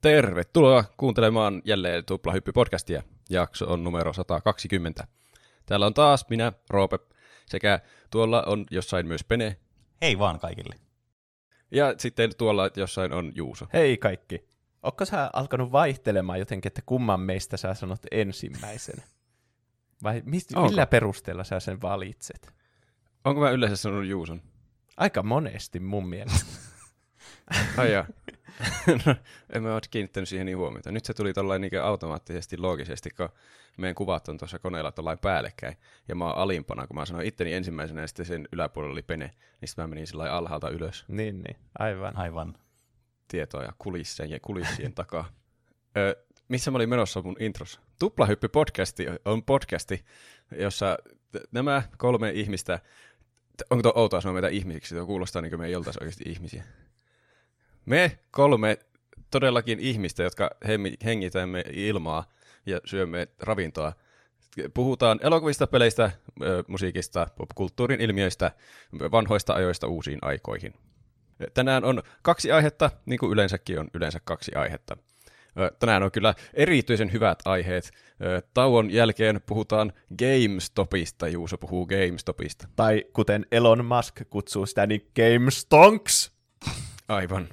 [0.00, 3.02] Tervetuloa kuuntelemaan jälleen Tuplahyppy-podcastia.
[3.30, 5.06] Jakso on numero 120.
[5.66, 6.98] Täällä on taas minä, Roope,
[7.46, 9.56] sekä tuolla on jossain myös Pene.
[10.02, 10.74] Hei vaan kaikille.
[11.70, 13.66] Ja sitten tuolla jossain on Juuso.
[13.72, 14.48] Hei kaikki.
[14.82, 19.02] Onko sä alkanut vaihtelemaan jotenkin, että kumman meistä sä sanot ensimmäisenä?
[20.02, 22.52] Vai mist, millä perusteella sä sen valitset?
[23.24, 24.42] Onko mä yleensä sanonut Juuson?
[24.96, 26.50] Aika monesti mun mielestä.
[27.76, 28.06] Ai jaa.
[29.06, 29.14] No,
[29.54, 30.92] en mä ole kiinnittänyt siihen niin huomiota.
[30.92, 33.28] Nyt se tuli tollain niin automaattisesti, loogisesti, kun
[33.76, 35.76] meidän kuvat on tuossa koneella tollain päällekkäin.
[36.08, 39.30] Ja mä oon alimpana, kun mä sanoin itteni ensimmäisenä ja sitten sen yläpuolella oli pene.
[39.60, 41.04] Niin sitten mä menin sillä alhaalta ylös.
[41.08, 41.56] niin, niin.
[41.78, 42.16] Aivan.
[42.16, 42.54] Aivan.
[43.28, 45.24] Tietoja kulissien ja kulissien takaa.
[45.96, 46.16] Ö,
[46.48, 47.80] missä mä olin menossa mun intros?
[47.98, 50.04] Tuplahyppy podcasti on podcasti,
[50.58, 50.98] jossa
[51.32, 52.80] t- nämä kolme ihmistä,
[53.56, 54.94] t- onko tuo outoa sanoa meitä ihmisiksi?
[54.94, 56.64] Tuo kuulostaa niin kuin me ei oltaisi oikeasti ihmisiä.
[57.88, 58.78] Me kolme
[59.30, 60.50] todellakin ihmistä, jotka
[61.04, 62.24] hengitämme ilmaa
[62.66, 63.92] ja syömme ravintoa.
[64.74, 66.10] Puhutaan elokuvista, peleistä,
[66.66, 68.50] musiikista, popkulttuurin ilmiöistä,
[69.12, 70.74] vanhoista ajoista uusiin aikoihin.
[71.54, 74.96] Tänään on kaksi aihetta, niin kuin yleensäkin on yleensä kaksi aihetta.
[75.78, 77.90] Tänään on kyllä erityisen hyvät aiheet.
[78.54, 81.28] Tauon jälkeen puhutaan GameStopista.
[81.28, 82.68] Juuso puhuu GameStopista.
[82.76, 86.37] Tai kuten Elon Musk kutsuu sitä, niin Game Stonks.
[87.08, 87.48] Aivan.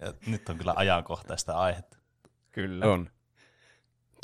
[0.00, 1.96] Ja nyt on kyllä ajankohtaista aihetta.
[2.52, 2.86] Kyllä.
[2.86, 3.10] On.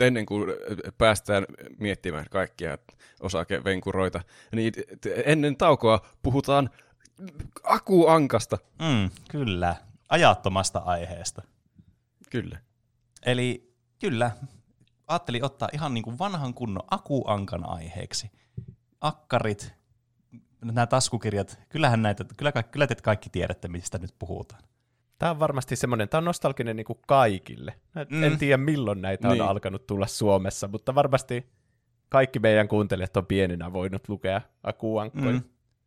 [0.01, 0.51] Ennen kuin
[0.99, 1.47] päästään
[1.79, 2.79] miettimään kaikkia
[3.21, 4.21] osakevenkuroita,
[4.53, 4.73] niin
[5.25, 6.71] ennen taukoa puhutaan
[7.65, 8.59] akuankasta.
[8.83, 9.77] Mm, kyllä.
[10.09, 11.43] Ajattomasta aiheesta.
[12.31, 12.59] Kyllä.
[13.27, 14.31] Eli kyllä,
[15.07, 18.31] ajattelin ottaa ihan niin kuin vanhan kunnon akuankan aiheeksi.
[19.01, 19.75] Akkarit,
[20.65, 24.63] nämä taskukirjat, kyllähän näitä, kyllä, kyllä te kaikki tiedätte, mistä nyt puhutaan.
[25.19, 27.75] Tämä on varmasti semmoinen, tämä on nostalginen niin kuin kaikille.
[27.95, 28.17] Mm.
[28.17, 28.23] Mm.
[28.25, 29.45] En tiedä milloin näitä on Niin.
[29.45, 31.47] alkanut tulla Suomessa, mutta varmasti
[32.09, 35.33] kaikki meidän kuuntelijat on pienenä voinut lukea akuankkoja.
[35.33, 35.43] Mm.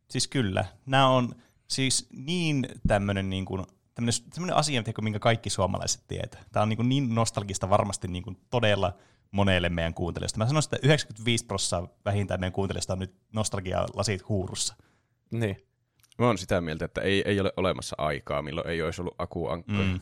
[0.08, 1.34] Siis kyllä, nämä on
[1.68, 6.40] siis niin tämmöinen niin kuin, tämmöinen, tämmöinen asia, minkä kaikki suomalaiset tietää.
[6.52, 8.92] Tämä on niin, niin nostalgista varmasti niin kuin todella
[9.30, 10.38] monelle meidän kuuntelijoista.
[10.38, 14.74] Mä sanoisin, että 95 prosenttia vähintään meidän kuuntelijoista on nyt nostalgia-lasit huurussa.
[15.30, 15.56] Niin.
[16.18, 19.78] Mä oon sitä mieltä, että ei, ei ole olemassa aikaa, milloin ei olisi ollut akuankkoja.
[19.78, 20.00] Mm.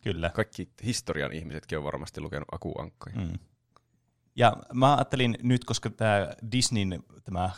[0.00, 0.30] Kyllä.
[0.30, 3.16] Kaikki historian ihmisetkin on varmasti lukenut akuankkoja.
[3.16, 3.38] Mm.
[4.36, 7.50] Ja mä ajattelin nyt, koska tämä Disneyn tämä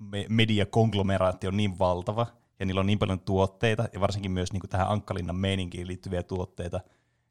[0.00, 2.26] me- mediakonglomeraatti on niin valtava,
[2.58, 6.22] ja niillä on niin paljon tuotteita, ja varsinkin myös niin kuin tähän Ankkalinnan meininkiin liittyviä
[6.22, 6.80] tuotteita,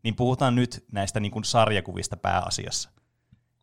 [0.04, 2.90] niin puhutaan nyt näistä niin kuin sarjakuvista pääasiassa.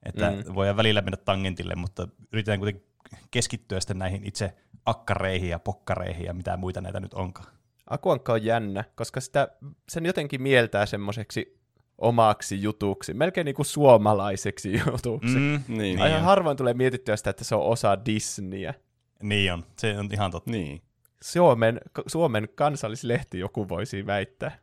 [0.02, 0.54] Että Mm.
[0.54, 2.88] voidaan välillä mennä tangentille, mutta yritetään kuitenkin
[3.30, 4.54] keskittyä sitten näihin itse
[4.86, 7.48] akkareihin ja pokkareihin ja mitä muita näitä nyt onkaan.
[7.90, 9.48] Akuankka on jännä, koska sitä,
[9.88, 11.60] sen jotenkin mieltää semmoiseksi
[11.98, 15.28] omaksi jutuksi, melkein niin kuin suomalaiseksi jutuksi.
[15.38, 15.60] Mm.
[15.68, 16.22] Niin, Niin Aina on.
[16.22, 18.74] harvoin tulee mietittyä sitä, että se on osa Disneyä.
[19.22, 20.50] Niin on, se on ihan totta.
[20.50, 20.82] niin.
[21.22, 24.58] Suomen, Suomen kansallislehti joku voisi väittää.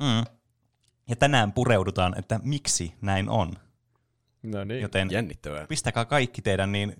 [0.00, 0.24] Mm.
[1.08, 3.52] Ja tänään pureudutaan, että miksi näin on.
[4.42, 4.82] No niin.
[4.82, 5.66] Joten Jännittävää.
[5.66, 6.96] pistäkää kaikki teidän niin,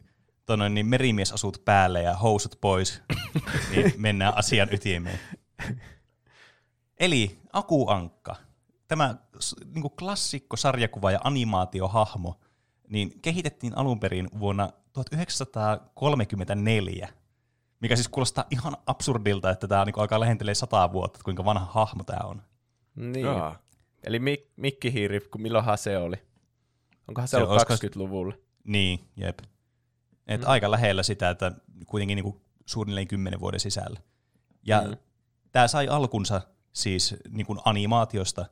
[0.47, 3.03] tonoin, niin merimiesasut päälle ja housut pois,
[3.71, 5.21] niin mennään asian ytimeen.
[7.01, 8.37] Eli Akuankka,
[8.89, 9.15] tämä
[9.75, 12.41] niin kuin klassikko sarjakuva ja animaatiohahmo,
[12.89, 17.09] niin kehitettiin alun perin vuonna 1934,
[17.81, 21.67] mikä siis kuulostaa ihan absurdilta, että tämä niin alkaa lähentelee sataa vuotta, että kuinka vanha
[21.67, 22.43] hahmo tämä on.
[22.95, 23.27] niin.
[23.27, 23.66] Jaa.
[24.05, 26.17] Eli mik, mikkihiiri, kun milloinhan se oli?
[27.09, 28.35] Onkohan se, Se ollut olisiko- 20-luvulla?
[28.65, 29.39] Niin, jep.
[30.27, 30.47] Et Mm.
[30.47, 31.53] aika lähellä sitä, että
[31.87, 34.01] kuitenkin niinku suunnilleen kymmenen vuoden sisällä.
[34.67, 34.97] Ja Mm.
[35.53, 36.41] tämä sai alkunsa
[36.73, 38.47] siis niinku animaatiosta,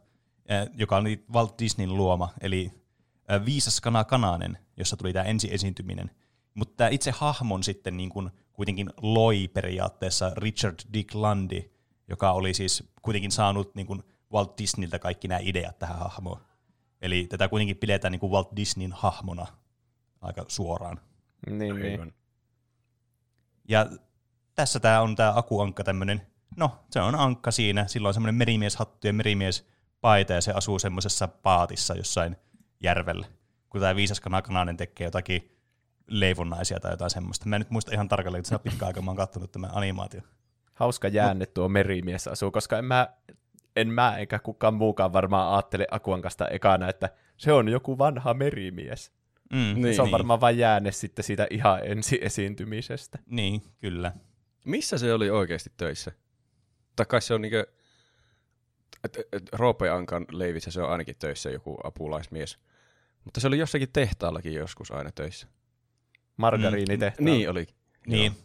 [0.46, 2.70] eh, joka oli Walt Disneyn luoma, eli
[3.28, 6.10] eh, Viisas kana kananen, jossa tuli tämä ensi esiintyminen.
[6.54, 11.70] Mutta tämä itse hahmon sitten niinku kuitenkin loi periaatteessa Richard Dick Lundy,
[12.08, 14.02] joka oli siis kuitenkin saanut niinku
[14.34, 16.40] Walt Disneyltä kaikki nämä ideat tähän hahmoon.
[17.02, 19.46] Eli tätä kuitenkin pidetään niinku Walt Disneyn hahmona
[20.20, 21.00] aika suoraan.
[21.50, 22.14] Niin, niin.
[23.68, 23.86] Ja
[24.54, 26.26] tässä tämä on tämä akuankka tämmöinen,
[26.56, 31.28] no se on ankka siinä, sillä on semmoinen merimieshattu ja merimiespaita ja se asuu semmoisessa
[31.28, 32.36] paatissa jossain
[32.82, 33.26] järvellä.
[33.68, 35.58] Kun tämä viisas kanakanainen tekee jotakin
[36.06, 37.48] leivonnaisia tai jotain semmoista.
[37.48, 39.70] Mä en nyt muista ihan tarkalleen, että se on pitkä aika, mä oon kattonut tämän
[39.74, 40.20] animaatio.
[40.74, 43.08] Hauska jäänne tuo merimies asuu, koska en mä,
[43.76, 49.12] en mä eikä kukaan muukaan varmaan ajattele Akuankasta ekana, että se on joku vanha merimies.
[49.52, 49.94] Mm, Niin.
[49.94, 53.18] se on varmaan vain jäänne sitten siitä ihan ensi esiintymisestä.
[53.26, 54.12] Niin, kyllä.
[54.64, 56.12] Missä se oli oikeasti töissä?
[56.96, 57.66] Tai kai se on niinkö...
[59.52, 62.58] Roope Ankan leivissä se on ainakin töissä joku apulaismies.
[63.24, 65.46] Mutta se oli jossakin tehtaallakin joskus aina töissä.
[66.36, 67.30] Margariinitehtaalla.
[67.30, 67.66] Niin oli.
[68.06, 68.32] Niin.
[68.32, 68.44] Joo.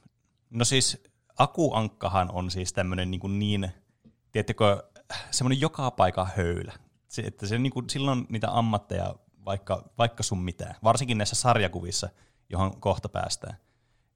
[0.50, 1.04] No siis
[1.38, 3.70] akuankkahan on siis tämmöinen niin, kuin niin
[4.32, 4.84] tiedättekö,
[5.32, 6.74] semmoinen joka paikan höylä.
[7.08, 9.16] Se, että se niin kuin, silloin niitä ammatteja
[9.46, 12.10] vaikka, vaikka sun mitään, varsinkin näissä sarjakuvissa,
[12.50, 13.58] johon kohta päästään.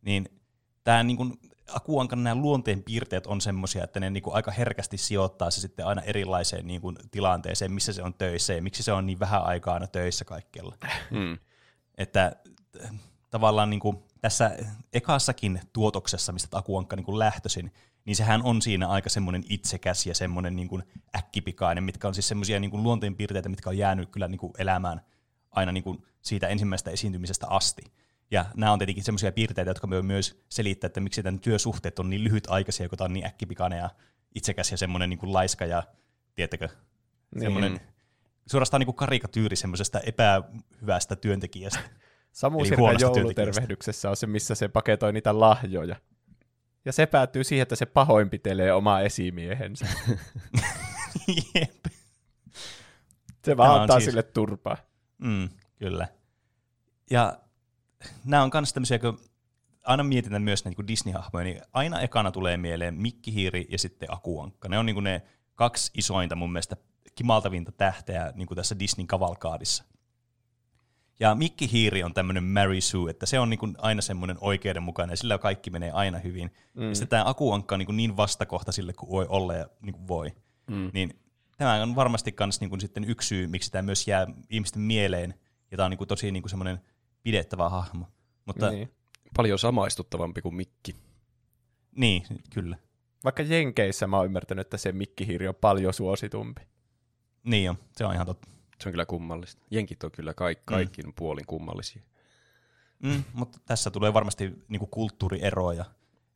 [0.01, 0.41] Niin
[0.83, 1.39] tämä niin kuin,
[1.73, 5.85] akuankan nämä luonteen piirteet on semmoisia, että ne niin kuin aika herkästi sijoittaa se sitten
[5.85, 9.43] aina erilaiseen niin kuin, tilanteeseen, missä se on töissä ja miksi se on niin vähän
[9.43, 10.77] aikaa aina töissä kaikkialla.
[11.11, 11.37] Mm.
[11.97, 12.35] Että
[12.83, 12.91] äh,
[13.29, 14.57] tavallaan niin kuin tässä
[14.93, 17.73] ekassakin tuotoksessa, mistä Akuankka niin kuin lähtöisin,
[18.05, 20.83] niin sehän on siinä aika semmoinen itsekäs ja semmoinen niin kuin
[21.17, 25.01] äkkipikainen, mitkä on siis semmoisia niin kuin luonteenpiirteitä, mitkä on jäänyt kyllä niin kuin elämään
[25.51, 27.81] aina niin kuin siitä ensimmäisestä esiintymisestä asti.
[28.31, 32.09] Ja nämä on tietenkin semmoisia piirteitä, jotka voi myös selittää, että miksi tämän työsuhteet on
[32.09, 33.89] niin lyhytaikaisia, kun tämä on niin äkkipikainen ja
[34.35, 35.83] itsekäs ja semmoinen niin kuin laiska ja,
[36.35, 36.69] tiettäkö,
[37.39, 37.81] semmoinen Niin.
[38.45, 41.79] suorastaan niin kuin karikatyyri semmoisesta epähyvästä työntekijästä.
[42.31, 45.95] Samu Sirkan joulutervehdyksessä on se, missä se paketoi niitä lahjoja.
[46.85, 49.85] Ja se päättyy siihen, että se pahoinpitelee omaa esimiehensä.
[51.55, 51.85] Jep.
[53.45, 54.77] Se vaan Tämä antaa siis- sille turpaa.
[55.17, 55.49] Mm,
[55.79, 56.07] kyllä.
[57.11, 57.39] Ja
[58.25, 59.19] nämä on myös tämmöisiä, kun
[59.83, 64.69] aina mietitään myös näitä niin Disney-hahmoja, niin aina ekana tulee mieleen Mikkihiiri ja sitten Akuankka.
[64.69, 65.21] Ne on niin kuin ne
[65.55, 66.75] kaksi isointa mun mielestä
[67.15, 69.83] kimaltavinta tähteä niin kuin tässä Disneyn kavalkaadissa.
[71.19, 75.17] Ja Mikkihiiri on tämmöinen Mary Sue, että se on niin kuin aina semmoinen oikeudenmukainen ja
[75.17, 76.51] sillä kaikki menee aina hyvin.
[76.73, 76.89] Mm.
[76.89, 79.93] Ja sitten tämä Akuankka on niin, kuin niin vastakohta sille kuin voi olla ja niin
[79.93, 80.31] kuin voi.
[80.67, 80.91] Mm.
[80.93, 81.19] Niin
[81.57, 85.33] tämä on varmasti myös niin kuin sitten yksi syy, miksi tämä myös jää ihmisten mieleen,
[85.71, 86.79] ja tämä on niin kuin tosi niin kuin semmoinen
[87.23, 88.05] pidettävä hahmo.
[88.45, 88.89] Mutta niin.
[89.35, 90.95] Paljon samaistuttavampi kuin Mikki.
[91.95, 92.23] niin
[92.53, 92.77] kyllä.
[93.23, 96.61] Vaikka Jenkeissä mä oon ymmärtänyt, että se mikkihiiri on paljon suositumpi.
[97.43, 98.49] Niin on, se on ihan totta.
[98.79, 99.65] Se on kyllä kummallista.
[99.71, 101.13] Jenkit on kyllä kaik, kaikki mm.
[101.15, 102.01] puolin kummallisia.
[103.03, 105.85] Mm, mutta tässä tulee varmasti niin kuin kulttuurieroja.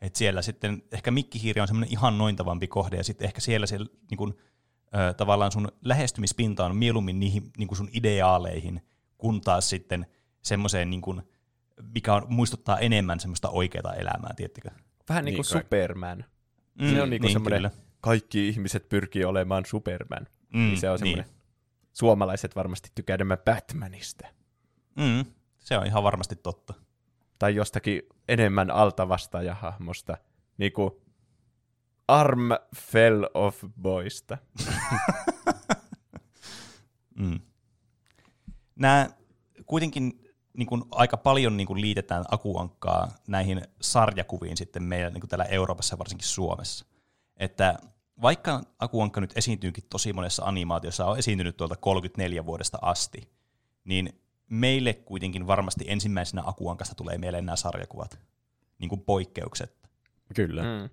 [0.01, 3.87] Et siellä sitten ehkä mikkihiiri on semmoinen ihan nointavampi kohde, ja sitten ehkä siellä, siellä
[4.09, 4.37] niin kuin,
[4.95, 8.81] ö, tavallaan sun lähestymispinta on mieluummin niihin niin kuin sun ideaaleihin,
[9.17, 10.05] kun taas sitten
[10.41, 11.21] semmoiseen, niin kuin,
[11.93, 14.69] mikä on, muistuttaa enemmän semmoista oikeaa elämää, tiettikö?
[15.09, 15.61] Vähän niin kuin Niin.
[15.61, 16.25] Superman.
[16.81, 17.71] Mm, Se on niinku semmoinen, kyllä.
[18.01, 20.27] kaikki ihmiset pyrkii olemaan Superman.
[20.53, 21.25] Mm, niin se on semmoinen,
[21.97, 24.27] suomalaiset varmasti tykkää enemmän Batmanista.
[24.95, 25.25] Mm,
[25.57, 26.73] se on ihan varmasti totta.
[27.39, 30.17] Tai jostakin enemmän altavastaajahahmosta.
[30.57, 30.91] Niin kuin
[32.07, 34.37] Arm Fell of Boysta.
[37.19, 37.39] Mm.
[38.75, 39.09] Nämä
[39.65, 45.29] kuitenkin niin kuin aika paljon niin kuin liitetään akuankkaa näihin sarjakuviin sitten meillä niin kuin
[45.29, 46.85] täällä Euroopassa ja varsinkin Suomessa.
[47.37, 47.79] Että
[48.21, 53.31] vaikka akuankka nyt esiintyykin tosi monessa animaatiossa, on esiintynyt tuolta 34 vuodesta asti,
[53.83, 58.19] niin meille kuitenkin varmasti ensimmäisenä akuankasta tulee mieleen nämä sarjakuvat,
[58.79, 59.89] niin kuin poikkeukset.
[60.35, 60.63] Kyllä.
[60.63, 60.69] Mm.
[60.69, 60.89] Mm.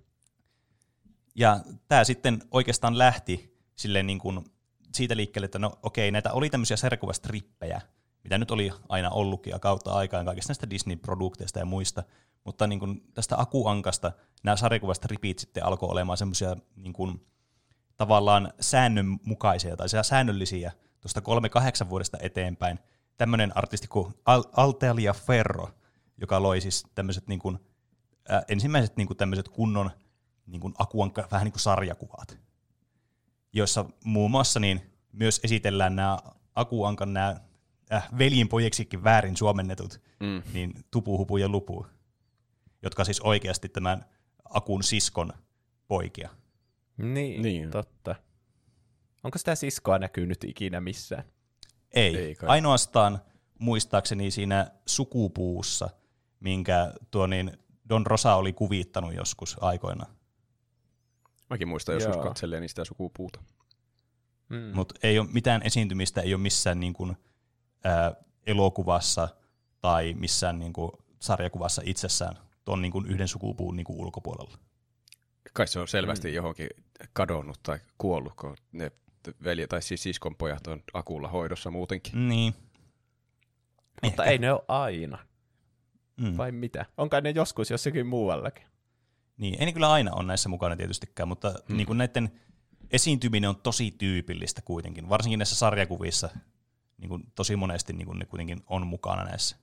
[1.35, 4.45] Ja tämä sitten oikeastaan lähti silleen niin kuin
[4.93, 7.81] siitä liikkeelle, että no okei, näitä oli tämmöisiä sarjakuvastrippejä,
[8.23, 12.03] mitä nyt oli aina ollutkin ja kautta aikaan kaikista näistä Disney-produkteista ja muista,
[12.45, 14.11] mutta niin kuin tästä Akuankasta
[14.43, 17.25] nämä sarjakuvastripit sitten alkoi olemaan semmoisia niin kuin,
[17.97, 20.71] tavallaan säännönmukaisia tai säännöllisiä
[21.01, 21.21] tuosta
[21.85, 22.79] 3-8 vuodesta eteenpäin.
[23.17, 25.69] Tämmöinen artisti kuin Al- Altelia Ferro,
[26.17, 27.59] joka loi siis tämmöiset niin kuin,
[28.31, 29.91] äh, ensimmäiset niin kuin tämmöiset kunnon
[30.47, 32.37] niin kuin akuankka, vähän niin kuin sarjakuvat,
[33.53, 36.17] joissa muun muassa niin myös esitellään nämä
[36.55, 37.35] akuankan nämä
[37.93, 40.43] äh, veljinpojeksikin väärin suomennetut, Mm.
[40.53, 41.85] niin Tupu, Hupu ja Lupu,
[42.83, 44.05] jotka siis oikeasti tämän
[44.45, 45.33] akun siskon
[45.87, 46.29] poikia.
[46.97, 47.71] Niin, Niin.
[47.71, 48.15] totta.
[49.23, 51.23] Onko sitä siskoa näkynyt ikinä missään?
[51.91, 52.49] Ei, Ei kai.
[52.49, 53.21] ainoastaan
[53.59, 55.89] muistaakseni siinä sukupuussa,
[56.39, 57.57] minkä tuo niin
[57.89, 60.05] Don Rosa oli kuvittanut joskus aikoina.
[61.49, 62.23] Mäkin muistan joskus Joo.
[62.23, 63.39] katselleeni sitä sukupuuta.
[64.49, 64.71] Mm.
[64.73, 67.17] Mutta ei ole mitään esiintymistä, ei ole missään niin kuin,
[67.83, 68.15] ää,
[68.47, 69.27] elokuvassa
[69.81, 74.57] tai missään niin kuin, sarjakuvassa itsessään tuon niin kuin, yhden sukupuun niin kuin, ulkopuolella.
[75.53, 76.33] Kai se on selvästi mm.
[76.33, 76.69] johonkin
[77.13, 78.91] kadonnut tai kuollut, kun ne
[79.43, 82.29] velje tai siis siskon pojat on akulla hoidossa muutenkin.
[82.29, 82.53] Niin.
[84.03, 85.17] Mutta ei ne ole aina.
[86.17, 86.37] Mm.
[86.37, 86.85] Vai mitä?
[86.97, 88.65] Onko ne joskus jossakin muuallakin?
[89.37, 91.77] Niin, ei ne kyllä aina ole näissä mukana tietystikään, mutta mm.
[91.77, 92.31] niin kuin näiden
[92.91, 96.29] esiintyminen on tosi tyypillistä kuitenkin, varsinkin näissä sarjakuvissa.
[96.97, 99.57] Niin kuin tosi monesti niin kuin ne kuitenkin on mukana näissä.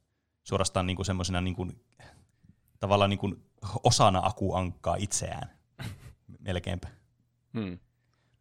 [0.45, 1.85] Suorastaan niin kuin semmoisena niin kuin,
[2.83, 3.45] tavallaan niin kuin
[3.85, 5.51] osana akuankkaa itseään.
[6.47, 6.89] Melkeinpä.
[7.53, 7.79] Mm.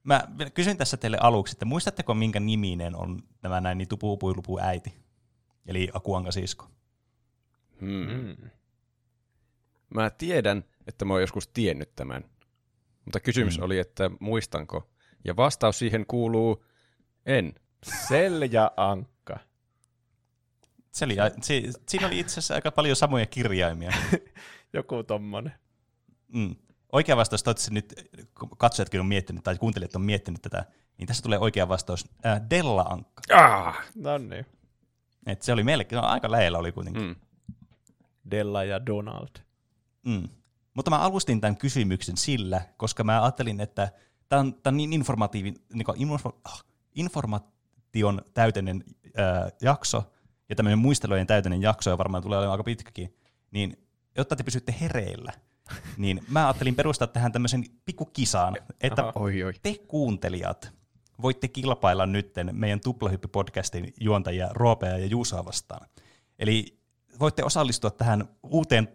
[0.03, 4.93] Mä kysyn tässä teille aluksi, että muistatteko minkä niminen on tämä näin niin tupupuilupu äiti?
[5.65, 6.67] Eli Akuanka sisko.
[7.81, 8.07] Hmm.
[8.12, 8.50] Mm.
[9.89, 12.24] Mä tiedän, että mä oon joskus tiennyt tämän.
[13.05, 13.63] Mutta kysymys Mm.
[13.63, 14.89] oli, että muistanko.
[15.25, 16.65] Ja vastaus siihen kuuluu
[17.25, 17.53] en.
[18.07, 19.39] Sel ja Ankka.
[20.91, 23.93] Se oli, si, siinä oli itse asiassa aika paljon samoja kirjaimia.
[24.74, 25.53] Joku tommonen.
[26.33, 26.55] Mm.
[26.91, 27.93] Oikea vastaus, toivottavasti nyt
[28.57, 30.65] katsojatkin on miettinyt, tai kuuntelijat on miettinyt tätä,
[30.98, 33.21] niin tässä tulee oikea vastaus, äh, Della Ankka.
[33.31, 33.86] Ah!
[33.95, 34.45] No niin.
[35.25, 37.03] Et se oli melkein, no, aika lähellä oli kuitenkin.
[37.03, 37.15] Mm.
[38.31, 39.29] Della ja Donald.
[40.05, 40.29] Mm.
[40.74, 43.91] Mutta mä alustin tämän kysymyksen sillä, koska mä ajattelin, että
[44.29, 46.63] tämä on, tää on niin informatiivin, niin info, ah,
[46.95, 48.83] informaation täyteinen
[49.17, 50.13] ää, jakso,
[50.51, 53.15] ja tämmöinen muistelujen täyteinen jakso, ja varmaan tulee olemaan aika pitkäkin,
[53.51, 53.77] niin
[54.17, 55.34] jotta te pysytte hereillä,
[55.98, 59.12] niin mä ajattelin perustaa tähän tämmöisen pikkukisaan, että Aha.
[59.15, 59.53] Oi, oi.
[59.63, 60.74] te kuuntelijat
[61.22, 65.88] voitte kilpailla nytten meidän Tuplahyppi-podcastin juontajia Roopea ja Juusoa vastaan.
[66.39, 66.79] Eli
[67.20, 68.88] voitte osallistua tähän uuteen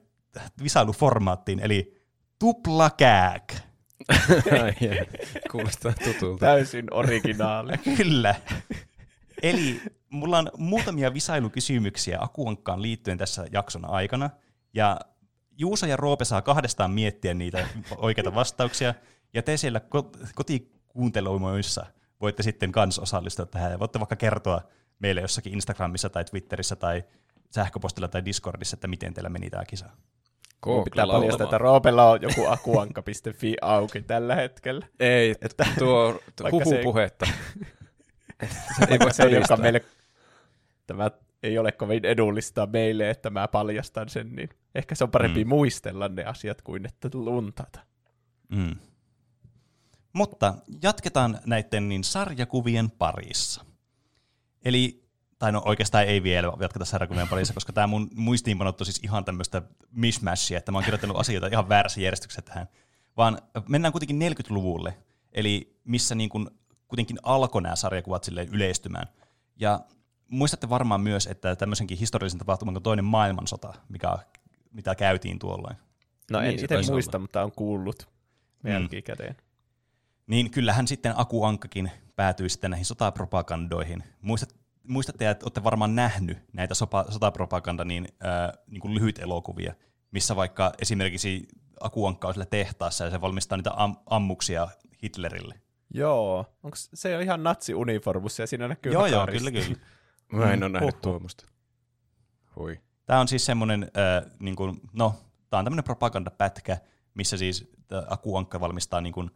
[0.62, 2.02] visailuformaattiin, eli
[2.38, 3.52] tuplakääk.
[5.52, 6.46] Kuulostaa tutulta.
[6.46, 7.72] Täysin originaali.
[7.96, 8.34] Kyllä.
[9.42, 14.30] Eli mulla on muutamia visailukysymyksiä Akuankkaan liittyen tässä jakson aikana,
[14.74, 15.00] ja
[15.58, 18.94] Juuso ja Roope saa kahdestaan miettiä niitä oikeita vastauksia,
[19.34, 21.86] ja te siellä ko- kotikuunteluimoissa
[22.20, 24.60] voitte sitten kans osallistua tähän, ja voitte vaikka kertoa
[24.98, 27.04] meille jossakin Instagramissa tai Twitterissä tai
[27.50, 29.86] sähköpostilla tai Discordissa, että miten teillä meni tämä kisa.
[30.66, 31.58] Mun pitää paljastaa, että.
[31.58, 34.86] Roopella on joku akuanka.fi auki tällä hetkellä.
[35.00, 36.82] Ei, Että tuo, tuo Vaikka se
[38.90, 39.84] ei- voi se, joka meille,
[40.86, 41.10] tämä
[41.42, 45.48] ei ole kovin edullista meille, että mä paljastan sen, niin ehkä se on parempi Mm.
[45.48, 47.80] muistella ne asiat kuin että luntata.
[48.48, 48.76] Mm.
[50.12, 53.64] Mutta jatketaan näiden niin sarjakuvien parissa.
[54.64, 55.04] Eli,
[55.38, 59.24] tai no oikeastaan ei vielä jatketa sarjakuvien parissa, koska tämä mun muistiinpanot on siis ihan
[59.24, 62.66] tämmöistä mishmashia, että mä oon kirjoittanut asioita ihan väärässä järjestyksessä tähän.
[63.16, 63.38] Vaan
[63.68, 64.94] mennään kuitenkin 40-luvulle,
[65.32, 66.50] eli missä niin kuin
[66.88, 69.06] kuitenkin alkoi nämä sarjakuvat silleen yleistymään.
[69.56, 69.80] Ja
[70.28, 74.18] muistatte varmaan myös, että tämmöisenkin historiallisen tapahtuman kuin toinen maailmansota, mikä,
[74.72, 75.76] mitä käytiin tuolloin.
[76.30, 77.22] No en Niin, se itse muista, olla.
[77.24, 78.08] mutta on kuullut
[78.62, 78.70] Mm.
[78.70, 79.36] jälkikäteen.
[80.26, 84.04] Niin kyllähän sitten Aku Ankkakin päätyi sitten näihin sotapropagandoihin.
[84.20, 89.74] Muistat, muistatte, että olette varmaan nähnyt näitä sopa, sotapropaganda niin, äh, niin kuin lyhyt elokuvia,
[90.10, 91.48] missä vaikka esimerkiksi
[91.80, 94.68] Aku Ankka on siellä tehtaassa ja se valmistaa niitä am, ammuksia
[95.02, 95.60] Hitlerille.
[95.96, 99.76] Joo, onko se on ihan natsi-uniformussa ja siinä näkyy joo, joo, kyllä, kyllä.
[100.32, 101.00] Mä en ole nähnyt Oho.
[101.02, 101.46] tuommoista.
[102.56, 102.80] Hui.
[103.06, 105.14] Tämä on siis semmoinen, äh, niin kuin, no,
[105.50, 106.78] tämä on tämmöinen propagandapätkä,
[107.14, 109.30] missä siis tää Aku Ankka valmistaa niin kuin,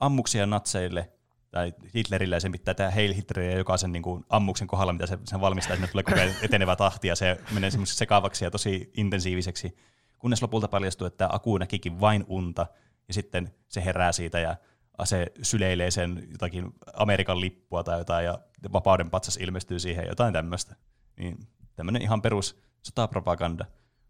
[0.00, 1.12] ammuksia natseille
[1.50, 5.18] tai Hitlerille, ja sen pitää tehdä Heil Hitleriä jokaisen niin kuin, ammuksen kohdalla, mitä se,
[5.24, 8.50] sen valmistaa, että ne tulee koko ajan etenevä tahti, ja se menee semmoiseksi sekavaksi ja
[8.50, 9.76] tosi intensiiviseksi,
[10.18, 12.66] kunnes lopulta paljastuu, että Aku näkikin vain unta,
[13.08, 14.56] ja sitten se herää siitä, ja
[15.04, 18.38] se syleilee sen jotakin Amerikan lippua tai jotain, ja
[18.72, 20.76] vapauden patsas ilmestyy siihen, jotain tämmöistä.
[21.16, 23.64] Niin tämmöinen ihan perus sotapropaganda.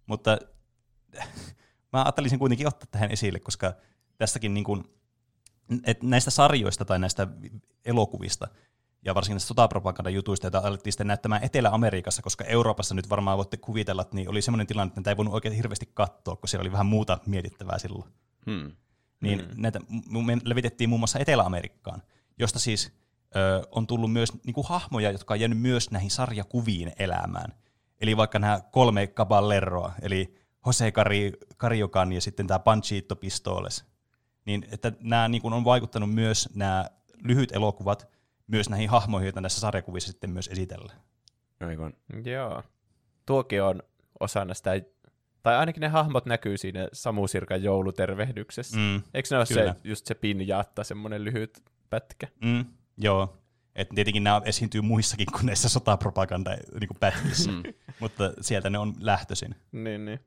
[0.07, 0.39] Mutta
[1.93, 3.75] mä ajattelisin kuitenkin ottaa tähän esille, koska
[4.19, 4.85] tästäkin niin kuin,
[6.03, 7.27] näistä sarjoista tai näistä
[7.85, 8.49] elokuvista
[9.05, 14.03] ja varsinkin näistä sotapropagandajutuista, joita alettiin sitten näyttämään Etelä-Amerikassa, koska Euroopassa nyt varmaan voitte kuvitella,
[14.03, 16.73] että niin oli semmoinen tilanne, että näitä ei voinut oikein hirveästi katsoa, kun siellä oli
[16.73, 18.11] vähän muuta mietittävää silloin.
[18.47, 18.73] Hmm.
[19.21, 19.47] Niin mm.
[19.57, 19.81] näitä
[20.25, 22.03] me levitettiin muun muassa Etelä-Amerikkaan,
[22.39, 22.93] josta siis
[23.37, 27.55] ö, on tullut myös niin kuin hahmoja, jotka on jäänyt myös näihin sarjakuviin elämään.
[28.01, 30.35] Eli vaikka nämä kolme caballeroa, eli
[30.67, 33.85] Jose Cari, Cariocan ja sitten tämä Panchito Pistoles,
[34.45, 36.91] niin että nämä niin kuin on vaikuttanut myös nämä
[37.25, 38.09] lyhyt elokuvat
[38.47, 41.01] myös näihin hahmoihin, joita näissä sarjakuvissa sitten myös esitellään.
[41.61, 41.93] Aivan.
[42.25, 42.63] Joo.
[43.27, 43.83] Tuokin on
[44.21, 44.75] osana sitä,
[45.45, 48.77] tai ainakin ne hahmot näkyy siinä Samu Sirkan joulutervehdyksessä.
[48.77, 49.03] Mm.
[49.15, 49.73] Eikö ne ole Kyllä.
[49.73, 52.29] se, just se pinjaatta, semmoinen lyhyt pätkä?
[52.45, 52.65] mm,
[52.99, 53.39] joo.
[53.77, 57.63] Et tietenkin nämä esiintyy muissakin kuin näissä sotapropaganda niin pätkissä, Mm.
[58.01, 59.55] mutta sieltä ne on lähtöisin.
[59.73, 60.21] Niin, niin.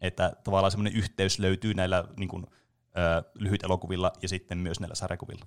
[0.00, 4.94] että tavallaan semmoinen yhteys löytyy näillä niin kuin, ö, lyhyt elokuvilla ja sitten myös näillä
[4.94, 5.46] sarjakuvilla.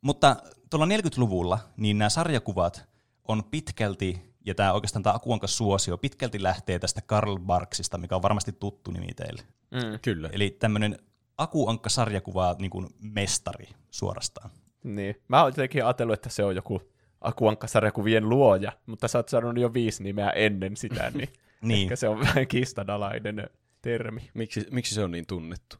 [0.00, 0.36] Mutta
[0.70, 2.88] tuolla 40-luvulla niin nämä sarjakuvat
[3.28, 8.22] on pitkälti, ja tämä oikeastaan tämä Akuankas suosio, pitkälti lähtee tästä Karl Barksista, mikä on
[8.22, 9.42] varmasti tuttu nimi teille.
[9.70, 9.98] Mm.
[10.02, 10.28] Kyllä.
[10.32, 10.98] Eli tämmöinen
[11.38, 14.50] Akuankka-sarjakuva niin kuin mestari suorastaan.
[14.84, 15.14] niin.
[15.28, 16.82] Mä oon jotenkin ajatellut, että se on joku
[17.20, 21.28] Akuankka-sarjakuvien luoja, mutta sä oot sanonut jo viisi nimeä ennen sitä, niin,
[21.62, 21.82] Niin.
[21.82, 23.50] ehkä se on vähän kiistanalainen
[23.82, 24.30] termi.
[24.34, 25.76] Miksi, miksi se on niin tunnettu?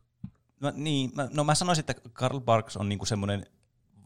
[0.60, 3.46] No, niin, mä, no mä sanoisin, että Karl Barks on niinku semmoinen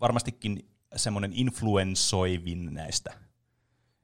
[0.00, 3.12] varmastikin semmoinen influensoivin näistä.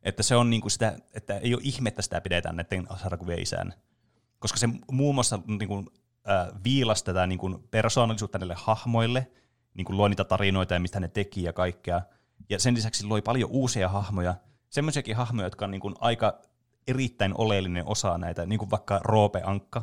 [0.05, 3.75] Että se on niinku sitä, että ei ole ihme, että sitä pidetään näiden sarjakuvien isän.
[4.39, 5.93] Koska se muun muassa niinku,
[6.29, 9.31] äh, viilasi tätä niinku persoonallisuutta näille hahmoille,
[9.75, 12.03] niinku loi niitä tarinoita ja mistä ne teki ja kaikkea.
[12.49, 14.35] Ja sen lisäksi loi paljon uusia hahmoja,
[14.71, 16.41] semmoisiakin hahmoja, jotka on niinku aika
[16.87, 19.83] erittäin oleellinen osa näitä, niin kuin vaikka Roope Ankka.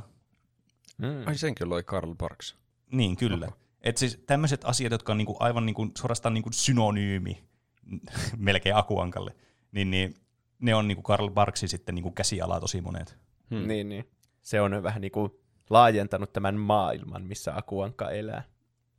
[0.98, 1.28] Mm.
[1.28, 2.56] Ai senkin loi Karl Barks.
[2.92, 3.48] Niin, kyllä.
[3.82, 7.44] Et siis tämmöiset asiat, jotka on niinku aivan niinku, suorastaan niinku synonyymi
[8.38, 9.36] melkein Akuankalle,
[9.72, 10.16] niin, niin
[10.60, 13.18] ne on niinku Karl Barksin sitten niinku käsialaa tosi monet.
[13.50, 13.68] Hmm.
[13.68, 14.10] Niin, niin.
[14.42, 15.32] Se on vähän niin kuin
[15.70, 18.44] laajentanut tämän maailman, missä Akuanka elää.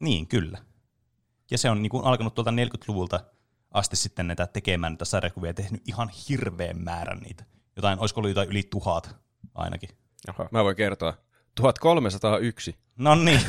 [0.00, 0.58] Niin, kyllä.
[1.50, 3.20] Ja se on niinku alkanut tuolta 40-luvulta
[3.70, 7.44] asti sitten näitä tekemään näitä sarjakuvia ja tehnyt ihan hirveän määrän niitä.
[7.76, 9.16] Jotain, olisiko ollut jotain yli tuhat
[9.54, 9.88] ainakin.
[10.28, 10.48] Oho.
[10.50, 11.14] Mä voin kertoa.
[11.54, 13.40] 1301 No niin.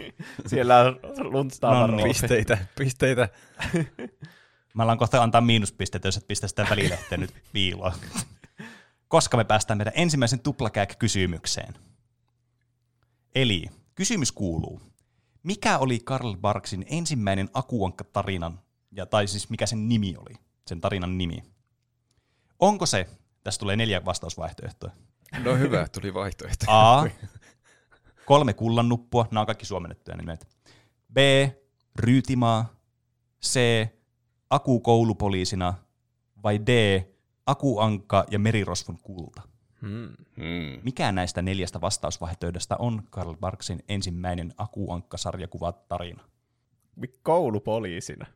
[0.46, 0.98] Siellä on
[1.32, 2.08] lunstaa No no, niin.
[2.08, 2.58] pisteitä.
[2.78, 3.28] pisteitä.
[4.74, 7.92] Mä alan kohta antaa miinuspisteitä, jos et pistä sitä välilehteä nyt piiloon.
[9.08, 11.74] Koska me päästään meidän ensimmäisen tuplakääk-kysymykseen.
[13.34, 14.80] Eli kysymys kuuluu,
[15.42, 18.60] mikä oli Karl Barksin ensimmäinen Akuankka-tarinan,
[18.90, 20.34] ja, tai siis mikä sen nimi oli,
[20.66, 21.42] sen tarinan nimi?
[22.58, 23.08] Onko se,
[23.44, 24.90] tässä tulee neljä vastausvaihtoehtoa.
[25.44, 26.66] No hyvä, tuli vaihtoehto.
[26.68, 27.06] A.
[28.26, 30.48] Kolme kullannuppua, nämä on kaikki suomennettuja nimet.
[31.12, 31.16] B.
[31.96, 32.74] Ryytimaa.
[33.44, 33.60] C.
[34.52, 35.74] Aku koulupoliisina.
[36.42, 37.02] Vai D.
[37.46, 39.42] Aku Ankka ja Merirosvon kulta.
[39.82, 40.08] Hmm.
[40.36, 40.80] Hmm.
[40.82, 46.24] Mikä näistä neljästä vastausvaihtoehdosta on Karl Barksin ensimmäinen Aku Ankka-sarjakuva tarina?
[47.22, 48.26] Koulupoliisina.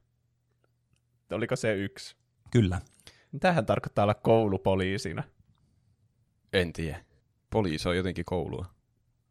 [1.33, 2.17] Oliko se yksi?
[2.51, 2.81] Kyllä.
[3.41, 5.23] Tähän tarkoittaa olla koulupoliisina.
[6.53, 7.05] En tiedä.
[7.51, 8.67] Poliisi on jotenkin koulua.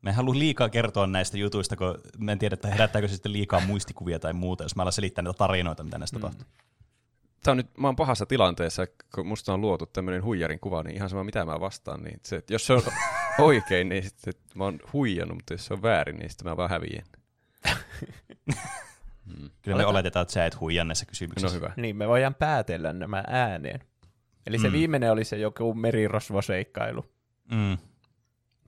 [0.02, 3.34] Mä en halua liikaa kertoa näistä jutuista, kun mä en tiedä, että herättääkö se sitten
[3.34, 6.48] liikaa muistikuvia tai muuta, jos mä alan selittää näitä tarinoita, mitä näistä tapahtuu.
[7.44, 8.84] Tää on nyt, mä oon pahassa tilanteessa,
[9.16, 12.04] kun musta on luotu tämmöinen huijarin kuva, niin ihan sama mitä mä vastaan.
[12.04, 12.82] Niin se, että jos se on
[13.40, 16.70] oikein, niin sitten mä oon huijannut, mutta jos se on väärin, niin sitten mä vaan
[16.70, 17.06] häviän.
[19.62, 21.56] Kyllä me oletetaan, että sä et huijaa näissä No kysymyksissä.
[21.56, 21.72] hyvä.
[21.78, 23.80] Niin, me voidaan päätellä nämä ääneen.
[24.48, 24.74] Eli se Mm.
[24.74, 27.06] viimeinen oli se joku merirosvoseikkailu.
[27.52, 27.78] Mm.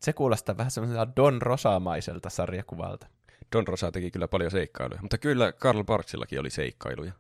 [0.02, 3.08] Se kuulostaa vähän semmoiselta Don Rosamaiselta sarjakuvalta.
[3.56, 7.12] Don Rosa teki kyllä paljon seikkailuja, mutta kyllä Karl Barksillakin oli seikkailuja.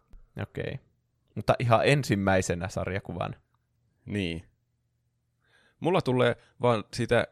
[0.41, 0.63] Okei.
[0.63, 0.77] Okay.
[1.37, 3.35] Mutta ihan ensimmäisenä sarjakuvan.
[4.05, 4.45] Niin.
[5.79, 7.27] Mulla tulee vaan sitä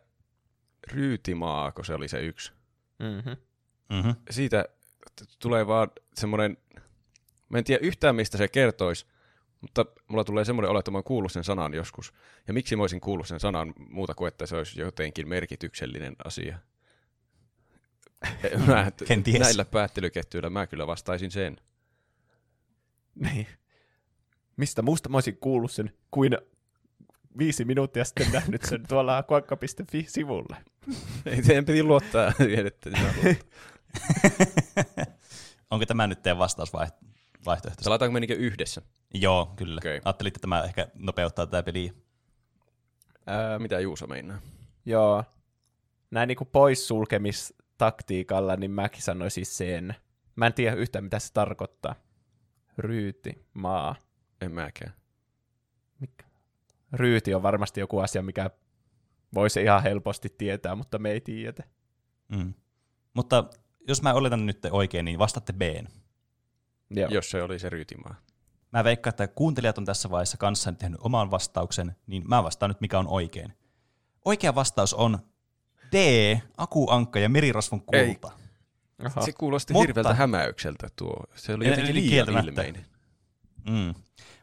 [0.91, 2.53] ryytimaa, kun se oli se yksi.
[2.99, 3.35] Mm-hmm.
[3.89, 4.15] Mm-hmm.
[4.29, 4.65] Siitä
[5.15, 6.57] t- tulee vaan semmoinen,
[7.49, 9.05] mä en tiedä yhtään mistä se kertoisi,
[9.61, 12.13] mutta mulla tulee semmoinen olo, että mä oon kuullut sen sanan joskus.
[12.47, 16.59] Ja miksi mä olisin kuullut sen sanan muuta kuin, että se olisi jotenkin merkityksellinen asia.
[18.67, 19.39] Mä, Kenties.
[19.39, 21.57] näillä päättelykettyillä mä kyllä vastaisin sen.
[23.15, 23.47] Niin.
[24.57, 26.37] Mistä muusta mä olisin kuullut sen kuin
[27.37, 30.57] viisi minuuttia sitten nähnyt sen tuolla kuokka.fi-sivulle.
[31.25, 33.33] Ei teidän piti luottaa siihen, että luottaa.
[35.71, 37.83] Onko tämä nyt teidän vastausvaihtoehto?
[37.83, 38.81] Pelataanko me niinkö yhdessä?
[39.13, 39.79] Joo, kyllä.
[39.79, 40.01] Okei.
[40.05, 41.93] Ajattelin, että tämä ehkä nopeuttaa tätä peliä.
[43.29, 44.39] Öö, Mitä Juuso meinaa?
[44.85, 45.23] joo.
[46.11, 49.95] Näin niinku poissulkemistaktiikalla, niin mäkin sanoisin sen.
[50.35, 51.95] Mä en tiedä yhtään, mitä se tarkoittaa.
[52.77, 53.95] Ryyti, maa.
[54.45, 54.93] En mäkään.
[55.99, 56.25] Mikä?
[56.93, 58.49] Ryyti on varmasti joku asia, mikä
[59.33, 61.63] voisi ihan helposti tietää, mutta me ei tiedetä.
[62.27, 62.53] Mm.
[63.13, 63.43] Mutta
[63.87, 65.61] jos mä oletan nyt oikein, niin vastatte B.
[66.89, 67.09] Joo.
[67.09, 68.15] Jos se oli se ryytimaa.
[68.71, 72.81] Mä veikkaan, että kuuntelijat on tässä vaiheessa kanssani tehnyt oman vastauksen, niin mä vastaan nyt,
[72.81, 73.53] mikä on oikein.
[74.25, 75.19] Oikea vastaus on
[75.91, 75.95] D,
[76.57, 78.07] Aku Ankka ja Merirosvon Ei.
[78.07, 78.31] kulta.
[79.05, 79.21] Aha.
[79.21, 81.23] Se kuulosti Mutta- hirveältä hämäykseltä tuo.
[81.35, 82.85] Se oli jotenkin liian ilmeinen.
[83.69, 83.93] Mm.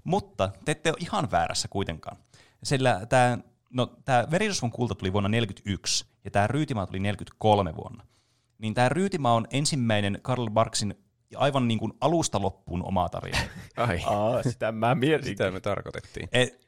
[0.05, 2.17] Mutta te ette ole ihan väärässä kuitenkaan.
[2.63, 3.39] Sillä tämä
[3.71, 8.07] no, tää Merirosvon kulta tuli vuonna 1941 ja tämä Ryytimaa tuli 43 vuonna.
[8.59, 10.95] Niin tämä Ryytimaa on ensimmäinen Karl Barksin
[11.37, 13.39] aivan niin kuin alusta loppuun oma tarina.
[13.77, 15.27] Ai, Aa, sitä mä mietin.
[15.27, 16.29] sitä me tarkoitettiin.
[16.33, 16.63] Et,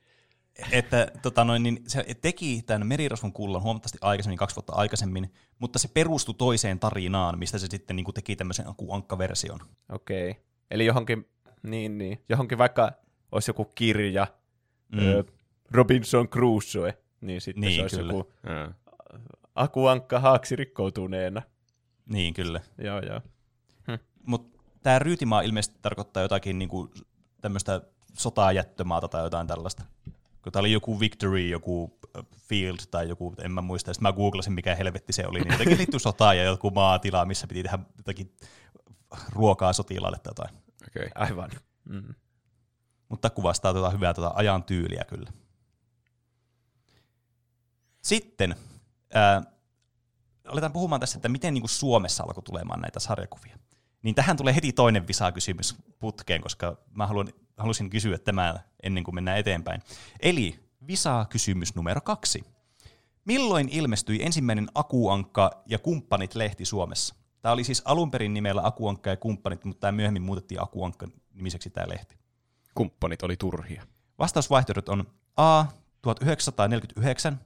[0.70, 5.78] että tota noin, niin se teki tämän merirosvon kullan huomattavasti aikaisemmin, kaksi vuotta aikaisemmin, mutta
[5.78, 9.60] se perustui toiseen tarinaan, mistä se sitten niin kuin teki tämmöisen ankka-version.
[9.92, 10.30] Okei.
[10.30, 10.42] Okay.
[10.70, 11.28] Eli johonkin,
[11.62, 12.92] niin, niin, johonkin vaikka
[13.34, 14.26] olisi joku kirja,
[14.92, 15.00] Mm.
[15.00, 15.24] mm.
[15.70, 18.12] Robinson Crusoe, niin sitten Niin, se olisi kyllä.
[18.12, 18.74] joku Aa.
[19.54, 21.42] akuankka haaksi rikkoutuneena.
[22.06, 22.60] Niin, kyllä.
[22.78, 23.20] Joo, joo.
[24.26, 26.90] Mutta tämä ryytimaa ilmeisesti tarkoittaa jotakin niin kuin
[27.40, 27.80] tämmöistä
[28.12, 29.82] sotaa jättömaata tai jotain tällaista.
[30.42, 31.98] kun tää oli joku Victory, joku
[32.48, 35.78] Field tai joku, en mä muista, sitten mä googlasin mikä helvetti se oli, niin jotenkin
[35.78, 38.32] liittyy sotaan ja joku maatila, missä piti tehdä jotakin
[39.32, 40.54] ruokaa sotilaalle tai jotain.
[40.88, 41.06] Okei.
[41.06, 41.10] Okay.
[41.14, 41.50] Aivan.
[41.88, 42.14] Mm.
[43.08, 45.32] Mutta kuvastaa tuota hyvää tuota ajan tyyliä kyllä.
[48.02, 48.56] Sitten
[49.14, 49.42] ää,
[50.48, 53.58] aletaan puhumaan tässä, että miten niin kuin Suomessa alkoi tulemaan näitä sarjakuvia.
[54.02, 59.14] Niin tähän tulee heti toinen visakysymys putkeen, koska mä haluan, halusin kysyä tämän ennen kuin
[59.14, 59.82] mennään eteenpäin.
[60.20, 62.44] Eli visakysymys numero kaksi.
[63.24, 67.14] Milloin ilmestyi ensimmäinen Akuankka ja kumppanit lehti Suomessa?
[67.42, 71.70] Tämä oli siis alun perin nimellä Akuankka ja kumppanit, mutta tämä myöhemmin muutettiin Akuankka nimiseksi
[71.70, 72.23] tämä lehti.
[72.74, 73.86] Kumppanit oli turhia.
[74.18, 75.06] Vastausvaihtoehdot on
[75.36, 75.64] A.
[76.02, 77.40] 1949,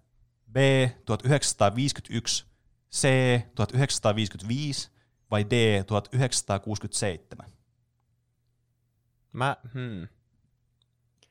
[0.53, 0.57] B.
[1.05, 2.47] 1951,
[2.93, 3.09] C.
[3.55, 4.91] 1955
[5.31, 5.85] vai D.
[5.85, 7.47] 1967?
[9.33, 10.09] Mä, hmm.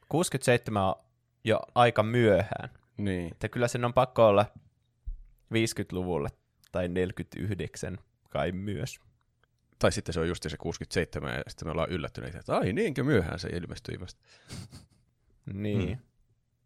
[0.10, 0.96] 67 on
[1.44, 2.70] jo aika myöhään.
[2.98, 3.32] Niin.
[3.32, 4.46] Että kyllä sen on pakko olla
[5.54, 6.30] 50-luvulla
[6.72, 7.98] tai 49
[8.30, 9.00] kai myös.
[9.80, 13.04] Tai sitten se on just se 67 ja sitten me ollaan yllättyneitä, että ai niinkö
[13.04, 14.22] myöhään se ilmestyi vasta.
[15.54, 15.88] Niin.
[15.88, 15.98] Hmm.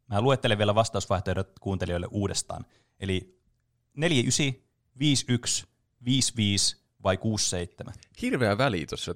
[0.07, 2.65] Mä luettelen vielä vastausvaihtoehdot kuuntelijoille uudestaan.
[2.99, 3.39] Eli
[3.97, 4.63] 49,
[4.99, 5.67] 51,
[6.05, 7.93] 55 vai 67?
[8.21, 9.15] Hirveä väli tuossa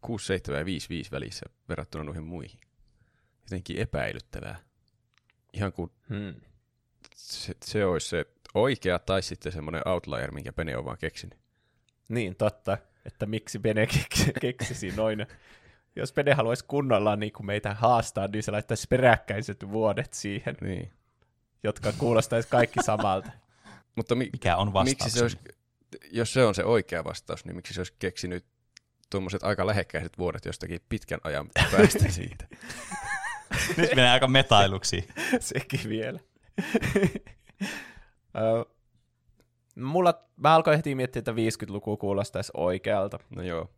[0.00, 2.60] 67 ja 55 välissä verrattuna noihin muihin.
[3.42, 4.60] Jotenkin epäilyttävää.
[5.52, 6.34] Ihan kuin Hmm.
[7.16, 11.38] se, se olisi se oikea tai sitten semmoinen outlier, minkä Pene on vaan keksinyt.
[12.08, 12.78] Niin, totta.
[13.08, 15.26] Että miksi Bene keksi, keksisi noin.
[15.96, 20.90] Jos Bene haluaisi kunnolla niin kuin meitä haastaa, niin se laittaisi peräkkäiset vuodet siihen, Niin.
[21.62, 23.30] jotka kuulostaisi kaikki samalta.
[23.96, 24.84] Mutta mi- Mikä on vastaus?
[25.04, 25.38] miksi se olisi,
[26.10, 28.44] jos se on se oikea vastaus, niin miksi se olisi keksinyt
[29.10, 32.46] tuommoiset aika lähekkäiset vuodet jostakin pitkän ajan päästä siitä?
[33.76, 35.08] Nyt menee aika metailuksi.
[35.40, 36.20] Sekin vielä.
[38.36, 38.64] Ö,
[39.78, 43.18] Mulla, mä alkoin heti miettiä, että 50-luku kuulostaisi oikealta.
[43.36, 43.70] No joo.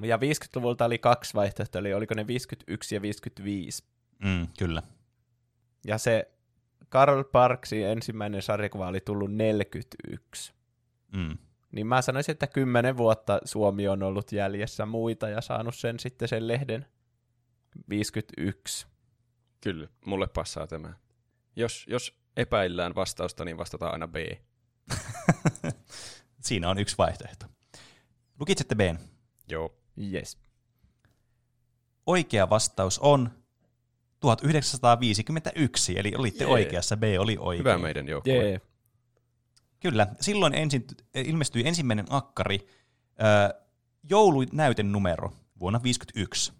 [0.00, 3.84] Ja 50-luvulta oli kaksi vaihtoehtoa, eli oliko ne 51 ja 55.
[4.24, 4.82] Mm, kyllä.
[5.86, 6.30] Ja se
[6.88, 10.52] Karl Parksin ensimmäinen sarjakuva oli tullut 41.
[11.16, 11.38] Mm.
[11.72, 16.28] Niin mä sanoisin, että kymmenen vuotta Suomi on ollut jäljessä muita ja saanut sen sitten
[16.28, 16.86] sen lehden
[17.88, 18.86] 51.
[19.60, 20.94] Kyllä, mulle passaa tämä.
[21.56, 24.16] Jos, jos epäillään vastausta, niin vastataan aina B.
[26.40, 27.46] Siinä on yksi vaihtoehto.
[28.40, 28.80] Lukitsette B.
[29.48, 29.74] Joo.
[30.12, 30.38] Yes.
[32.06, 33.30] Oikea vastaus on
[34.20, 36.52] 1951, eli olitte Jee.
[36.52, 37.58] oikeassa, B oli oikein.
[37.58, 38.34] Hyvä meidän joukkue.
[38.34, 38.60] Jee.
[39.80, 42.66] Kyllä, silloin ensin, ilmestyi ensimmäinen akkari,
[43.20, 43.60] ö,
[44.10, 46.52] joulunäytenumero vuonna 1951.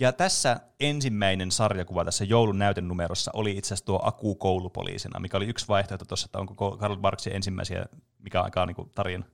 [0.00, 5.46] Ja tässä ensimmäinen sarjakuva tässä joulun näytenumerossa oli itse asiassa tuo Aku koulupoliisina, mikä oli
[5.46, 7.86] yksi vaihtoehto tuossa, että onko Karl Barksin ensimmäisiä,
[8.18, 9.24] mikä on aika niin tarina.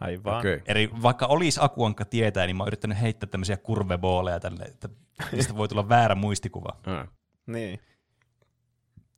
[0.00, 0.38] Aivan.
[0.38, 0.62] Okei.
[0.66, 4.88] Eli vaikka olisi Akuankka tietää, niin mä oon yrittänyt heittää tämmöisiä kurvebooleja tälle, että
[5.32, 6.76] niistä voi tulla väärä muistikuva.
[6.86, 7.08] Ah.
[7.46, 7.80] Niin.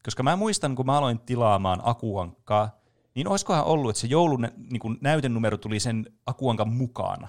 [0.05, 2.79] Koska mä muistan, kun mä aloin tilaamaan Akuankkaa,
[3.15, 7.29] niin olisikohan ollut, että se joulun niin kuin näytenumero tuli sen Akuankan mukana.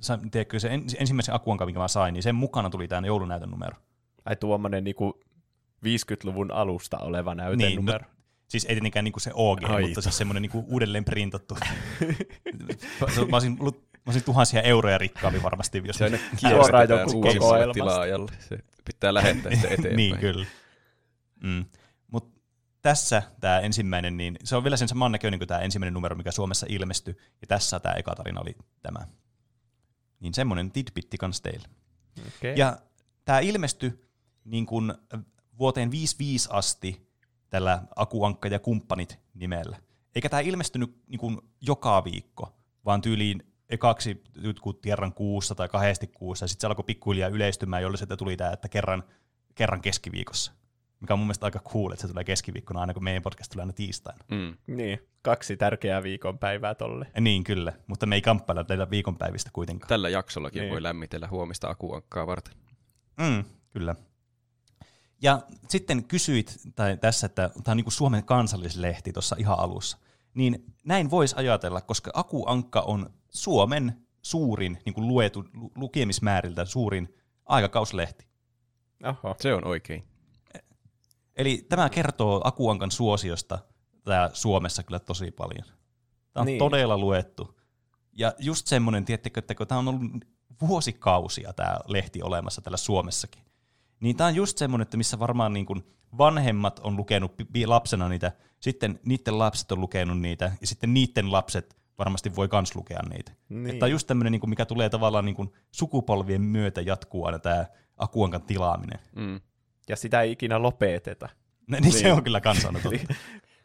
[0.00, 3.50] Sä, tiedätkö, se en, ensimmäisen Akuankan, minkä mä sain, niin sen mukana tuli tämä joulunäytön
[3.50, 3.76] numero.
[4.24, 5.20] Ai tuommoinen niinku
[5.84, 7.98] 50-luvun alusta oleva näytenumero.
[7.98, 9.80] Niin, Siis ei tietenkään niin kuin se OG, Aita.
[9.86, 11.56] mutta siis semmoinen niin uudelleen printattu.
[13.14, 13.70] Se- mä, olisin, mä
[14.06, 17.72] olisin tuhansia euroja rikkaampi varmasti, jos Se aina Suoraan joku kokoelmasta.
[17.72, 18.32] tilaajalle.
[18.38, 19.96] Se pitää lähettää sitä eteenpäin.
[19.96, 20.46] niin, kyllä.
[21.42, 21.64] Mm.
[22.12, 22.40] Mutta
[22.82, 26.30] tässä tämä ensimmäinen, niin se on vielä sen saman näköinen kuin tämä ensimmäinen numero, mikä
[26.32, 28.98] Suomessa ilmestyi, ja tässä tämä eka tarina oli tämä.
[30.20, 31.68] Niin semmoinen tidbitti kans teille.
[32.36, 32.54] Okay.
[32.56, 32.78] Ja
[33.24, 34.08] tämä ilmestyi
[34.44, 34.94] niin kun
[35.58, 37.08] vuoteen 55 asti
[37.50, 39.76] tällä Akuankka ja kumppanit nimellä.
[40.14, 46.06] Eikä tämä ilmestynyt niin kun joka viikko, vaan tyyliin ekaksi jotkut kerran kuussa tai kahdesti
[46.06, 49.04] kuussa, ja sitten se alkoi pikkuhiljaa yleistymään, jolloin sieltä tuli tämä, että kerran,
[49.54, 50.52] kerran keskiviikossa.
[51.00, 53.62] Mikä on mun mielestä aika cool, että se tulee keskiviikkona aina, kun meidän podcast tulee
[53.62, 54.24] aina tiistaina.
[54.30, 54.56] Mm.
[54.76, 57.06] Niin, kaksi tärkeää viikonpäivää tolle.
[57.14, 59.88] Ja niin, kyllä, mutta me ei kamppailla näitä viikonpäivistä kuitenkaan.
[59.88, 60.70] Tällä jaksollakin Niin.
[60.72, 62.54] voi lämmitellä huomista akuankkaa varten.
[63.20, 63.94] Mm, kyllä.
[65.22, 69.98] Ja sitten kysyit tai tässä, että tämä on niin kuin Suomen kansallislehti tuossa ihan alussa.
[70.34, 76.64] Niin näin voisi ajatella, koska Aku Ankka on Suomen suurin, niin kuin luetu, lu- lukemismääriltä
[76.64, 77.14] suurin
[77.46, 78.26] aikakauslehti.
[79.04, 79.36] Oho.
[79.40, 80.04] Se on oikein.
[81.38, 83.58] Eli tämä kertoo Aku Ankan suosiosta
[84.04, 85.64] tää Suomessa kyllä tosi paljon.
[86.32, 86.58] Tämä on niin.
[86.58, 87.58] Todella luettu.
[88.12, 90.02] Ja just semmoinen, tiettekö, että kun tämä on ollut
[90.60, 93.42] vuosikausia tämä lehti olemassa täällä Suomessakin,
[94.00, 95.84] Niin tämä on just semmoinen, että missä varmaan niin kuin
[96.18, 97.32] vanhemmat on lukenut
[97.66, 102.76] lapsena niitä, sitten niiden lapset on lukenut niitä, ja sitten niiden lapset varmasti voi kans
[102.76, 103.32] lukea niitä.
[103.48, 103.70] Niin.
[103.70, 107.38] Että on just tämmöinen, niin kuin, mikä tulee tavallaan niin kuin sukupolvien myötä jatkuu aina
[107.38, 108.98] tämä Akuankan tilaaminen.
[109.16, 109.40] Mm.
[109.88, 111.28] Ja sitä ei ikinä lopeteta.
[111.66, 111.92] Niin, niin.
[111.92, 113.14] se on kyllä kans aina totta.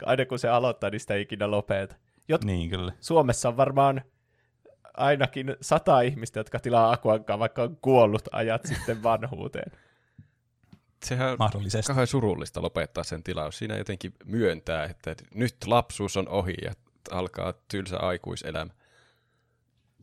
[0.05, 1.95] Aina kun se aloittaa, niin sitä ei ikinä lopeta.
[2.33, 2.91] Jot- niin kyllä.
[2.99, 4.01] Suomessa on varmaan
[4.97, 9.71] ainakin sata ihmistä, jotka tilaa Akuankaa, vaikka on kuollut ajat sitten vanhuuteen.
[11.05, 11.87] Sehän on Mahdollisesti.
[11.87, 13.57] kauhean surullista lopettaa sen tilaus.
[13.57, 16.71] Siinä jotenkin myöntää, että nyt lapsuus on ohi ja
[17.11, 18.71] alkaa tylsä aikuiselämä.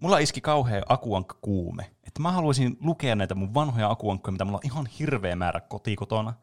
[0.01, 1.83] Mulla iski kauhea akuankka-kuume.
[2.07, 6.35] Että mä haluaisin lukea näitä mun vanhoja akuankkoja, mitä mulla on ihan hirveä määrä kotikotona.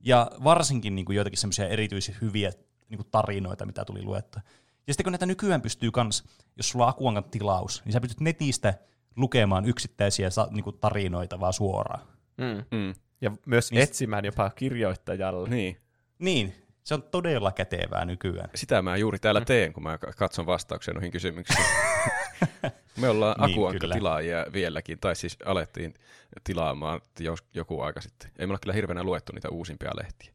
[0.00, 2.52] Ja varsinkin niin kuin joitakin semmoisia erityisen hyviä
[2.88, 4.42] niin kuin tarinoita, mitä tuli luettua.
[4.86, 6.24] Ja sitten kun näitä nykyään pystyy kans,
[6.56, 8.74] jos sulla on akuankan tilaus, niin sä pystyt netistä
[9.16, 12.06] lukemaan yksittäisiä niin kuin tarinoita vaan suoraan.
[12.36, 12.78] Mm.
[12.78, 12.94] Mm.
[13.20, 15.48] Ja myös Niin- etsimään jopa kirjoittajalle.
[15.48, 15.76] Niin.
[16.18, 16.54] Niin,
[16.86, 18.50] se on todella kätevää nykyään.
[18.54, 21.66] Sitä mä juuri täällä teen, kun mä katson vastauksia noihin kysymyksiin.
[23.00, 23.94] Me ollaan Niin, niin, kyllä.
[23.94, 25.94] tilaajia vieläkin, tai siis alettiin
[26.44, 28.30] tilaamaan jos, joku aika sitten.
[28.38, 30.32] Ei me ole kyllä hirveänä luettu niitä uusimpia lehtiä.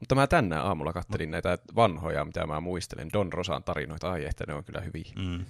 [0.00, 4.10] Mutta mä tänään aamulla kattelin näitä vanhoja, mitä mä muistelen, Don Rosan tarinoita.
[4.10, 5.12] Ai että ne on kyllä hyviä.
[5.16, 5.44] Mm.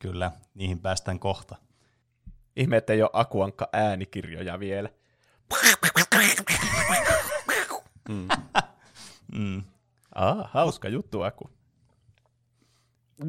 [0.00, 1.56] Kyllä, niihin päästään kohta.
[2.56, 4.88] Ihme, että ei ole Akuankka äänikirjoja vielä.
[8.08, 8.28] Mm.
[9.32, 9.62] Mm.
[10.14, 11.50] Ah, hauska juttu, Aku.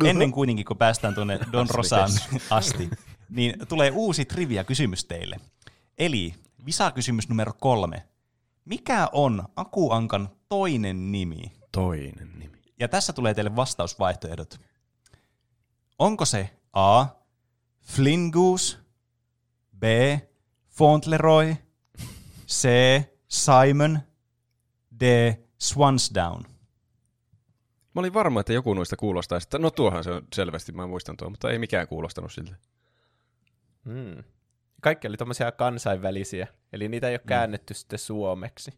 [0.06, 2.10] Ennen kuitenkin, kun päästään tuonne Don Rosaan
[2.50, 2.90] asti,
[3.30, 5.40] niin tulee uusi trivia-kysymys teille.
[5.98, 6.34] Eli
[6.66, 8.08] visakysymys numero kolme.
[8.66, 11.52] Mikä on Akuankan toinen nimi?
[11.72, 12.62] Toinen nimi.
[12.80, 14.60] Ja tässä tulee teille vastausvaihtoehdot.
[16.00, 17.06] Onko se A.
[17.82, 18.78] Flingoose,
[19.80, 19.84] B.
[20.70, 21.56] Fauntleroy,
[22.48, 22.68] C.
[23.28, 24.00] Simon,
[25.00, 25.34] D.
[25.60, 26.44] Swansdown?
[27.96, 31.18] Mä olin varma, että joku noista kuulostaa, että no tuohan se on selvästi, mä muistan
[31.18, 32.56] tuo, mutta ei mikään kuulostanut siltä.
[33.84, 34.24] Mm.
[34.82, 38.74] Kaikki oli tommosia kansainvälisiä, eli niitä ei ole käännetty sitten suomeksi.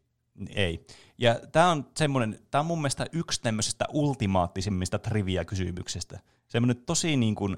[0.49, 0.85] Ei.
[1.17, 6.19] Ja tämä on semmoinen, tämä on mun mielestä yksi tämmöisestä ultimaattisimmista trivia-kysymyksistä.
[6.47, 7.57] Semmoinen tosi niin kuin,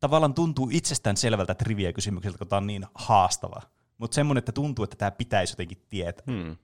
[0.00, 3.62] tavallaan tuntuu itsestään selvältä trivia-kysymykseltä, kun tämä on niin haastava.
[3.98, 6.24] Mutta semmoinen, että tuntuu, että tämä pitäisi jotenkin tietää.
[6.26, 6.56] Hmm.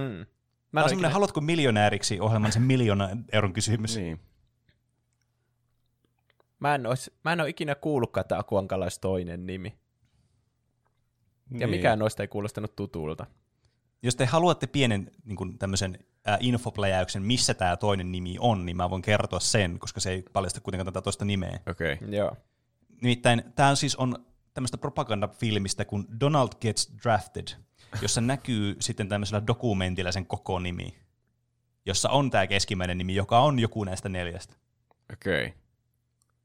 [0.00, 0.26] Hmm.
[0.74, 3.96] Tämä on semmoinen, haluatko miljonääriksi ohjelman sen miljoonan euron kysymys.
[3.96, 4.20] Niin.
[6.58, 9.74] mä, en ois, mä en ole ikinä kuullutkaan, että Akuankalla olisi toinen nimi.
[11.50, 11.70] Ja niin.
[11.70, 13.26] mikään noista ei kuulostanut tutulta.
[14.02, 18.76] Jos te haluatte pienen niin kuin tämmöisen äh, infopläjäyksen, missä tämä toinen nimi on, niin
[18.76, 21.60] mä voin kertoa sen, koska se ei paljasta kuitenkaan tätä toista nimeä.
[21.70, 21.92] Okei.
[21.92, 22.08] Okay.
[22.08, 22.36] Joo.
[23.02, 27.48] Nimittäin tämä siis on tämmöistä propagandafilmistä kuin Donald Gets Drafted,
[28.02, 30.98] jossa näkyy sitten tämmöisellä dokumentilla sen koko nimi,
[31.86, 34.54] jossa on tämä keskimmäinen nimi, joka on joku näistä neljästä.
[35.12, 35.46] Okei.
[35.46, 35.58] Okay.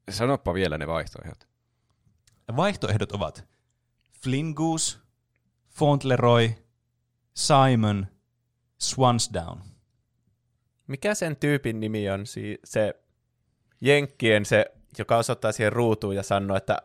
[0.09, 1.47] Sanoppa vielä ne vaihtoehdot.
[2.55, 3.47] Vaihtoehdot ovat
[4.23, 4.97] Flingoose,
[5.69, 6.49] Fauntleroy,
[7.33, 8.07] Simon,
[8.77, 9.61] Swansdown.
[10.87, 12.25] Mikä sen tyypin nimi on?
[12.25, 12.93] Si- se
[13.81, 14.65] Jenkkien se,
[14.97, 16.77] joka osoittaa siihen ruutuun ja sanoo, että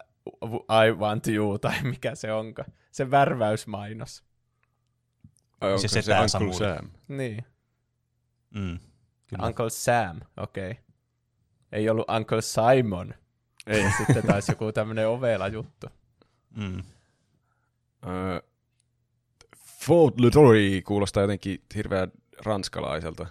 [0.86, 2.64] I want you, tai mikä se onka.
[2.90, 4.24] Se värväysmainos.
[5.64, 6.54] Ai, onko Se se, se Uncle Samuli.
[6.54, 6.90] Sam?
[7.08, 7.44] Niin.
[8.50, 8.78] Mm,
[9.26, 9.46] kyllä.
[9.46, 10.70] Uncle Sam, okei.
[10.70, 10.84] Okay.
[11.72, 13.14] Ei ollut Uncle Simon.
[13.66, 13.92] Ei.
[13.98, 15.86] Sitten taisi joku tämmöinen ovela juttu.
[16.56, 16.82] Mm.
[18.06, 18.40] Öö,
[19.86, 22.12] Fort Leroy kuulostaa jotenkin hirveän
[22.44, 23.26] ranskalaiselta.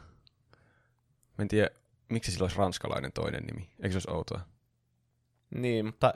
[1.37, 1.69] Mä en tiedä,
[2.09, 3.69] miksi sillä olisi ranskalainen toinen nimi.
[3.79, 4.41] Eikö se olisi outoa?
[5.55, 6.13] Niin, mutta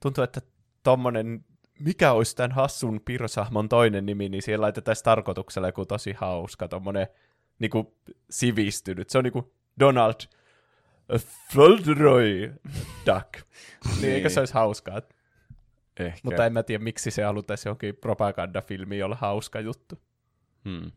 [0.00, 0.40] tuntuu, että
[0.82, 1.44] tommonen,
[1.80, 7.06] mikä olisi tämän hassun piirrosahmon toinen nimi, niin siellä laitetaan tarkoituksella joku tosi hauska, tommonen
[7.58, 7.94] niinku
[8.30, 9.10] sivistynyt.
[9.10, 10.14] Se on niinku Donald
[11.54, 12.54] Földeroy
[13.06, 13.46] Duck.
[14.00, 15.02] niin, eikö se olisi hauskaa?
[16.00, 16.20] Ehkä.
[16.22, 19.98] Mutta en mä tiedä, miksi se haluttaisi johonkin propagandafilmiin olla hauska juttu.
[20.64, 20.92] Hmm.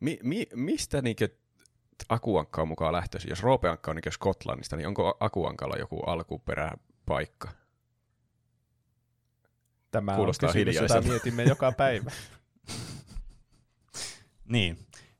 [0.00, 1.28] Mi- mi- mistä niinkö
[2.08, 3.30] Akuankka on mukaan lähtöisin?
[3.30, 7.48] Jos Roopeankka on niinkö Skotlannista, niin onko Akuankalla joku alkuperäpaikka?
[9.92, 12.10] Tämä Kuulostaa on kysymys, jota mietimme joka päivä.
[14.44, 14.78] Niin,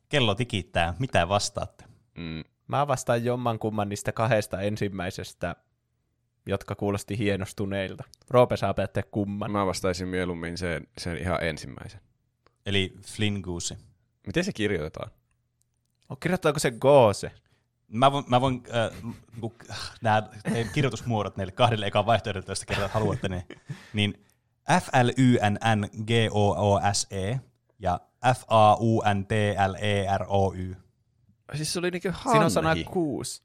[0.08, 0.94] kello tikittää.
[0.98, 1.84] Mitä vastaatte?
[2.18, 2.44] Mm.
[2.68, 5.56] Mä vastaan jomman kumman niistä kahdesta ensimmäisestä,
[6.46, 8.04] jotka kuulosti hienostuneilta.
[8.30, 9.50] Roope saa päättää kumman.
[9.50, 12.00] Mä vastaisin mieluummin sen, sen ihan ensimmäisen.
[12.66, 13.76] Eli Flingoose.
[14.26, 15.10] Miten se kirjoitetaan?
[16.08, 17.32] Oh, kirjoittaako se Goose?
[17.88, 19.54] Mä voin, mä voin äh, niinku,
[20.02, 20.22] nämä
[20.72, 23.46] kirjoitusmuodot näille kahdelle ekaan vaihtoehdolle, joista kerran haluatte ne,
[23.92, 24.24] niin
[24.80, 27.40] F-L-Y-N-N-G-O-O-S-E
[27.78, 28.00] ja
[28.34, 30.74] F-A-U-N-T-L-E-R-O-Y.
[31.54, 32.30] Siis se oli niinkö hanhi.
[32.30, 33.42] Siinä on sana kuusi.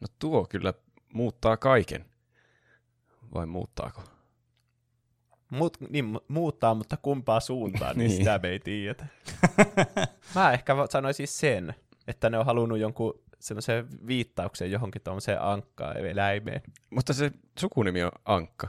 [0.00, 0.74] No tuo kyllä
[1.12, 2.04] muuttaa kaiken.
[3.34, 4.02] Vai muuttaako?
[5.50, 8.18] Muut, niin, mu- muuttaa, mutta kumpaa suuntaan, niin Niin.
[8.18, 9.06] sitä me ei tiedetä.
[10.34, 11.74] Mä ehkä sanoisin sen,
[12.06, 16.62] että ne on halunnut jonkun semmoisen viittauksen johonkin tuommoiseen ankkaan eläimeen.
[16.90, 18.68] Mutta se sukunimi on Ankka.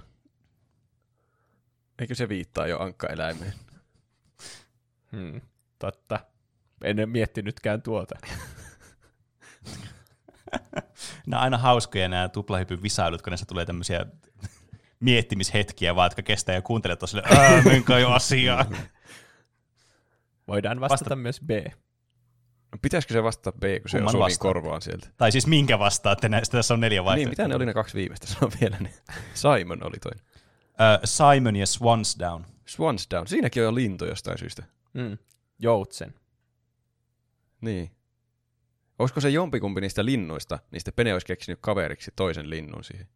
[2.01, 3.53] Eikö se viittaa jo Ankka-eläimeen?
[5.12, 5.41] Hmm,
[5.79, 6.19] totta.
[6.83, 8.15] En ole miettinytkään tuota.
[11.27, 14.05] Nämä on aina hauskoja nämä tuplahypyn visailut, kun näissä tulee tämmöisiä
[14.99, 18.77] miettimishetkiä vaan, jotka kestää ja kuuntelee tosiaan, ää, menkää jo asiaan.
[20.47, 21.49] Voidaan vastata myös B.
[22.71, 25.07] No, pitäisikö se vastata B, kun se osuu niin korvaan sieltä?
[25.17, 27.31] Tai siis minkä vastaatte näistä, tässä on neljä Niin, vaihtoehtoa.
[27.31, 28.27] mitä ne oli ne kaksi viimeistä?
[28.27, 28.93] Sano vielä ne.
[29.33, 30.25] Simon oli toinen.
[30.82, 32.46] Ö, Simon ja Swansdown.
[32.65, 33.28] Swansdown.
[33.28, 34.63] Siinäkin on jo lintu jostain syystä.
[34.94, 35.18] Mm.
[35.60, 36.13] Joutsen.
[37.62, 37.92] Niin.
[39.00, 43.08] Olisiko se jompikumpi niistä linnuista, niin sitten Pene olisi keksinyt kaveriksi toisen linnun siihen.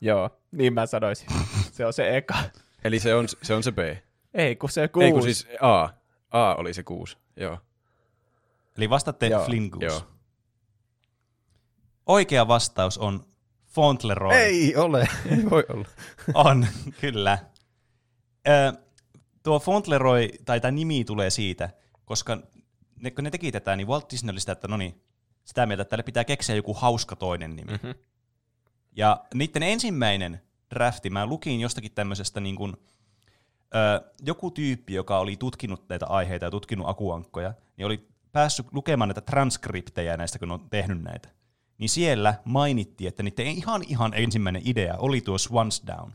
[0.00, 1.28] Joo, niin mä sanoisin.
[1.72, 2.34] se on se eka.
[2.84, 3.78] Eli se on se, on se B.
[4.34, 5.06] Ei, kun se kuusi.
[5.06, 5.88] Ei kun siis A.
[6.30, 7.16] A oli se kuusi.
[7.36, 7.58] Joo.
[8.76, 9.86] Eli vastatte Joo, Flingoose.
[9.86, 10.02] Joo.
[12.06, 13.27] Oikea vastaus on
[13.78, 14.34] Fauntleroy.
[14.34, 15.00] Ei ole.
[15.30, 15.88] Ei voi olla.
[16.34, 16.66] On,
[17.00, 17.38] kyllä.
[18.48, 18.72] Ö,
[19.42, 21.70] tuo Fauntleroy, tai tämä nimi tulee siitä,
[22.04, 22.38] koska
[23.00, 25.02] ne, kun ne teki tätä, niin Walt Disney oli sitä, että no niin,
[25.44, 27.72] sitä mieltä, että tälle pitää keksiä joku hauska toinen nimi.
[27.72, 27.90] Mhm.
[28.96, 30.40] Ja niiden ensimmäinen
[30.74, 32.76] drafti, mä lukin jostakin tämmöisestä niin kuin,
[33.74, 39.08] ö, joku tyyppi, joka oli tutkinut näitä aiheita ja tutkinut akuankkoja, niin oli päässyt lukemaan
[39.08, 41.37] näitä transkriptejä näistä, kun on tehnyt näitä.
[41.78, 46.12] Niin siellä mainittiin, että niiden ihan ihan ensimmäinen idea oli tuo Swansdown.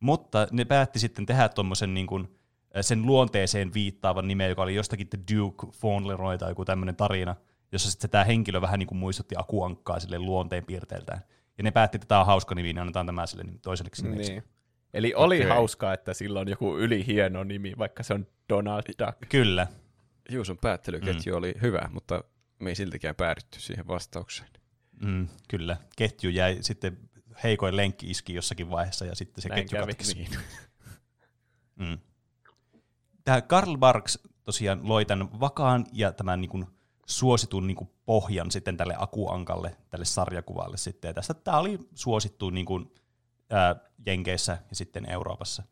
[0.00, 2.38] Mutta ne päätti sitten tehdä tuommoisen niin kuin,
[2.80, 7.36] sen luonteeseen viittaavan nimen, joka oli jostakin The Duke Fauntleroy tai joku tämmöinen tarina,
[7.72, 11.20] jossa sitten tämä henkilö vähän niin kuin muistutti akuankkaa sille luonteen piirteiltään.
[11.58, 14.32] Ja ne päätti, että tämä on hauska nimi, niin annetaan tämä sille nim- toiselle nimeksi.
[14.32, 14.44] Niin.
[14.94, 15.48] Eli oli Okei.
[15.48, 19.28] hauskaa, että sillä on joku ylihieno nimi, vaikka se on Donald Duck.
[19.28, 19.66] Kyllä.
[20.30, 21.38] Juuson päättelyketju mm.
[21.38, 22.24] oli hyvä, mutta
[22.58, 24.50] me ei siltikään päädytty siihen vastaukseen.
[25.00, 25.76] Mm, kyllä.
[25.96, 26.98] Ketju jäi sitten
[27.42, 30.14] heikoin lenkki iski jossakin vaiheessa ja sitten se Näin ketju katkesi.
[30.14, 30.30] Niin.
[31.76, 31.98] Mm.
[33.24, 36.66] Tämä Karl Barks tosiaan loi tämän vakaan ja tämän niin kuin
[37.06, 41.08] suositun niin kuin pohjan sitten tälle akuankalle, tälle sarjakuvalle sitten.
[41.08, 42.94] Ja tästä tämä oli suosittu niin kuin,
[43.50, 45.62] ää, Jenkeissä ja sitten Euroopassa.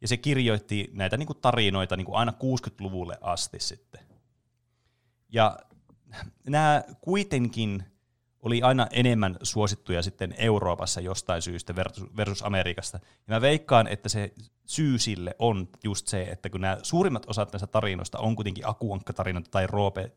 [0.00, 4.00] Ja se kirjoitti näitä niin kuin tarinoita niin kuin aina 60-luvulle asti sitten.
[5.28, 5.58] Ja
[6.48, 7.84] nämä kuitenkin
[8.42, 11.76] oli aina enemmän suosittuja sitten Euroopassa jostain syystä
[12.16, 13.00] versus, Amerikasta.
[13.28, 14.32] Ja mä veikkaan, että se
[14.66, 19.50] syy sille on just se, että kun nämä suurimmat osat näistä tarinoista on kuitenkin akuankkatarinoita
[19.50, 20.12] tai roope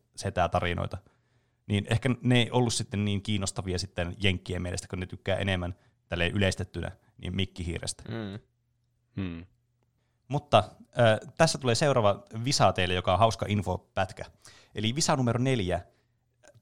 [0.51, 0.97] tarinoita,
[1.67, 5.75] niin ehkä ne ei ollut sitten niin kiinnostavia sitten jenkkien mielestä, kun ne tykkää enemmän
[6.07, 8.03] tälle yleistettynä niin mikkihiirestä.
[8.07, 8.39] Mm.
[9.15, 9.45] Hmm.
[10.27, 14.25] Mutta äh, tässä tulee seuraava visa teille, joka on hauska infopätkä.
[14.75, 15.81] Eli visa numero neljä.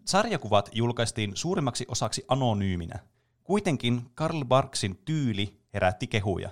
[0.05, 2.99] Sarjakuvat julkaistiin suurimmaksi osaksi anonyyminä.
[3.43, 6.49] Kuitenkin Karl Barksin tyyli herätti kehuja.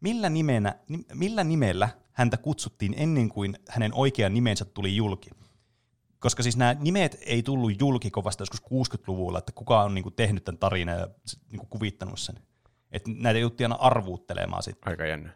[0.00, 5.30] Millä, nimenä, ni, millä nimellä häntä kutsuttiin ennen kuin hänen oikea nimensä tuli julki?
[6.18, 10.44] Koska siis nämä nimet ei tullut julki kovasta joskus 60-luvulla, että kuka on niinku tehnyt
[10.44, 11.08] tämän tarinan ja
[11.50, 12.34] niinku kuvittanut sen.
[12.92, 14.90] Et näitä jouttiin aina arvuuttelemaan sitten.
[14.90, 15.30] Aika jännä.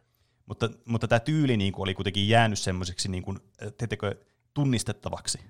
[0.48, 3.38] Mutta, mutta tämä tyyli niin kuin oli kuitenkin jäänyt semmoiseksi niin kuin,
[3.78, 4.14] teettekö,
[4.54, 5.40] tunnistettavaksi.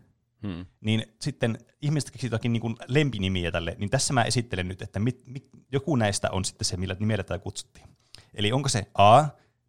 [0.43, 0.67] Hmm.
[0.81, 5.01] Niin sitten ihmiset keksivät jotakin niin kuin lempinimiä tälle, niin tässä mä esittelen nyt, että
[5.01, 7.89] mit, mit, joku näistä on sitten se, millä nimellä tätä kutsuttiin.
[8.35, 9.25] Eli onko se A,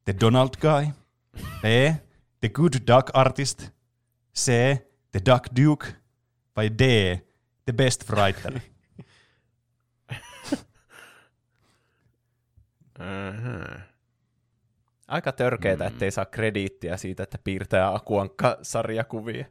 [0.06, 0.88] The Donald Guy,
[1.62, 1.64] B,
[2.40, 3.70] The Good Duck Artist,
[4.38, 4.52] C,
[5.12, 5.88] The Duck Duke,
[6.56, 7.18] vai D,
[7.66, 8.60] The Best Writer?
[13.00, 13.89] Aha.
[15.10, 15.88] Aika törkeetä, Mm.
[15.88, 19.46] ettei saa krediittiä siitä, että piirtää Akuankka-sarjakuvia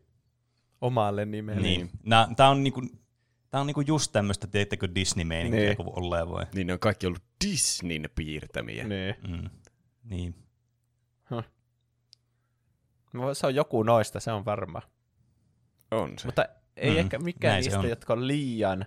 [0.80, 1.62] omalle nimelle.
[1.62, 1.90] niin.
[2.36, 2.82] Tämä on, niinku,
[3.50, 5.66] tää on niinku just tämmöistä, teettekö Disney-meininkiä, Niin.
[5.66, 5.76] niin.
[5.76, 6.44] kun olleen voi.
[6.54, 8.84] Niin ne on kaikki ollut Disneyn piirtämiä.
[8.88, 9.14] Niin.
[9.28, 9.50] Mm.
[10.04, 10.34] Niin.
[13.12, 14.82] No, Se on joku noista, se on varma.
[15.90, 16.26] On se.
[16.28, 16.44] Mutta
[16.76, 17.88] ei Mm, ehkä mikään näin niistä, on.
[17.88, 18.86] jotka on liian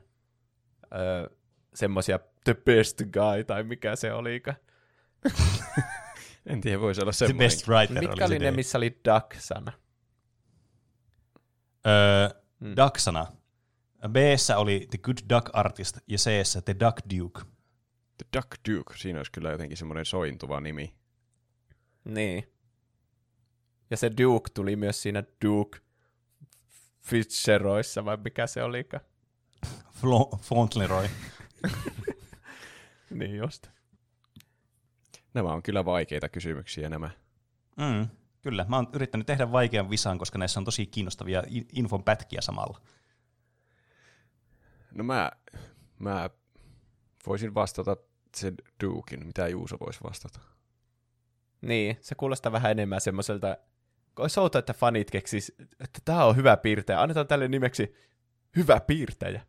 [0.93, 1.29] ö,
[1.73, 4.57] semmosia the best guy, tai mikä se olikaan.
[6.45, 7.45] En tiedä, voisi olla The semmoinen.
[7.49, 9.71] Best Writer Mitkä oli oli se ne, missä oli duck-sana?
[11.87, 12.75] Öö, Mm.
[12.75, 13.25] Duck-sana.
[14.09, 14.15] b
[14.57, 16.29] oli The Good Duck Artist ja c
[16.65, 17.41] The Duck Duke.
[18.17, 20.95] The Duck Duke, siinä olisi kyllä jotenkin semmoinen sointuva nimi.
[22.03, 22.53] Niin.
[23.89, 25.79] Ja se Duke tuli myös siinä Duke
[27.01, 29.03] Fitzgeroissa, vai mikä se olikaan?
[29.67, 31.07] Flo- Fauntleroy.
[33.09, 33.67] Niin just.
[35.33, 37.09] Nämä on kyllä vaikeita kysymyksiä nämä.
[37.77, 38.07] Mm,
[38.41, 42.41] kyllä, mä oon yrittänyt tehdä vaikean visan, koska näissä on tosi kiinnostavia in- infon pätkiä
[42.41, 42.81] samalla.
[44.91, 45.31] No mä,
[45.99, 46.29] mä
[47.27, 47.97] voisin vastata
[48.35, 49.27] sen Dukein.
[49.27, 50.39] Mitä Juuso voisi vastata?
[51.61, 53.57] Niin, se kuulostaa vähän enemmän semmoiselta,
[54.19, 57.01] olisi outo, että fanit keksis, että tämä on hyvä piirtäjä.
[57.01, 57.95] Annetaan tälle nimeksi
[58.55, 59.45] hyvä piirtäjä.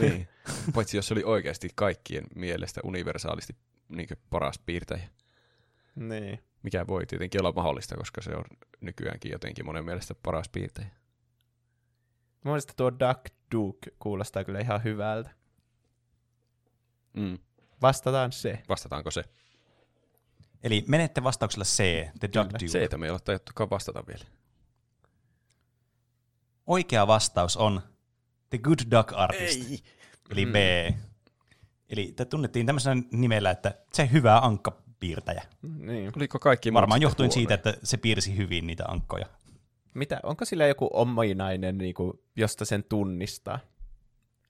[0.00, 0.28] Niin.
[0.74, 3.56] Paitsi jos se oli oikeasti kaikkien mielestä universaalisti
[3.90, 5.08] niin paras piirtäjä.
[5.94, 6.44] Niin.
[6.62, 8.44] Mikä voi tietenkin olla mahdollista, koska se on
[8.80, 10.88] nykyäänkin jotenkin monen mielestä paras piirtäjä.
[12.44, 15.30] Mun mielestä tuo Duck Duke kuulostaa kyllä ihan hyvältä.
[17.12, 17.38] Mm.
[17.82, 18.62] Vastataan se.
[18.68, 19.24] Vastataanko se?
[20.62, 21.76] Eli menette vastauksella C,
[22.20, 22.50] The Duck Kyllä.
[22.52, 22.68] Duke.
[22.68, 24.24] Se, että me ei ole tajuttukaan vastata vielä.
[26.66, 27.80] Oikea vastaus on
[28.50, 29.78] The Good Duck Artist, Ei!
[30.30, 30.52] eli Mm.
[30.52, 30.56] B.
[31.90, 35.42] Eli te tunnettiin tämmöisellä nimellä, että se hyvä ankkapiirtäjä.
[35.62, 36.12] Niin.
[36.16, 37.34] Oliko kaikki Varmaan johtuen huonoja?
[37.34, 39.26] siitä, että se piirsi hyvin niitä ankkoja.
[39.94, 43.58] Mitä, onko sillä joku ominainen, niin kuin, josta sen tunnistaa?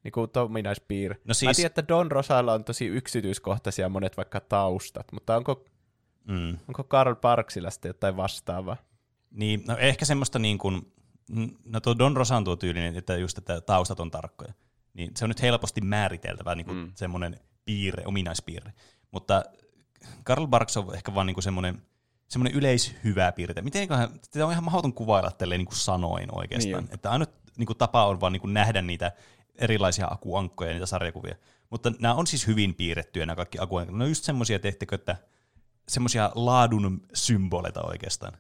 [0.05, 1.15] Niin kuin ominaispiirre.
[1.15, 5.65] No Mä siis, tiedän, että Don Rosalla on tosi yksityiskohtaisia monet vaikka taustat, mutta onko,
[6.29, 8.77] mm, onko Karl Parksilla sitten jotain vastaavaa?
[9.31, 10.93] niin, no ehkä semmoista niin kuin,
[11.65, 14.53] no tuo Don Rosan tuo tyylinen, että just, että taustat on tarkkoja.
[14.95, 16.85] Niin se on nyt helposti määriteltävä niin kuin Mm.
[16.85, 16.93] mm.
[16.95, 18.73] semmoinen piirre, ominaispiirre.
[19.11, 19.45] Mutta
[20.25, 21.83] Karl Barks on ehkä vaan niin kuin semmoinen,
[22.29, 23.63] semmoinen yleishyvä piirre.
[23.63, 26.85] Mitenköhän, sitä on ihan mahdoton kuvailla tälleen niin kuin sanoin oikeastaan.
[26.85, 26.95] Niin.
[26.95, 29.13] että ainut niin kuin tapa on vaan niin kuin nähdä niitä
[29.55, 31.35] erilaisia akuankkoja ja niitä sarjakuvia.
[31.71, 33.97] Mutta nämä on siis hyvin piirrettyjä nämä kaikki akuankot.
[33.97, 35.17] Ne on just semmoisia, teettekö, että
[35.89, 38.33] semmoisia laadun symboleita oikeastaan.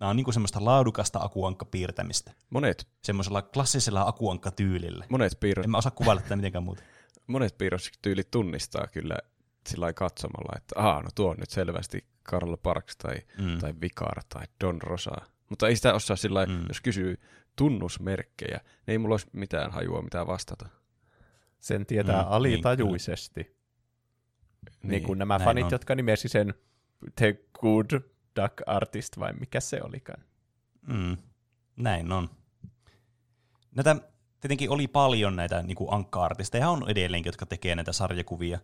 [0.00, 2.32] Nämä on niinku semmoista laadukasta akuankkapiirtämistä.
[2.50, 5.04] Monet, Semmoisella klassisella akuankkatyylillä.
[5.08, 6.82] monet, piirros, En mä osaa kuvailla tätä mitenkään muuta.
[7.26, 9.16] monet piirrostyylit tunnistaa kyllä
[9.68, 13.58] sillä katsomalla, että Aa, no tuo on nyt selvästi Karl Parks tai, Mm.
[13.58, 15.10] tai Vicar tai Don Rosa.
[15.48, 16.64] Mutta ei sitä osaa sillä Mm.
[16.68, 17.20] jos kysyy
[17.56, 20.68] tunnusmerkkejä, niin ei mulla olisi mitään hajua mitään vastata.
[21.60, 23.40] Sen tietää Mm, mm, alitajuisesti.
[23.42, 25.70] Niin, niin kuin nämä näin fanit, on.
[25.72, 26.54] jotka nimesi sen
[27.16, 28.00] The Good
[28.42, 30.24] Duck Artist, vai mikä se olikaan.
[30.86, 31.16] Mm.
[31.76, 32.30] Näin on.
[33.74, 33.96] Näitä
[34.40, 38.58] tietenkin oli paljon näitä niin kuin ankka-artisteja, on edelleenkin, jotka tekee näitä sarjakuvia.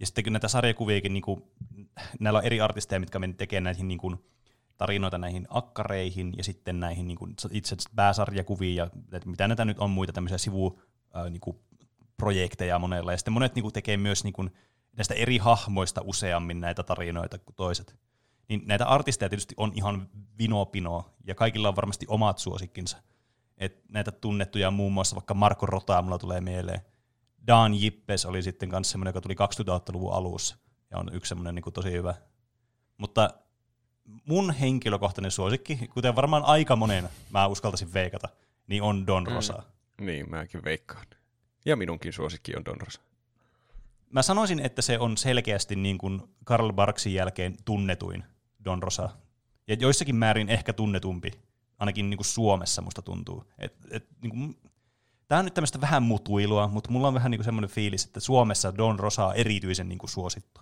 [0.00, 1.42] Ja sitten kun näitä sarjakuviakin, niin kuin,
[2.20, 4.24] näillä on eri artisteja, mitkä menee tekemään näihin niin kuin,
[4.76, 8.90] tarinoita näihin akkareihin ja sitten näihin niin kuin, itse pääsarjakuviin ja
[9.24, 10.82] mitä näitä nyt on muita tämmöisiä sivu,
[11.30, 11.56] niin
[12.16, 13.12] projekteja monella.
[13.12, 14.50] Ja sitten monet niin kuin, tekee myös niin kuin,
[14.96, 17.96] näistä eri hahmoista useammin näitä tarinoita kuin toiset.
[18.50, 22.96] Niin näitä artisteja tietysti on ihan vinopino ja kaikilla on varmasti omat suosikkinsa.
[23.58, 26.80] Et näitä tunnettuja muun muassa vaikka Marko Rota mulla tulee mieleen.
[27.46, 30.56] Dan Jippes oli sitten kanssa semmoinen, joka tuli 2000-luvun alussa
[30.90, 32.14] ja on yksi semmoinen niin tosi hyvä.
[32.96, 33.30] Mutta
[34.24, 38.28] mun henkilökohtainen suosikki, kuten varmaan aika monen mä uskaltaisin veikata,
[38.66, 39.32] niin on Don Mm.
[39.32, 39.62] Rosa.
[40.00, 41.06] Niin, mäkin veikkaan.
[41.64, 43.00] Ja minunkin suosikki on Don Rosa.
[44.10, 48.24] Mä sanoisin, että se on selkeästi niin kuin Karl Barksin jälkeen tunnetuin
[48.64, 49.10] Don Rosa.
[49.68, 51.30] Ja joissakin määrin ehkä tunnetumpi,
[51.78, 53.44] ainakin niin kuin Suomessa musta tuntuu.
[53.58, 54.56] Et, et, niin kuin,
[55.30, 58.20] Tämä on nyt tämmöistä vähän mutuilua, mutta mulla on vähän niin kuin semmoinen fiilis, että
[58.20, 60.60] Suomessa Don Rosa on erityisen niin kuin suosittu.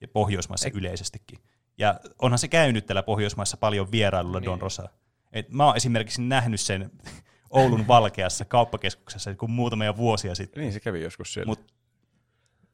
[0.00, 1.38] Ja Pohjoismaissa Ek- yleisestikin.
[1.78, 4.46] Ja onhan se käynyt täällä Pohjoismaissa paljon vierailulla Niin.
[4.46, 4.88] Don Rosa.
[5.32, 6.90] Et mä oon esimerkiksi nähnyt sen
[7.50, 10.60] Oulun Valkeassa kauppakeskuksessa kun muutamia vuosia sitten.
[10.60, 11.50] Niin, se kävi joskus siellä.
[11.50, 11.72] Mut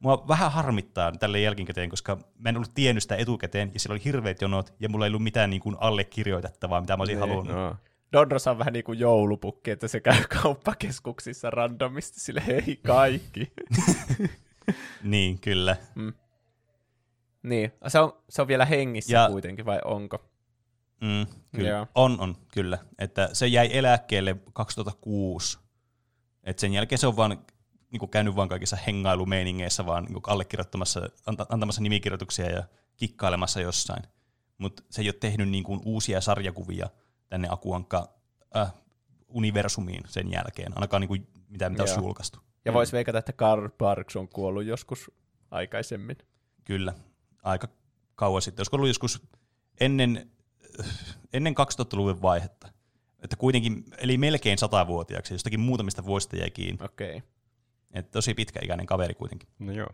[0.01, 4.05] Mua vähän harmittaa tälle jälkikäteen, koska mä en ollut tiennyt sitä etukäteen, ja siellä oli
[4.05, 7.29] hirveät jonot, ja mulla ei ollut mitään niin kuin allekirjoitettavaa, mitä mä olisin Niin.
[7.31, 7.57] halunnut.
[7.57, 7.77] no,
[8.13, 13.53] Don Rosa on vähän niin kuin joulupukki, että se käy kauppakeskuksissa randomisti sille hei kaikki.
[15.03, 15.77] Niin, kyllä.
[17.43, 19.29] niin, se on, se on vielä hengissä Ja- ja...
[19.29, 20.25] kuitenkin, vai onko?
[21.01, 21.27] Mm,
[21.57, 21.69] kyllä.
[21.69, 21.87] Joo.
[21.95, 22.79] On, on, kyllä.
[22.99, 25.59] Että se jäi eläkkeelle 2006.
[26.45, 27.39] Et sen jälkeen se on vaan
[27.95, 32.65] niin kuin käynyt vaan kaikissa hengailumeiningeissä, vaan niin kuin allekirjoittamassa, anta- antamassa nimikirjoituksia ja
[32.97, 34.03] kikkailemassa jossain.
[34.59, 36.89] Mutta se ei ole tehnyt niin kuin uusia sarjakuvia
[37.29, 38.09] tänne Akuankka
[38.57, 38.73] äh,
[39.29, 42.39] universumiin sen jälkeen, ainakaan niin kuin mitä, mitä olisi julkaistu.
[42.65, 45.11] Ja vois veikata, että Karl Parks on kuollut joskus
[45.51, 46.17] aikaisemmin.
[46.65, 46.95] Kyllä,
[47.43, 47.69] aika
[48.15, 48.61] kauan sitten.
[48.61, 49.23] Olisiko ollut joskus
[49.81, 50.31] ennen,
[51.33, 52.69] ennen 2000-luvun vaihetta.
[53.23, 56.85] Että kuitenkin, eli melkein satavuotiaaksi, jostakin muutamista vuosista jäi kiinni.
[56.85, 57.17] Okei.
[57.17, 57.34] Okay.
[57.95, 59.49] Että tosi pitkäikäinen kaveri kuitenkin.
[59.59, 59.89] no joo.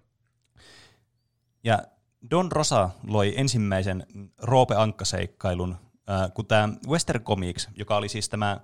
[1.64, 1.82] Ja
[2.30, 4.07] Don Rosa loi ensimmäisen
[4.38, 5.76] Roope Ankka-seikkailun,
[6.11, 8.61] äh, kun tämä Western Comics, joka oli siis tämä,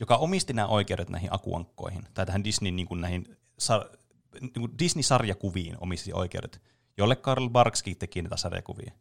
[0.00, 3.96] joka omisti nämä oikeudet näihin akuankkoihin, tai tähän Disney, niin kuin näihin sar-
[4.40, 6.62] niin kuin Disney-sarjakuviin omisti oikeudet,
[6.96, 8.92] jolle Karl Barkskin teki näitä sarjakuvia.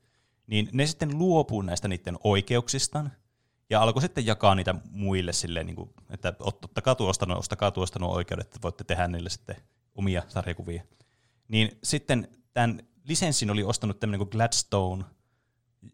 [0.47, 3.11] Niin ne sitten luopuu näistä niiden oikeuksistaan,
[3.73, 7.99] ja alkoi sitten jakaa niitä muille silleen, niin kuin, että ottakaa tuosta, no, ostakaa tuosta
[7.99, 9.55] nuo oikeudet, että voitte tehdä niille sitten
[9.95, 10.83] omia sarjakuvia.
[11.47, 15.03] Niin sitten tämän lisenssin oli ostanut tämmöinen kuin Gladstone,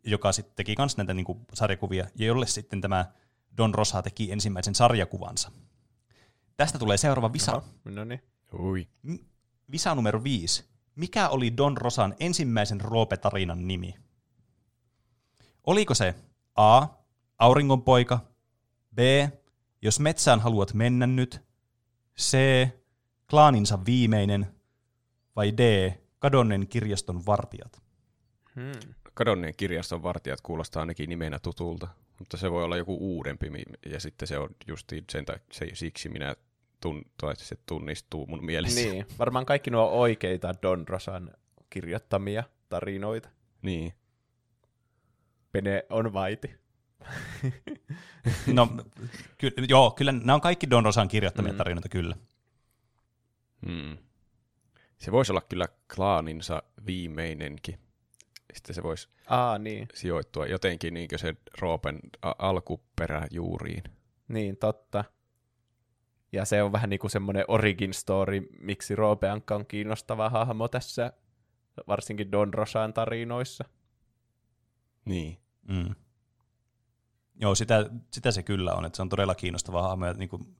[0.03, 3.05] joka sitten teki myös näitä niin kuin sarjakuvia, ja jolle sitten tämä
[3.57, 5.51] Don Rosa teki ensimmäisen sarjakuvansa.
[6.57, 7.51] Tästä tulee seuraava visa.
[7.51, 8.23] Aha, no niin.
[8.59, 8.87] Ui.
[9.71, 10.65] Visa numero viisi.
[10.95, 13.95] Mikä oli Don Rosan ensimmäisen Roope-tarinan nimi?
[15.63, 16.15] Oliko se
[16.55, 16.87] A.
[17.39, 18.19] Auringonpoika,
[18.95, 18.99] B.
[19.81, 21.41] Jos metsään haluat mennä nyt,
[22.19, 22.37] C.
[23.29, 24.47] Klaaninsa viimeinen
[25.35, 25.93] vai D.
[26.19, 27.81] Kadonneen kirjaston vartijat?
[28.55, 28.93] Hmm.
[29.13, 31.87] Kadonneen kirjaston vartijat kuulostaa ainakin nimenä tutulta,
[32.19, 33.51] mutta se voi olla joku uudempi,
[33.85, 36.35] ja sitten se on justiin sen ta- se, siksi minä
[36.81, 38.81] tun, tai se tunnistuu mun mielessä.
[38.81, 41.31] Niin, varmaan kaikki nuo oikeita Don Rosan
[41.69, 43.29] kirjoittamia tarinoita.
[43.61, 43.93] niin.
[45.51, 46.55] Pene on vaiti.
[48.53, 48.67] No,
[49.37, 51.57] ky- joo, kyllä nämä on kaikki Don Rosan kirjoittamia Mm.
[51.57, 52.15] tarinoita, kyllä.
[53.65, 53.97] Hmm.
[54.97, 57.79] Se voisi olla kyllä klaaninsa viimeinenkin.
[58.53, 59.87] Sitten se voisi Aa, niin.
[59.93, 63.83] sijoittua jotenkin niin se Roopen a- alkuperäjuuriin.
[64.27, 65.03] Niin, totta.
[66.31, 70.67] Ja se on vähän niin kuin semmoinen origin story, miksi Roope Ankka on kiinnostava hahmo
[70.67, 71.13] tässä,
[71.87, 73.65] varsinkin Don Rosan tarinoissa.
[75.05, 75.37] Niin.
[75.67, 75.95] Mm.
[77.39, 80.55] Joo, sitä, sitä se kyllä on, että se on todella kiinnostava hahmo, ja niin kuin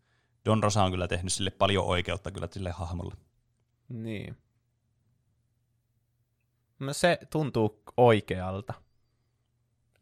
[0.46, 3.16] Don Rosa on kyllä tehnyt sille paljon oikeutta kyllä sille hahmolle.
[3.90, 4.38] Niin.
[6.80, 8.74] No se tuntuu oikealta.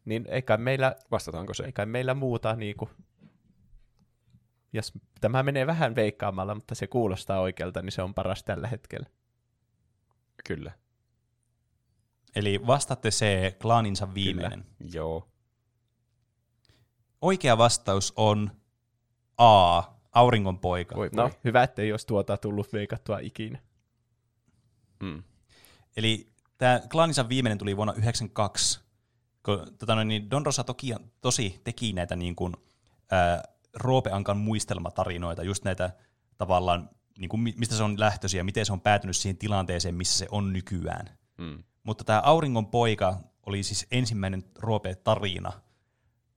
[0.04, 1.64] Niin eikä meillä, Vastataanko se?
[1.64, 2.90] eikä meillä muuta niinku...
[4.72, 9.06] Jos tämä menee vähän veikkaamalla, mutta se kuulostaa oikealta, niin se on paras tällä hetkellä.
[10.46, 10.72] Kyllä.
[12.36, 14.64] Eli vastatte se klaaninsa viimeinen.
[14.78, 14.90] Kyllä.
[14.92, 15.28] Joo.
[17.22, 18.50] Oikea vastaus on
[19.38, 19.82] A.
[20.12, 20.96] Auringonpoika.
[20.96, 21.30] Voi, No, voi.
[21.44, 23.58] hyvä, ettei jos tuota tullut veikattua ikinä.
[25.02, 25.22] Mm.
[25.96, 28.80] Eli tämä klaaninsa viimeinen tuli vuonna 1992.
[29.44, 32.54] Kun, tota niin Don Rosa toki, tosi teki näitä niin kuin,
[33.10, 33.42] ää,
[33.74, 35.90] Roope Ankan muistelmatarinoita, just näitä
[36.38, 39.94] tavallaan, niin kuin, mi- mistä se on lähtöisin ja miten se on päätynyt siihen tilanteeseen,
[39.94, 41.18] missä se on nykyään.
[41.38, 41.62] Mm.
[41.82, 43.16] Mutta tämä Auringon poika
[43.46, 45.52] oli siis ensimmäinen Roope-tarina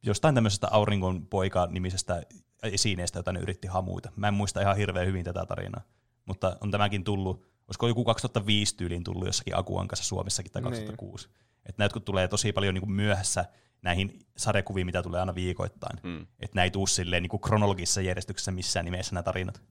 [0.03, 2.23] jostain tämmöisestä Auringon poika-nimisestä
[2.63, 4.11] esineestä, jota ne yritti hamuita.
[4.15, 5.81] Mä en muista ihan hirveän hyvin tätä tarinaa,
[6.25, 10.71] mutta on tämäkin tullut, olisiko joku 2005 tyyliin tullut jossakin Akuankassa Suomessakin tai Niin.
[10.71, 11.29] 2006.
[11.65, 13.45] Että näitä kun tulee tosi paljon niin kuin myöhässä
[13.81, 15.99] näihin sarjakuviin, mitä tulee aina viikoittain.
[16.03, 16.21] Mm.
[16.21, 19.61] Että näitä ei tuu silleen niin kuin kronologisessa järjestyksessä missään nimessä nämä tarinat.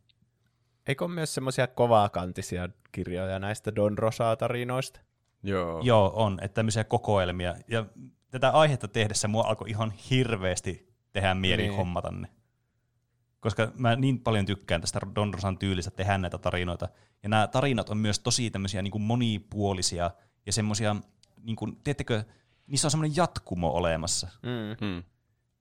[0.86, 5.00] Eikö ole myös semmoisia kovakantisia kirjoja näistä Don Rosa-tarinoista?
[5.42, 5.80] Joo.
[5.82, 7.54] Joo, on, että tämmöisiä kokoelmia.
[7.68, 7.86] Ja
[8.30, 11.76] tätä aihetta tehdessä mua alkoi ihan hirveästi tehdä mieli Niin.
[11.76, 12.28] hommata ne.
[13.40, 16.88] Koska mä niin paljon tykkään tästä Don Rosan tyylistä tehdä näitä tarinoita.
[17.22, 20.10] Ja nämä tarinat on myös tosi tämmöisiä niin kuin monipuolisia
[20.46, 20.96] ja semmoisia,
[21.42, 22.24] niin kuin, tiedättekö,
[22.66, 24.28] niissä on semmoinen jatkumo olemassa.
[24.42, 24.86] Mm.
[24.86, 25.02] Mm.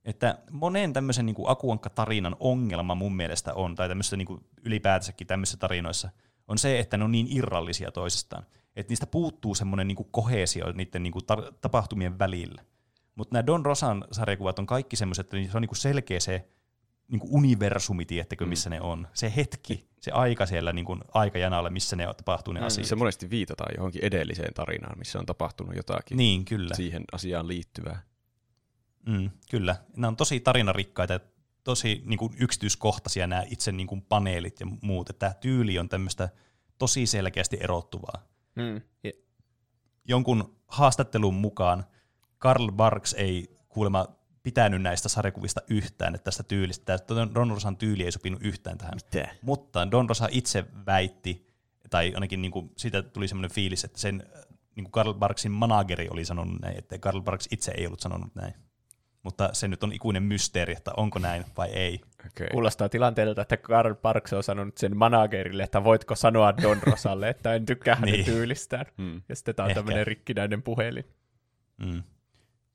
[0.05, 5.57] Että monen tämmöisen niin akuankka-tarinan ongelma mun mielestä on, tai tämmöisessä niin kuin ylipäätänsäkin tämmöisissä
[5.57, 6.09] tarinoissa,
[6.47, 8.45] on se, että ne on niin irrallisia toisistaan.
[8.80, 12.61] Että niistä puuttuu semmoinen niin kohesio niiden niin kuin tar- tapahtumien välillä.
[13.15, 16.47] Mutta nämä Don Rosan sarjakuvat on kaikki semmoiset, että se on niin kuin selkeä se
[17.11, 19.07] niin kuin universumi, tiettäkö, missä ne on.
[19.13, 22.65] Se hetki, se aika siellä niin kuin aikajanalla, missä ne tapahtuu ne Mm.
[22.65, 22.88] asiat.
[22.88, 26.75] Se monesti viitataan johonkin edelliseen tarinaan, missä on tapahtunut jotakin Niin, kyllä.
[26.75, 28.01] siihen asiaan liittyvää.
[29.05, 29.75] Mm, kyllä.
[29.95, 31.19] Nämä on tosi tarinarikkaita
[31.63, 35.09] tosi niin kuin yksityiskohtaisia nämä itse niin kuin paneelit ja muut.
[35.09, 36.30] Että Tämä tyyli on tämmöistä
[36.77, 38.21] tosi selkeästi erottuvaa.
[38.60, 38.82] Mm.
[40.05, 41.86] Jonkun haastattelun mukaan
[42.38, 44.07] Karl Barks ei kuulemma
[44.43, 48.93] pitänyt näistä sarjakuvista yhtään, että tästä tyylistä, tämä Don Rosan tyyli ei sopinut yhtään tähän.
[48.95, 49.36] Mitä?
[49.41, 51.47] Mutta Don Rosa itse väitti,
[51.89, 54.24] tai ainakin niin kuin siitä tuli semmoinen fiilis, että sen
[54.76, 58.36] niin kuin Karl Barksin manageri oli sanonut näin, että Karl Barks itse ei ollut sanonut
[58.36, 58.53] näin.
[59.24, 62.01] Mutta se nyt on ikuinen mysteeri, että onko näin vai ei.
[62.28, 62.47] Okay.
[62.51, 67.53] kuulostaa tilanteelta, että Karl Parks on sanonut sen managerille, että voitko sanoa Don Rosalle, että
[67.53, 68.26] en tykkää hänen Niin.
[68.26, 68.86] tyylistään.
[68.97, 69.22] Mm.
[69.30, 69.80] Ja sitten tämä on Ehkä.
[69.80, 71.05] tämmöinen rikkinäinen puhelin.
[71.78, 72.03] Mm.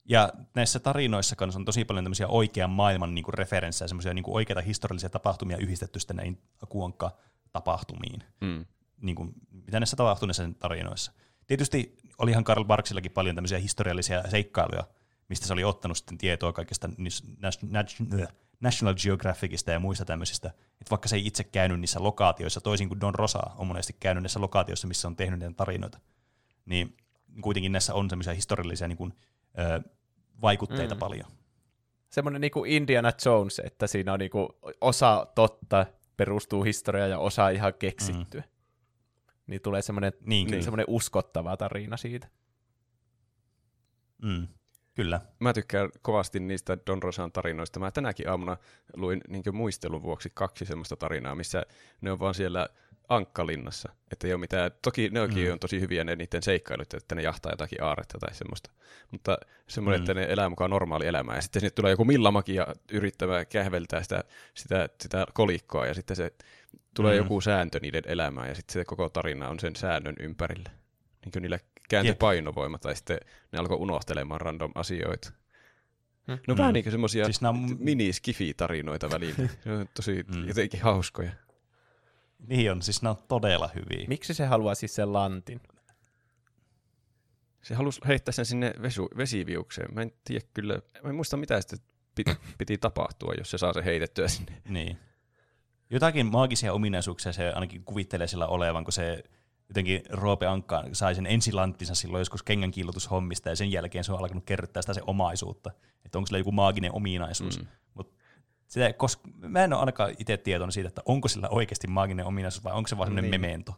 [0.08, 4.22] Ja näissä tarinoissa kanssa on tosi paljon tämmöisiä oikean maailman niin kuin referenssejä, semmoisia niin
[4.22, 8.64] kuin oikeita historiallisia tapahtumia yhdistetty sitten näihin Kuonka-tapahtumiin, Mm.
[9.00, 9.32] niin kuin,
[9.66, 11.12] mitä näissä tapahtuu näissä tarinoissa.
[11.46, 14.84] Tietysti olihan Karl Barksillakin paljon tämmöisiä historiallisia seikkailuja,
[15.28, 16.88] mistä se oli ottanut sitten tietoa kaikista
[18.60, 20.48] National Geographicista ja muista tämmöisistä.
[20.48, 24.22] Että vaikka se ei itse käynyt niissä lokaatioissa, toisin kuin Don Rosa on monesti käynyt
[24.22, 26.00] niissä lokaatioissa, missä on tehnyt näitä tarinoita,
[26.66, 26.96] niin
[27.40, 29.12] kuitenkin näissä on semmoisia historiallisia niin kuin,
[29.58, 29.90] ö,
[30.42, 30.98] vaikutteita mm.
[30.98, 31.30] paljon.
[32.10, 34.48] Semmoinen niin kuin Indiana Jones, että siinä on niin kuin
[34.80, 38.40] osa totta perustuu historiaan ja osa ihan keksittyä.
[38.40, 38.48] Mm.
[39.46, 42.28] Niin tulee semmoinen, niin, semmoinen uskottava tarina siitä.
[44.22, 44.48] Mm.
[44.94, 45.20] Kyllä.
[45.40, 47.80] Mä tykkään kovasti niistä Don Rosan tarinoista.
[47.80, 48.56] Mä tänäkin aamuna
[48.96, 51.62] luin niin muistelun vuoksi kaksi semmoista tarinaa, missä
[52.00, 52.68] ne on vaan siellä
[53.08, 53.92] Ankkalinnassa.
[54.12, 55.52] Että ei ole mitään, toki ne onkin mm.
[55.52, 58.70] on tosi hyviä ne niiden seikkailut, että ne jahtaa jotakin aaretta tai semmoista.
[59.10, 59.38] Mutta
[59.68, 60.02] semmoinen, mm.
[60.02, 61.36] että ne elää mukaan normaali elämää.
[61.36, 64.24] Ja sitten sinne tulee joku millamakia yrittämään kähveltää sitä,
[64.54, 66.32] sitä, sitä kolikkoa ja sitten se
[66.94, 67.24] tulee mm.
[67.24, 70.70] joku sääntö niiden elämään ja sitten se koko tarina on sen säännön ympärillä.
[71.24, 71.58] Niin kuin niillä
[71.88, 72.18] kääntyi Jep.
[72.18, 73.18] painovoima tai sitten
[73.52, 75.32] ne alkoi unohtelemaan random asioita.
[76.26, 76.38] Hmm.
[76.48, 76.58] No mm.
[76.58, 77.58] vähän niin kuin semmoisia siis nämä...
[77.78, 79.48] mini-skifi-tarinoita välillä.
[79.80, 80.48] on tosi mm.
[80.48, 81.30] jotenkin hauskoja.
[82.48, 84.08] Niin on, siis nämä on todella hyviä.
[84.08, 85.60] Miksi se haluaa siis sen lantin?
[87.62, 89.94] Se halusi heittää sen sinne vesu, vesiviukseen.
[89.94, 91.78] Mä en tiedä kyllä, mä en muista mitä sitten
[92.14, 94.62] piti, piti tapahtua, jos se saa se heitettyä sinne.
[94.68, 94.98] Niin.
[95.90, 99.24] Jotakin maagisia ominaisuuksia se ainakin kuvittelee sillä olevan, kun se
[99.68, 104.18] jotenkin Roope Ankka sai sen ensilanttinsa silloin joskus kengän kiillotushommista, ja sen jälkeen se on
[104.18, 105.70] alkanut kerryttää sitä se omaisuutta.
[106.04, 107.60] Että onko sillä joku maaginen ominaisuus.
[107.60, 107.66] Mm.
[107.94, 108.14] Mut
[108.66, 112.64] sitä, koska mä en ole ainakaan itse tietoinen siitä, että onko sillä oikeasti maaginen ominaisuus
[112.64, 113.40] vai onko se vaan semmoinen niin.
[113.40, 113.74] memento.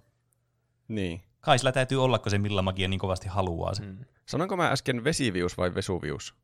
[0.89, 1.23] Niin.
[1.41, 3.83] Kai sillä täytyy olla, kun se millä magia niin kovasti haluaa se.
[3.83, 3.99] Mm.
[4.27, 6.35] Sanonko mä äsken vesivius vai vesuvius?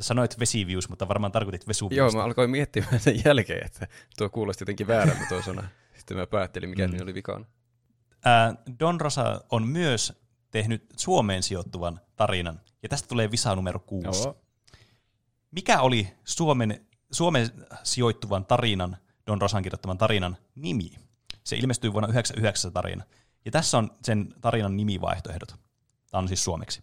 [0.00, 1.96] Sanoit vesivius, mutta varmaan tarkoitit vesuvius.
[1.96, 3.86] Joo, mä alkoin miettimään sen jälkeen, että
[4.18, 5.68] tuo kuulosti jotenkin väärältä tuo sana.
[5.94, 7.02] Sitten mä päättelin, mikä mm.
[7.02, 7.44] oli vikana.
[8.80, 14.22] Don Rosa on myös tehnyt Suomeen sijoittuvan tarinan, ja tästä tulee visa numero kuusi.
[14.22, 14.36] Joo.
[15.50, 17.50] Mikä oli Suomen, Suomen
[17.82, 18.96] sijoittuvan tarinan,
[19.26, 20.92] Don Rosan kirjoittaman tarinan nimi?
[21.44, 23.04] Se ilmestyi vuonna 1999 tarina.
[23.44, 25.48] Ja tässä on sen tarinan nimivaihtoehdot.
[26.10, 26.82] Tämä on siis suomeksi.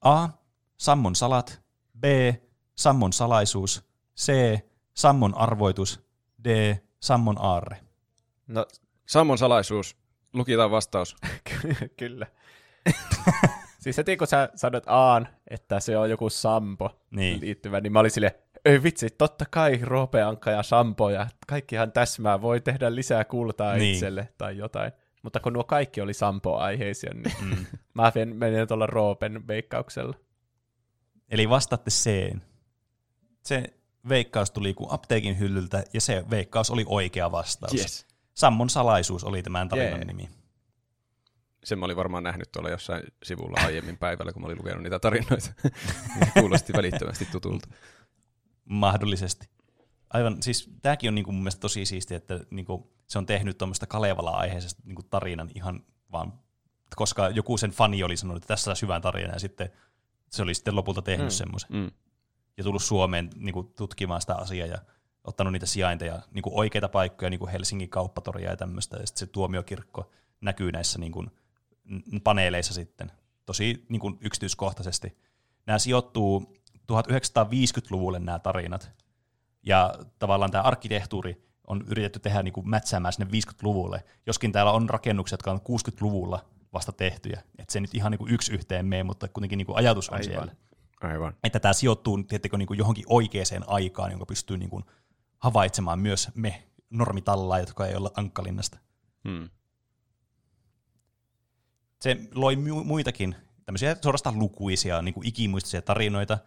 [0.00, 0.28] A.
[0.76, 1.62] Sammon salat.
[2.00, 2.04] B.
[2.74, 3.84] Sammon salaisuus.
[4.16, 4.32] C.
[4.94, 6.00] Sammon arvoitus.
[6.44, 6.76] D.
[7.00, 7.80] Sammon aarre.
[8.46, 8.66] No,
[9.06, 9.96] Sammon salaisuus.
[10.32, 11.16] Lukitaan vastaus.
[11.98, 12.26] Kyllä.
[13.82, 17.40] siis heti kun sä sanoit Aan, että se on joku Sampo niin.
[17.40, 22.42] liittyvä, niin mä olin silleen, ei vitsi, totta kai Roopeankka ja Sampo ja kaikkihan täsmää,
[22.42, 23.94] voi tehdä lisää kultaa niin.
[23.94, 24.92] itselle tai jotain.
[25.22, 27.66] Mutta kun nuo kaikki oli Sampo-aiheisia, niin mm.
[27.94, 30.14] mä menin tuolla Roopen veikkauksella.
[31.30, 32.36] Eli vastatte C.
[33.42, 33.64] Se
[34.08, 37.74] veikkaus tuli kuin apteekin hyllyltä, ja se veikkaus oli oikea vastaus.
[37.74, 38.06] Yes.
[38.34, 40.06] Sammon salaisuus oli tämän tarinan yeah.
[40.06, 40.28] nimi.
[41.64, 44.98] Sen mä olin varmaan nähnyt tuolla jossain sivulla aiemmin päivällä, kun mä olin lukenut niitä
[44.98, 45.52] tarinoita.
[46.40, 47.68] Kuulosti välittömästi tutulta.
[48.64, 49.48] Mahdollisesti.
[50.10, 53.86] Aivan, siis tämäkin on niinku mun mielestä tosi siistiä, että niinku, se on tehnyt tuommoista
[53.86, 56.32] Kalevala-aiheisesta niinku tarinan ihan vaan,
[56.96, 59.70] koska joku sen fani oli sanonut, että tässä on hyvän tarina, ja sitten
[60.30, 61.30] se oli sitten lopulta tehnyt mm.
[61.30, 61.70] semmoisen.
[61.72, 61.90] Mm.
[62.56, 64.78] Ja tullut Suomeen niinku, tutkimaan sitä asiaa, ja
[65.30, 69.18] ottanut niitä sijainteja, niin kuin oikeita paikkoja, niin kuin Helsingin kauppatoria ja tämmöistä, ja sitten
[69.18, 70.10] se tuomiokirkko
[70.40, 71.30] näkyy näissä niin kuin,
[72.24, 73.12] paneeleissa sitten
[73.46, 75.18] tosi niin kuin yksityiskohtaisesti.
[75.66, 76.56] Nämä sijoittuu
[76.92, 78.90] 1950-luvulle nämä tarinat,
[79.62, 84.90] ja tavallaan tämä arkkitehtuuri on yritetty tehdä niin kuin mätsäämään sinne 50-luvulle, joskin täällä on
[84.90, 89.02] rakennuksia, jotka on 60-luvulla vasta tehtyjä, että se nyt ihan niin kuin yksi yhteen mene,
[89.02, 90.24] mutta kuitenkin niin kuin ajatus on Aivan.
[90.24, 90.52] siellä.
[91.00, 91.36] Aivan.
[91.44, 94.84] Että tämä sijoittuu tiettikö, niin kuin johonkin oikeaan aikaan, jonka pystyy niin kuin
[95.40, 98.78] havaitsemaan myös me normitallaa, jotka ei olla Ankkalinnasta.
[99.28, 99.48] Hmm.
[102.00, 106.38] Se loi mu- muitakin tämmöisiä suorastaan lukuisia, niin kuin ikimuistisia tarinoita.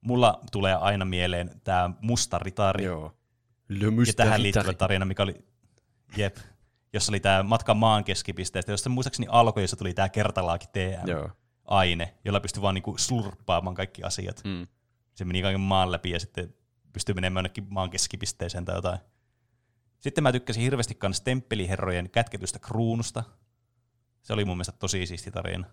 [0.00, 2.84] Mulla tulee aina mieleen tämä Musta ritari.
[2.84, 3.12] Joo.
[4.06, 5.44] ja tähän liittyvä tarina, mikä oli,
[6.16, 6.36] jep,
[6.92, 11.08] jossa oli tämä matka maan keskipisteestä, josta muistaakseni alkoi, jossa tuli tämä kertalaaki TM.
[11.08, 11.30] Joo.
[11.64, 14.42] aine, jolla pystyi vaan niinku slurppaamaan kaikki asiat.
[14.44, 14.66] Mm.
[15.14, 16.54] Se meni kaiken maan läpi ja sitten
[16.94, 18.98] pystyy menemään jonnekin maan keskipisteeseen tai jotain.
[20.00, 23.24] Sitten mä tykkäsin hirveästi myös temppeliherrojen kätketystä kruunusta.
[24.22, 25.66] Se oli mun mielestä tosi siisti tarina.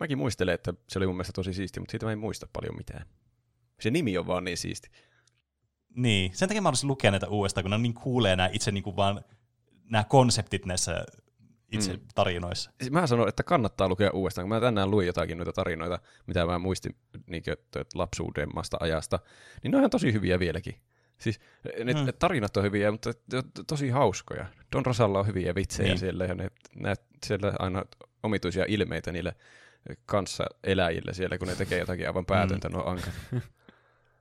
[0.00, 2.76] Mäkin muistelen, että se oli mun mielestä tosi siisti, mutta siitä mä en muista paljon
[2.76, 3.06] mitään.
[3.80, 4.90] Se nimi on vaan niin siisti.
[5.96, 8.84] Niin, sen takia mä haluaisin lukea näitä uudestaan, kun ne niin kuulee nämä itse niin
[8.84, 9.24] kuin vaan
[9.90, 11.04] nämä konseptit näissä
[11.74, 12.00] itse mm.
[12.14, 12.70] tarinoissa.
[12.78, 16.46] Siis mä sanon, että kannattaa lukea uudestaan, kun mä tänään luin jotakin noita tarinoita, mitä
[16.46, 16.96] mä muistin
[17.26, 17.42] niin
[17.94, 19.18] lapsuudemmasta ajasta,
[19.62, 20.74] niin ne on ihan tosi hyviä vieläkin.
[21.18, 21.40] Siis
[21.84, 22.00] ne, mm.
[22.18, 24.46] tarinat on hyviä, mutta to, tosi hauskoja.
[24.72, 25.98] Don Rosalla on hyviä vitsejä niin.
[25.98, 26.94] siellä, ja ne, ne,
[27.26, 27.84] siellä aina
[28.22, 29.36] omituisia ilmeitä niille
[30.06, 32.74] kanssa eläjille siellä, kun ne tekee jotakin aivan päätöntä, mm.
[32.74, 33.14] no ankat.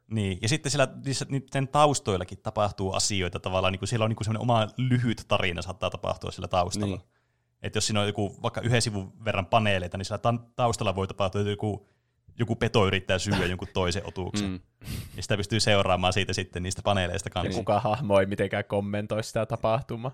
[0.08, 4.16] Niin, ja sitten siellä niissä, niiden taustoillakin tapahtuu asioita tavallaan, niin kuin siellä on niin
[4.16, 6.96] kuin semmoinen oma lyhyt tarina saattaa tapahtua siellä taustalla.
[6.96, 7.08] Niin.
[7.64, 11.42] Että jos siinä on joku vaikka yhden sivun verran paneeleita, niin siellä taustalla voi tapahtua
[11.42, 11.90] joku,
[12.40, 14.50] joku peto yrittää syödä jonkun toisen otuksen.
[14.50, 14.60] Mm.
[15.16, 17.52] Ja sitä pystyy seuraamaan siitä sitten niistä paneeleista kanssa.
[17.52, 20.12] Ja kuka hahmo ei mitenkään kommentoi sitä tapahtumaa.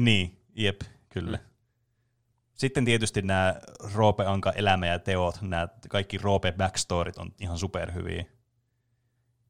[0.00, 1.36] Niin, jep, kyllä.
[1.36, 1.44] Mm.
[2.54, 3.54] Sitten tietysti nämä
[3.94, 8.24] Roope Anka elämä ja teot, nämä kaikki Roope backstorit on ihan superhyviä.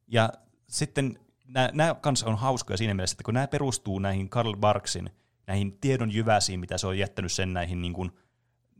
[0.07, 0.33] Ja
[0.67, 5.09] sitten nämä, nämä kanssa on hauskoja siinä mielessä, että kun nämä perustuu näihin Karl Barksin
[5.49, 8.11] näihin tiedon jyväsiin, mitä se on jättänyt sen näihin niin kuin,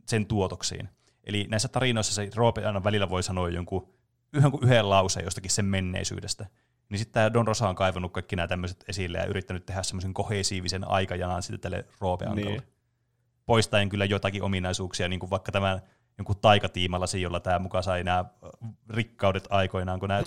[0.06, 0.88] sen tuotoksiin.
[1.24, 3.88] Eli näissä tarinoissa se Roope aina välillä voi sanoa jonkun
[4.32, 6.46] yhden, yhden lauseen jostakin sen menneisyydestä.
[6.88, 10.14] Niin sitten tämä Don Rosa on kaivannut kaikki nämä tämmöiset esille ja yrittänyt tehdä semmoisen
[10.14, 12.62] kohesiivisen aikajanan sitten tälle Roope niin.
[13.46, 15.80] Poistaen kyllä jotakin ominaisuuksia, niin kuin vaikka tämän
[16.18, 18.24] jonkun taikatiimalla, jolla tämä mukaan sai nämä
[18.90, 20.22] rikkaudet aikoinaan, kun nämä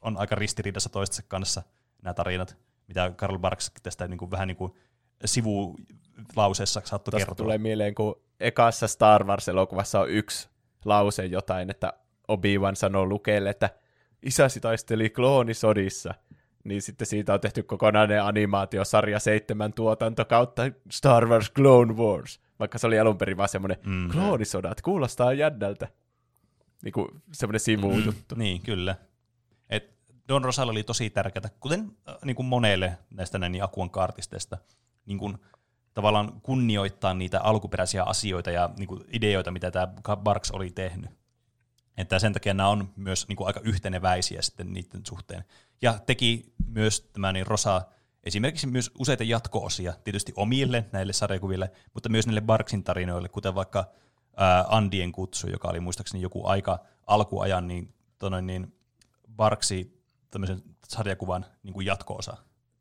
[0.00, 1.62] on aika ristiriidassa toistensa kanssa
[2.02, 2.56] nämä tarinat,
[2.88, 4.72] mitä Karl Barks tästä niin kuin, vähän niin kuin
[5.24, 7.34] sivulauseessa saattoi kertoa.
[7.34, 10.48] tulee mieleen, kun ekassa Star Wars-elokuvassa on yksi
[10.84, 11.92] lause jotain, että
[12.28, 13.70] Obi-Wan sanoo Lukelle, että
[14.22, 16.14] isäsi taisteli kloonisodissa.
[16.64, 22.40] Niin sitten siitä on tehty kokonainen animaatiosarja seitsemän tuotanto kautta Star Wars Clone Wars.
[22.58, 24.08] Vaikka se oli alun perin vaan semmoinen mm.
[24.10, 25.88] kloonisodat, kuulostaa jännältä.
[26.84, 28.34] Niin kuin semmoinen sivujuttu.
[28.34, 28.96] Mm, niin, kyllä.
[29.70, 29.94] Et
[30.28, 34.58] Don Rosal oli tosi tärkeää, kuten äh, niin kuin monelle näistä näin Akuan kaartisteista,
[35.06, 35.38] niin kuin,
[35.94, 41.10] tavallaan kunnioittaa niitä alkuperäisiä asioita ja niin kuin ideoita, mitä tämä Barks oli tehnyt.
[41.96, 45.44] Että sen takia nämä on myös niin kuin aika yhteneväisiä sitten niiden suhteen.
[45.82, 47.82] Ja teki myös tämä niin Rosa
[48.24, 53.84] esimerkiksi myös useita jatko-osia, tietysti omille näille sarjakuville, mutta myös näille Barksin tarinoille, kuten vaikka
[54.36, 58.74] ää, Andien kutsu, joka oli muistaakseni joku aika alkuajan, niin, tonne, niin
[59.36, 62.36] Barksi tämmöisen sarjakuvan niin kuin jatko-osa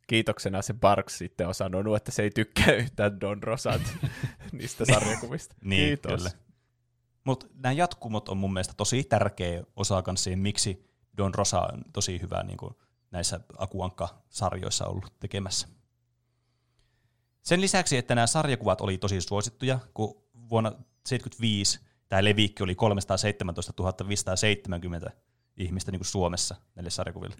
[0.07, 3.81] kiitoksena se Barks sitten on sanonut, että se ei tykkää yhtään Don Rosat
[4.51, 5.55] niistä sarjakuvista.
[5.63, 6.17] niin, Kiitos.
[6.17, 6.31] Kyllä.
[7.23, 10.85] Mutta nämä jatkumot on mun mielestä tosi tärkeä osa kanssa siihen, miksi
[11.17, 12.75] Don Rosa on tosi hyvä niin kuin
[13.11, 15.67] näissä Akuankka-sarjoissa ollut tekemässä.
[17.41, 21.79] Sen lisäksi, että nämä sarjakuvat oli tosi suosittuja, kun vuonna 1975
[22.09, 25.11] tämä leviikki oli 317 570
[25.57, 27.35] ihmistä niin kuin Suomessa näille sarjakuville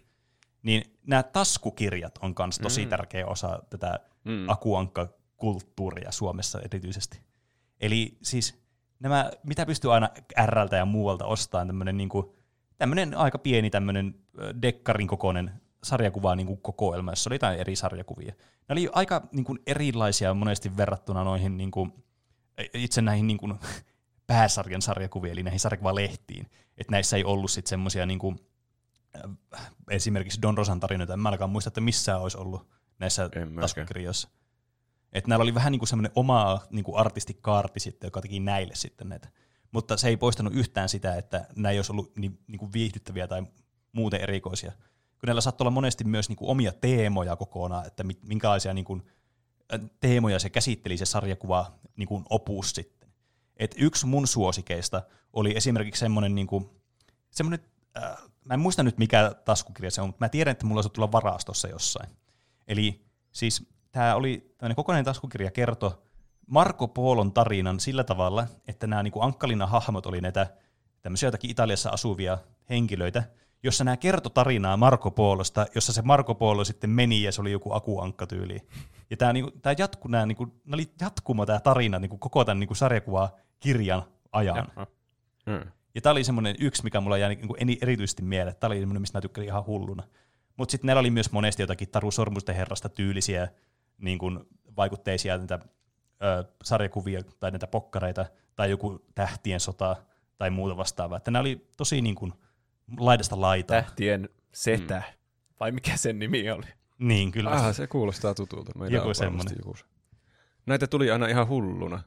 [0.66, 2.89] niin nämä taskukirjat on myös tosi mm.
[2.89, 4.49] tärkeä osa tätä mm.
[4.49, 7.20] akuankka-kulttuuria Suomessa erityisesti.
[7.82, 8.59] Eli siis
[8.99, 10.09] nämä, mitä pystyy aina
[10.45, 12.36] Rltä ja muualta ostamaan, tämmöinen niinku,
[13.16, 14.16] aika pieni tämmöinen
[14.61, 15.51] dekkarin kokoinen
[15.84, 18.34] sarjakuva niin kuin kokoelma, jossa oli jotain eri sarjakuvia.
[18.70, 21.93] Ne oli aika niin kuin, erilaisia monesti verrattuna noihin niin kuin,
[22.74, 23.53] itse näihin niin kuin,
[24.28, 26.45] pääsarjan sarjakuviin, eli näihin sarjakuvalehtiin.
[26.78, 28.39] Että näissä ei ollut sitten semmoisia niin kuin,
[29.89, 32.68] esimerkiksi Don Rosan tarinoita, en mä ainakaan muista, että missään olisi ollut
[32.99, 33.30] näissä
[33.61, 34.30] taskukirjoissa.
[35.13, 38.76] Että näillä oli vähän niin kuin semmoinen oma niin kuin artistikaarti sitten, joka teki näille
[38.76, 39.30] sitten näitä.
[39.72, 43.28] Mutta se ei poistanut yhtään sitä, että nämä ei olisi ollut niin, niin kuin viihdyttäviä
[43.28, 43.43] tai
[43.91, 44.72] muuten erikoisia.
[45.20, 49.03] Kun näillä saattoi olla monesti myös niin kuin omia teemoja kokonaan, että minkälaisia niin kuin,
[49.99, 53.09] teemoja se käsitteli se sarjakuva niin kuin opus sitten.
[53.57, 55.01] Et yksi mun suosikeista
[55.34, 56.70] oli esimerkiksi semmoinen, niin kuin,
[57.32, 57.66] semmoinen
[57.97, 60.89] äh, mä en muista nyt mikä taskukirja se on, mutta mä tiedän, että mulla olisi
[60.89, 62.09] tulla varastossa jossain.
[62.67, 66.03] Eli siis tämä oli tämmöinen kokonainen taskukirja kerto
[66.47, 70.47] Marko Polon tarinan sillä tavalla, että nämä niin ankkalina hahmot oli näitä
[71.01, 72.37] tämmöisiä jotakin Italiassa asuvia
[72.69, 73.23] henkilöitä,
[73.63, 77.51] jossa nämä kertoi tarinaa Marko Polosta, jossa se Marko Polo sitten meni ja se oli
[77.51, 78.61] joku akuankkatyyli.
[79.09, 82.59] Ja tämä, niin tämä jatku, niin nämä oli jatkuma tämä tarina niin kuin koko tämän
[82.59, 84.71] niin sarjakuvaa kirjan ajan.
[85.45, 85.71] Hmm.
[85.95, 88.55] Ja tämä oli semmoinen yksi, mikä mulla jäi niin erityisesti mieleen.
[88.59, 90.03] Tämä oli semmoinen, mistä mä tykkäsin ihan hulluna.
[90.57, 93.47] Mutta sitten näillä oli myös monesti jotakin Taru Sormusten herrasta tyylisiä
[93.97, 94.39] niin kuin
[94.77, 95.59] vaikutteisia näitä
[96.23, 98.25] ö, sarjakuvia tai näitä pokkareita
[98.55, 99.95] tai joku tähtien sota
[100.37, 101.17] tai muuta vastaavaa.
[101.17, 102.33] Että nämä oli tosi niin kuin
[102.97, 103.81] laidasta laitaa.
[103.81, 105.55] Tähtien setä, mm.
[105.59, 106.65] vai mikä sen nimi oli?
[106.99, 107.49] Niin, kyllä.
[107.49, 108.71] Ah, se kuulostaa tutulta.
[108.79, 109.55] Meillä joku semmoinen.
[109.57, 109.75] Joku.
[110.65, 112.03] Näitä tuli aina ihan hulluna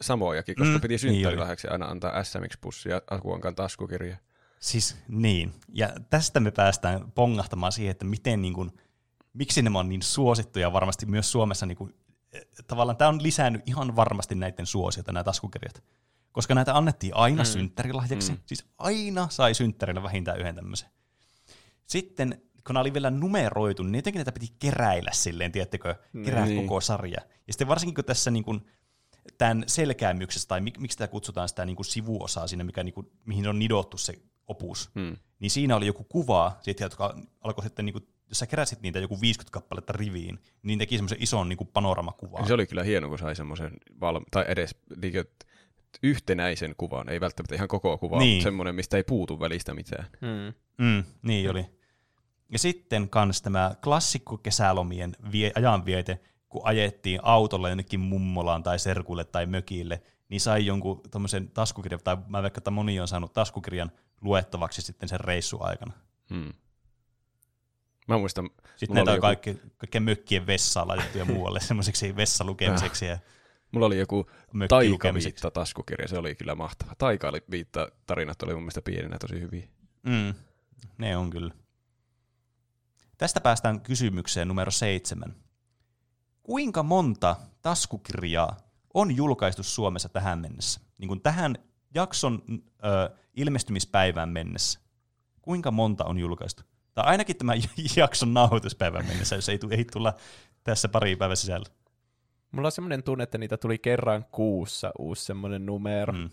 [0.00, 4.16] samojakin, koska mm, piti synttärilahjaksi niin aina antaa SMX-pussia Akuankan taskukirja.
[4.60, 8.70] Siis niin, ja tästä me päästään pongahtamaan siihen, että miten niin kuin,
[9.32, 11.94] miksi nämä on niin suosittuja varmasti myös Suomessa, niin kuin,
[12.32, 15.82] eh, tavallaan tämä on lisännyt ihan varmasti näiden suosiota, nämä taskukirjat.
[16.32, 17.46] Koska näitä annettiin aina mm.
[17.46, 18.38] synttärilahjaksi, mm.
[18.46, 20.88] siis aina sai synttärillä vähintään yhden tämmöisen.
[21.86, 25.94] Sitten kun nämä oli vielä numeroitu, niin jotenkin näitä piti keräillä silleen, tiedättekö,
[26.24, 26.66] kerää niin.
[26.66, 27.20] koko sarja.
[27.46, 28.66] Ja sitten varsinkin kun tässä niin kuin,
[29.38, 33.10] tämän selkäämyksestä, tai mik, miksi sitä kutsutaan sitä niin kuin sivuosaa siinä, mikä, niin kuin,
[33.24, 34.14] mihin on nidottu se
[34.46, 35.16] opus, Hmm.
[35.38, 38.98] niin siinä oli joku kuva, siitä, jotka alkoi sitten, niin kuin, jos sä keräsit niitä
[38.98, 42.46] joku 50 kappaletta riviin, niin teki semmoisen ison niin kuin panoramakuvan.
[42.46, 45.12] Se oli kyllä hieno, kun sai semmoisen, valmi- tai edes niin
[46.02, 48.26] yhtenäisen kuvan, ei välttämättä ihan koko kuva, Niin.
[48.26, 48.42] niin.
[48.42, 50.06] semmoinen, mistä ei puutu välistä mitään.
[50.20, 50.54] Hmm.
[50.86, 51.66] Mm, niin oli.
[52.52, 56.18] Ja sitten kans tämä klassikko kesälomien vie, ajanviete,
[56.50, 62.16] kun ajettiin autolla jonnekin mummolaan tai serkuille tai mökille, niin sai jonkun tommosen taskukirjan, tai
[62.28, 65.92] mä vaikka että moni on saanut taskukirjan luettavaksi sitten sen reissun aikana.
[66.34, 66.52] Hmm.
[68.08, 73.06] Mä muistan, Sitten näitä on joku- kaikki, kaikkien mökkien vessaan laitettu ja muualle semmoiseksi vessalukemiseksi
[73.06, 73.18] ja
[73.72, 74.30] mulla oli joku
[74.68, 76.94] taikaviitta taskukirja, se oli kyllä mahtava.
[76.94, 79.68] Taikaviitta tarinat oli mun mielestä pienenä tosi hyviä.
[80.02, 80.34] Mm,
[80.98, 81.54] ne on kyllä.
[83.18, 85.34] Tästä päästään kysymykseen numero seitsemän.
[86.50, 88.56] Kuinka monta taskukirjaa
[88.94, 90.80] on julkaistu Suomessa tähän mennessä?
[90.98, 91.56] Niin kuin tähän
[91.94, 92.42] jakson
[92.84, 94.80] ö, ilmestymispäivään mennessä.
[95.42, 96.62] Kuinka monta on julkaistu?
[96.94, 97.58] Tai ainakin tämän
[97.96, 100.14] jakson nauhoituspäivään mennessä, jos ei, tu- ei tulla
[100.64, 101.66] tässä pari päivän sisällä.
[102.52, 106.12] Mulla on semmoinen tunne, että niitä tuli kerran kuussa uusi semmoinen numero.
[106.12, 106.30] Mm.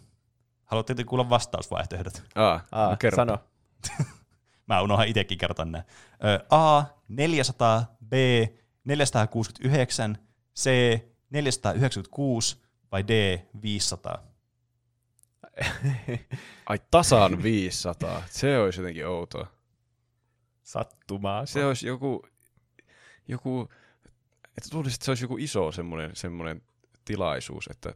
[0.66, 2.24] Haluatteko kuulla vastausvaihtoehdot?
[2.36, 3.16] Aa, Aa, no kerro.
[3.16, 3.38] sano.
[4.68, 5.84] Mä unohan itsekin kertoa nämä.
[6.50, 8.14] A, 400, B,
[8.88, 10.18] 469,
[10.56, 10.70] C,
[11.30, 12.58] 496
[12.92, 14.24] vai D, 500?
[16.66, 19.48] Ai tasan 500, se olisi jotenkin outoa.
[20.64, 21.46] Sattumaa.
[21.46, 22.28] Se olisi joku,
[23.28, 23.70] joku
[24.58, 26.62] että tulisi, että se olisi joku iso semmoinen, semmoinen
[27.06, 27.94] tilaisuus, että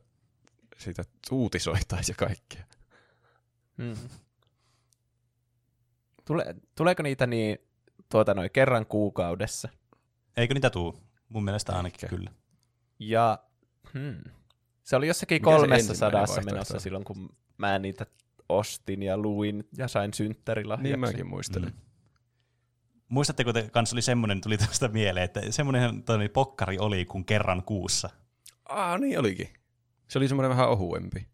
[0.77, 2.63] siitä uutisoitaisiin ja kaikkea.
[3.77, 3.95] Mm.
[6.25, 7.57] Tule, tuleeko niitä niin
[8.09, 9.69] tuota noin kerran kuukaudessa?
[10.37, 11.03] Eikö niitä tuu?
[11.29, 12.15] Mun mielestä ainakin Ehkä.
[12.15, 12.31] kyllä.
[12.99, 13.39] Ja
[13.93, 14.23] hmm,
[14.83, 18.05] se oli jossakin Mikä kolmessa sadassa menossa silloin, kun mä niitä
[18.49, 20.89] ostin ja luin ja sain synttärilahjaksi.
[20.91, 21.69] Niin mäkin muistelen.
[21.69, 21.81] Mm.
[23.07, 27.63] Muistatteko te, kanssa oli semmoinen, tuli tästä mieleen, että semmoinen toi pokkari oli kuin kerran
[27.63, 28.09] kuussa.
[28.69, 29.49] Aa, niin olikin.
[30.07, 31.27] Se oli semmoinen vähän ohuempi.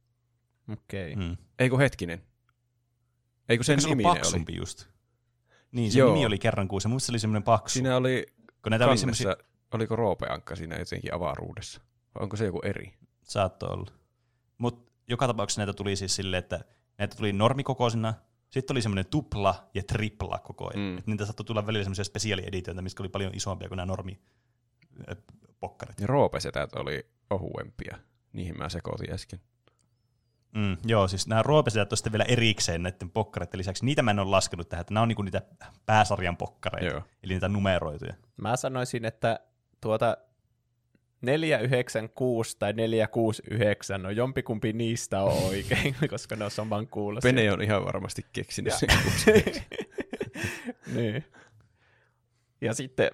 [0.73, 1.15] Okei.
[1.15, 1.37] Mm.
[1.59, 2.21] Ei kun hetkinen.
[3.49, 4.15] Ei kun sen Eikö se nimi oli.
[4.15, 4.85] paksumpi just?
[5.71, 6.13] Niin, se Joo.
[6.13, 6.89] nimi oli kerran kuussa.
[6.89, 7.73] Muista se oli semmoinen paksu.
[7.73, 8.25] Siinä oli
[8.67, 9.37] kun näitä oli semmoisia,
[9.73, 11.81] oliko roopeankka siinä jotenkin avaruudessa?
[12.15, 12.93] Vai onko se joku eri?
[13.23, 13.91] saattoi olla.
[14.57, 16.59] Mutta joka tapauksessa näitä tuli siis silleen, että
[16.97, 18.13] näitä tuli normikokoisina,
[18.49, 20.95] sitten oli semmoinen tupla ja tripla koko ajan.
[20.95, 21.03] Mm.
[21.05, 24.19] Niitä saattoi tulla välillä semmoisia spesiaalieditioita, mistä oli paljon isompia kuin nämä normi
[25.59, 25.99] pokkarit.
[25.99, 27.97] Ja roopesetät oli ohuempia.
[28.33, 29.39] Niihin mä sekoitin äsken.
[30.57, 33.85] Mm, joo, siis nämä roopesetät on sitten vielä erikseen näiden pokkareiden lisäksi.
[33.85, 35.41] Niitä mä en ole laskenut tähän, että nämä on niinku niitä
[35.85, 37.01] pääsarjan pokkareita, Joo.
[37.23, 38.13] eli niitä numeroituja.
[38.37, 39.39] Mä sanoisin, että
[39.81, 40.17] tuota
[41.21, 47.29] 496 tai 469 on jompikumpi niistä on oikein, koska ne on saman kuulosia.
[47.33, 49.43] Pene on ihan varmasti keksinyt Ja- sen
[50.95, 51.25] niin.
[52.61, 53.11] Ja sitten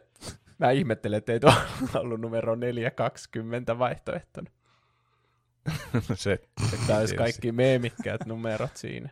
[0.59, 1.53] mä ihmettelen, että ei tuo
[2.01, 4.49] ollut numero 420 vaihtoehtona.
[6.15, 6.33] se,
[6.73, 9.09] Että olisi kaikki meemikkäät numerot siinä.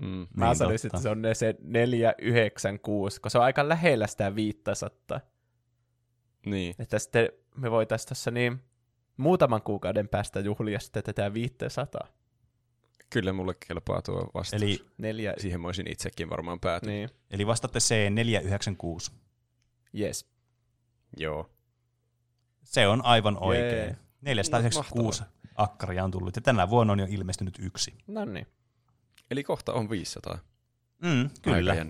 [0.00, 0.26] Mm.
[0.34, 0.96] Mä Niin, sanoisin, totta.
[0.96, 5.20] että se on ne se 496, koska se on aika lähellä sitä 500.
[6.46, 6.74] Niin.
[6.78, 8.60] Että sitten me voitaisiin tässä niin
[9.16, 12.08] muutaman kuukauden päästä juhlia sitten tätä 500.
[13.10, 14.62] Kyllä mulle kelpaa tuo vastaus.
[14.62, 14.78] Eli...
[14.98, 16.94] Neljä, Siihen mä olisin itsekin varmaan päätynyt.
[16.94, 17.10] Niin.
[17.30, 19.12] eli vastaatte C496.
[20.00, 20.30] yes.
[21.16, 21.50] Joo.
[22.64, 23.96] Se on aivan Jee.
[24.18, 24.36] Oikein.
[24.36, 25.22] 496
[25.54, 27.94] akkaria on tullut, ja tänä vuonna on jo ilmestynyt yksi.
[28.06, 28.46] No niin.
[29.30, 30.38] Eli kohta on 500.
[31.02, 31.86] Mm, kyllä.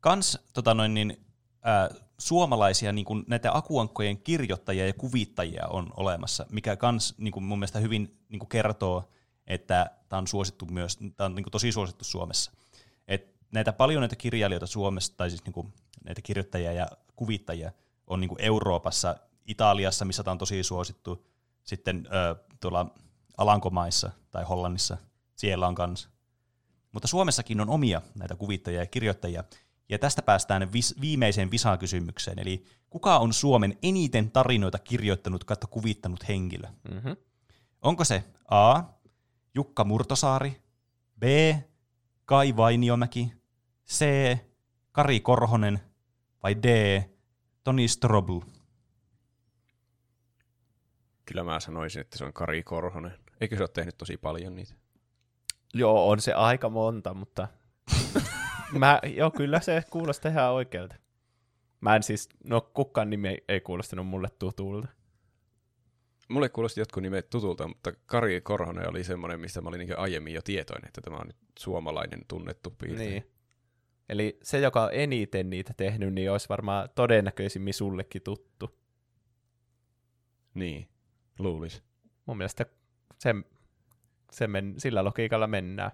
[0.00, 1.26] Kans tota noin, niin,
[1.62, 7.44] ää, suomalaisia niin kuin näitä akuankkojen kirjoittajia ja kuvittajia on olemassa, mikä kans niin kuin
[7.44, 9.10] mun mielestä hyvin niin kuin kertoo,
[9.46, 12.52] että tämä on suosittu myös, tämä on niin kuin tosi suosittu Suomessa.
[13.08, 15.72] Et näitä paljon näitä kirjailijoita Suomessa, tai siis niin kuin
[16.04, 17.72] näitä kirjoittajia ja kuvittajia
[18.06, 19.16] on niin kuin Euroopassa,
[19.50, 21.26] Italiassa, missä tämä on tosi suosittu,
[21.64, 22.86] sitten ö, tuolla
[23.36, 24.96] Alankomaissa tai Hollannissa,
[25.36, 26.08] siellä on kanssa.
[26.92, 29.44] Mutta Suomessakin on omia näitä kuvittajia ja kirjoittajia,
[29.88, 36.28] ja tästä päästään vis- viimeiseen visakysymykseen, eli kuka on Suomen eniten tarinoita kirjoittanut kautta kuvittanut
[36.28, 36.68] henkilö?
[36.90, 37.16] Mm-hmm.
[37.82, 38.82] Onko se A.
[39.54, 40.62] Jukka Murtosaari,
[41.18, 41.22] B.
[42.24, 43.32] Kai Vainiomäki,
[43.88, 44.04] C.
[44.92, 45.80] Kari Korhonen
[46.42, 46.66] vai D.
[47.64, 48.40] Toni Strobl?
[51.30, 53.12] Kyllä mä sanoisin, että se on Kari Korhonen.
[53.40, 54.74] Eikö se ole tehnyt tosi paljon niitä?
[55.74, 57.48] Joo, on se aika monta, mutta
[58.78, 60.94] mä, joo, kyllä se kuulostaa ihan oikealta.
[61.80, 64.88] Mä en siis, no kukaan nimi ei, ei kuulostanut mulle tutulta.
[66.28, 70.34] mulle kuulosti jotkut nimet tutulta, mutta Kari Korhonen oli semmoinen, mistä mä olin niin aiemmin
[70.34, 73.10] jo tietoinen, että tämä on nyt suomalainen tunnettu piirtäjä.
[73.10, 73.30] Niin.
[74.08, 78.80] Eli se, joka on eniten niitä tehnyt, niin olisi varmaan todennäköisimmin sullekin tuttu.
[80.54, 80.88] Niin,
[81.38, 81.82] luulis.
[82.26, 82.66] Mun mielestä
[83.18, 83.34] se,
[84.32, 85.90] se men, sillä logiikalla mennään.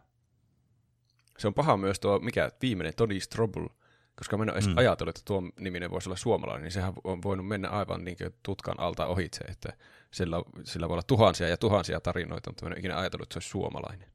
[1.39, 3.69] Se on paha myös tuo, mikä viimeinen, Tony Strobel,
[4.17, 4.77] koska mä en ole edes Mm.
[4.79, 8.81] ajatellut, että tuo niminen voisi olla suomalainen, niin sehän on voinut mennä aivan niin tutkan
[8.81, 9.73] alta ohitse, että
[10.11, 13.33] sillä, sillä voi olla tuhansia ja tuhansia tarinoita, mutta mä en ole ikinä ajatellut, että
[13.35, 14.11] se olisi suomalainen.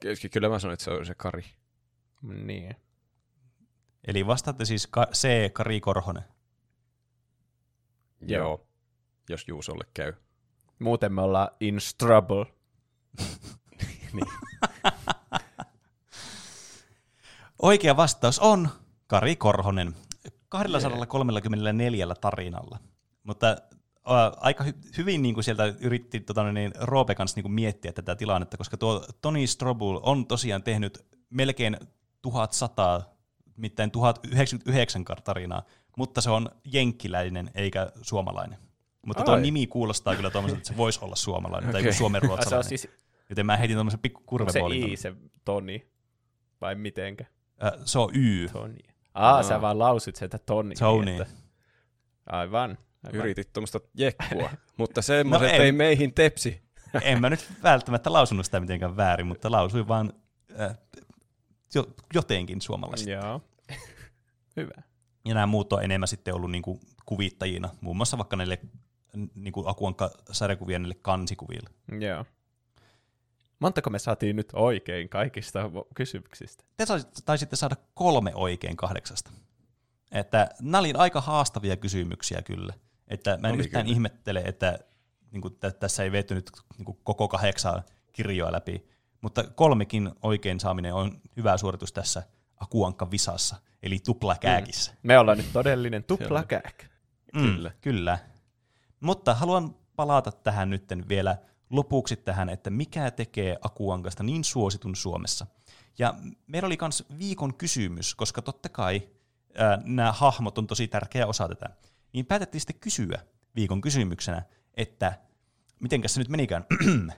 [0.00, 1.44] Ky- Kyllä mä sanoin, että se on se Kari.
[2.22, 2.76] Niin.
[4.04, 5.52] Eli vastaatte siis ka- C.
[5.52, 6.24] Kari Korhonen.
[8.20, 8.66] Joo.
[9.30, 10.12] Jos Juusolle käy.
[10.78, 12.46] Muuten me ollaan in trouble.
[14.12, 14.26] Niin.
[17.62, 18.68] Oikea vastaus on
[19.06, 19.94] Kari Korhonen
[20.48, 22.78] 234 tarinalla.
[23.22, 23.56] Mutta
[24.36, 28.16] aika hy- hyvin niin kuin sieltä yritti tota, niin, Roope kanssa niin kuin miettiä tätä
[28.16, 31.76] tilannetta, koska tuo Tony Strobel on tosiaan tehnyt melkein
[32.22, 33.02] 1100,
[33.56, 35.62] mitään 1099 tarinaa,
[35.96, 38.69] mutta se on jenkkiläinen eikä suomalainen.
[39.06, 41.88] Mutta tuo nimi kuulostaa kyllä tuommoiselta, että se voisi olla suomalainen tai Okei.
[41.88, 42.68] joku suomen Ai, se on ruotsalainen.
[42.68, 42.88] siis
[43.30, 44.60] Joten mä heitin tuommoisen pikku onko se.
[44.74, 45.86] I, se Toni.
[46.60, 47.24] Vai mitenkä?
[47.64, 48.48] Äh, se on Y.
[48.48, 48.78] Toni.
[49.14, 49.42] Aa, Aa.
[49.42, 50.74] sä vaan lausit sieltä Toni.
[50.74, 51.10] Tony.
[51.10, 51.26] Että...
[52.26, 52.78] Aivan.
[53.06, 53.20] aivan.
[53.20, 55.62] Yritit tuommoista jekkua, mutta semmoiset No no, en.
[55.62, 56.62] ei meihin tepsi.
[57.02, 60.12] en mä nyt välttämättä lausunut sitä mitenkään väärin, mutta lausuin vaan
[60.60, 60.78] äh,
[61.74, 63.10] jo, jotenkin suomalaisesti.
[63.10, 63.42] Joo.
[64.56, 64.82] Hyvä.
[65.24, 68.58] Ja nämä muut on enemmän sitten ollut niinku kuvittajina, muun muassa vaikka näille
[69.34, 71.70] niinku Akuankka sarjakuvien näille kansikuville.
[72.00, 72.24] Joo.
[73.58, 76.64] Montako me saatiin nyt oikein kaikista kysymyksistä?
[76.76, 76.84] Te
[77.24, 79.30] taisitte saada kolme oikein kahdeksasta.
[80.12, 82.74] Että nämä oli aika haastavia kysymyksiä kyllä.
[83.08, 83.94] Että mä en Oli yhtään kyllä.
[83.94, 84.78] ihmettele, että
[85.32, 87.82] niin kuin, tässä ei veety nyt niin kuin, koko kahdeksaa
[88.12, 88.86] kirjoa läpi.
[89.20, 92.22] Mutta kolmekin oikein saaminen on hyvä suoritus tässä
[92.56, 94.92] Akuankka visassa, eli tuplakääkissä.
[95.02, 96.84] Me ollaan nyt todellinen tuplakääk.
[97.34, 97.70] Mm, Kyllä.
[97.80, 98.18] Kyllä.
[99.00, 101.36] Mutta haluan palata tähän nytten vielä
[101.70, 105.46] lopuksi tähän, että mikä tekee Akuankasta niin suositun Suomessa.
[105.98, 106.14] Ja
[106.46, 109.08] meillä oli myös viikon kysymys, koska totta kai
[109.58, 111.66] ää, nämä hahmot on tosi tärkeä osa tätä.
[112.12, 113.20] Niin päätettiin sitten kysyä
[113.56, 114.42] viikon kysymyksenä,
[114.74, 115.18] että
[115.80, 116.64] mitenkäs se nyt menikään.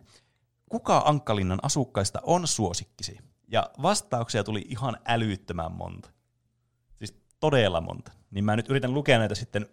[0.71, 3.19] Kuka Ankkalinnan asukkaista on suosikkisi?
[3.49, 6.11] Ja vastauksia tuli ihan älyttömän monta.
[6.99, 8.13] Siis todella monta.
[8.31, 9.67] Niin mä nyt yritän lukea näitä sitten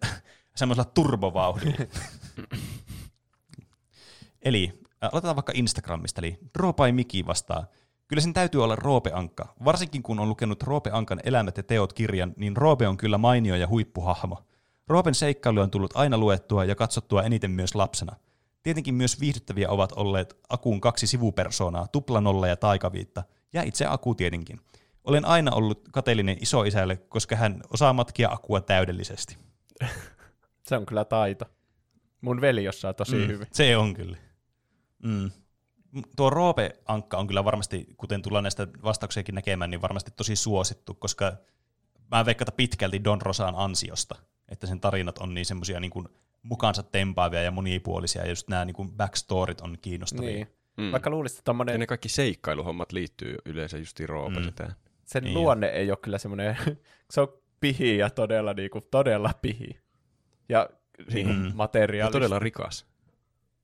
[0.59, 1.77] semmoisella turbovauhdilla.
[4.41, 7.65] eli aloitetaan vaikka Instagramista, eli Roopai Miki vastaa.
[8.07, 9.53] Kyllä sen täytyy olla Roope Ankka.
[9.65, 13.55] Varsinkin kun on lukenut Roope Ankan Elämät ja teot kirjan, niin Roope on kyllä mainio
[13.55, 14.43] ja huippuhahmo.
[14.87, 18.15] Roopen seikkailu on tullut aina luettua ja katsottua eniten myös lapsena.
[18.63, 24.59] Tietenkin myös viihdyttäviä ovat olleet Akun kaksi sivupersoonaa, Tuplanolla ja Taikaviitta, ja itse Aku tietenkin.
[25.03, 29.37] Olen aina ollut kateellinen isoisälle, koska hän osaa matkia Akua täydellisesti.
[30.69, 31.45] Se on kyllä taito.
[32.21, 33.47] Mun veli osaa tosi Mm, hyvin.
[33.51, 34.17] Se on kyllä.
[35.03, 35.31] Mm.
[36.15, 41.33] Tuo Roope-ankka on kyllä varmasti, kuten tullaan näistä vastauksiakin näkemään, niin varmasti tosi suosittu, koska
[42.11, 44.15] mä veikkaan pitkälti Don Rosan ansiosta,
[44.49, 45.91] että sen tarinat on niin semmoisia niin
[46.43, 50.29] mukaansa tempaavia ja monipuolisia, ja just nämä niin kuin backstorit on kiinnostavia.
[50.31, 50.47] Niin.
[50.77, 50.91] Mm.
[50.91, 54.13] Vaikka luulisit, että Ja tommonen, ne kaikki seikkailuhommat liittyy yleensä justiin Mm.
[54.13, 54.75] Roopasitään.
[55.05, 55.33] sen Niin.
[55.33, 56.57] luonne ei ole kyllä semmoinen,
[57.11, 57.27] se on
[57.59, 59.79] pihi ja todella, niinku, todella pihi.
[60.49, 60.69] Ja
[61.13, 61.33] niinku.
[61.47, 62.15] Ja materiaalista.
[62.15, 62.85] todella rikas.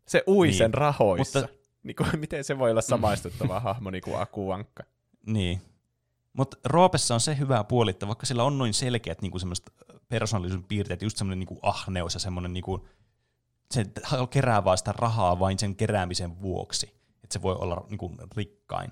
[0.07, 0.57] Se ui Niin.
[0.57, 1.39] sen rahoissa.
[1.39, 4.83] Mutta- Niinku, miten se voi olla samaistuttava hahmo niin kuin Akuankka?
[5.25, 5.61] Niin.
[6.33, 9.65] Mutta Roopessa on se hyvä puoli, että vaikka sillä on noin selkeät niin semmoiset
[10.09, 12.81] persoonallisuuden piirteet, just semmoinen niin ahneus ja semmoinen, niin kuin,
[13.71, 13.85] se
[14.29, 16.85] kerää vaan sitä rahaa vain sen keräämisen vuoksi,
[17.23, 18.91] että se voi olla niin kuin, rikkain.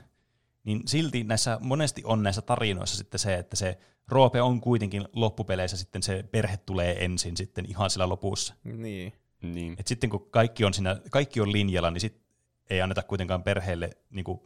[0.64, 5.78] Niin silti näissä monesti on näissä tarinoissa sitten se, että se Roope on kuitenkin loppupeleissä
[5.78, 8.54] sitten se perhe tulee ensin sitten ihan sillä lopussa.
[8.64, 9.14] Niin.
[9.42, 9.76] Niin.
[9.80, 12.24] Et sitten kun kaikki on, siinä, kaikki on linjalla, niin sit
[12.70, 14.42] ei anneta kuitenkaan perheelle niin kuin,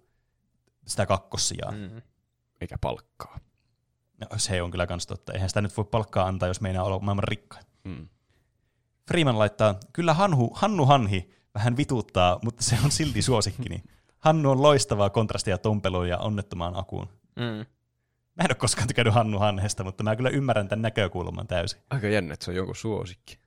[0.88, 1.72] sitä kakkossijaa.
[1.72, 1.78] Mm.
[1.78, 2.02] Mm.
[2.62, 3.40] Eikä palkkaa.
[4.22, 5.34] No, se on kyllä kans totta.
[5.34, 7.66] Eihän sitä nyt voi palkkaa antaa, jos meinaa olla maailman rikkain.
[7.84, 8.08] Mm.
[9.08, 13.84] Freeman laittaa, kyllä Hanhu, Hannu Hanhi vähän vituttaa, mutta se on silti suosikkini.
[14.28, 17.08] Hannu on loistavaa kontrastia tompeluun ja onnettomaan akuun.
[17.36, 17.44] Mm.
[18.36, 21.82] Mä en ole koskaan tykännyt Hannu Hanhesta, mutta mä kyllä ymmärrän tämän näkökulman täysin.
[21.90, 23.38] Aika jännä, että se on jonkun suosikki.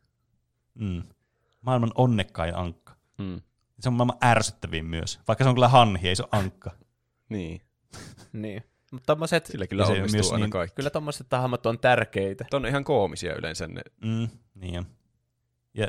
[0.75, 1.03] Mm.
[1.61, 2.93] Maailman onnekkain ankka.
[3.19, 3.41] Mm.
[3.81, 6.71] Se on maailman ärsyttävin myös, vaikka se on kyllä hanhi, ei se ole ankka.
[7.29, 7.61] Niin.
[8.33, 8.63] Niin.
[8.93, 10.75] Mutta tommoset, Sillä kyllä se onnistuu myös aina niin- kaikki.
[10.75, 12.45] kyllä tommoset hahmot on tärkeitä.
[12.51, 13.83] Tuo on ihan koomisia yleensä ne.
[14.05, 14.87] Mm, niin on.
[15.75, 15.89] Ja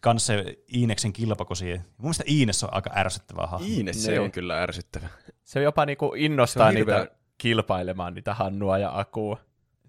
[0.00, 1.64] kans se Iineksen kilpakosi.
[1.66, 3.66] Mun mielestä Iines on aika ärsyttävä hahmo.
[3.68, 4.20] Iines, se Niin.
[4.20, 5.08] on kyllä ärsyttävä.
[5.44, 9.40] Se jopa niinku innostaa niitä hirveä- kilpailemaan niitä Hannua ja Akua.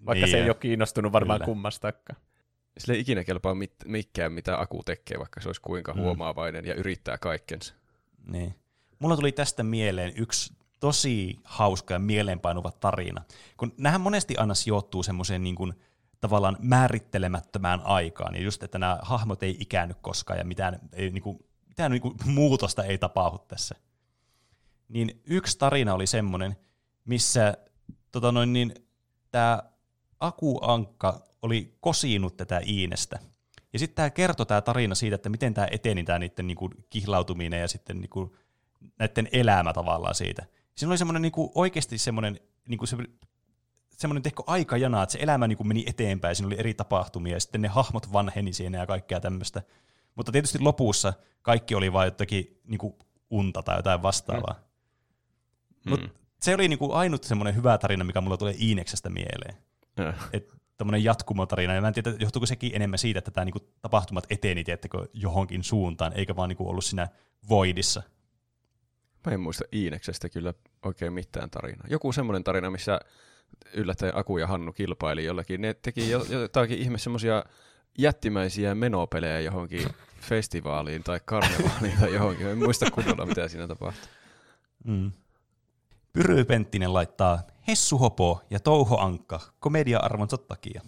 [0.06, 1.46] Vaikka Niin, se ei ja- ole kiinnostunut varmaan kyllä.
[1.46, 2.20] kummastakaan.
[2.78, 6.00] Sille ei ikinä kelpaa mit, mikään, mitä Aku tekee, vaikka se olisi kuinka Mm.
[6.00, 7.74] huomaavainen ja yrittää kaikkensa.
[8.26, 8.54] Niin.
[8.98, 13.22] Mulla tuli tästä mieleen yksi tosi hauska ja mieleenpainuva tarina.
[13.56, 15.74] Kun nämähän monesti aina sijoittuu semmoiseen niin kuin,
[16.22, 21.22] tavallaan määrittelemättömään aikaan, ja just, että nämä hahmot ei ikäänny koskaan, ja mitään, ei, niin
[21.22, 23.74] kuin, mitään niin kuin, muutosta ei tapahdu tässä.
[24.88, 26.56] Niin yksi tarina oli semmoinen,
[27.04, 27.54] missä
[28.12, 28.74] tota noin, niin,
[29.30, 29.62] tämä
[30.20, 33.18] Aku Ankka oli kosinut tätä Iinestä.
[33.72, 37.60] Ja sitten tämä kertoi tämä tarina siitä, että miten tämä eteni tämä niiden niinku kihlautuminen
[37.60, 38.36] ja sitten niinku
[38.98, 40.46] näiden elämä tavallaan siitä.
[40.74, 42.84] Siinä oli semmoinen niinku oikeasti semmoinen niinku
[44.02, 47.62] semmoinen tehkö aikajana, että se elämä niinku meni eteenpäin, siinä oli eri tapahtumia ja sitten
[47.62, 49.62] ne hahmot vanheni siinä ja kaikkea tämmöistä.
[50.14, 52.98] Mutta tietysti lopussa kaikki oli vain jotakin niinku
[53.30, 54.54] unta tai jotain vastaavaa.
[55.84, 55.90] Mm.
[55.90, 56.08] Mutta
[56.40, 59.56] se oli niinku ainut semmoinen hyvä tarina, mikä mulla tulee Iineksestä mieleen
[60.00, 60.30] Äh.
[60.76, 64.64] tämmöinen jatkumotarina, ja mä en tiedä, johtuuko sekin enemmän siitä, että tämä niinku tapahtumat eteni,
[64.64, 67.08] tiettäkö, johonkin suuntaan, eikä vaan niinku ollut siinä
[67.48, 68.02] voidissa.
[69.26, 71.86] Mä en muista Iineksestä kyllä oikein mitään tarinaa.
[71.90, 73.00] Joku semmoinen tarina, missä
[73.74, 75.60] yllättäen Aku ja Hannu kilpaili jollakin.
[75.60, 77.44] Ne teki jo- jotakin ihme semmoisia
[77.98, 79.88] jättimäisiä menopelejä johonkin
[80.20, 82.46] festivaaliin tai karnevaaliin tai johonkin.
[82.46, 84.08] En muista kunnolla, mitä siinä tapahtui.
[84.84, 85.12] Mm.
[86.12, 90.82] Pyry Penttinen laittaa Hessu Hopo ja Touho Ankka komedia-arvonsa takia.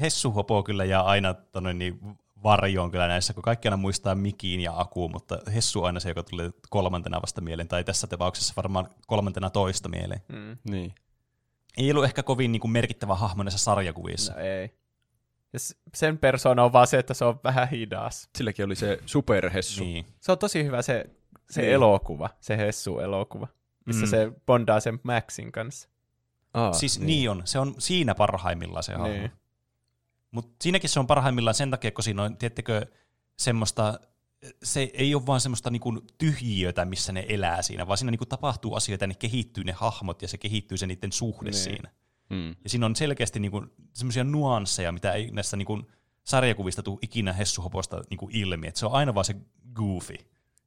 [0.00, 2.00] Hessu Hopo kyllä jää aina tonne niin
[2.42, 6.08] varjoon kyllä näissä, kun kaikki aina muistaa Mikiin ja Akuun, mutta Hessu on aina se,
[6.08, 10.20] joka tulee kolmantena vasta mieleen, tai tässä tapauksessa varmaan kolmantena toista mieleen.
[10.28, 10.56] Mm.
[10.64, 10.94] Niin.
[11.78, 14.32] Ei ollut ehkä kovin niin kuin merkittävä hahmo näissä sarjakuvissa.
[14.32, 14.74] No ei.
[15.52, 15.58] Ja
[15.94, 18.28] sen persona on vaan se, että se on vähän hidas.
[18.38, 19.84] Silläkin oli se superhessu.
[19.84, 20.06] Niin.
[20.20, 21.04] Se on tosi hyvä se,
[21.50, 21.72] se Niin.
[21.72, 23.46] elokuva, se Hessu-elokuva,
[23.86, 24.06] missä Mm.
[24.06, 24.10] mm.
[24.10, 25.88] se bondaa sen Maxin kanssa.
[26.54, 27.06] Aa, Siis niin.
[27.06, 29.08] niin on, se on siinä parhaimmillaan se hahmo.
[29.08, 29.32] Niin.
[30.30, 32.86] Mutta siinäkin se on parhaimmillaan sen takia, kun siinä on, tiettekö,
[33.38, 34.00] semmoista,
[34.62, 38.74] se ei ole vaan semmoista niinku tyhjiötä, missä ne elää siinä, vaan siinä niinku tapahtuu
[38.74, 41.62] asioita, ja ne kehittyy ne hahmot, ja se kehittyy se niiden suhde Niin.
[41.62, 41.90] siinä.
[42.30, 42.48] Mm.
[42.48, 45.82] Ja siinä on selkeästi niinku semmoisia nuansseja, mitä ei näistä niinku
[46.24, 49.36] sarjakuvista tule ikinä Hessuhoposta niinku ilmi, että se on aina vaan se
[49.74, 50.16] goofy,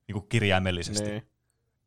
[0.08, 1.10] niinku kirjaimellisesti.
[1.10, 1.24] Niin.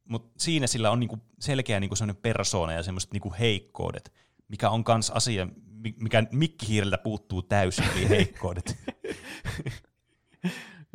[0.05, 4.13] Mutta siinä sillä on niinku selkeä niinku sellainen persoona ja semmoiset niinku heikkoudet,
[4.49, 8.77] mikä on kans asia, mi- mikä mikkihiireltä puuttuu täysin, eli heikkoudet.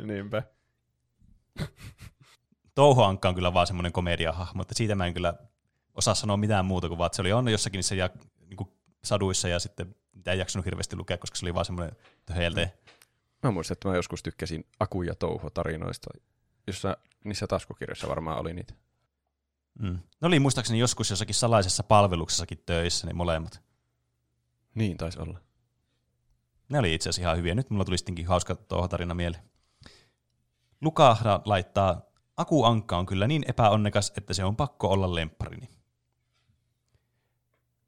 [0.06, 0.42] Niinpä.
[2.74, 5.34] Touho Ankka on kyllä vaan semmoinen komediahahmo, että siitä mä en kyllä
[5.94, 8.10] osaa sanoa mitään muuta kuin vaan, että se oli on jossakin niissä ja,
[8.46, 8.72] niinku
[9.04, 11.96] saduissa ja sitten mitä ei jaksanut hirveästi lukea, koska se oli vaan semmoinen
[12.26, 12.68] töheiltä.
[13.42, 16.10] Mä muistan, että mä joskus tykkäsin Aku ja Touho tarinoista,
[16.66, 18.74] jossa niissä taskukirjoissa varmaan oli niitä.
[19.78, 19.98] Mm.
[20.20, 23.62] Ne oli muistaakseni joskus jossakin salaisessa palveluksessakin töissä, ne molemmat.
[24.74, 25.38] Niin taisi olla.
[26.68, 27.54] Ne oli itse asiassa ihan hyviä.
[27.54, 29.42] Nyt mulla tuli sittenkin hauska tuohon tarina mieleen.
[30.80, 32.02] Lukahda laittaa,
[32.36, 35.68] Aku Ankka on kyllä niin epäonnekas, että se on pakko olla lempparini.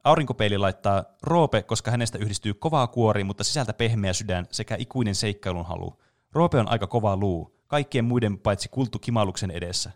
[0.05, 5.67] Aurinkopeili laittaa Roope, koska hänestä yhdistyy kovaa kuori, mutta sisältä pehmeä sydän sekä ikuinen seikkailun
[5.67, 6.03] halu.
[6.33, 9.91] Roope on aika kova luu, kaikkien muiden paitsi kulttu kimaluksen edessä.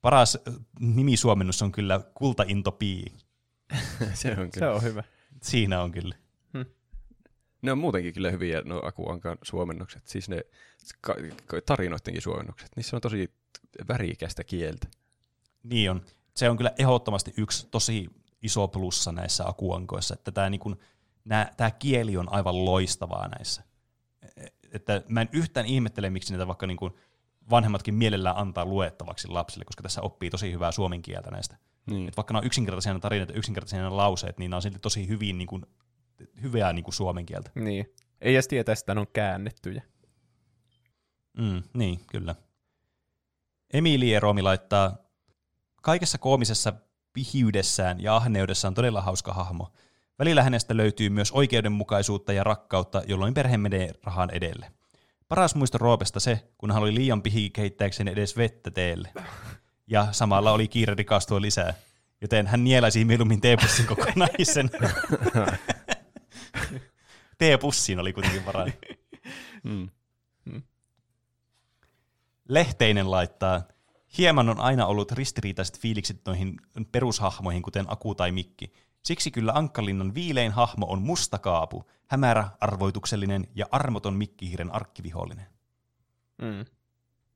[0.00, 3.04] Paras äh, nimisuomennus on kyllä kultainto pii.
[4.14, 4.72] se on Se kyllä.
[4.72, 5.02] on hyvä.
[5.42, 6.14] Siinä on kyllä.
[7.62, 10.06] Ne on muutenkin kyllä hyviä no Aku Ankan suomennokset.
[10.06, 10.44] Siis ne
[11.00, 11.14] ka-
[11.66, 12.68] tarinoidenkin suomennokset.
[12.76, 13.30] Niissä on tosi
[13.88, 14.86] värikästä kieltä.
[15.62, 16.02] Niin on.
[16.36, 18.08] Se on kyllä ehdottomasti yksi tosi
[18.42, 20.60] iso plussa näissä akuankoissa, että tämä niin
[21.56, 23.62] tämä kieli on aivan loistavaa näissä.
[24.36, 26.92] E- Että mä en yhtään ihmettele, miksi niitä vaikka niin kuin
[27.50, 31.56] vanhemmatkin mielellään antaa luettavaksi lapsille, koska tässä oppii tosi hyvää suomen kieltä näistä.
[31.86, 32.08] Niin.
[32.08, 35.38] Et vaikka nämä on yksinkertaisia tarinat ja yksinkertaisia lauseet, niin nämä on silti tosi hyvin
[35.38, 35.66] niin kuin,
[36.42, 37.50] hyvää niin kuin suomen kieltä.
[37.54, 37.94] Niin.
[38.20, 39.82] Ei edes tietää, että ne on käännettyjä.
[41.38, 42.34] Mm, niin, kyllä.
[43.72, 44.96] Emilie Eromi laittaa,
[45.82, 46.72] kaikessa koomisessa
[47.12, 49.72] pihiydessään ja ahneudessa on todella hauska hahmo.
[50.18, 54.72] Välillä hänestä löytyy myös oikeudenmukaisuutta ja rakkautta, jolloin perhe menee rahan edelle.
[55.28, 59.12] Paras muisto Roopesta se, kun hän oli liian pihi keittääkseen edes vettä teelle.
[59.86, 61.74] Ja samalla oli kiire rikastua lisää,
[62.20, 64.70] joten hän nielaisi mieluummin teepussin kokonaisen.
[67.38, 68.66] Teepussiin oli kuitenkin varaa.
[69.62, 69.88] Mm.
[72.50, 73.62] Lehteinen laittaa,
[74.18, 76.56] hieman on aina ollut ristiriitaiset fiilikset noihin
[76.92, 78.72] perushahmoihin, kuten Aku tai Mikki.
[79.02, 85.46] Siksi kyllä Ankkalinnan viilein hahmo on mustakaapu, hämärä, arvoituksellinen ja armoton Mikkihiiren arkkivihollinen.
[86.42, 86.64] Mm.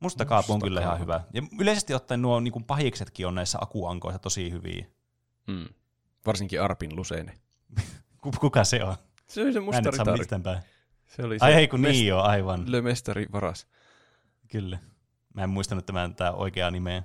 [0.01, 1.03] Musta kaapu on kyllä ihan kaapu.
[1.03, 1.21] hyvä.
[1.35, 4.87] Ja yleisesti ottaen nuo niin kuin pahiksetkin on näissä akuankoissa tosi hyviä.
[5.47, 5.69] Mm.
[6.27, 7.39] Varsinkin Arpin Lusene.
[8.23, 8.97] Ku- Kuka se on?
[9.27, 10.19] Se oli se Mä en musta nyt saa ritari.
[10.19, 10.59] mistään päin.
[11.07, 12.73] Se oli se Ai ei kun mest- niin joo, aivan.
[12.73, 13.67] Le Mestari varas.
[14.49, 14.79] Kyllä.
[15.35, 17.03] Mä en muistanut tämän tää oikeaa nimeä.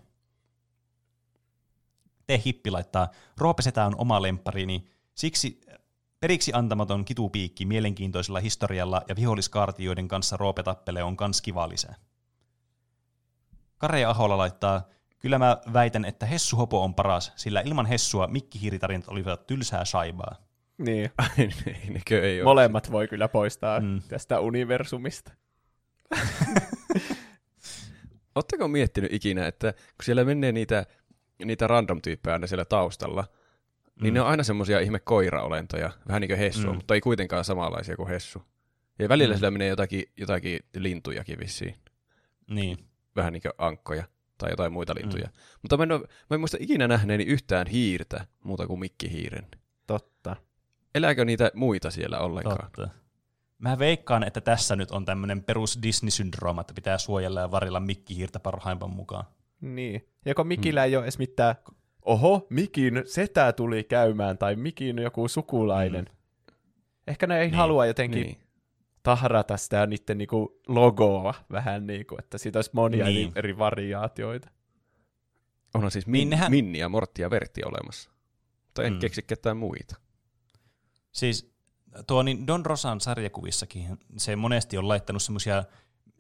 [2.28, 5.62] Te hippi laittaa, Roopesetä on oma lempparini, siksi
[6.20, 11.96] periksi antamaton kitupiikki mielenkiintoisella historialla ja viholliskaartioiden kanssa Roope tappelee on kans kiva lisää.
[13.78, 14.88] Kare Ahola laittaa,
[15.20, 20.36] kyllä mä väitän, että Hessu Hopo on paras, sillä ilman Hessua mikkihiiritarinat olivat tylsää saibaa.
[20.78, 21.12] Niin.
[21.18, 22.44] Ai, ei, nekö ei ole.
[22.44, 24.02] Molemmat voi kyllä poistaa mm.
[24.08, 25.32] tästä universumista.
[28.36, 30.86] Oletteko miettinyt ikinä, että kun siellä menee niitä,
[31.46, 33.26] niitä random-tyyppejä aina siellä taustalla,
[34.02, 34.16] niin Mm.
[34.16, 36.76] ne on aina semmoisia ihme koiraolentoja, vähän niin kuin Hessua, Mm.
[36.76, 38.44] mutta ei kuitenkaan samanlaisia kuin Hessu.
[39.00, 39.38] Ja välillä Mm.
[39.40, 41.76] siellä menee jotakin, jotakin lintujakin vissiin,
[42.50, 42.78] Niin.
[43.16, 44.04] vähän niin kuin ankkoja
[44.38, 45.26] tai jotain muita lintuja.
[45.26, 45.34] Mm.
[45.62, 49.48] Mutta mä en, ole, mä en muista ikinä nähneeni yhtään hiirtä muuta kuin mikkihiiren.
[49.88, 50.36] Totta.
[50.96, 52.72] Elääkö niitä muita siellä ollenkaan?
[52.72, 52.90] Totta.
[53.60, 58.40] Mä veikkaan, että tässä nyt on tämmöinen perus Disney-syndrooma, että pitää suojella ja varilla mikkihiirtä
[58.40, 59.26] parhaimpan mukaan.
[59.62, 60.08] Niin.
[60.26, 61.56] Ja kun Mikillä ei ole edes mitään,
[62.02, 66.06] oho, Mikin setä tuli käymään, tai Mikin joku sukulainen.
[66.06, 66.56] Mm.
[67.08, 67.52] Ehkä ne ei Niin.
[67.52, 67.58] niin.
[67.58, 68.38] halua jotenkin Niin.
[68.38, 68.48] niin.
[69.04, 73.16] tahrata sitä niiden niinku logoa vähän niin kuin, että siitä olisi monia Niin.
[73.16, 73.32] niin.
[73.36, 74.50] eri variaatioita.
[75.74, 78.10] Onhan siis min, Niin nehän- Minni ja Mortti ja Vertti olemassa.
[78.66, 79.00] Mutta en Mm.
[79.00, 79.96] keksi ketään muita.
[81.12, 81.54] Siis
[82.08, 85.64] tuo niin Don Rosan sarjakuvissakin se monesti on laittanut semmoisia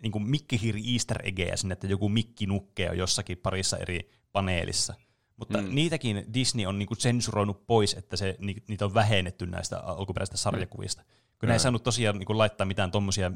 [0.03, 4.93] niin mikkihiiri easter eggejä sinne, että joku mikkinukke on jossakin parissa eri paneelissa.
[5.37, 5.63] Mutta Mm.
[5.63, 5.75] mm.
[5.75, 11.03] niitäkin Disney on niinku sensuroinut pois, että se, ni, niitä on vähennetty näistä alkuperäisistä sarjakuvista.
[11.39, 13.31] Kun ne ei saanut tosiaan niinku laittaa mitään tommosia,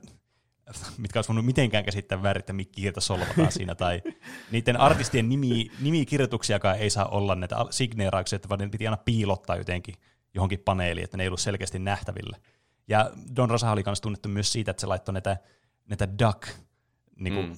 [0.97, 4.01] mitkä olisi voinut mitenkään käsittää väärin, että mikkihiirtä solvataan siinä, tai
[4.51, 9.55] niiden artistien nimi, nimikirjoituksiakaan ei saa olla näitä signeerauksia, että vaan ne piti aina piilottaa
[9.55, 9.95] jotenkin
[10.33, 12.37] johonkin paneeliin, että ne ei ollut selkeästi nähtävillä.
[12.87, 15.37] Ja Don Rosa oli myös tunnettu myös siitä, että se laittoi näitä,
[15.89, 16.47] näitä duck
[17.19, 17.55] niin kuin, Mm.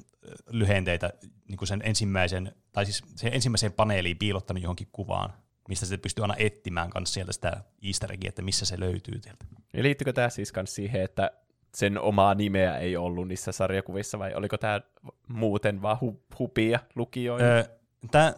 [0.49, 1.13] lyhenteitä
[1.47, 5.33] niin kuin sen ensimmäisen, tai siis sen ensimmäiseen paneeliin piilottanut johonkin kuvaan,
[5.69, 9.45] mistä se pystyy aina etsimään kanssa sieltä sitä easter eggia, että missä se löytyy sieltä.
[9.73, 11.31] Ja liittyykö tämä siis kans siihen, että
[11.75, 14.81] sen omaa nimeä ei ollut niissä sarjakuvissa, vai oliko tämä
[15.27, 17.45] muuten vaan hu- hupia lukijoille?
[17.47, 17.63] Öö,
[18.11, 18.33] tää,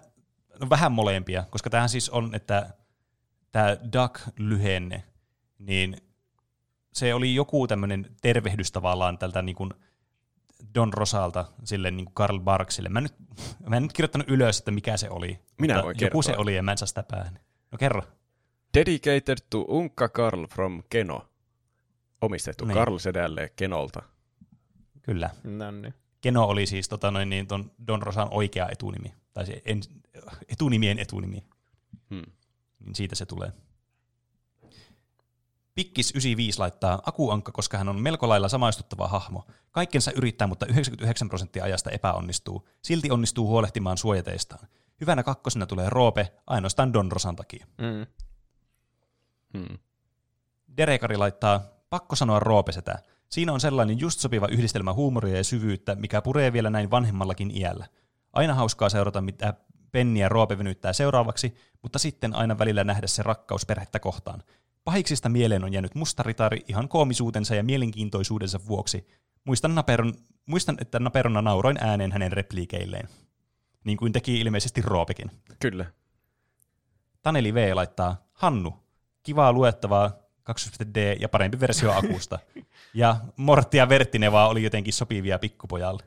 [0.59, 2.69] no vähän molempia, koska tämähän siis on, että
[3.57, 5.03] tämä duck-lyhenne,
[5.59, 5.97] niin
[6.93, 9.73] se oli joku tämmöinen tervehdys tavallaan tältä niin kuin
[10.75, 12.89] Don Rosalta sille niin kuin Karl Barksille.
[12.89, 13.15] Mä en, nyt,
[13.69, 15.39] mä en nyt kirjoittanut ylös, että mikä se oli.
[15.59, 16.21] Minä voin Joku kertoa.
[16.21, 17.39] se oli ja mä en saa sitä päähän.
[17.71, 18.01] No kerro.
[18.73, 21.29] Dedicated to Unkka Karl from Keno.
[22.21, 22.67] Omistettu Niin.
[22.67, 22.75] niin.
[22.75, 24.01] Karl Sedälle Kenolta.
[25.01, 25.29] Kyllä.
[25.43, 25.93] No niin.
[26.21, 29.13] Keno oli siis tota noin, niin ton Don Rosan oikea etunimi.
[29.33, 29.81] Tai se en,
[30.49, 31.43] etunimien etunimi.
[32.09, 32.23] Hmm.
[32.85, 33.51] Niin siitä se tulee.
[35.75, 39.47] Pikkis 95 laittaa Akuankka, koska hän on melko lailla samaistuttava hahmo.
[39.71, 42.67] Kaikkensa yrittää, mutta 99 prosenttia ajasta epäonnistuu.
[42.81, 44.67] Silti onnistuu huolehtimaan suojateistaan.
[45.01, 47.67] Hyvänä kakkosena tulee Roope, ainoastaan Don Rosan takia.
[47.77, 48.05] Mm.
[49.57, 49.77] Hmm.
[50.77, 52.99] Derekari laittaa, pakko sanoa Roopesetä.
[53.29, 57.85] Siinä on sellainen just sopiva yhdistelmä huumoria ja syvyyttä, mikä puree vielä näin vanhemmallakin iällä.
[58.33, 59.53] Aina hauskaa seurata, mitä
[59.91, 64.43] Penni ja Roope venyttää seuraavaksi, mutta sitten aina välillä nähdä se rakkaus perhettä kohtaan.
[64.83, 69.07] Pahiksista mieleen on jäänyt mustaritari ihan koomisuutensa ja mielenkiintoisuudensa vuoksi.
[69.43, 70.13] Muistan, naperon,
[70.45, 73.09] muistan, että naperona nauroin ääneen hänen repliikeilleen.
[73.83, 75.31] Niin kuin teki ilmeisesti Roopekin.
[75.59, 75.85] Kyllä.
[77.21, 78.73] Taneli V laittaa, Hannu,
[79.23, 80.11] kivaa luettavaa,
[80.51, 82.39] 2D ja parempi versio akusta.
[82.93, 86.03] ja Mortti ja Vertti vaan oli jotenkin sopivia pikkupojalle.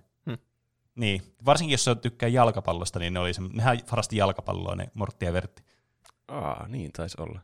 [0.95, 5.27] Niin, varsinkin jos sä tykkää jalkapallosta, niin ne oli se, nehän harrasti jalkapalloa ne Mortti
[5.27, 5.63] ja Vertti.
[6.29, 7.41] Aa, niin taisi olla.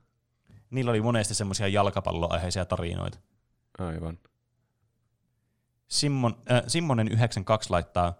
[0.70, 3.18] Niillä oli monesti semmoisia jalkapalloaiheisia tarinoita.
[3.78, 4.18] Aivan.
[5.88, 8.14] Simmon, äh, Simmonen 92 laittaa,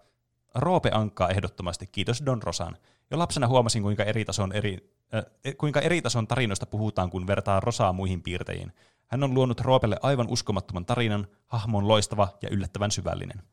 [0.55, 2.77] Roope Ankkaa ehdottomasti, kiitos Don Rosan.
[3.11, 5.23] Jo lapsena huomasin, kuinka eri tason, eri, äh,
[5.57, 8.71] kuinka eri tason tarinoista puhutaan, kun vertaa Rosaa muihin piirtejiin.
[9.07, 13.43] Hän on luonut Roopelle aivan uskomattoman tarinan, hahmo on loistava ja yllättävän syvällinen.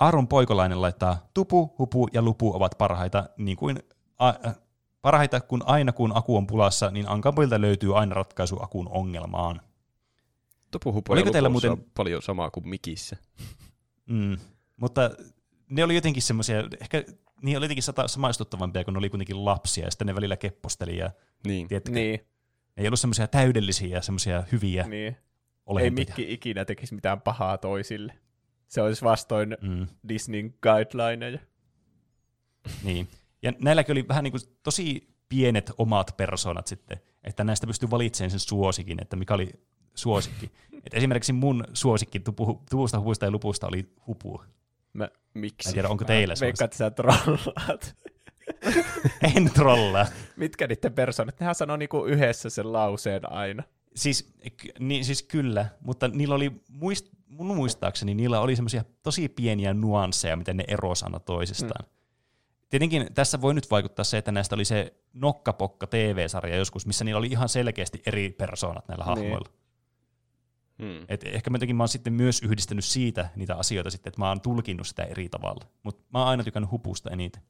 [0.00, 3.78] Aaron Poikolainen laittaa, tupu, hupu ja lupu ovat parhaita, niin kuin,
[4.18, 4.54] a, äh,
[5.02, 9.60] parhaita kun aina kun aku on pulassa, niin Ankapoilta löytyy aina ratkaisu akun ongelmaan.
[10.70, 13.16] Tupuhupo Oliko ja teillä muuten- on paljon samaa kuin Mikissä.
[14.06, 14.36] Mm.
[14.76, 15.10] Mutta
[15.70, 17.04] ne oli jotenkin semmoisia, ehkä
[17.42, 20.96] niin oli jotenkin sata, samaistuttavampia, kun ne oli kuitenkin lapsia, ja sitten ne välillä kepposteli,
[20.98, 21.10] ja
[21.46, 21.68] Niin.
[21.68, 22.20] tiedätkö, Niin,
[22.76, 25.16] ei ollut semmoisia täydellisiä ja semmoisia hyviä niin.
[25.80, 25.90] Ei.
[25.90, 28.12] Mikki ikinä tekisi mitään pahaa toisille.
[28.70, 29.86] Se olisi vastoin Mm.
[30.08, 31.38] Disneyn guidelineja.
[32.84, 33.08] Niin.
[33.42, 38.30] Ja näilläkin oli vähän niin kuin tosi pienet omat persoonat sitten, että näistä pystyy valitsemaan
[38.30, 39.52] sen suosikin, että mikä oli
[39.94, 40.50] suosikki.
[40.86, 44.42] Et esimerkiksi mun suosikki tupu, tuvusta, hupusta ja lupusta oli hupu.
[44.92, 45.68] Mä, miksi?
[45.68, 47.96] Mä en tiedä, onko teillä Mä veikkaan, että sä trollaat.
[49.36, 50.06] En trollaa.
[50.36, 51.40] Mitkä niiden persoonat?
[51.40, 53.62] Nehän sanoo niinku yhdessä sen lauseen aina.
[53.96, 54.34] Siis,
[54.78, 60.36] niin, siis kyllä, mutta niillä oli, muist, mun muistaakseni, niillä oli semmoisia tosi pieniä nuansseja,
[60.36, 61.86] miten ne erosi aina toisistaan.
[61.86, 61.92] Mm.
[62.70, 67.18] Tietenkin tässä voi nyt vaikuttaa se, että näistä oli se Nokkapokka TV-sarja joskus, missä niillä
[67.18, 69.08] oli ihan selkeästi eri persoonat näillä Niin.
[69.08, 69.48] hahmoilla.
[70.82, 71.04] Hmm.
[71.08, 74.28] Et ehkä mä jotenkin mä oon sitten myös yhdistänyt siitä niitä asioita sitten, että mä
[74.28, 75.64] oon tulkinnut sitä eri tavalla.
[75.82, 77.42] Mutta mä oon aina tykännyt hupusta eniten,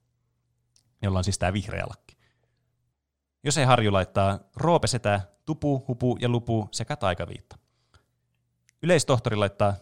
[1.03, 2.17] jolla on siis tää vihreä lakki.
[3.45, 7.60] Jos ei Harju laittaa roopesetä, tupu, hupu ja lupu sekä taikaviitta.
[8.83, 9.75] Yleistohtori laittaa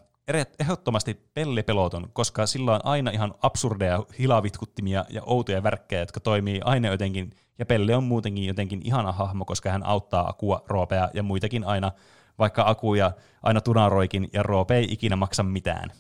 [0.61, 6.89] ehdottomasti pellepeloton, koska sillä on aina ihan absurdeja hilavitkuttimia ja outoja värkkejä, jotka toimii aina
[6.89, 11.65] jotenkin, ja Pelle on muutenkin jotenkin ihana hahmo, koska hän auttaa Akua, Roopea ja muitakin
[11.65, 11.93] aina,
[12.39, 13.13] vaikka Akuja
[13.43, 15.91] aina tunaroikin ja Roope ei ikinä maksa mitään.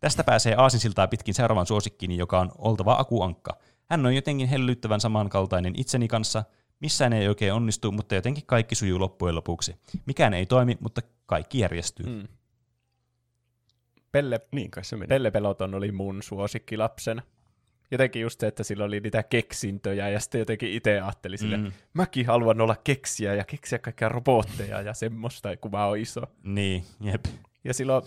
[0.00, 3.56] Tästä pääsee aasinsiltaa pitkin seuraavan suosikkiin, joka on oltava Akuankka.
[3.90, 6.44] Hän on jotenkin hellyttävän samankaltainen itseni kanssa,
[6.82, 9.76] missään ei oikein onnistu, mutta jotenkin kaikki sujuu loppujen lopuksi.
[10.06, 12.06] Mikään ei toimi, mutta kaikki järjestyy.
[12.06, 12.28] Mm.
[14.12, 15.08] Pelle, Niin kai se meni.
[15.08, 17.22] Pelle Peloton oli mun suosikki lapsena.
[17.90, 21.72] Jotenkin just se, että sillä oli niitä keksintöjä ja sitten jotenkin itse ajattelin sille, Mm.
[21.94, 26.20] mäkin haluan olla keksiä ja keksiä kaikkia robotteja ja semmoista, kun mä oon iso.
[26.44, 27.24] Niin, jep,
[27.64, 28.02] Ja silloin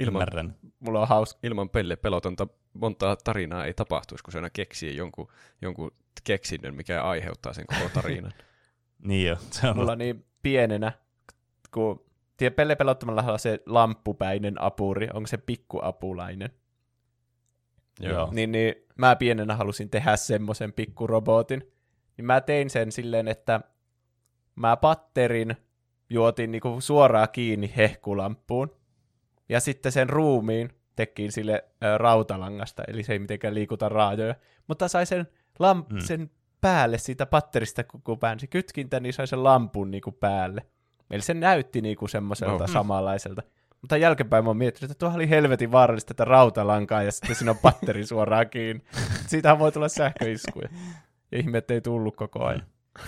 [0.00, 0.54] Ilman, ymmärrän.
[0.80, 5.28] mulla on hauska, ilman pelle pelotonta montaa tarinaa ei tapahtuisi, kun se aina keksii jonkun,
[5.62, 5.90] jonkun
[6.24, 8.32] keksinnön, mikä aiheuttaa sen koko tarinan.
[8.98, 10.92] Niin jo, se on mulla niin pienenä,
[11.74, 12.04] kun
[12.56, 16.50] Pelle Pelottomalla on se lamppupäinen apuri, onko se pikkuapulainen?
[18.00, 18.28] Joo.
[18.32, 21.72] Niin, niin mä pienenä halusin tehdä semmoisen pikkurobotin.
[22.16, 23.60] Niin mä tein sen silleen, että
[24.56, 25.56] mä patterin
[26.10, 28.76] juotin niinku suoraan kiinni hehkulampuun.
[29.48, 34.34] Ja sitten sen ruumiin tekin sille ö, rautalangasta, eli se ei mitenkään liikuta raajoja.
[34.66, 35.28] Mutta sai sen,
[35.62, 35.94] lamp- Mm.
[35.94, 36.00] mm.
[36.00, 40.66] sen päälle siitä patterista, kun- päänsi kytkintä, niin sai sen lampun niinku päälle.
[41.10, 42.66] Eli se näytti niinku semmoiselta No.
[42.66, 43.42] samanlaiselta.
[43.80, 47.50] Mutta jälkeenpäin mä oon miettinyt, että tuohan oli helvetin vaarallista tätä rautalankaa ja sitten siinä
[47.50, 48.82] on patteri suoraan kiinni.
[49.26, 50.68] Siitähän voi tulla sähköiskuja.
[51.32, 52.62] Ja ihme, ettei tullut koko ajan.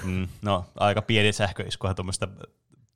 [0.05, 2.28] Mm, no, aika pieni sähköiskuhan tuommoista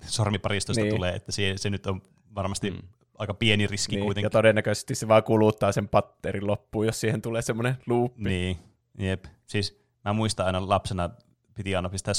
[0.07, 0.89] sormiparistosta niin.
[0.91, 0.97] Niin.
[0.97, 2.03] tulee, että se, se nyt on
[2.35, 2.77] varmasti Mm.
[2.77, 2.83] mm.
[3.19, 4.27] aika pieni riski Niin, kuitenkin.
[4.27, 8.23] ja todennäköisesti se vaan kuluttaa sen patterin loppuun, jos siihen tulee semmoinen luuppi.
[8.25, 8.57] Niin,
[8.99, 9.25] jep.
[9.47, 11.11] Siis mä muistan aina lapsena
[11.55, 12.15] piti aina pistää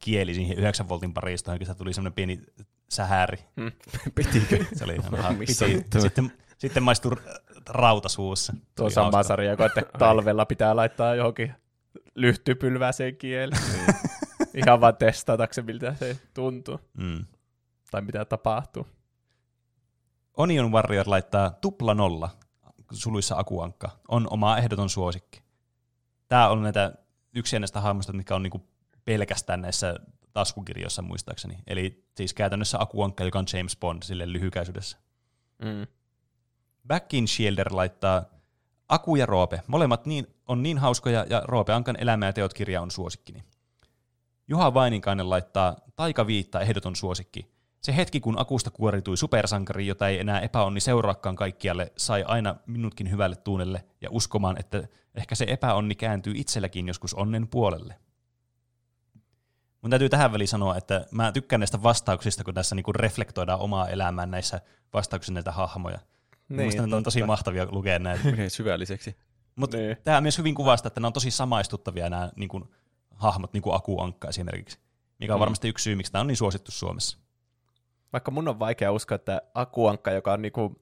[0.00, 2.40] kieli siihen 9 voltin paristoon, kun se tuli semmoinen pieni
[2.90, 3.38] sähäri.
[4.14, 4.64] Pitikö?
[4.74, 5.54] Se oli ihan piti.
[5.76, 6.00] vittu?
[6.00, 7.20] Sitten, sitten maistui r-
[7.68, 8.52] rauta suussa.
[8.52, 9.22] Se Tuo oli sama hauska.
[9.28, 11.54] sarja, kun että talvella pitää laittaa johonkin
[12.14, 13.52] lyhtypylvääseen kieli.
[14.54, 16.80] Ihan vaan testatakseen, miltä se tuntuu.
[16.96, 17.24] Mm.
[17.90, 18.86] Tai mitä tapahtuu.
[20.36, 22.30] Onion Warrior laittaa tupla nolla,
[22.92, 25.42] suluissa akuankka, on oma ehdoton suosikki.
[26.30, 26.92] Tämä on näitä
[27.34, 28.68] yksi näistä hahmoista, mikä on niinku
[29.04, 29.94] pelkästään näissä
[30.32, 31.58] taskukirjoissa muistaakseni.
[31.66, 34.98] Eli siis käytännössä akuankka, joka on James Bond sille lyhykäisyydessä.
[35.58, 35.86] Mm.
[36.86, 38.24] Back in Shielder laittaa
[38.88, 39.62] Aku ja Roope.
[39.66, 43.44] Molemmat niin, on niin hauskoja ja Roope Ankan elämä ja teot kirja on suosikkini.
[44.48, 47.50] Juha Vaininkainen laittaa Taika Viitta ehdoton suosikki.
[47.80, 53.10] Se hetki, kun Akusta kuoritui supersankari, jota ei enää epäonni seuraakaan kaikkialle, sai aina minutkin
[53.10, 57.94] hyvälle tuunelle ja uskomaan, että ehkä se epäonni kääntyy itselläkin joskus onnen puolelle.
[59.82, 63.88] Mun täytyy tähän väliin sanoa, että mä tykkään näistä vastauksista, kun tässä niinku reflektoidaan omaa
[63.88, 64.60] elämää näissä
[64.92, 65.98] vastauksissa näitä hahmoja.
[66.48, 68.22] Niin, Mielestäni ne on tosi mahtavia lukea näitä.
[68.48, 69.16] Syvälliseksi.
[69.56, 69.96] Mutta Niin.
[70.04, 72.64] tämä myös hyvin kuvastaa, että nämä on tosi samaistuttavia nämä niin kuin,
[73.14, 74.78] hahmot, niin kuin Aku Ankka esimerkiksi,
[75.18, 75.40] mikä on Mm.
[75.40, 77.18] varmasti yksi syy, miksi tämä on niin suosittu Suomessa.
[78.12, 80.80] Vaikka mun on vaikea uskoa, että Akuankka, joka on niinku,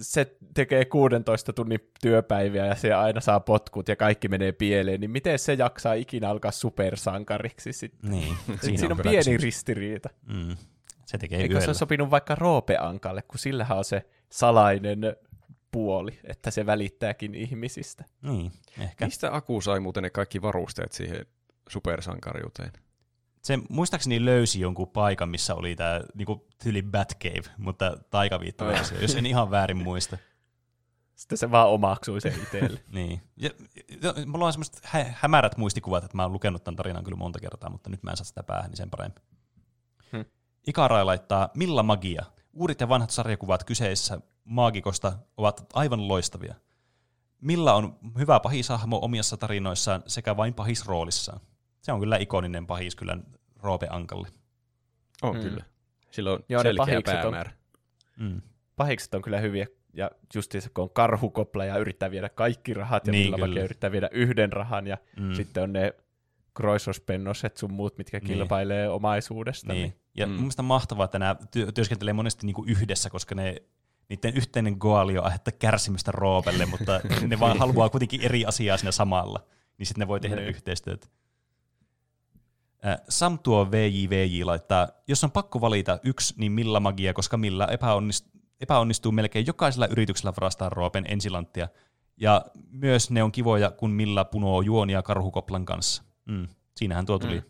[0.00, 5.10] se tekee 16 tunnin työpäiviä ja se aina saa potkut ja kaikki menee pieleen, niin
[5.10, 8.10] miten se jaksaa ikinä alkaa supersankariksi sitten?
[8.10, 9.42] Niin, Siinä, siinä Siinä on pieni kysymys.
[9.42, 10.08] ristiriita.
[10.26, 10.56] Mm,
[11.06, 11.68] se tekee Eikö se yöllä.
[11.70, 15.00] ole sopinut vaikka Roope-Ankalle, kun sillähän on se salainen
[15.72, 18.04] puoli, että se välittääkin ihmisistä.
[18.22, 19.04] Niin, ehkä.
[19.04, 21.26] Mistä Aku sai muuten ne kaikki varusteet siihen
[21.68, 22.72] supersankariuteen?
[23.44, 29.14] Se muistaakseni löysi jonkun paikan, missä oli tämä niinku, tyli Batcave, mutta taikaviitta versio, jos
[29.14, 30.18] en ihan väärin muista.
[31.14, 32.80] Sitten se vaan omaksui sen itselle.
[32.92, 33.20] Niin.
[33.36, 33.50] Ja,
[34.02, 37.40] ja, mulla on semmoiset hä- hämärät muistikuvat, että mä oon lukenut tämän tarinan kyllä monta
[37.40, 39.20] kertaa, mutta nyt mä en saa sitä päähän, niin sen parempi.
[40.12, 40.24] Hmm.
[40.66, 42.24] Ikarai laittaa Milla Magia.
[42.52, 46.54] Uudet ja vanhat sarjakuvat kyseessä maagikosta ovat aivan loistavia.
[47.40, 51.40] Milla on hyvä pahishahmo omissa tarinoissaan sekä vain pahisroolissaan.
[51.84, 53.16] Se on kyllä ikoninen pahis kyllä
[53.62, 54.28] Roope Ankalle.
[55.22, 55.42] On Mm.
[55.42, 55.48] mm.
[55.48, 55.64] kyllä.
[56.10, 57.50] Sillä on Joo, selkeä pahikset on- päämäärä.
[58.18, 58.40] Mm.
[58.76, 63.10] Pahikset on kyllä hyviä, ja justiinsa kun on karhukopla ja yrittää viedä kaikki rahat, ja
[63.10, 63.60] Niin, niin, kyllä.
[63.60, 65.24] yrittää viedä yhden rahan, ja Mm.
[65.24, 65.34] mm.
[65.34, 65.94] sitten on ne
[66.54, 68.26] kroisospennoset sun muut, mitkä Niin.
[68.26, 69.72] kilpailee omaisuudesta.
[69.72, 69.94] Niin.
[70.14, 70.30] Ja mm.
[70.30, 70.34] Mm.
[70.34, 73.56] mun mielestä mahtavaa, että nämä työ- työskentelee monesti niinku yhdessä, koska ne,
[74.08, 78.92] niiden yhteinen goali on aiheuttaa kärsimystä Roopelle, mutta ne vaan haluaa kuitenkin eri asiaa siinä
[78.92, 79.46] samalla.
[79.78, 80.48] Niin sitten ne voi tehdä Niin.
[80.48, 81.06] yhteistyötä.
[83.08, 88.32] Sam tuo VJVJ laittaa, jos on pakko valita yksi, niin millä magia, koska millä epäonnistuu,
[88.60, 91.68] epäonnistuu melkein jokaisella yrityksellä varastaa Roopen ensilanttia.
[92.16, 96.02] Ja myös ne on kivoja, kun millä punoo juonia karhukoplan kanssa.
[96.24, 96.48] Mm.
[96.76, 97.42] Siinähän tuo tuli.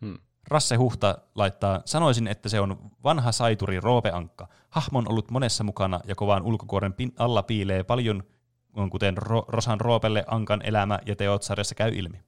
[0.00, 0.08] Mm.
[0.08, 0.18] Mm.
[0.48, 4.48] Rasse Huhta laittaa, sanoisin, että se on vanha saituri Roope Ankka.
[4.70, 8.22] Hahmo on ollut monessa mukana ja kovaan ulkokuoren pin- alla piilee paljon,
[8.90, 12.22] kuten Ro- Rosan Roopelle Ankan elämä ja teot sarjassa käy ilmi.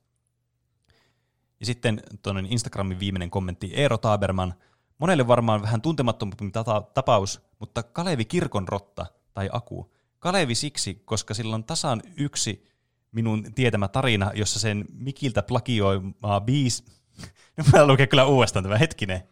[1.61, 4.55] Ja sitten tuonne Instagramin viimeinen kommentti, Eero Taberman.
[4.99, 9.95] Monelle varmaan vähän tuntemattomampi tata- tapaus, mutta Kalevi Kirkon rotta tai Aku.
[10.19, 12.65] Kalevi siksi, koska sillä on tasan yksi
[13.13, 16.85] minun tietämä tarina, jossa sen Mikiltä plagioimaa biisi,
[17.57, 19.23] nyt mä lukee kyllä uudestaan tämä hetkinen.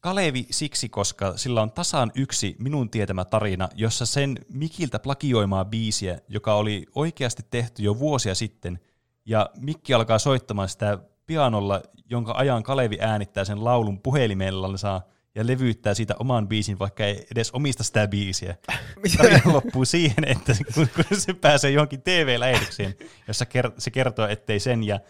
[0.00, 6.18] Kalevi siksi, koska sillä on tasan yksi minun tietämä tarina, jossa sen Mikiltä plagioimaa biisiä,
[6.28, 8.80] joka oli oikeasti tehty jo vuosia sitten,
[9.24, 15.00] ja Mikki alkaa soittamaan sitä pianolla, jonka ajan Kalevi äänittää sen laulun puhelimellansa
[15.34, 18.56] ja levyyttää siitä oman biisin, vaikka ei edes omista sitä biisiä.
[19.16, 22.94] Tarina loppuu siihen, että kun, kun se pääsee johonkin TV-lähetykseen,
[23.28, 25.00] jossa ker- se kertoo, ettei sen ja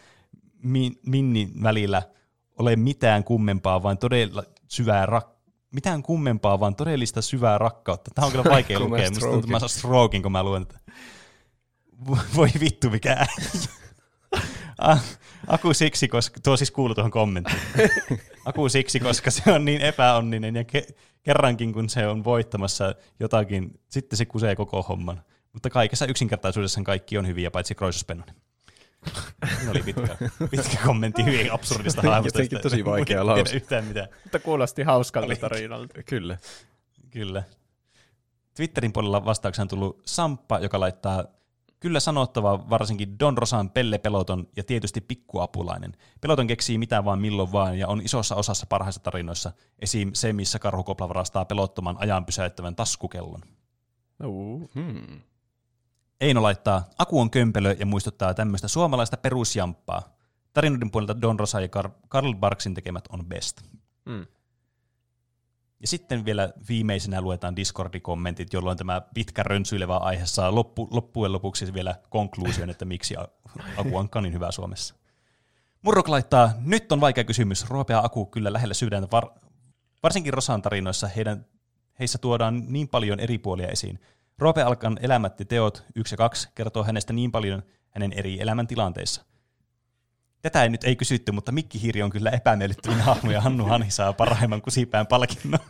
[0.62, 2.02] Mi- Minnin välillä
[2.58, 5.32] ole mitään kummempaa, vaan todella syvää rak-
[5.72, 8.10] mitään kummempaa, vaan todellista syvää rakkautta.
[8.14, 9.08] Tämä on kyllä vaikea lukea.
[9.10, 10.80] Musta tuntuu, että mä saan strokin, kun mä luen tätä.
[12.10, 13.32] Vo- Voi vittu, mikä ääni.
[14.78, 14.96] A-
[15.46, 17.58] Aku siksi, koska, tuo siis kuuluu tuohon kommenttiin.
[18.44, 20.92] Aku siksi, koska se on niin epäonninen ja ke-
[21.22, 25.22] kerrankin kun se on voittamassa jotakin, sitten se kusee koko homman.
[25.52, 28.34] Mutta kaikessa yksinkertaisuudessaan kaikki on hyviä, paitsi Kroisuspennonen.
[29.56, 30.16] Siinä oli pitkä,
[30.50, 32.38] pitkä kommentti hyvin absurdista hahmosta.
[32.38, 33.42] Jotenkin tosi vaikea lause.
[33.44, 34.08] tiedä yhtään mitään.
[34.24, 36.02] Mutta kuulosti hauskalta tarinalta.
[36.02, 36.38] Kyllä.
[37.10, 37.42] Kyllä.
[38.56, 41.24] Twitterin puolella vastauksena on tullut Samppa, joka laittaa
[41.82, 45.96] kyllä sanottava varsinkin Don Rosan Pelle Peloton ja tietysti pikkuapulainen.
[46.20, 49.52] Peloton keksii mitä vaan milloin vaan ja on isossa osassa parhaissa tarinoissa.
[49.78, 50.10] Esim.
[50.14, 53.40] se, missä karhukopla varastaa pelottoman ajan pysäyttävän taskukellon.
[54.24, 54.70] Uh.
[54.74, 55.20] Hmm.
[56.20, 60.16] Eino laittaa, Aku on kömpelö ja muistuttaa tämmöistä suomalaista perusjamppaa.
[60.52, 63.62] Tarinoiden puolelta Don Rosa ja Kar- Karl Barksin tekemät on best.
[64.04, 64.26] Mm.
[65.82, 71.74] Ja sitten vielä viimeisenä luetaan Discordi-kommentit, jolloin tämä pitkä rönsyilevä aihe saa loppu, loppujen lopuksi
[71.74, 73.16] vielä konkluusion, että miksi
[73.76, 74.94] Aku on niin hyvä Suomessa.
[75.82, 79.30] Murrok laittaa, nyt on vaikea kysymys, ruopea Aku kyllä lähellä sydäntä, var,
[80.02, 81.46] varsinkin Rosan tarinoissa heidän,
[81.98, 84.00] heissä tuodaan niin paljon eri puolia esiin.
[84.38, 89.24] Roope Alkan elämät ja teot 1 ja 2 kertoo hänestä niin paljon hänen eri elämäntilanteissa.
[90.42, 93.90] Tätä ei nyt ei kysytty, mutta Mikki Hiiri on kyllä epämiellyttävin hahmo ja Hannu Hani
[93.90, 95.60] saa parhaimman kusipään palkinnon.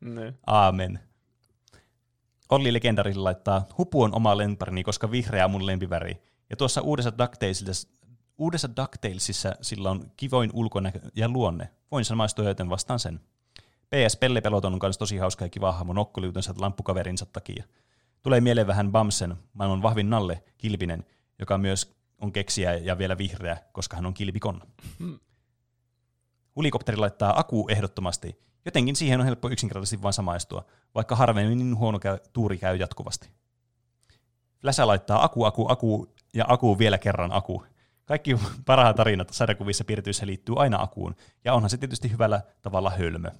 [0.00, 0.34] Ne.
[0.46, 1.00] Aamen.
[2.48, 6.22] Olli Legendarille laittaa, hupu on oma lemparini, koska vihreä on mun lempiväri.
[6.50, 7.88] Ja tuossa uudessa DuckTalesissa,
[8.38, 11.68] uudessa DuckTalesissa sillä on kivoin ulkonäkö ja luonne.
[11.90, 13.20] Voin samaistua joten vastaan sen.
[13.90, 17.64] PS Pelle Peloton on myös tosi hauska ja kiva hahmo nokkoliutensa lamppukaverinsa takia.
[18.22, 21.04] Tulee mieleen vähän Bamsen, maailman vahvin Nalle, Kilpinen,
[21.38, 24.66] joka myös on keksiä ja vielä vihreä, koska hän on kilpikonna.
[26.56, 28.40] Helikopteri laittaa aku ehdottomasti.
[28.64, 30.64] Jotenkin siihen on helppo yksinkertaisesti vain samaistua,
[30.94, 33.30] vaikka harvemmin niin huono käy, tuuri käy jatkuvasti.
[34.60, 37.64] Fläsä laittaa aku, aku, aku ja aku vielä kerran aku.
[38.04, 38.36] Kaikki
[38.66, 43.30] parhaat tarinat sarjakuvissa piirtyissä liittyy aina akuun, ja onhan se tietysti hyvällä tavalla hölmö.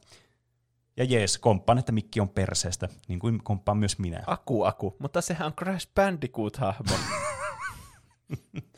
[0.97, 4.23] Ja jees, komppaan, että Mikki on perseestä, niin kuin komppaan myös minä.
[4.27, 4.97] Aku, aku.
[4.99, 6.95] Mutta sehän on Crash Bandicoot-hahmo.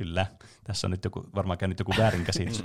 [0.00, 0.26] Kyllä,
[0.64, 2.64] tässä on nyt joku, varmaan käynyt joku väärinkäsitys.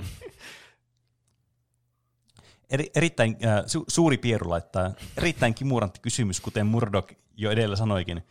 [2.70, 8.22] Eri, erittäin äh, su, suuri pieru laittaa, erittäin kimurantti kysymys, kuten Murdoch jo edellä sanoikin.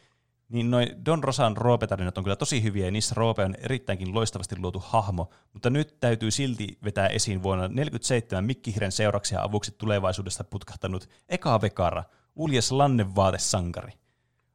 [0.49, 4.59] Niin noin Don Rosan Roope-tarinat on kyllä tosi hyviä ja niissä Roope on erittäinkin loistavasti
[4.59, 9.75] luotu hahmo, mutta nyt täytyy silti vetää esiin vuonna 1947 Mikki Hiren seuraksi ja avuksi
[9.77, 12.03] tulevaisuudesta putkahtanut Eka Vekara,
[12.35, 14.04] uljes lannevaatesankari.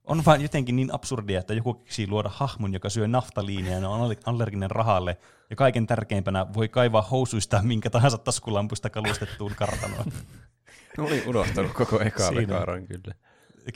[0.04, 4.16] On vaan jotenkin niin absurdia, että joku keksii luoda hahmon, joka syö naftaliinia ja on
[4.26, 5.18] allerginen rahalle,
[5.50, 10.04] ja kaiken tärkeimpänä voi kaivaa housuista minkä tahansa taskulampusta kalustettuun kartanoon.
[10.98, 12.40] Mä olin unohtanut koko eka Siinä.
[12.40, 13.14] vekaaran kyllä.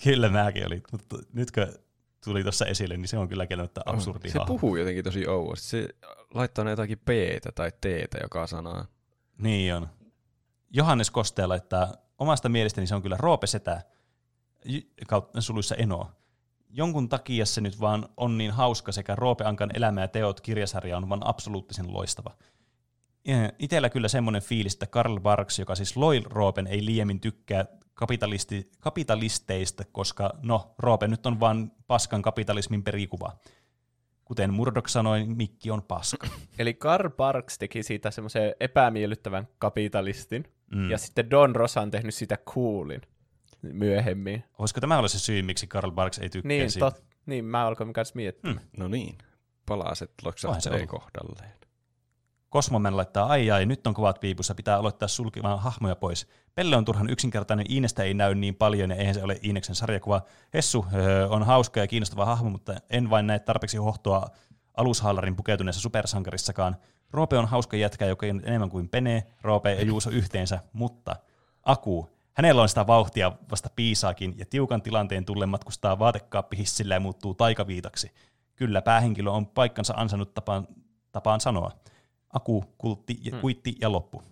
[0.02, 1.78] Kyllä mäkin olin, mutta nytkö
[2.24, 4.54] tuli tuossa esille, niin se on kyllä kieltämättä absurdi Se hahmo.
[4.54, 5.68] puhuu jotenkin tosi ouosti.
[5.68, 5.88] Se
[6.34, 7.08] laittaa ne jotakin p
[7.54, 7.84] tai t
[8.22, 8.86] joka sanaa.
[9.38, 9.88] Niin on.
[10.70, 13.82] Johannes Kostea laittaa, omasta mielestäni se on kyllä Roope Setä,
[15.06, 16.10] kautta suluissa Eno.
[16.70, 20.96] Jonkun takia se nyt vaan on niin hauska sekä Roope Ankan elämä ja teot kirjasarja
[20.96, 22.36] on vaan absoluuttisen loistava.
[23.58, 27.64] Itellä kyllä semmoinen fiilis, että Karl Barks, joka siis loi Roopen, ei liiemmin tykkää
[27.94, 33.32] kapitalisti, kapitalisteista, koska no, Roope nyt on vaan paskan kapitalismin perikuva.
[34.24, 36.26] Kuten Murdoch sanoi, Mikki on paska.
[36.58, 40.90] Eli Karl Barks teki siitä semmoisen epämiellyttävän kapitalistin, Mm.
[40.90, 43.00] ja sitten Don Rosa on tehnyt sitä coolin
[43.72, 44.44] myöhemmin.
[44.58, 46.90] Voisiko tämä olla se syy, miksi Karl Barks ei tykkää Niin, siitä?
[46.90, 48.50] tot, niin mä alkoin myös miettiä.
[48.50, 48.60] Hmm.
[48.76, 49.18] No niin,
[49.66, 50.88] palaset ollut.
[50.88, 51.52] kohdalleen.
[52.48, 56.26] Kosmomen laittaa, ai ai, nyt on kovat piipussa, pitää aloittaa sulkemaan hahmoja pois.
[56.54, 60.22] Pelle on turhan yksinkertainen, Iinestä ei näy niin paljon ja eihän se ole Iineksen sarjakuva.
[60.54, 64.26] Hessu öö, on hauska ja kiinnostava hahmo, mutta en vain näe tarpeeksi hohtoa
[64.76, 66.76] alushaalarin pukeutuneessa supersankarissakaan.
[67.12, 71.16] Roope on hauska jätkä, joka on enemmän kuin Pene, Roope ja Juuso yhteensä, mutta
[71.62, 77.34] Aku, hänellä on sitä vauhtia vasta piisaakin ja tiukan tilanteen tullen matkustaa vaatekaappihissillä ja muuttuu
[77.34, 78.10] taikaviitaksi.
[78.56, 80.68] Kyllä päähenkilö on paikkansa ansainnut tapaan,
[81.12, 81.70] tapaan sanoa.
[82.32, 83.40] Aku, kultti, ja, Hmm.
[83.40, 84.22] kuitti ja loppu.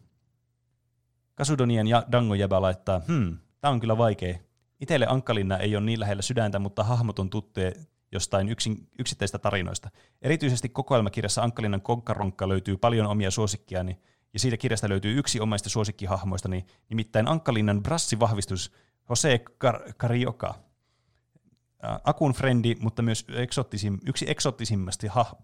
[1.34, 4.38] Kasudonien ja Dango jäbä laittaa, hmm, tää on kyllä vaikea.
[4.80, 7.72] Itelle Ankkalinna ei ole niin lähellä sydäntä, mutta hahmot on tuttuja
[8.12, 9.90] jostain yksin, yksittäistä tarinoista.
[10.22, 13.98] Erityisesti kokoelmakirjassa Ankkalinnan konkkaronkka löytyy paljon omia suosikkiani,
[14.32, 18.72] ja siitä kirjasta löytyy yksi omaista suosikkihahmoistani, nimittäin Ankkalinnan brassivahvistus
[19.08, 20.54] Jose Car- Carioca.
[22.04, 25.34] Akun frendi, mutta myös eksoottisim, yksi eksoottisimmista hah,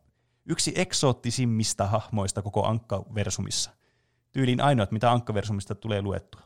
[0.47, 3.71] yksi eksoottisimmista hahmoista koko Ankka-versumissa.
[4.33, 6.41] Tyyliin ainoat, mitä Ankka-versumista tulee luettua.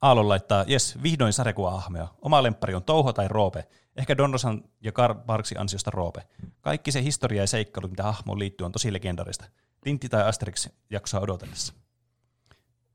[0.00, 2.08] Aallon laittaa, jes, vihdoin sarjakuva-hahmoja.
[2.22, 3.68] Oma lemppari on Touho tai Roope.
[3.96, 6.26] Ehkä Donrosan ja Karl Barksin ansiosta Roope.
[6.60, 9.44] Kaikki se historia ja seikkailu, mitä hahmoon liittyy, on tosi legendarista.
[9.80, 11.72] Tintti tai Asterix jaksoa odotellessa.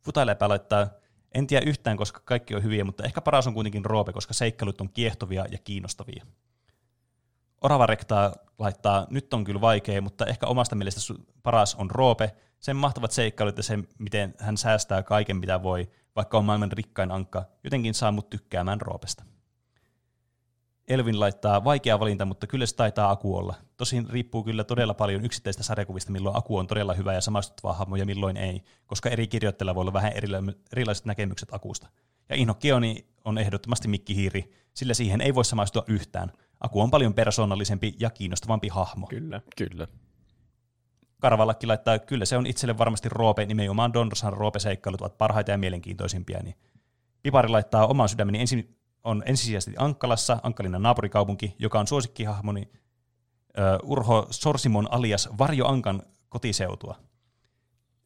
[0.01, 0.87] Futailepä laittaa,
[1.33, 4.81] en tiedä yhtään, koska kaikki on hyviä, mutta ehkä paras on kuitenkin Roope, koska seikkailut
[4.81, 6.25] on kiehtovia ja kiinnostavia.
[7.61, 11.13] Orava Rektaa laittaa, nyt on kyllä vaikea, mutta ehkä omasta mielestä
[11.43, 16.37] paras on Roope, sen mahtavat seikkailut ja se, miten hän säästää kaiken mitä voi, vaikka
[16.37, 19.23] on maailman rikkain ankka, jotenkin saa mut tykkäämään Roopesta.
[20.87, 23.55] Elvin laittaa vaikea valinta, mutta kyllä se taitaa Aku olla.
[23.77, 27.95] Tosin riippuu kyllä todella paljon yksittäistä sarjakuvista, milloin Aku on todella hyvä ja samastuttava hahmo
[27.95, 31.87] ja milloin ei, koska eri kirjoittajilla voi olla vähän erila- erilaiset näkemykset Akusta.
[32.29, 36.31] Ja Inho Keoni on ehdottomasti Mikki Hiiri, sillä siihen ei voi samastua yhtään.
[36.59, 39.07] Aku on paljon persoonallisempi ja kiinnostavampi hahmo.
[39.07, 39.41] Kyllä.
[39.57, 39.87] Kyllä.
[41.21, 46.43] Karvalakki laittaa, kyllä se on itselle varmasti Roope, nimenomaan Donrosan Roope-seikkailut ovat parhaita ja mielenkiintoisimpia.
[46.43, 46.55] Niin
[47.23, 54.27] Pipari laittaa oman sydämeni ensin, on ensisijaisesti Ankkalassa, Ankkalinnan naapurikaupunki, joka on suosikkihahmoni uh, Urho
[54.29, 56.95] Sorsimon alias Varjo Ankan kotiseutua.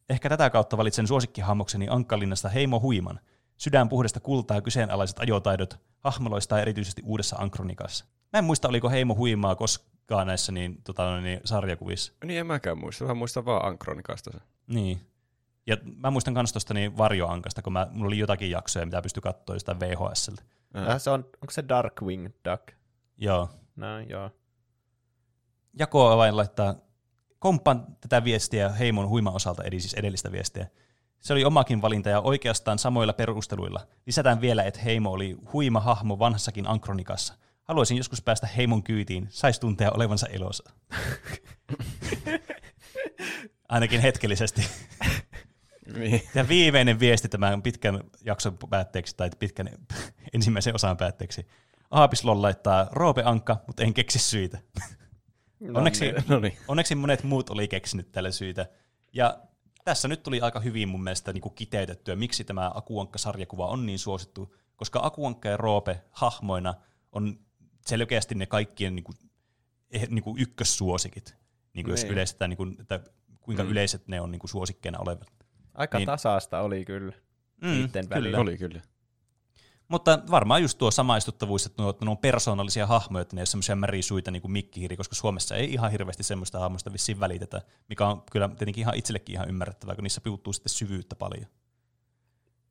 [0.08, 3.20] Ehkä tätä kautta valitsen suosikkihahmokseni Ankkalinnasta Heimo Huiman.
[3.56, 8.04] Sydän puhdasta kultaa kyseenalaiset ajotaidot hahmoloistaa erityisesti uudessa Ankronikassa.
[8.32, 12.12] Mä en muista, oliko Heimo Huimaa koskaan näissä niin, tota, niin, sarjakuvissa.
[12.24, 14.40] Niin en mäkään muista, mä muistan vaan Ankronikasta sen.
[14.66, 15.00] Niin.
[15.66, 19.20] Ja mä muistan kans tosta niin Varjoankasta, kun mä, mulla oli jotakin jaksoja, mitä pystyi
[19.20, 20.42] katsoa jostain VHSltä.
[20.74, 20.92] Ää.
[20.92, 22.72] Äh, se on, onko se Darkwing Duck?
[23.16, 23.48] Joo.
[23.76, 24.30] No joo.
[25.78, 26.74] Jako vain laittaa,
[27.38, 30.66] komppaan tätä viestiä Heimon huiman osalta, eli siis edellistä viestiä.
[31.20, 33.86] Se oli omakin valinta ja oikeastaan samoilla perusteluilla.
[34.06, 37.34] Lisätään vielä, että Heimo oli huima hahmo vanhassakin Ankronikassa.
[37.62, 40.70] Haluaisin joskus päästä Heimon kyytiin, saisi tuntea olevansa elossa.
[43.68, 44.66] Ainakin hetkellisesti.
[45.98, 46.22] Niin.
[46.34, 49.68] Ja viimeinen viesti tämän pitkän jakson päätteeksi, tai pitkän
[50.34, 51.46] ensimmäisen osan päätteeksi.
[51.90, 54.58] Aapislon laittaa Roope Ankka, mutta en keksi syitä.
[55.60, 56.24] No Onneksi, niin.
[56.28, 56.56] No niin.
[56.68, 58.66] onneksi monet muut oli keksinyt tälle syitä.
[59.12, 59.38] Ja
[59.84, 63.98] tässä nyt tuli aika hyvin mun mielestä niin kuin kiteytettyä, miksi tämä Akuankka-sarjakuva on niin
[63.98, 66.74] suosittu, koska Akuankka ja Roope hahmoina
[67.12, 67.38] on
[67.86, 69.16] selkeästi ne kaikkien niin kuin,
[69.90, 71.36] eh, niin kuin ykkössuosikit,
[71.74, 73.00] niin kuin jos yleistetään, niin kuin, että
[73.40, 73.70] kuinka Mm.
[73.70, 75.28] yleiset ne on niin kuin suosikkeina olevat.
[75.74, 76.06] Aika Niin.
[76.06, 77.12] tasaista oli kyllä.
[78.10, 78.36] Välillä.
[78.36, 78.38] kyllä.
[78.38, 78.80] Oli kyllä.
[79.88, 83.46] Mutta varmaan just tuo samaistuttavuus, että nuo, ne on persoonallisia hahmoja, että ne ei ole
[83.46, 88.06] semmoisia märisuita niin kuin Mikkihiiri, koska Suomessa ei ihan hirveästi semmoista hahmoista vissiin välitetä, mikä
[88.06, 91.46] on kyllä tietenkin ihan itsellekin ihan ymmärrettävää, kun niissä puuttuu sitten syvyyttä paljon.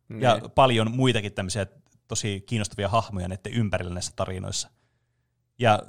[0.09, 0.21] Niin.
[0.21, 1.65] Ja paljon muitakin tämmöisiä
[2.07, 4.69] tosi kiinnostavia hahmoja näiden ympärillä näissä tarinoissa.
[5.59, 5.79] Ja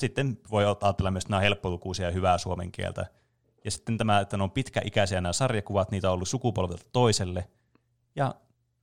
[0.00, 3.06] sitten voi ajatella myös, että nämä on helppolukuisia ja hyvää suomen kieltä.
[3.66, 7.48] Ja sitten tämä, että ne on pitkäikäisiä nämä sarjakuvat, niitä on ollut sukupolvelta toiselle.
[8.16, 8.34] Ja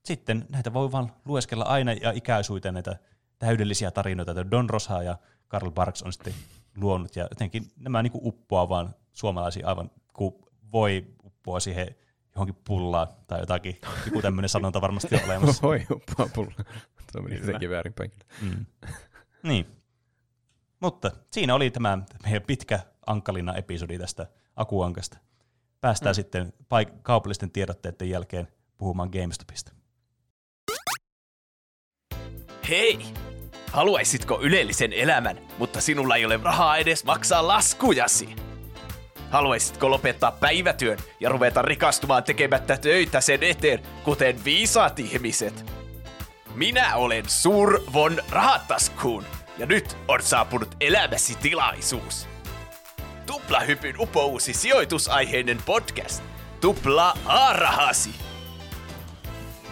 [0.04, 2.96] sitten näitä voi vaan lueskella aina ja ikäisuuteen näitä
[3.38, 5.16] täydellisiä tarinoita, että Don Rosa ja
[5.48, 6.34] Karl Barks on sitten
[6.76, 10.34] luonut, ja jotenkin nämä niin uppoaa vaan suomalaisiin aivan kuin
[10.72, 11.94] voi uppoa siihen
[12.34, 13.80] johonkin pullaan tai jotakin.
[14.06, 15.62] Joku tämmöinen sanonta varmasti on olemassa.
[15.68, 16.54] Voi uppoa pulla.
[17.12, 18.12] Tuo meni jotenkin väärinpäin.
[18.42, 18.66] Mm.
[19.42, 19.66] Niin.
[20.80, 25.18] Mutta siinä oli tämä meidän pitkä Ankkalina episodi tästä Akuankasta.
[25.80, 26.14] Päästään mm.
[26.14, 28.48] sitten paik- kaupallisten tiedotteiden jälkeen
[28.78, 29.72] puhumaan GameStopista.
[32.68, 33.06] Hei!
[33.72, 38.36] Haluaisitko ylellisen elämän, mutta sinulla ei ole rahaa edes maksaa laskujasi?
[39.30, 45.72] Haluaisitko lopettaa päivätyön ja ruveta rikastumaan tekemättä töitä sen eteen, kuten viisaat ihmiset?
[46.54, 49.24] Minä olen Sur von Rahataskuun,
[49.58, 52.33] ja nyt on saapunut elämäsi tilaisuus.
[53.34, 56.22] Tuplahypyn upouusi sijoitusaiheinen podcast.
[56.60, 58.10] Tupla A-rahasi.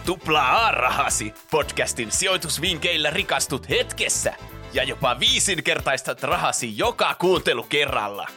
[0.05, 4.33] Tupla A-rahasi podcastin sijoitusvinkeillä rikastut hetkessä
[4.73, 8.27] ja jopa viisinkertaistat rahasi joka kuuntelu kerralla.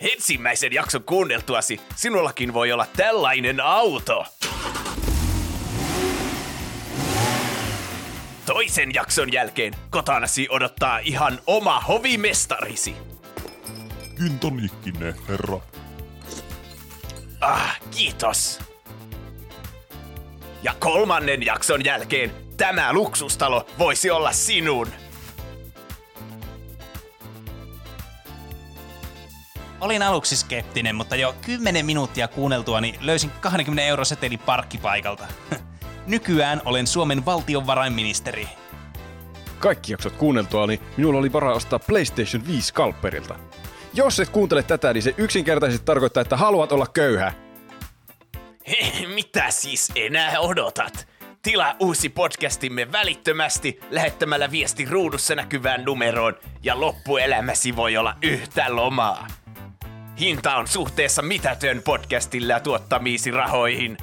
[0.00, 4.26] Ensimmäisen jakson kuunneltuasi sinullakin voi olla tällainen auto.
[8.46, 12.96] Toisen jakson jälkeen kotonasi odottaa ihan oma hovimestarisi.
[14.20, 15.60] Gintonikkinen, herra.
[17.40, 18.58] Ah, kiitos.
[20.62, 24.86] Ja kolmannen jakson jälkeen tämä luksustalo voisi olla sinun.
[29.80, 35.26] Olin aluksi skeptinen, mutta jo 10 minuuttia kuunneltuani löysin 20 euro seteli parkkipaikalta.
[36.06, 38.48] Nykyään olen Suomen valtionvarainministeri.
[39.58, 43.34] Kaikki jaksot kuunneltua, niin minulla oli varaa ostaa PlayStation 5 kalpperilta.
[43.94, 47.32] Jos et kuuntele tätä, niin se yksinkertaisesti tarkoittaa, että haluat olla köyhä.
[49.14, 51.08] Mitä siis enää odotat?
[51.42, 59.26] Tilaa uusi podcastimme välittömästi lähettämällä viesti ruudussa näkyvään numeroon ja loppuelämäsi voi olla yhtä lomaa.
[60.20, 63.96] Hinta on suhteessa mitätön podcastilla tuottamiisi rahoihin.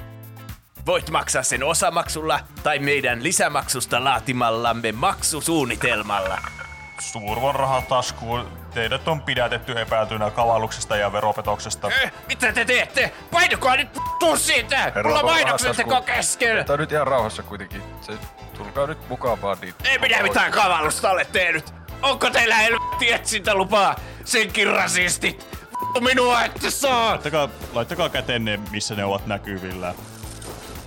[0.86, 6.38] Voit maksaa sen osamaksulla tai meidän lisämaksusta laatimallamme maksusuunnitelmalla.
[7.00, 8.44] Suurvon rahataskuun.
[8.78, 11.88] Teidät on pidätetty epäiltynä kavalluksesta ja veropetoksesta.
[12.02, 13.12] Eh, mitä te teette?
[13.30, 13.88] Painokaa nyt
[14.18, 14.92] tuu siitä!
[15.04, 16.64] Mulla on mainokset teko kesken!
[16.64, 17.82] Tämä on nyt ihan rauhassa kuitenkin.
[18.00, 18.12] Se,
[18.56, 19.74] tulkaa nyt mukaan vaan niin.
[19.84, 21.74] Ei minä mitään kavallusta ole tehnyt.
[22.02, 23.96] Onko teillä helvetti etsintälupaa?
[24.24, 25.58] Senkin rasistit.
[26.00, 27.10] Minua ette saa!
[27.10, 29.94] Laittakaa, laittakaa kätenne, missä ne ovat näkyvillä.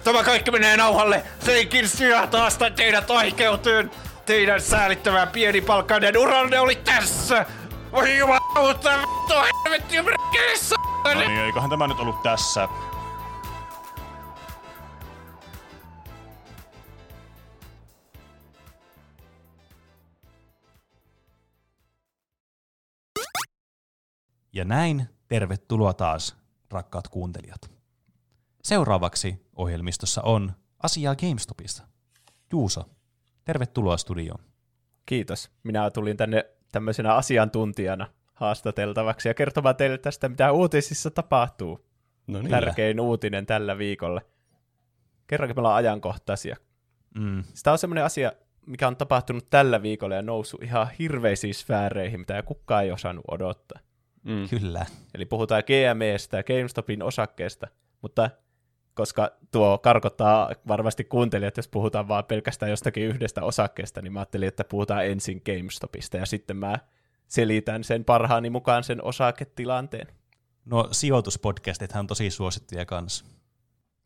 [0.03, 1.23] Tämä kaikki menee nauhalle.
[1.45, 3.91] Senkin syö taas teidät oikeuteen.
[4.25, 7.45] Teidän säälittävän pienipalkkainen uranne oli tässä.
[7.91, 9.33] Voi jumalauta, vittu
[9.65, 10.75] helvetti merkeissä.
[11.03, 12.67] No niin, eiköhän tämä nyt ollut tässä.
[24.53, 26.35] Ja näin tervetuloa taas,
[26.71, 27.71] rakkaat kuuntelijat.
[28.63, 30.51] Seuraavaksi ohjelmistossa on
[30.83, 31.83] asiaa GameStopista.
[32.51, 32.89] Juuso,
[33.43, 34.43] tervetuloa studioon.
[35.05, 35.51] Kiitos.
[35.63, 41.85] Minä tulin tänne tämmöisenä asiantuntijana haastateltavaksi ja kertomaan teille tästä, mitä uutisissa tapahtuu.
[42.27, 42.51] No niin.
[42.51, 44.21] Tärkein uutinen tällä viikolla.
[45.27, 46.55] Kerrankin me ollaan ajankohtaisia.
[47.15, 47.43] Mm.
[47.53, 48.31] Sitä on semmoinen asia,
[48.65, 53.79] mikä on tapahtunut tällä viikolla ja noussut ihan hirveisiin sfääreihin, mitä kukaan ei osannut odottaa.
[54.23, 54.49] Mm.
[54.49, 54.85] Kyllä.
[55.13, 57.67] Eli puhutaan GMEstä ja GameStopin osakkeesta,
[58.01, 58.29] mutta
[58.93, 64.47] koska tuo karkottaa varmasti kuuntelijat, jos puhutaan vaan pelkästään jostakin yhdestä osakkeesta, niin mä ajattelin,
[64.47, 66.79] että puhutaan ensin GameStopista ja sitten mä
[67.27, 70.07] selitän sen parhaani mukaan sen osaketilanteen.
[70.65, 73.25] No sijoituspodcastithan on tosi suosittuja kanssa.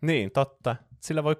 [0.02, 0.76] Niin, totta.
[1.00, 1.36] Sillä voi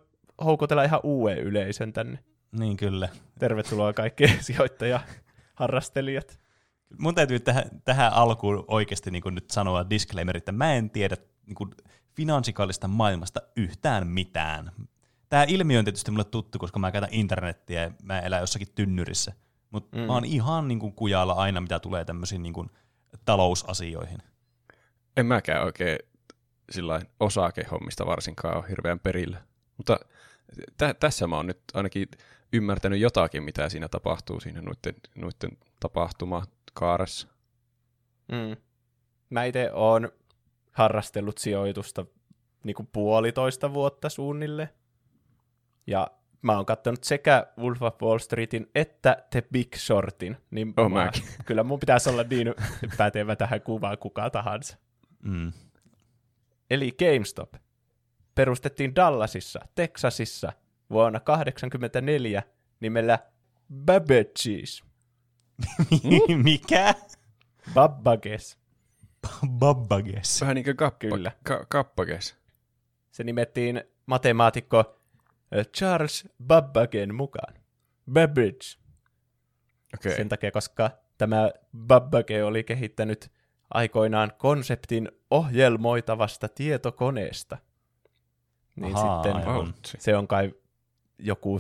[0.46, 2.20] houkutella ihan uuden yleisön tänne.
[2.52, 3.10] Niin kyllä.
[3.40, 6.40] Tervetuloa kaikki sijoittajaharrastelijat.
[7.00, 11.56] Mun täytyy tähän, tähän alkuun oikeasti niin nyt sanoa disclaimer, että mä en tiedä niin
[11.56, 11.72] kuin
[12.16, 14.72] finanssikaalista maailmasta yhtään mitään.
[15.30, 19.34] Tämä ilmiö on tietysti mulle tuttu, koska mä käytän internettiä ja mä elän jossakin tynnyrissä.
[19.72, 20.04] Mutta mm.
[20.04, 22.70] mä oon ihan niin kuin kujalla aina, mitä tulee tämmöisiin niin kuin
[23.26, 24.18] talousasioihin.
[25.18, 26.00] En mäkään oikein
[26.72, 29.42] sillä osakehommista varsinkaan ole hirveän perillä.
[29.78, 30.00] Mutta
[30.78, 32.08] tä- tässä mä oon nyt ainakin
[32.54, 37.28] ymmärtänyt jotakin, mitä siinä tapahtuu siinä noiden, noiden tapahtumakaaressa.
[38.28, 38.58] Mm.
[39.30, 40.12] Mä itse oon
[40.76, 42.06] harrastellut sijoitusta
[42.64, 44.70] niin kuin puolitoista vuotta suunnilleen.
[45.88, 46.08] Ja
[46.42, 50.38] mä oon katsonut sekä Wolf of Wall Streetin että The Big Shortin.
[50.52, 51.24] Niin Oh, mä, mäkin.
[51.46, 52.54] kyllä mun pitäisi olla niin
[52.98, 54.78] pätevä tähän kuvaan kuka tahansa.
[55.24, 55.54] Mm.
[56.70, 57.54] Eli GameStop.
[58.36, 60.54] perustettiin Dallasissa, Texasissa
[60.90, 62.44] vuonna 1984
[62.80, 63.20] nimellä
[63.74, 64.86] Babbage's.
[66.44, 66.96] Mikä?
[67.74, 68.65] Babbages.
[69.50, 70.42] Babbages.
[70.42, 71.32] Vähän niin kuin kappa, Kyllä.
[71.44, 72.36] Ka- kappages.
[73.12, 75.02] Se nimettiin matemaatikko
[75.78, 77.54] Charles Babbagen mukaan.
[78.12, 78.78] Babbage.
[79.94, 80.16] Okei.
[80.16, 83.32] Sen takia, koska tämä Babbage oli kehittänyt
[83.74, 87.58] aikoinaan konseptin ohjelmoitavasta tietokoneesta.
[88.76, 89.74] Niin Ahaa, sitten aivan.
[89.86, 90.54] Se on kai
[91.20, 91.60] joku,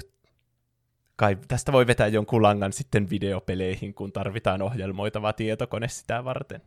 [1.16, 6.62] kai tästä voi vetää jonkun langan sitten videopeleihin, kun tarvitaan ohjelmoitava tietokone sitä varten.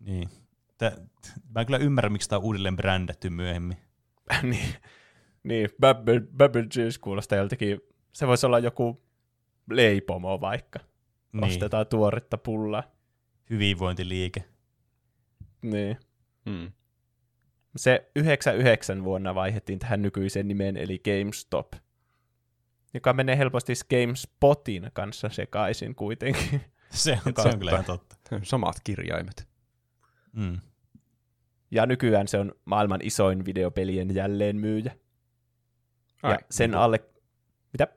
[0.00, 0.28] Niin.
[0.78, 0.92] Tää,
[1.54, 3.76] mä en kyllä ymmärrä, miksi tämä on uudelleen brändätty myöhemmin.
[4.42, 4.74] niin,
[5.42, 7.80] niin Babble, Babble Juice kuulostaa joltakin,
[8.12, 9.02] se voisi olla joku
[9.70, 10.78] leipomo vaikka.
[11.32, 11.44] Niin.
[11.44, 12.82] Ostetaan tuoretta pullaa.
[13.50, 14.44] Hyvinvointiliike.
[15.62, 15.96] Niin.
[16.46, 16.72] Mm.
[17.76, 21.72] Se 99 vuonna vaihdettiin tähän nykyiseen nimeen, eli GameStop,
[22.94, 26.60] joka menee helposti GameSpotin kanssa sekaisin kuitenkin.
[26.90, 28.16] Se on, se on on kyllä ihan totta.
[28.42, 29.47] Samat kirjaimet.
[30.32, 30.58] Mm.
[31.70, 34.96] Ja nykyään se on maailman isoin videopelien jälleenmyyjä.
[36.22, 37.04] Ai, ja sen alle...
[37.72, 37.88] Mitä?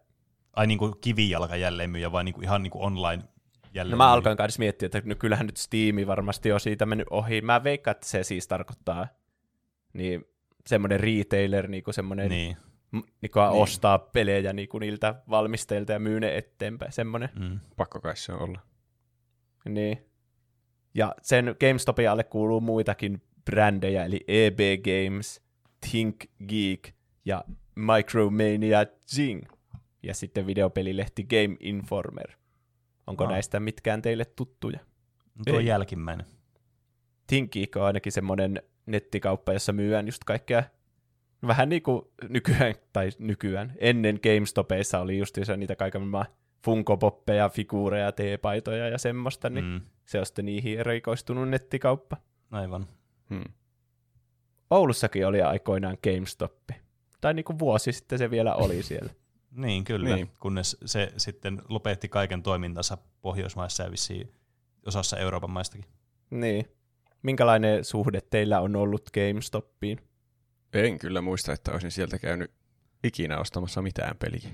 [0.54, 3.24] Ai niin kuin kivijalka jälleenmyyjä vai niin kuin ihan niin kuin online
[3.74, 7.08] jälleen No mä alkoin kanssa miettiä, että no kyllähän nyt Steam varmasti on siitä mennyt
[7.10, 7.42] ohi.
[7.42, 9.08] Mä veikkaan, että se siis tarkoittaa
[9.94, 10.26] niin
[10.68, 12.58] semmoinen retailer, niin kuin semmoinen, niin.
[12.92, 13.04] Niin.
[13.22, 13.62] joka Niin.
[13.62, 16.92] ostaa pelejä niin kuin niiltä valmistajilta ja myy ne eteenpäin.
[16.92, 17.30] Semmoinen.
[17.40, 17.60] Mm.
[17.78, 18.60] Pakko kai se olla.
[19.66, 20.11] Niin.
[20.94, 25.42] Ja sen GameStopin alle kuuluu muitakin brändejä, eli EB Games,
[25.92, 26.94] Think Geek
[27.26, 27.44] ja
[27.76, 28.86] Micromania
[29.16, 29.42] Zing.
[30.04, 32.32] Ja sitten videopelilehti Game Informer.
[33.08, 33.30] Onko Ah.
[33.30, 34.80] näistä mitkään teille tuttuja?
[35.36, 35.66] No tuo Ei.
[35.66, 36.26] jälkimmäinen.
[37.28, 40.64] Think Geek on ainakin semmoinen nettikauppa, jossa myyään just kaikkea
[41.48, 46.36] vähän niin kuin nykyään, tai nykyään, ennen GameStopeissa oli just niitä kaiken maailman
[46.66, 49.82] Funko-poppeja, figuureja, teepaitoja ja semmoista, niin Mm.
[50.06, 52.18] se on sitten niihin erikoistunut nettikauppa.
[52.52, 52.88] Aivan.
[53.30, 53.44] Hmm.
[54.70, 56.54] Oulussakin oli aikoinaan GameStop.
[57.22, 59.14] Tai niin kuin vuosi sitten se vielä oli siellä.
[59.52, 60.16] Niin, kyllä.
[60.16, 60.30] Niin.
[60.40, 64.32] Kunnes se sitten lopetti kaiken toimintansa Pohjoismaissa ja vissiin
[64.86, 65.86] osassa Euroopan maistakin.
[66.30, 66.66] niin.
[67.24, 70.00] Minkälainen suhde teillä on ollut GameStopiin?
[70.74, 72.52] En kyllä muista, että olisin sieltä käynyt
[73.04, 74.50] ikinä ostamassa mitään peliä.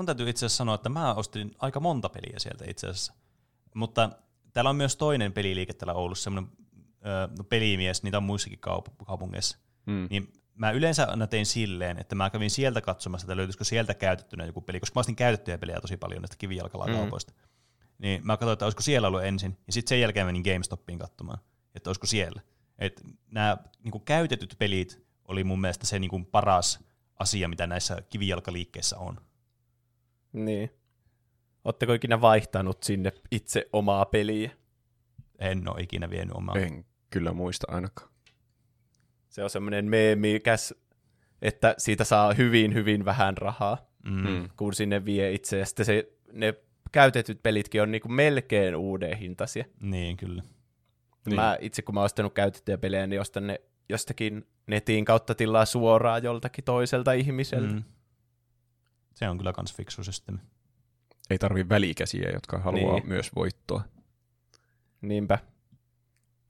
[0.00, 3.12] Mun täytyy itse asiassa sanoa, että mä ostin aika monta peliä sieltä itse asiassa.
[3.74, 4.10] Mutta
[4.52, 6.52] täällä on myös toinen peliliike täällä Oulussa, semmoinen
[7.06, 9.58] ö, no, pelimies, niitä on muissakin kaup- kaupungeissa.
[9.86, 10.06] Mm.
[10.10, 14.46] Niin mä yleensä aina tein silleen, että mä kävin sieltä katsomassa, että löytyisikö sieltä käytettynä
[14.46, 17.32] joku peli, koska mä ostin käytettyjä pelejä tosi paljon näistä kivijalkalakaupoista.
[17.32, 17.48] Mm.
[17.98, 21.38] Niin mä katsoin, että olisiko siellä ollut ensin, ja sitten sen jälkeen menin GameStopiin katsomaan,
[21.74, 22.40] että olisiko siellä.
[22.78, 26.80] Et nämä niin käytetyt pelit oli mun mielestä se niin paras
[27.18, 29.29] asia, mitä näissä kivijalkaliikkeissä on.
[30.32, 30.70] Niin.
[31.64, 34.50] Oletteko ikinä vaihtanut sinne itse omaa peliä?
[35.38, 36.54] En ole ikinä vienyt omaa.
[36.58, 38.10] En kyllä muista ainakaan.
[39.28, 40.74] Se on semmoinen meemikäs,
[41.42, 44.28] että siitä saa hyvin, hyvin vähän rahaa, Mm.
[44.30, 44.48] Mm.
[44.56, 45.58] kun sinne vie itse.
[45.58, 46.54] Ja sitten se, ne
[46.92, 49.64] käytetyt pelitkin on niinku melkein uuden hintaisia.
[49.80, 50.42] Niin, kyllä.
[51.26, 51.36] Niin.
[51.36, 55.64] Mä itse kun mä oon ostanut käytettyjä pelejä, niin ostan ne jostakin netin kautta tilaa
[55.64, 57.72] suoraan joltakin toiselta ihmiseltä.
[57.72, 57.82] Mm.
[59.20, 59.26] Mm.
[59.26, 60.40] Se on kyllä kans fiksu systeemi.
[61.30, 63.08] Ei tarvi välikäsiä, jotka haluaa Niin.
[63.08, 63.82] myös voittoa.
[65.00, 65.38] Niinpä.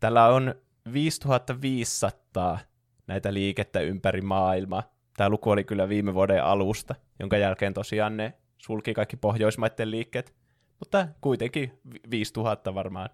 [0.01, 0.55] Tällä on
[0.93, 2.59] 5500
[3.07, 4.83] näitä liikettä ympäri maailmaa.
[5.17, 10.35] Tämä luku oli kyllä viime vuoden alusta, jonka jälkeen tosiaan ne sulki kaikki Pohjoismaiden liikkeet.
[10.79, 13.11] Mutta kuitenkin vi- 5000 varmaan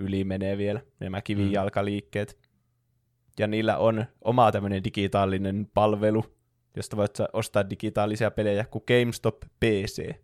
[0.00, 2.38] yli menee vielä nämä kivijalkaliikkeet.
[3.38, 6.24] Ja niillä on oma tämmöinen digitaalinen palvelu,
[6.76, 10.14] josta voit ostaa digitaalisia pelejä kuin GameStop PC.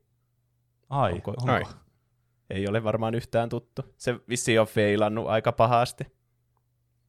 [0.91, 1.53] Ai, Onko- onko?
[1.53, 1.63] Ai.
[2.51, 3.95] Ei ole varmaan yhtään tuttu.
[3.97, 6.05] Se vissiin on feilannut aika pahasti.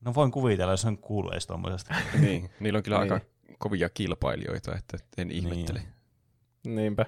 [0.06, 1.96] No voin kuvitella, jos on kuullut edes tuommoisesta.
[2.22, 3.14] niin, niillä on kyllä Niin.
[3.14, 3.26] aika
[3.58, 5.82] kovia kilpailijoita, että en ihmettele.
[6.68, 7.06] Niinpä.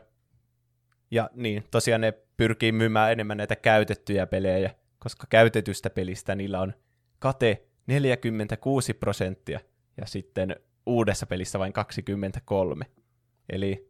[1.12, 6.74] Ja niin, tosiaan ne pyrkii myymään enemmän näitä käytettyjä pelejä, koska käytetystä pelistä niillä on
[7.20, 9.60] kate 46 prosenttia
[9.98, 12.86] ja sitten uudessa pelissä vain 23.
[13.50, 13.90] Eli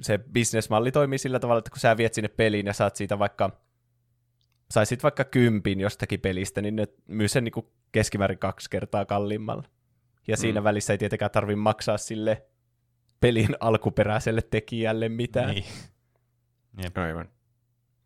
[0.00, 3.60] se bisnesmalli toimii sillä tavalla, että kun sä viet sinne peliin ja saat siitä vaikka,
[4.70, 7.52] saisit vaikka kympin jostakin pelistä, niin ne myy sen niin
[7.92, 9.62] keskimäärin kaksi kertaa kalliimmalla.
[10.28, 10.64] Ja siinä Mm.
[10.64, 12.46] välissä ei tietenkään tarvi maksaa sille
[13.20, 15.64] pelin alkuperäiselle tekijälle mitään, niin.
[16.76, 16.84] Niin.
[16.84, 16.98] Jep.
[16.98, 17.28] Aivan.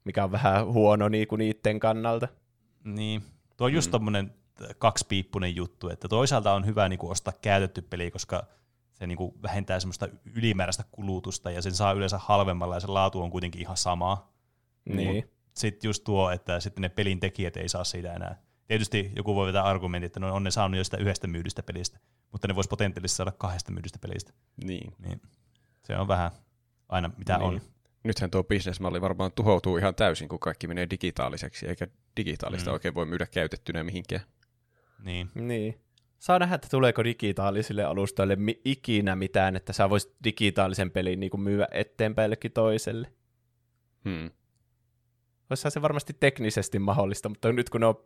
[0.05, 2.29] mikä on vähän huono niin kuin niiden kannalta.
[2.85, 3.23] niin.
[3.57, 3.93] Tuo on just Mm.
[3.93, 4.35] tommonen
[4.79, 8.47] kaksipiippunen juttu, että toisaalta on hyvä niin kuin ostaa käytetty peli, koska
[8.95, 13.23] se niin kuin vähentää semmoista ylimääräistä kulutusta ja sen saa yleensä halvemmalla ja se laatu
[13.23, 14.29] on kuitenkin ihan sama.
[14.85, 15.31] Niin.
[15.55, 18.39] Sitten just tuo, että sitten ne pelin tekijät ei saa siitä enää.
[18.67, 21.99] Tietysti joku voi vetää argumentin, että no on ne saanut jo sitä yhdestä myydystä pelistä,
[22.33, 24.33] mutta ne vois potentiaalisesti saada kahdesta myydystä pelistä.
[24.65, 24.95] Niin.
[24.99, 25.21] Niin
[25.83, 26.31] se on vähän
[26.89, 27.47] aina mitä Niin.
[27.49, 27.61] on.
[28.05, 31.87] Nythän tuo bisnesmalli varmaan tuhoutuu ihan täysin, kun kaikki menee digitaaliseksi, eikä
[32.17, 32.75] digitaalista Mm.
[32.75, 34.23] oikein voi myydä käytettynä mihinkään.
[35.03, 35.31] Niin.
[35.35, 35.81] Niin.
[36.19, 41.41] Saa nähdä, että tuleeko digitaalisille alustoille mi- ikinä mitään, että sä voisit digitaalisen pelin niin
[41.41, 43.13] myyä eteenpäin jollekin toiselle.
[44.05, 44.31] Hmm.
[45.51, 48.05] Olisihan se varmasti teknisesti mahdollista, mutta nyt kun ne on,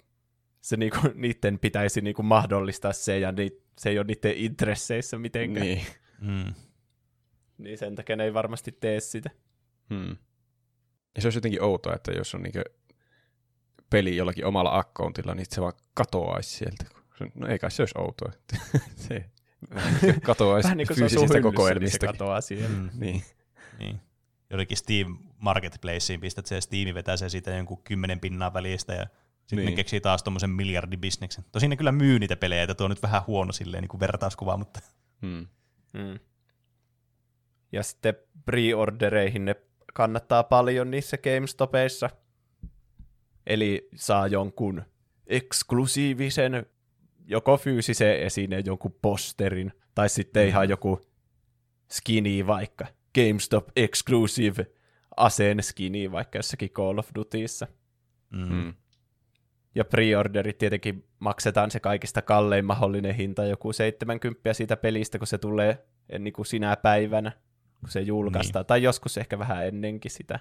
[0.60, 5.66] se niinku, niiden pitäisi niinku mahdollistaa se, ja ni, se ei ole niiden intresseissä mitenkään,
[5.66, 5.86] niin.
[6.20, 6.44] Niin.
[6.46, 6.54] Mm.
[7.58, 9.30] niin sen takia ne ei varmasti tee sitä.
[9.94, 10.16] Hmm.
[11.14, 12.58] Ja se olisi jotenkin outoa, että jos on niinku
[13.90, 16.84] peli jollakin omalla accountilla, niin se vaan katoaisi sieltä.
[17.34, 18.32] No ei kai se olisi outoa.
[19.08, 19.24] se
[20.22, 22.06] katoaisi Vähän niin sun fyysisistä niin se kokoelmista.
[22.06, 22.70] katoaa siihen.
[22.70, 22.90] Mm.
[22.94, 23.22] Niin.
[23.78, 24.00] Niin.
[24.50, 29.06] Jollekin Steam Marketplaceen pistät se ja Steam vetää se siitä jonkun kymmenen pinnaa välistä ja
[29.40, 29.66] sitten niin.
[29.70, 31.44] Ne keksii taas tuommoisen miljardibisneksen.
[31.52, 34.00] Tosin ne kyllä myy niitä pelejä, että tuo on nyt vähän huono silleen niin kuin
[34.00, 34.80] vertauskuva, mutta
[35.22, 35.46] Hmm.
[35.92, 36.18] Mm.
[37.72, 38.14] Ja sitten
[38.50, 39.56] pre-ordereihin ne
[39.94, 42.10] kannattaa paljon niissä GameStopeissa.
[43.48, 44.82] Eli saa jonkun
[45.26, 46.66] eksklusiivisen,
[47.26, 50.48] joko fyysisen esineen, jonkun posterin, tai sitten Mm.
[50.48, 51.00] ihan joku
[51.90, 52.86] skini vaikka.
[53.14, 54.66] GameStop Exclusive
[55.16, 57.66] aseen skini vaikka jossakin Call of Dutyssa.
[58.30, 58.48] mm.
[58.48, 58.74] Hmm.
[59.74, 65.38] Ja preorderit tietenkin maksetaan se kaikista kallein mahdollinen hinta, joku 70 siitä pelistä, kun se
[65.38, 65.86] tulee
[66.18, 67.32] niin kuin sinä päivänä,
[67.80, 68.66] kun se julkaistaan, niin.
[68.66, 70.40] tai joskus ehkä vähän ennenkin sitä.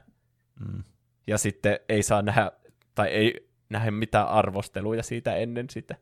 [0.60, 0.84] Mm.
[1.28, 2.52] Ja sitten ei saa nähdä,
[2.98, 5.96] tai ei nähdä mitään arvosteluja siitä ennen sitä.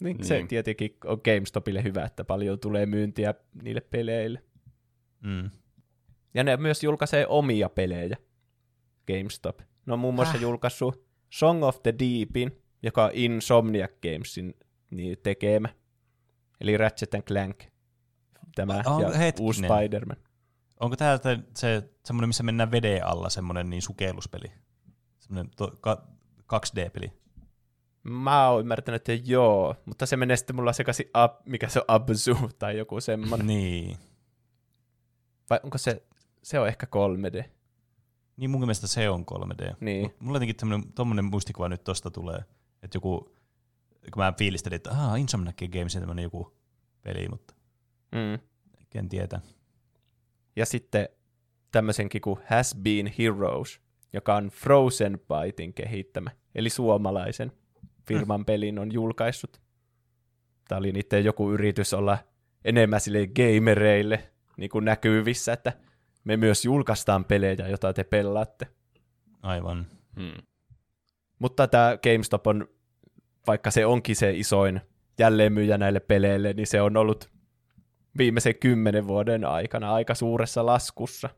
[0.00, 0.26] Niin, niin.
[0.26, 4.42] se tietenkin on GameStopille hyvä, että paljon tulee myyntiä niille peleille.
[5.20, 5.50] Mm.
[6.34, 8.16] Ja ne myös julkaisee omia pelejä,
[9.06, 9.60] GameStop.
[9.86, 10.42] Ne on muun muassa Häh?
[10.42, 14.54] julkaissut Song of the Deepin, joka on Insomniac Gamesin
[14.90, 15.68] niin tekemä.
[16.60, 17.64] Eli Ratchet and Clank.
[18.54, 19.46] Tämä On- ja hetkinen.
[19.46, 20.16] uusi Spider-Man.
[20.80, 21.18] Onko tämä
[21.56, 24.52] se semmoinen, missä mennään veden alla, semmoinen niin sukelluspeli?
[25.18, 26.11] Semmoinen to, ka,
[26.52, 27.12] 2D-peli.
[28.02, 31.84] Mä oon ymmärtänyt, että joo, mutta se menee sitten mulla sekaisin, ab, mikä se on,
[31.88, 33.46] Abzu tai joku semmoinen.
[33.46, 33.96] Niin.
[35.50, 36.02] Vai onko se,
[36.42, 37.44] se on ehkä 3D.
[38.36, 39.74] Niin mun mielestä se on 3D.
[39.80, 40.02] Niin.
[40.02, 42.38] Mut Mulla jotenkin tämmönen, tommonen muistikuva nyt tosta tulee,
[42.82, 43.20] että joku,
[44.12, 46.56] kun mä fiilistelin, että aah, Insomniac Gamesin tämmönen joku
[47.02, 47.54] peli, mutta
[48.12, 48.38] Mm.
[48.94, 49.40] en tietää.
[50.56, 51.08] Ja sitten
[51.72, 53.80] tämmöisenkin kuin Has Been Heroes,
[54.12, 57.52] joka on Frozen Bytein kehittämä, eli suomalaisen
[58.08, 59.60] firman pelin on julkaissut.
[60.68, 62.18] Tämä oli niiden joku yritys olla
[62.64, 65.72] enemmän sille gamereille niin kuin näkyvissä, että
[66.24, 68.66] me myös julkaistaan pelejä, joita te pelaatte.
[69.42, 69.86] Aivan.
[70.16, 70.42] Hmm.
[71.38, 72.68] Mutta tämä GameStop on,
[73.46, 74.80] vaikka se onkin se isoin
[75.18, 77.30] jälleenmyyjä näille peleille, niin se on ollut
[78.18, 81.28] viimeisen kymmenen vuoden aikana aika suuressa laskussa.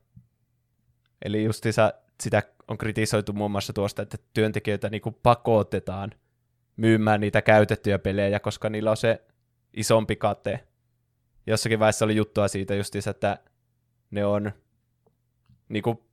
[1.24, 1.92] Eli justiinsa
[2.22, 6.10] sitä on kritisoitu muun muassa tuosta, että työntekijöitä niinku pakotetaan
[6.76, 9.24] myymään niitä käytettyjä pelejä, koska niillä on se
[9.74, 10.60] isompi kate.
[11.46, 13.38] Jossakin vaiheessa oli juttua siitä justiinsa, että
[14.10, 14.52] ne on
[15.68, 16.06] niinku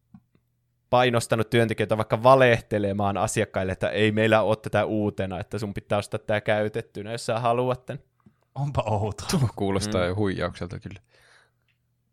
[0.89, 6.19] painostanut työntekijöitä vaikka valehtelemaan asiakkaille, että ei meillä ole tätä uutena, että sun pitää ostaa
[6.19, 8.03] tämä käytettynä, jos sä haluat tämän.
[8.55, 9.23] Onpa outo.
[9.31, 10.07] Tuo kuulostaa mm.
[10.07, 10.99] jo huijaukselta kyllä.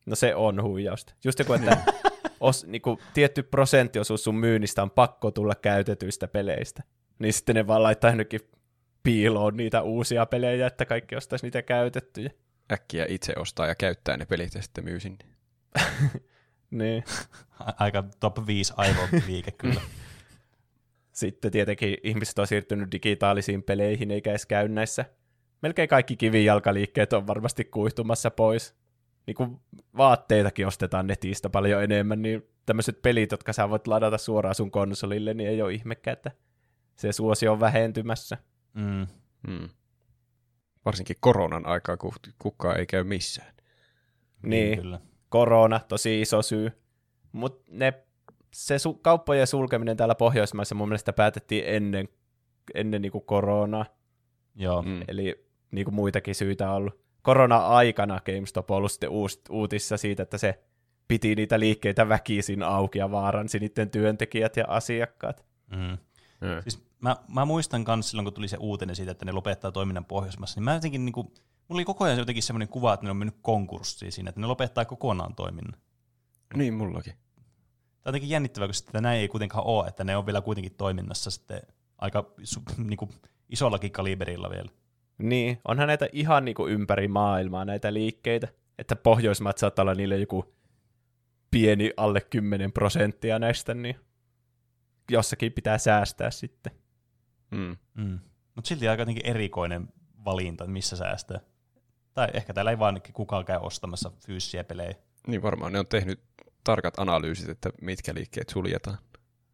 [0.06, 1.14] No se on huijausta.
[1.24, 1.76] Just joku, että
[2.40, 6.82] os, niinku, tietty prosenttiosuus sun myynnistä on pakko tulla käytetyistä peleistä.
[7.18, 8.40] Niin sitten ne vaan laittaa jonnekin
[9.02, 12.30] piiloon niitä uusia pelejä, että kaikki ostaisi niitä käytettyjä.
[12.72, 15.24] Äkkiä itse ostaa ja käyttää ne pelit ja sitten myy sinne.
[16.70, 17.04] Niin.
[17.78, 19.80] Aika top 5 aivoliike kyllä.
[21.12, 25.04] Sitten tietenkin ihmiset on siirtynyt digitaalisiin peleihin, eikä edes käy näissä.
[25.62, 28.74] Melkein kaikki kivijalkaliikkeet on varmasti kuihtumassa pois.
[29.28, 29.60] Niin kuin
[29.96, 35.34] vaatteitakin ostetaan netistä paljon enemmän, niin tämmöiset pelit, jotka sä voit ladata suoraan sun konsolille,
[35.34, 36.30] niin ei ole ihmekään, että
[36.96, 38.38] se suosio on vähentymässä.
[38.74, 39.06] Mm.
[39.48, 39.68] Hmm.
[40.84, 43.54] Varsinkin koronan aikaa, kun kukaan ei käy missään.
[44.42, 45.00] Niin, Kyllä.
[45.28, 46.72] korona, tosi iso syy.
[47.32, 47.92] Mutta ne,
[48.52, 52.08] se su- kauppojen sulkeminen täällä Pohjoismaissa mun mielestä päätettiin ennen,
[52.74, 53.86] ennen niinku koronaa.
[54.54, 54.82] Joo.
[54.82, 55.00] Mm.
[55.08, 57.07] Eli niin kuin muitakin syitä on ollut.
[57.22, 60.60] Korona-aikana GameStop on ollut sitten uus, uutissa siitä, että se
[61.08, 65.44] piti niitä liikkeitä väkisin auki ja vaaransi niiden työntekijät ja asiakkaat.
[65.70, 65.98] Mm.
[66.40, 66.62] Mm.
[66.62, 70.04] Siis mä, mä muistan myös silloin, kun tuli se uutinen siitä, että ne lopettaa toiminnan
[70.04, 71.32] Pohjoismassa, niin mä jotenkin niinku
[71.68, 74.46] Mulla oli koko ajan jotenkin semmoinen kuva, että ne on mennyt konkurssiin siinä, että ne
[74.46, 75.80] lopettaa kokonaan toiminnan.
[76.54, 77.12] Niin, mullakin.
[77.12, 77.44] Tämä
[78.04, 81.30] on jotenkin jännittävää, koska sitä näin ei kuitenkaan ole, että ne on vielä kuitenkin toiminnassa
[81.30, 81.62] sitten
[81.98, 83.10] aika su- niin kuin
[83.48, 84.70] isollakin kaliberilla vielä.
[85.18, 90.54] Niin, onhan näitä ihan niinku ympäri maailmaa näitä liikkeitä, että Pohjoismaat saattaa olla niille joku
[91.50, 93.96] pieni alle 10 prosenttia näistä, niin
[95.10, 96.72] jossakin pitää säästää sitten.
[97.50, 97.76] Mm.
[97.94, 98.18] Mm.
[98.54, 99.88] Mutta silti aika jotenkin erikoinen
[100.24, 101.40] valinta, että missä säästää.
[102.14, 104.94] Tai ehkä täällä ei vaan kukaan käy ostamassa fyysisiä pelejä.
[105.26, 106.20] Niin varmaan ne on tehnyt
[106.64, 108.98] tarkat analyysit, että mitkä liikkeet suljetaan.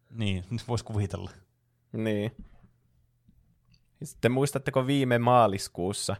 [0.09, 1.31] Niin, nyt voisi kuvitella.
[1.91, 2.35] Niin.
[3.99, 6.15] Ja Sitten muistatteko viime maaliskuussa,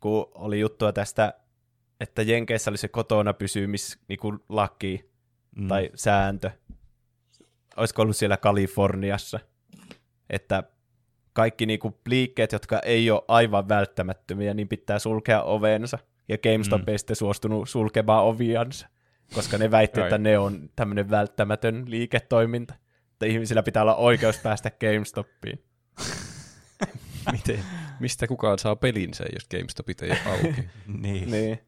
[0.00, 1.34] kun oli juttua tästä,
[2.00, 4.18] että Jenkeissä oli se kotona pysymis niin
[4.48, 5.14] laki
[5.56, 5.68] Mm.
[5.68, 6.50] tai sääntö.
[7.76, 9.40] Olisiko ollut siellä Kaliforniassa,
[10.30, 10.62] että
[11.32, 15.98] kaikki niinku liikkeet, jotka ei ole aivan välttämättömiä, niin pitää sulkea ovensa.
[16.28, 16.88] Ja GameStop Mm.
[16.88, 18.88] ei sitten suostunut sulkemaan oviansa,
[19.34, 22.74] koska ne väitti, että ne on tämmöinen välttämätön liiketoiminta.
[23.12, 25.64] Että ihmisillä pitää olla oikeus päästä GameStopiin.
[27.32, 27.64] Miten?
[28.00, 30.68] Mistä kukaan saa pelinsä, jos GameStopit ei ole auki?
[31.02, 31.30] niin.
[31.30, 31.58] Niin.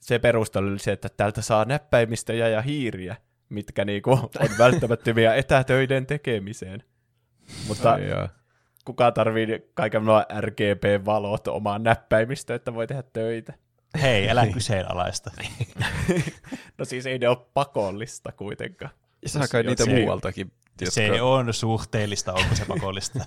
[0.00, 3.16] Se perustelu oli se, että täältä saa näppäimistöjä ja hiiriä,
[3.48, 4.28] mitkä niinku on
[4.58, 6.82] välttämättömiä etätöiden tekemiseen.
[7.68, 8.28] Mutta Ai jaa.
[8.84, 13.52] kuka tarvii kaiken nuo RGB-valot omaan näppäimistöön, että voi tehdä töitä?
[14.02, 15.30] Hei, älä kyseenalaista.
[16.78, 18.92] No siis ei ne ole pakollista kuitenkaan.
[19.22, 20.52] Ja saa kai niitä ei- muualtakin.
[20.80, 20.94] Jotka...
[20.94, 23.24] Se on suhteellista, onko se pakollista.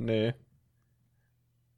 [0.00, 0.34] Niin.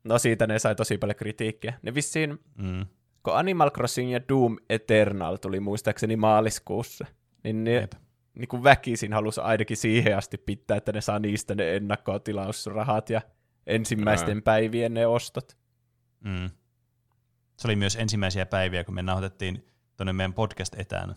[0.05, 1.75] No siitä ne sai tosi paljon kritiikkiä.
[1.83, 2.87] Ne vissiin, Mm.
[3.23, 7.07] kun Animal Crossing ja Doom Eternal tuli muistaakseni maaliskuussa,
[7.45, 7.89] niin ne
[8.35, 13.21] niin kuin väkisin halusi ainakin siihen asti pitää, että ne saa niistä ne ennakkotilausrahat ja
[13.67, 14.43] ensimmäisten Ää.
[14.45, 15.57] päivien ne ostot.
[16.25, 16.51] Mm.
[17.57, 19.67] Se oli myös ensimmäisiä päiviä, kun me nauhoitettiin
[19.97, 21.15] tuonne meidän podcast etänä.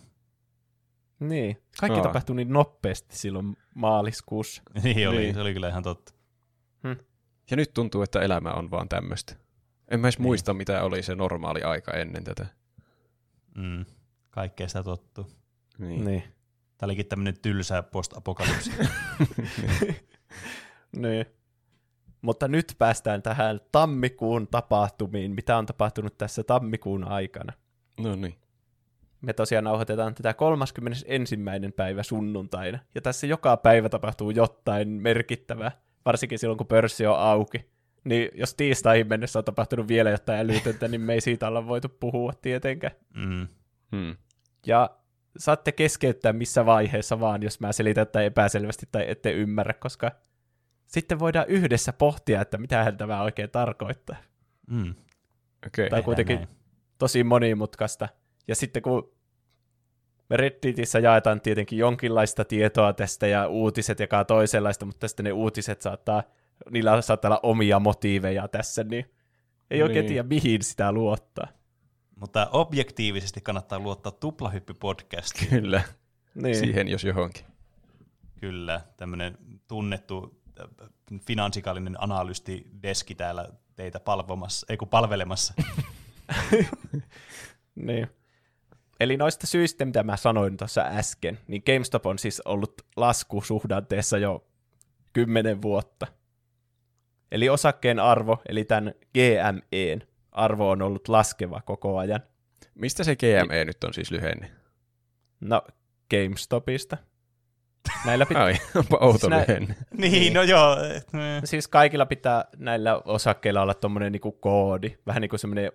[1.20, 1.58] Niin.
[1.80, 2.04] Kaikki Aa.
[2.04, 4.62] tapahtui niin nopeasti silloin maaliskuussa.
[4.84, 5.34] niin oli, Niin.
[5.34, 6.14] se oli kyllä ihan totta.
[7.52, 9.36] Ja nyt tuntuu, että elämä on vaan tämmöistä.
[9.88, 12.46] En mä edes muista, mitä oli se normaali aika ennen tätä.
[13.58, 13.86] Mm.
[14.30, 15.32] Kaikkea sitä tottuu.
[15.78, 16.06] Niin.
[16.06, 16.24] Niin.
[16.78, 18.72] Tämä olikin tämmöinen tylsä post-apokalypsi.
[21.04, 21.26] niin.
[22.22, 27.54] Mutta nyt päästään tähän tammikuun tapahtumiin, mitä on tapahtunut tässä tammikuun aikana.
[28.00, 28.36] No niin.
[29.22, 31.38] Me tosiaan nauhoitetaan tätä 31.
[31.76, 35.72] päivä sunnuntaina, ja tässä joka päivä tapahtuu jotain merkittävää,
[36.06, 37.66] varsinkin silloin kun pörssi on auki.
[38.04, 41.90] Niin jos tiistaihin mennessä on tapahtunut vielä jotain älytöntä, niin me ei siitä olla voitu
[41.90, 42.94] puhua tietenkään.
[43.16, 43.48] mm.
[43.92, 44.16] Hmm.
[44.66, 44.90] Ja
[45.38, 50.12] saatte keskeyttää missä vaiheessa vaan, jos mä selitän tai epäselvästi tai ette ymmärrä, koska
[50.88, 54.16] sitten voidaan yhdessä pohtia, että mitä tämä oikein tarkoittaa.
[54.68, 54.90] Mm.
[55.68, 55.86] Okei.
[55.86, 55.90] Okay.
[55.90, 56.48] Tai kuitenkin näin.
[56.98, 58.10] tosi monimutkaista.
[58.48, 59.15] Ja sitten kun
[60.32, 66.24] Redditissä jaetaan tietenkin jonkinlaista tietoa tästä ja uutiset jakaa toisenlaista, mutta sitten ne uutiset saattaa,
[66.72, 69.06] niillä saattaa olla omia motiiveja tässä, niin
[69.72, 70.08] ei oikein Niin.
[70.08, 71.48] tiedä mihin sitä luottaa.
[72.16, 75.50] Mutta objektiivisesti kannattaa luottaa tuplahyppy-podcastiin.
[75.50, 75.82] Kyllä.
[76.36, 76.56] Niin.
[76.56, 77.46] Siihen jos johonkin.
[78.40, 79.38] Kyllä, tämmöinen
[79.68, 80.90] tunnettu äh,
[81.28, 85.54] finanssikaalinen analysti deski täällä teitä palvomassa, ei kun palvelemassa.
[87.76, 88.08] Niin.
[89.00, 94.48] Eli noista syistä, mitä mä sanoin tuossa äsken, niin GameStop on siis ollut laskusuhdanteessa jo
[95.14, 96.08] kymmenen vuotta.
[97.32, 102.20] Eli osakkeen arvo, eli tämän GMEn arvo on ollut laskeva koko ajan.
[102.76, 104.52] Mistä se GME nyt on siis lyhenne?
[105.40, 105.62] No,
[106.10, 106.98] GameStopista.
[108.06, 109.76] Näillä pitää, Ai, onpa outo Sinä- lyhenne.
[109.98, 110.78] niin, no joo.
[111.44, 115.72] siis kaikilla pitää näillä osakkeilla olla tommonen niinku koodi, vähän niin kuin semmoinen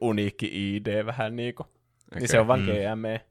[0.00, 1.68] uniikki ID, vähän niin kuin.
[2.12, 2.20] Okay.
[2.20, 2.66] Niin se on vaan Mm.
[2.66, 3.26] GME.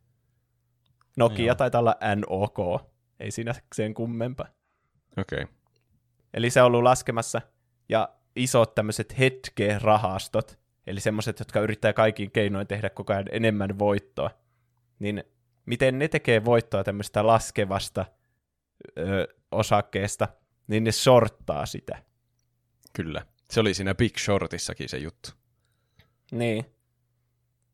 [1.17, 1.55] Nokia Joo.
[1.55, 2.57] taitaa olla NOK,
[3.19, 4.47] ei siinä sen kummempaa.
[5.17, 5.43] Okei.
[5.43, 5.55] Okay.
[6.33, 7.41] Eli se on ollut laskemassa,
[7.89, 14.29] ja isot tämmöiset hetke-rahastot, eli semmoiset, jotka yrittää kaikin keinoin tehdä koko ajan enemmän voittoa,
[14.99, 15.23] niin
[15.65, 18.05] miten ne tekee voittoa tämmöistä laskevasta
[18.97, 20.27] ö, osakkeesta,
[20.67, 22.03] niin ne sorttaa sitä.
[22.93, 23.25] Kyllä.
[23.51, 25.29] Se oli siinä Big Shortissakin se juttu.
[26.31, 26.65] Niin.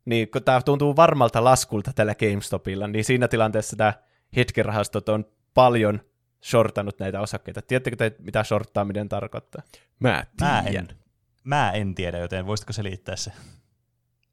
[0.08, 3.94] Niin, kun tämä tuntuu varmalta laskulta tällä GameStopilla, niin siinä tilanteessa tämä
[4.36, 6.02] hetkerahastot on paljon
[6.46, 7.62] shortannut näitä osakkeita.
[7.62, 9.62] Tiedättekö te, mitä shorttaaminen tarkoittaa?
[10.00, 10.88] Mä Mä tiedän.
[10.90, 10.98] en,
[11.44, 13.32] mä en tiedä, joten voisitko selittää se?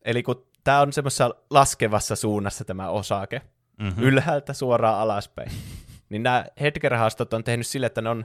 [0.05, 3.43] Eli kun tämä on semmoisessa laskevassa suunnassa tämä osake,
[3.79, 3.95] Mm-hmm.
[3.95, 4.05] hmm.
[4.05, 5.51] ylhäältä suoraan alaspäin,
[6.11, 8.25] niin nämä hetkerahastot on tehnyt sille, että ne on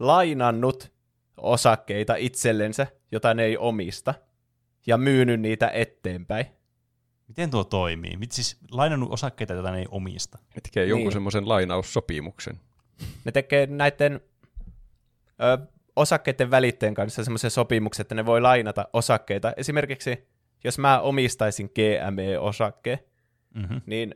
[0.00, 0.92] lainannut
[1.36, 4.14] osakkeita itsellensä, jota ne ei omista,
[4.86, 6.46] ja myynyt niitä eteenpäin.
[7.28, 8.16] Miten tuo toimii?
[8.16, 10.38] Mit siis lainannut osakkeita, joita ne ei omista?
[10.54, 11.12] Ne tekee jonkun Niin.
[11.12, 12.60] semmoisen lainaussopimuksen.
[13.24, 14.20] Ne tekee näiden
[15.42, 19.52] ö, osakkeiden välittäjän kanssa semmoisen sopimuksen, että ne voi lainata osakkeita.
[19.56, 20.28] Esimerkiksi,
[20.64, 22.98] jos mä omistaisin GME-osakkeen,
[23.54, 23.80] Mm-hmm.
[23.86, 24.14] niin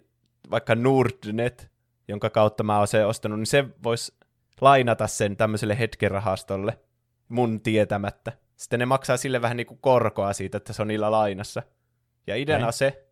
[0.51, 1.71] vaikka Nordnet,
[2.09, 4.15] jonka kautta mä oon ostanut, niin se voisi
[4.61, 6.79] lainata sen tämmöiselle hetkerahastolle
[7.29, 8.33] mun tietämättä.
[8.61, 11.63] Sitten ne maksaa sille vähän niin kuin korkoa siitä, että se on niillä lainassa.
[12.27, 13.07] Ja ideana on se,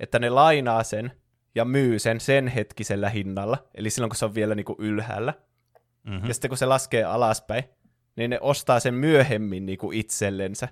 [0.00, 1.12] että ne lainaa sen
[1.54, 5.34] ja myy sen sen hetkisellä hinnalla, eli silloin kun se on vielä niin kuin ylhäällä.
[6.02, 6.28] Mm-hmm.
[6.28, 7.64] Ja sitten kun se laskee alaspäin,
[8.16, 10.68] niin ne ostaa sen myöhemmin niin kuin itsellensä.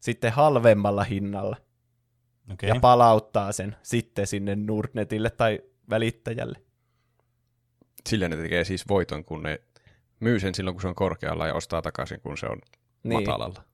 [0.00, 1.56] Sitten halvemmalla hinnalla.
[2.52, 2.68] Okei.
[2.68, 5.60] Ja palauttaa sen sitten sinne Nordnetille tai
[5.90, 6.58] välittäjälle.
[8.08, 9.60] Sillä ne tekee siis voiton, kun ne
[10.20, 12.58] myy sen silloin, kun se on korkealla ja ostaa takaisin, kun se on
[13.04, 13.20] Niin.
[13.20, 13.64] matalalla.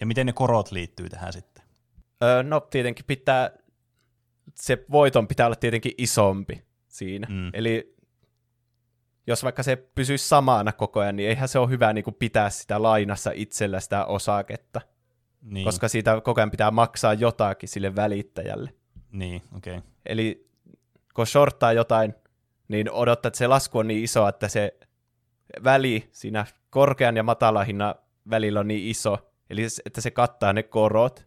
[0.00, 1.64] Ja miten ne korot liittyy tähän sitten?
[2.22, 3.50] Öö, no tietenkin pitää,
[4.54, 7.26] se voiton pitää olla tietenkin isompi siinä.
[7.30, 7.50] Mm.
[7.52, 7.94] Eli
[9.26, 12.50] jos vaikka se pysyisi samana koko ajan, niin eihän se ole hyvä niin kuin pitää
[12.50, 14.80] sitä lainassa itsellä sitä osaketta,
[15.42, 18.74] Niin, koska siitä koko ajan pitää maksaa jotakin sille välittäjälle.
[19.12, 19.78] niin okei.
[19.78, 19.90] Okay.
[20.06, 20.48] Eli
[21.14, 22.14] kun shorttaa jotain,
[22.68, 24.78] niin odottaa, että se lasku on niin iso, että se
[25.64, 27.94] väli siinä korkean ja matalan hinnan
[28.30, 31.26] välillä on niin iso, eli että se kattaa ne korot,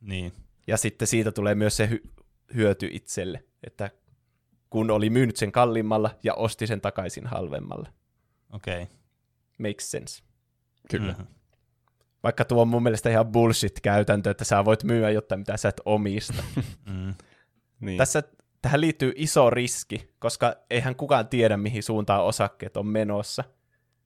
[0.00, 0.32] Niin,
[0.66, 2.22] ja sitten siitä tulee myös se hy-
[2.54, 3.90] hyöty itselle, että
[4.70, 7.88] kun oli myynyt sen kalliimmalla ja osti sen takaisin halvemmalla.
[8.52, 8.82] okei.
[8.82, 8.94] Okay.
[9.58, 10.22] Makes sense.
[10.90, 11.12] Kyllä.
[11.12, 11.22] Mhm.
[12.22, 15.80] Vaikka tuo on mun mielestä ihan bullshit-käytäntö, että sä voit myyä jotain, mitä sä et
[15.84, 16.42] omista.
[16.86, 17.14] Mm.
[17.80, 17.98] Niin.
[17.98, 18.22] Tässä
[18.62, 23.44] tähän liittyy iso riski, koska eihän kukaan tiedä, mihin suuntaan osakkeet on menossa.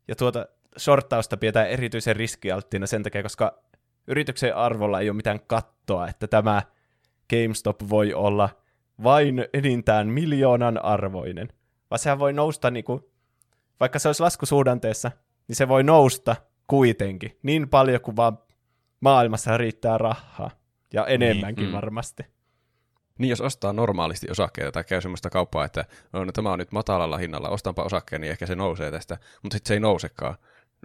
[0.09, 0.47] Ja tuota
[0.78, 3.59] shorttausta pidetään erityisen riskialttiina sen takia, koska
[4.07, 6.62] yrityksen arvolla ei ole mitään kattoa, että tämä
[7.31, 8.49] GameStop voi olla
[9.03, 11.49] vain enintään miljoonan arvoinen.
[11.90, 13.01] Vaan sehän voi nousta, niin kuin,
[13.81, 15.11] vaikka se olisi laskusuhdanteessa,
[15.49, 16.36] niin se voi nousta
[16.66, 18.39] kuitenkin niin paljon kuin vaan
[19.01, 20.51] maailmassa riittää rahaa.
[20.93, 21.73] Ja enemmänkin mm.
[21.73, 22.23] varmasti.
[23.19, 26.73] Niin jos ostaa normaalisti osakkeita tai käy semmoista kauppaa, että no, no, tämä on nyt
[26.73, 30.35] matalalla hinnalla, ostanpa osakkeen, niin ehkä se nousee tästä, mutta sitten se ei nousekaan.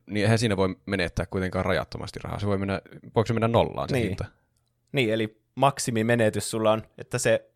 [0.06, 2.40] Niin eihän siinä voi menettää kuitenkaan rajattomasti rahaa.
[2.40, 2.82] Se voi mennä,
[3.15, 4.07] voiko se mennä nollaan se Niin.
[4.07, 4.26] hinta?
[4.91, 7.49] Niin, eli maksimimenetys sulla on, että se,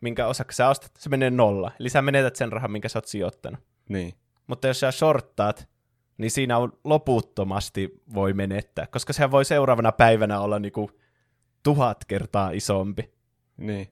[0.00, 1.72] minkä osakke sä ostat, se menee nolla.
[1.80, 3.60] Eli sä menetät sen rahan, minkä sä oot sijoittanut.
[3.88, 4.14] Niin.
[4.46, 5.68] Mutta jos sä shorttaat,
[6.18, 10.90] niin siinä on loputtomasti voi menettää, koska sehän voi seuraavana päivänä olla niinku
[11.62, 13.14] tuhat kertaa isompi.
[13.56, 13.88] Niin.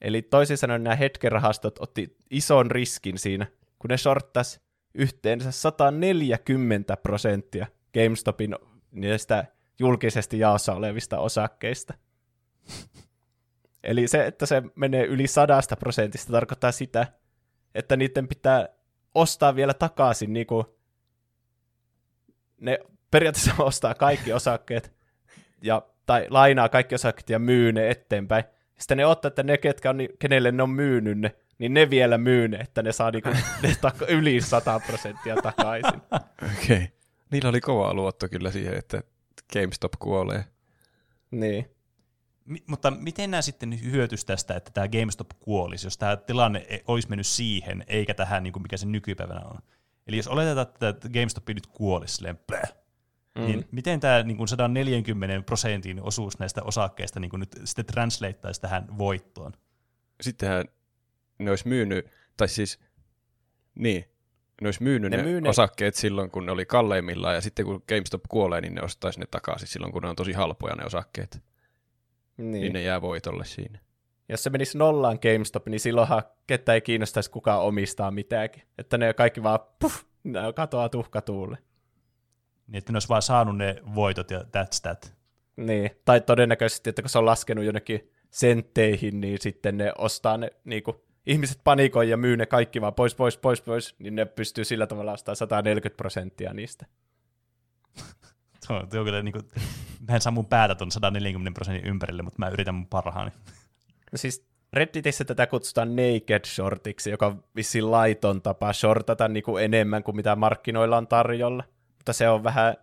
[0.00, 3.46] Eli toisin sanoen nämä hetkerahastot otti ison riskin siinä,
[3.78, 4.60] kun ne shorttas
[4.94, 8.56] yhteensä 140 prosenttia GameStopin
[8.90, 9.44] niistä
[9.78, 11.94] julkisesti jaossa olevista osakkeista.
[13.82, 17.06] Eli se, että se menee yli sadasta prosentista, tarkoittaa sitä,
[17.74, 18.68] että niiden pitää
[19.14, 20.64] ostaa vielä takaisin, niin kuin
[22.60, 22.78] ne
[23.10, 24.92] periaatteessa ostaa kaikki osakkeet,
[25.62, 28.44] ja, tai lainaa kaikki osakkeet ja myy ne eteenpäin.
[28.82, 31.90] Sitten ne ottaa, että ne, ketkä on, ni- kenelle ne on myynyt ne, niin ne
[31.90, 33.28] vielä myy ne, että ne saa niinku,
[33.62, 36.02] ne taka- yli 100 prosenttia takaisin.
[36.52, 36.76] Okei.
[36.76, 36.86] Okay.
[37.30, 39.02] Niillä oli kova luotto kyllä siihen, että
[39.52, 40.44] GameStop kuolee.
[41.30, 41.70] Niin.
[42.44, 46.80] Mi- mutta miten nämä sitten hyötys tästä, että tämä GameStop kuolisi, jos tämä tilanne e-
[46.88, 49.58] olisi mennyt siihen, eikä tähän, niin kuin mikä se nykypäivänä on?
[50.06, 52.74] Eli jos oletetaan, että GameStop nyt kuolisi silleen, bläh,
[53.34, 53.44] mm.
[53.44, 58.60] niin miten tämä niin kuin 140 prosentin osuus näistä osakkeista niin kuin nyt sitten translateaisi
[58.60, 59.52] tähän voittoon?
[60.20, 60.64] Sittenhän
[61.38, 62.06] ne olisi myynyt,
[62.36, 62.80] tai siis,
[63.74, 64.04] niin,
[64.60, 67.40] ne olisi myynyt Ne ne, myy ne ne- osakkeet silloin, kun ne oli kalleimmillaan, ja
[67.40, 70.74] sitten kun GameStop kuolee, niin ne ostaisi ne takaisin silloin, kun ne on tosi halpoja
[70.74, 71.42] ne osakkeet.
[72.36, 72.50] niin.
[72.50, 73.78] Niin, ne jää voitolle siinä.
[74.28, 78.62] Jos se menisi nollaan GameStop, niin silloinhan ketään ei kiinnostaisi kukaan omistaa mitäänkin.
[78.78, 81.58] Että ne kaikki vaan puff, ne katoaa tuhkatuulle.
[82.66, 85.14] Niin, että ne olisi vaan saanut ne voitot ja that's that.
[85.56, 90.50] Niin, tai todennäköisesti, että kun se on laskenut jonnekin sentteihin, niin sitten ne ostaa ne,
[90.64, 94.24] niin kuin, ihmiset panikoi ja myy ne kaikki vaan pois, pois, pois, pois, niin ne
[94.24, 96.86] pystyy sillä tavalla ostamaan 140 prosenttia niistä.
[98.66, 99.44] Tuo kyllä niin kuin,
[100.08, 103.30] mä en saa mun päätä ton 140 prosentin ympärille, mutta mä yritän mun parhaani.
[104.12, 109.64] No siis Redditissä tätä kutsutaan naked shortiksi, joka on vissiin laiton tapa shortata niin kuin
[109.64, 111.64] enemmän kuin mitä markkinoilla on tarjolla.
[112.02, 112.76] Mutta se on vähän,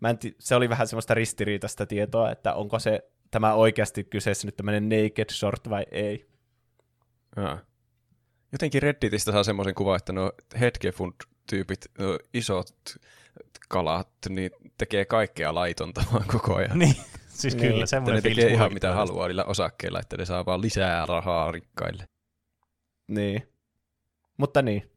[0.00, 4.56] mä en se oli vähän semmoista ristiriitaista tietoa, että onko se tämä oikeasti kyseessä nyt
[4.56, 6.28] tämmöinen naked short vai ei.
[7.36, 7.58] Jaa.
[8.52, 11.12] Jotenkin Redditistä saa semmoisen kuvan, että no hedgefund
[11.50, 12.76] tyypit, ö, isot
[13.68, 16.78] kalat, niin tekee kaikkea laitonta vaan koko ajan.
[16.78, 16.96] Niin,
[17.28, 20.46] siis Niin, kyllä, Että semmoinen ne tekee ihan mitä haluaa niillä osakkeilla, että ne saa
[20.46, 22.04] vaan lisää rahaa rikkaille.
[23.08, 23.48] Niin.
[24.36, 24.90] Mutta niin,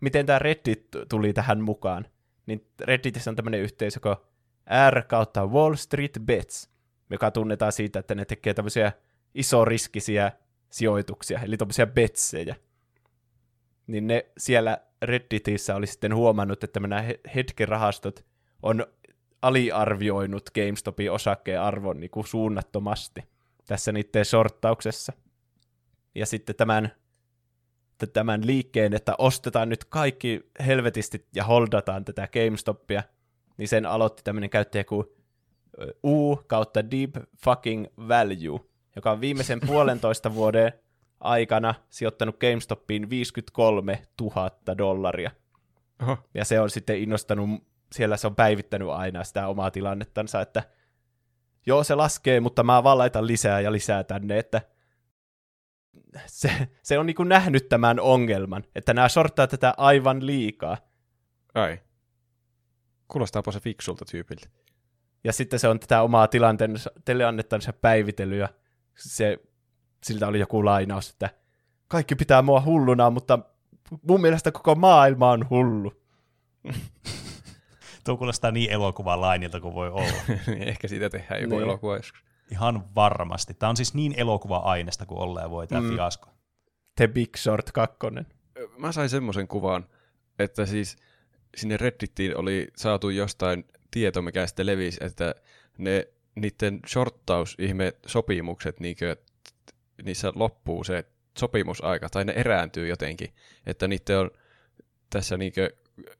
[0.00, 2.06] miten tämä Reddit tuli tähän mukaan?
[2.50, 4.16] Niin Redditissä on tämmöinen yhteisö kuin
[4.90, 6.70] R kautta Wall Street Bets,
[7.10, 8.92] joka tunnetaan siitä, että ne tekee tämmöisiä
[9.34, 10.32] isoriskisiä
[10.70, 12.56] sijoituksia, eli tämmöisiä betsejä.
[13.86, 18.24] Niin ne siellä Redditissä oli sitten huomannut, että nämä he- hetkerahastot
[18.62, 18.86] on
[19.42, 23.20] aliarvioinut GameStopin osakkeen arvon niin kuin suunnattomasti
[23.66, 25.12] tässä niiden sorttauksessa.
[26.14, 26.92] Ja sitten tämän
[28.06, 33.02] tämän liikkeen, että ostetaan nyt kaikki helvetisti ja holdataan tätä GameStopia,
[33.56, 35.06] niin sen aloitti tämmöinen käyttäjä kuin
[36.04, 38.60] U kautta Deep Fucking Value,
[38.96, 40.72] joka on viimeisen puolentoista vuoden
[41.20, 45.30] aikana sijoittanut GameStopiin 53 000 dollaria.
[46.02, 46.18] Oho.
[46.34, 47.50] Ja se on sitten innostanut,
[47.92, 50.62] siellä se on päivittänyt aina sitä omaa tilannettansa, että
[51.66, 54.62] joo se laskee, mutta mä vaan laitan lisää ja lisää tänne, että
[56.26, 60.76] se, se on niinku nähnyt tämän ongelman, että nämä sorttaa tätä aivan liikaa.
[61.54, 61.80] Ai.
[63.08, 64.48] Kuulostaapa se fiksulta tyypiltä.
[65.24, 68.48] Ja sitten se on tätä omaa tilanteensa, tilannettansa päivitellyt, ja
[68.96, 69.38] se,
[70.04, 71.30] siltä oli joku lainaus, että
[71.88, 73.38] kaikki pitää mua hulluna, mutta
[74.02, 76.02] mun mielestä koko maailma on hullu.
[78.04, 80.22] Tuo kuulostaa niin elokuvan lainilta kuin voi olla.
[80.66, 81.62] Ehkä siitä tehdään joku Niin.
[81.62, 82.22] elokuva joskus.
[82.50, 83.54] Ihan varmasti.
[83.54, 85.94] Tämä on siis niin elokuva-aineesta kuin olleen voi tämä Mm.
[85.94, 86.28] fiasko.
[86.96, 87.96] The Big Short 2.
[88.78, 89.86] Mä sain semmoisen kuvan,
[90.38, 90.96] että siis
[91.56, 95.34] sinne Reddittiin oli saatu jostain tieto, mikä sitten levisi, että
[95.78, 99.16] ne niiden shorttausihme sopimukset, niinkö,
[100.02, 101.04] niissä loppuu se
[101.38, 103.34] sopimusaika, tai ne erääntyy jotenkin,
[103.66, 104.30] että niiden on
[105.10, 105.70] tässä niinkö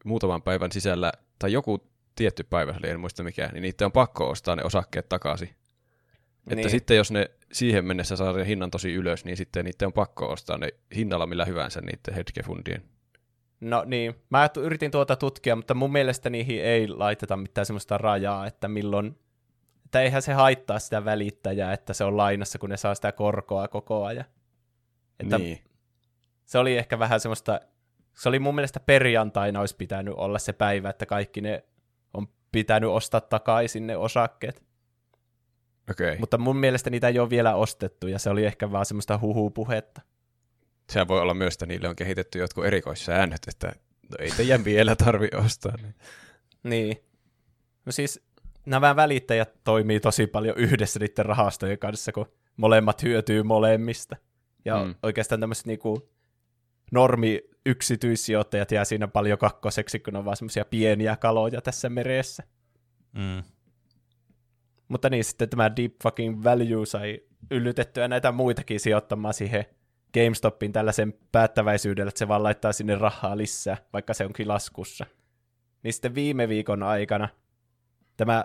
[0.05, 4.31] muutaman päivän sisällä, tai joku tietty päivä, eli en muista mikä, niin niiden on pakko
[4.31, 5.55] ostaa ne osakkeet takaisin.
[6.43, 6.71] Että Niin.
[6.71, 10.33] sitten jos ne siihen mennessä saa sen hinnan tosi ylös, niin sitten niiden on pakko
[10.33, 12.83] ostaa ne hinnalla millä hyvänsä niiden hedgefundien.
[13.61, 18.47] No niin, mä yritin tuota tutkia, mutta mun mielestä niihin ei laiteta mitään semmoista rajaa,
[18.47, 19.19] että milloin,
[19.85, 23.69] että eihän se haittaa sitä välittäjää, että se on lainassa, kun ne saa sitä korkoa
[23.69, 24.25] koko ajan.
[25.21, 25.59] Että niin.
[26.45, 27.61] se oli ehkä vähän semmoista,
[28.15, 31.65] se oli mun mielestä perjantaina olisi pitänyt olla se päivä, että kaikki ne
[32.15, 34.70] on pitänyt ostaa takaisin ne osakkeet.
[35.91, 36.17] Okay.
[36.19, 40.01] Mutta mun mielestä niitä ei ole vielä ostettu, ja se oli ehkä vaan semmoista huhupuhetta.
[40.91, 43.67] Sehän voi olla myös, että niille on kehitetty jotkut erikoissäännöt, että
[44.11, 45.77] no ei teidän vielä tarvi ostaa.
[45.77, 45.95] Niin.
[46.62, 46.97] Niin.
[47.87, 48.21] No siis
[48.67, 54.17] nämä välittäjät toimii tosi paljon yhdessä niiden rahastojen kanssa, kun molemmat hyötyy molemmista.
[54.65, 54.95] Ja mm.
[55.03, 56.11] oikeastaan tämmöiset niinku
[56.93, 62.43] normi yksityissijoittajat jää siinä paljon kakkoseksi, kun on vaan semmoisia pieniä kaloja tässä meressä.
[63.12, 63.43] Mm.
[64.91, 69.65] Mutta niin, sitten tämä Deep Fucking Value sai yllytettyä näitä muitakin sijoittamaan siihen
[70.15, 75.07] GameStopin tällaisen päättäväisyydellä, että se vaan laittaa sinne rahaa lisää, vaikka se onkin laskussa.
[75.83, 77.29] Niin sitten viime viikon aikana
[78.17, 78.45] tämä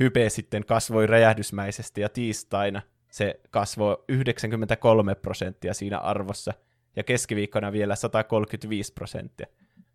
[0.00, 6.54] hype sitten kasvoi räjähdysmäisesti ja tiistaina se kasvoi 93 prosenttia siinä arvossa
[6.96, 9.46] ja keskiviikkona vielä 135 prosenttia.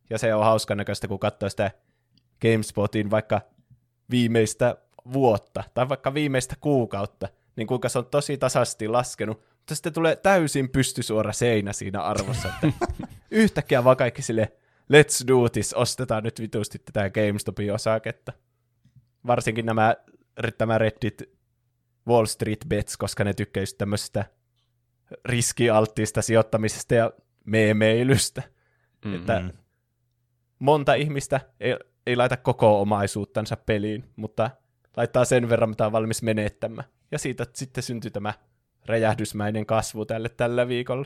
[0.09, 1.71] Ja se on hauskan näköistä, kun katsoo sitä
[2.41, 3.41] GameSpotin vaikka
[4.09, 4.77] viimeistä
[5.13, 10.15] vuotta tai vaikka viimeistä kuukautta, niin kuinka se on tosi tasaisesti laskenut, mutta sitten tulee
[10.15, 12.87] täysin pystysuora seinä siinä arvossa, että
[13.31, 14.51] yhtäkkiä vaan kaikki sille
[14.93, 18.33] let's do this, ostetaan nyt vitusti tätä GameStopin osaketta.
[19.27, 19.95] Varsinkin nämä,
[20.57, 21.23] tämä Reddit
[22.07, 24.25] Wall Street Bets, koska ne tykkää just tämmöisestä
[25.25, 27.11] riskialttiista sijoittamisesta ja
[27.45, 28.41] meemeilystä.
[29.05, 29.19] Mm-hmm.
[29.19, 29.43] Että
[30.59, 31.75] monta ihmistä ei,
[32.07, 34.51] ei laita koko omaisuuttansa peliin, mutta
[34.97, 36.87] laittaa sen verran, mitä on valmis menettämään.
[37.11, 38.33] Ja siitä sitten syntyy tämä
[38.85, 41.05] räjähdysmäinen kasvu tälle tällä viikolla.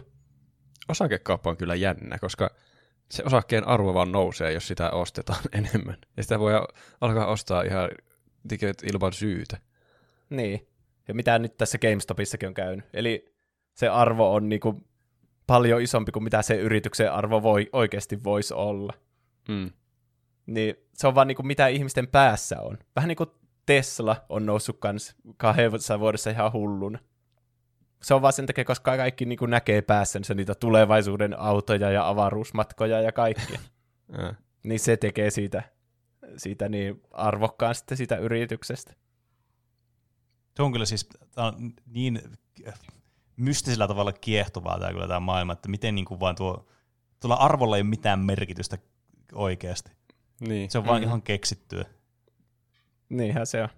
[0.90, 2.50] Osakekauppa on kyllä jännä, koska
[3.12, 5.98] se osakkeen arvo vaan nousee, jos sitä ostetaan enemmän.
[6.18, 6.54] Ja sitä voi
[7.02, 7.90] alkaa ostaa ihan
[8.84, 9.58] ilman syytä.
[10.30, 10.68] Niin.
[11.08, 12.86] Ja mitä nyt tässä GameStopissakin on käynyt.
[12.94, 13.34] Eli
[13.74, 14.88] se arvo on niinku
[15.48, 18.94] paljon isompi kuin mitä se yrityksen arvo voi, oikeasti voisi olla.
[19.48, 19.72] Mm.
[20.46, 22.78] Niin se on vaan niinku mitä ihmisten päässä on.
[22.96, 23.30] Vähän niin kuin
[23.70, 27.00] Tesla on noussut kans kahdessa vuodessa ihan hulluna.
[28.04, 33.02] Se on vaan sen takia, koska kaikki niinku näkee päässänsä niitä tulevaisuuden autoja ja avaruusmatkoja
[33.02, 33.60] ja kaikkia.
[34.20, 34.38] Äh.
[34.64, 35.64] niin se tekee siitä,
[36.38, 38.94] siitä niin arvokkaan sitten siitä yrityksestä.
[40.56, 42.22] Se on kyllä siis on niin
[43.38, 46.68] mystisellä tavalla kiehtovaa tämä kyllä tämä maailma, että miten niin kuin vaan tuo,
[47.20, 48.78] tuolla arvolla ei ole mitään merkitystä
[49.34, 49.92] oikeasti.
[50.40, 50.72] Niin.
[50.72, 51.08] Se on vaan Mm.
[51.08, 51.86] ihan keksittyä.
[53.10, 53.70] Niinhän se on.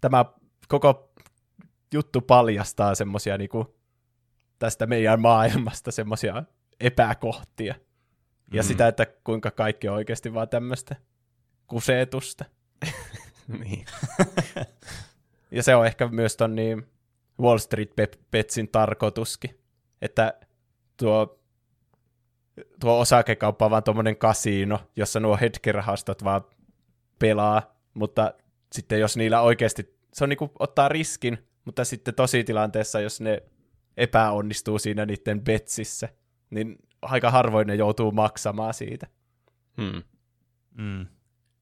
[0.00, 0.24] Tämä
[0.68, 1.12] koko
[1.94, 3.76] juttu paljastaa semmosia niinku
[4.58, 6.42] tästä meidän maailmasta semmosia
[6.80, 7.74] epäkohtia.
[8.52, 8.66] Ja Mm.
[8.66, 10.96] sitä, että kuinka kaikki on oikeasti vaan tämmöistä
[11.66, 12.44] kusetusta.
[13.64, 13.84] niin.
[15.50, 16.86] Ja se on ehkä myös ton niin
[17.40, 19.60] Wall Street Pe- Petsin tarkoituskin,
[20.02, 20.40] että
[20.96, 21.40] tuo,
[22.80, 26.40] tuo osakekauppa on vaan tuommoinen kasino, jossa nuo hetkerahastot vaan
[27.18, 28.34] pelaa, mutta
[28.72, 33.42] sitten jos niillä oikeasti, se on niinku ottaa riskin, mutta sitten tositilanteessa, jos ne
[33.96, 36.08] epäonnistuu siinä niiden betsissä,
[36.50, 39.06] niin aika harvoin ne joutuu maksamaan siitä.
[39.76, 40.02] Hmm.
[40.78, 41.06] Mm.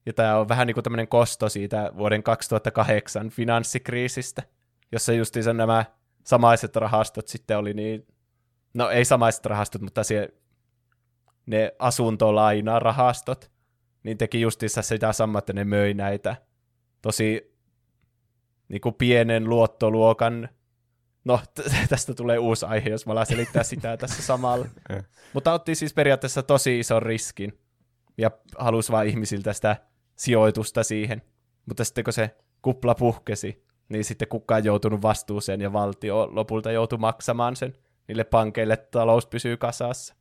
[0.06, 4.42] Ja tämä on vähän niin kuin tämmöinen kosto siitä vuoden 2008 finanssikriisistä,
[4.92, 5.84] jossa justiinsa nämä
[6.24, 8.06] samaiset rahastot sitten oli niin,
[8.74, 10.28] no ei samaiset rahastot, mutta se,
[11.46, 13.50] ne asuntolainarahastot,
[14.02, 16.36] niin teki justiinsa sitä samaa, että ne möi näitä
[17.06, 17.56] tosi
[18.68, 20.48] niin kuin pienen luottoluokan,
[21.24, 24.66] no t- tästä tulee uusi aihe, jos mä alan selittää sitä tässä samalla.
[25.32, 27.58] Mutta otti siis periaatteessa tosi ison riskin
[28.18, 29.76] ja halusi vaan ihmisiltä sitä
[30.16, 31.22] sijoitusta siihen.
[31.66, 36.98] Mutta sitten kun se kupla puhkesi, niin sitten kukaan joutunut vastuuseen ja valtio lopulta joutui
[36.98, 37.74] maksamaan sen
[38.08, 40.14] niille pankeille, että talous pysyy kasassa.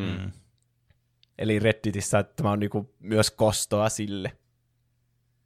[0.00, 0.06] Hmm.
[0.06, 0.30] Mm.
[1.38, 4.32] Eli Redditissä tämä on niinku myös kostoa sille,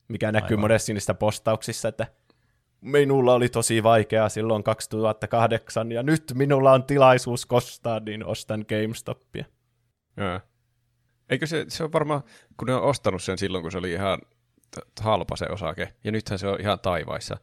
[0.08, 0.60] mikä näkyy Aivan.
[0.60, 2.06] monessa niistä postauksissa, että
[2.80, 9.44] minulla oli tosi vaikeaa silloin 2008 ja nyt minulla on tilaisuus kostaa, niin ostan GameStopia.
[10.16, 10.40] Joo.
[11.30, 12.22] Eikö se, se on varmaan,
[12.56, 14.18] kun ne on ostanut sen silloin, kun se oli ihan
[15.00, 17.36] halpa se osake, ja nythän se on ihan taivaissa,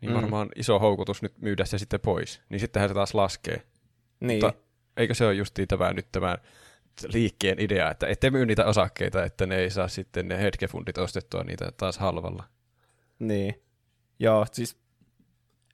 [0.00, 0.16] niin Mm.
[0.16, 2.42] varmaan iso houkutus nyt myydä se sitten pois.
[2.48, 3.62] Niin sittenhän se taas laskee.
[4.20, 4.60] Niin, Mutta
[4.96, 6.36] eikö se ole justiin tämä nyt tämä
[7.12, 11.44] liikkeen idea, että ette myy niitä osakkeita, että ne ei saa sitten ne hetkefundit ostettua
[11.44, 12.44] niitä taas halvalla.
[13.18, 13.62] niin.
[14.18, 14.76] Joo, siis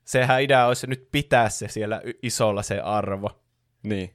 [0.05, 3.43] sehän idea olisi nyt pitää se siellä isolla se arvo.
[3.83, 4.15] Niin.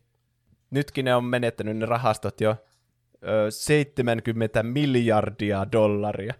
[0.72, 2.56] Nytkin ne on menettänyt ne rahastot jo
[3.24, 6.34] ö, 70 miljardia dollaria.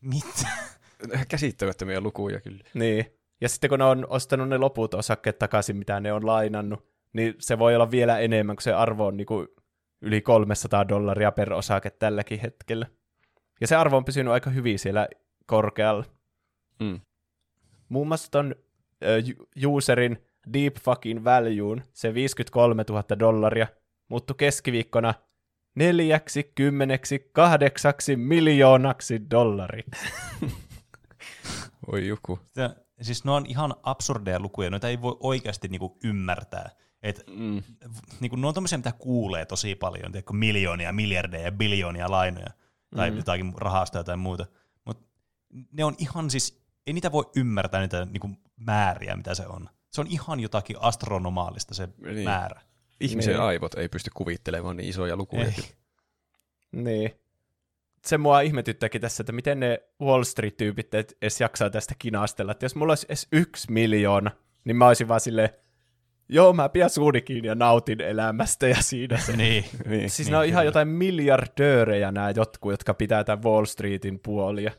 [0.00, 0.48] Mitä?
[1.28, 2.64] Käsittämättömiä lukuja kyllä.
[2.74, 3.06] Niin.
[3.40, 7.34] Ja sitten kun ne on ostanut ne loput osakkeet takaisin, mitä ne on lainannut, niin
[7.38, 9.46] se voi olla vielä enemmän, kun se arvo on niinku
[10.02, 12.86] yli 300 dollaria per osake tälläkin hetkellä.
[13.60, 15.08] Ja se arvo on pysynyt aika hyvin siellä
[15.46, 16.04] korkealla.
[16.80, 17.00] Mm.
[17.88, 18.54] Muun muassa ton
[19.56, 23.66] ju- userin deep fucking valueun, se 53 000 dollaria,
[24.08, 25.14] muuttui keskiviikkona
[25.74, 30.06] neljäksi kymmeneksi kahdeksaksi miljoonaksi dollariksi.
[31.92, 32.38] Oi joku.
[32.48, 36.70] Sitä, siis ne on ihan absurdeja lukuja, noita ei voi oikeasti niinku ymmärtää.
[37.02, 37.62] Et, Mm.
[38.20, 42.46] niinku, ne on tommosia, mitä kuulee tosi paljon, tiedätkö, miljoonia, miljardeja, biljoonia lainoja,
[42.96, 43.16] tai Mm.
[43.16, 44.46] jotakin rahasta tai muuta.
[44.84, 45.04] Mutta
[45.72, 49.68] ne on ihan siis, ei niitä voi ymmärtää niitä niinku, määriä, mitä se on.
[49.90, 52.24] Se on ihan jotakin astronomaalista se Niin.
[52.24, 52.60] määrä.
[53.00, 53.42] Ihmisen Niin.
[53.42, 55.44] aivot ei pysty kuvittelemaan niin isoja lukuja.
[55.44, 55.54] Ei.
[56.72, 57.10] Niin.
[58.06, 62.52] Se mua ihmetyttäkin tässä, että miten ne Wall Street-tyypit et- edes jaksaa tästä kinastella.
[62.52, 64.30] Että jos mulla olisi edes yksi miljoona,
[64.64, 65.48] niin mä olisin vaan silleen,
[66.28, 69.36] joo, mä pidän suuni kiinni ja nautin elämästä ja siinä se.
[69.36, 69.64] niin.
[69.86, 70.10] Niin.
[70.10, 70.68] Siis Niin, ne on ihan kyllä.
[70.68, 74.72] jotain miljardöörejä nämä jotkut, jotka pitää tämän Wall Streetin puolia.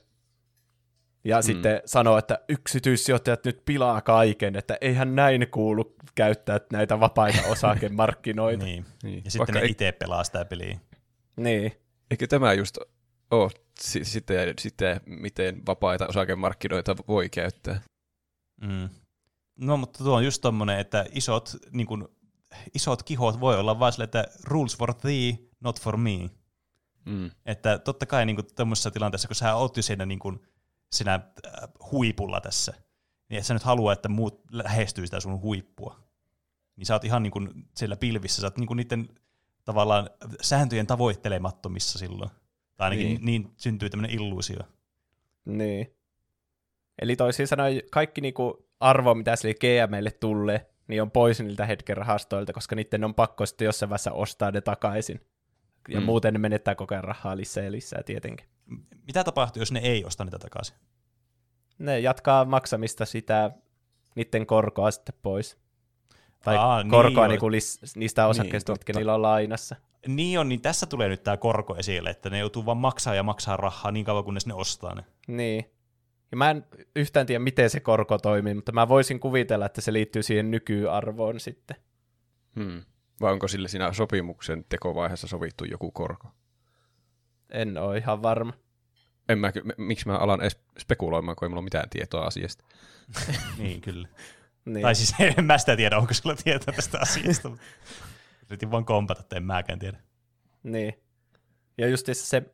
[1.24, 1.44] Ja mm.
[1.44, 8.66] sitten sanoo, että yksityissijoittajat nyt pilaa kaiken, että eihän näin kuulu käyttää näitä vapaita osakemarkkinoita.
[8.66, 8.86] niin.
[9.04, 9.22] Niin.
[9.26, 10.80] Ja sitten Vaikka ne ei- itse pelaa sitä peliä.
[11.38, 11.72] niin.
[12.12, 12.78] Eikö tämä just
[13.32, 17.82] ole si- sitten, sitten, miten vapaita osakemarkkinoita voi käyttää?
[18.62, 18.90] Mm.
[19.56, 22.10] No, mutta tuo on just tommonen, että isot, niin kun,
[22.74, 26.30] isot kihot voi olla vaan sille, että rules for thee, not for me.
[27.06, 27.32] Mm.
[27.46, 30.42] Että totta kai niin tämmöisessä tilanteessa, kun sä oot jo siinä, niin kun,
[30.92, 32.74] siinä äh, huipulla tässä,
[33.30, 36.00] niin et sä nyt halua, että muut lähestyy sitä sun huippua.
[36.76, 39.10] Niin sä oot ihan niin kun, siellä pilvissä, sä oot niin kun niiden
[39.66, 40.10] tavallaan
[40.42, 42.30] sääntöjen tavoittelemattomissa silloin.
[42.76, 43.26] Tai ainakin Niin.
[43.26, 44.60] niin, niin syntyy tämmöinen illuusio.
[45.46, 45.96] Niin.
[47.02, 51.98] Eli toisin sanoen kaikki niinku arvo, mitä sille GMille tulee, niin on pois niiltä hetken
[51.98, 55.22] rahastoilta, koska niiden on pakko sitten jossain vaiheessa ostaa ne takaisin.
[55.90, 56.06] Ja Mm.
[56.06, 58.48] muuten ne menettää koko ajan rahaa lisää ja lisää tietenkin.
[59.08, 60.76] Mitä tapahtuu, jos ne ei osta niitä takaisin?
[61.80, 63.52] Ne jatkaa maksamista sitä,
[64.16, 65.58] niiden korkoa sitten pois.
[66.44, 69.00] Tai Aa, niin korkoa niinku lis, niistä osakkeista, Niin, niin, mitkä totta.
[69.00, 69.76] niillä on lainassa.
[70.08, 73.24] Niin on, niin tässä tulee nyt tämä korko esille, että ne joutuu vaan maksaa ja
[73.24, 75.06] maksaa rahaa niin kauan, kunnes ne ostaa ne.
[75.28, 75.66] Niin.
[76.34, 76.66] Ja mä en
[76.96, 81.40] yhtään tiedä, miten se korko toimii, mutta mä voisin kuvitella, että se liittyy siihen nykyarvoon
[81.40, 81.78] sitten.
[82.56, 82.84] Hmm.
[83.22, 86.28] Vai onko sille siinä sopimuksen tekovaiheessa sovittu joku korko?
[87.50, 88.54] En ole ihan varma.
[89.30, 92.66] En mä, miksi mä alan edes spekuloimaan, kun ei mulla ole mitään tietoa asiasta.
[93.58, 94.08] Niin, kyllä.
[94.66, 94.82] Niin.
[94.82, 97.52] Tai siis en mä sitä tiedä, onko sulla tietoa tästä asiasta.
[98.50, 100.00] Yritin vaan kompata, että en mäkään tiedä.
[100.64, 100.94] Niin.
[101.78, 102.54] Ja just se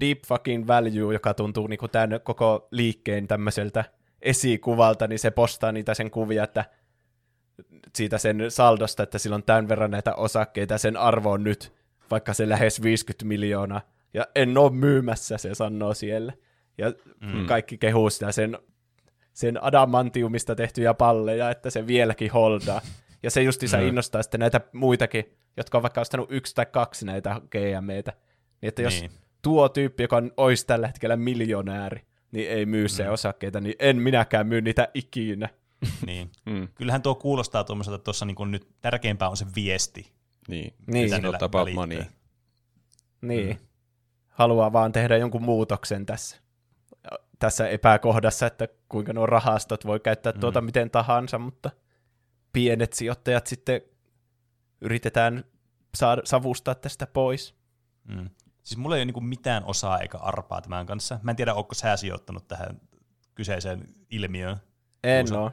[0.00, 3.84] deep fucking value, joka tuntuu niinku tämän koko liikkeen tämmöiseltä
[4.22, 6.64] esikuvalta, niin se postaa niitä sen kuvia, että
[7.94, 11.72] siitä sen saldosta, että sillä on tämän verran näitä osakkeita, ja sen arvo on nyt
[12.10, 13.80] vaikka se lähes 50 miljoonaa,
[14.14, 16.32] ja en ole myymässä, se sanoo siellä.
[16.78, 17.46] Ja mm.
[17.46, 18.58] kaikki kehuu sitä sen,
[19.32, 22.80] sen adamantiumista tehtyjä palleja, että se vieläkin holdaa.
[23.22, 23.86] Ja se justiinsa mm.
[23.86, 25.24] innostaa sitten näitä muitakin,
[25.56, 28.12] jotka on vaikka ostanut yksi tai kaksi näitä GMEitä.
[28.60, 29.10] Niin että jos Niin.
[29.46, 33.96] Tuo tyyppi, joka on, olisi tällä hetkellä miljonääri, niin ei myy se osakkeita, niin en
[33.96, 35.48] minäkään myy niitä ikinä.
[36.06, 36.30] Niin.
[36.46, 36.68] Mm.
[36.74, 40.12] Kyllähän tuo kuulostaa tuommoiselta, että tuossa niin nyt tärkeämpää on se viesti.
[40.48, 41.22] Niin, Niin.
[41.22, 42.04] Not about money.
[43.20, 43.48] Niin.
[43.48, 43.66] Mm.
[44.28, 46.36] Haluaa vaan tehdä jonkun muutoksen tässä,
[47.38, 50.40] tässä epäkohdassa, että kuinka nuo rahastot voi käyttää mm.
[50.40, 51.70] tuota miten tahansa, mutta
[52.52, 53.80] pienet sijoittajat sitten
[54.80, 55.44] yritetään
[55.94, 57.54] saada, savustaa tästä pois.
[58.08, 58.30] Mm.
[58.66, 61.20] Siis mulla ei ole niinku mitään osaa eikä arpaa tämän kanssa.
[61.22, 62.80] Mä en tiedä, onko sä sijoittanut tähän
[63.34, 64.56] kyseiseen ilmiöön.
[65.04, 65.52] En ole.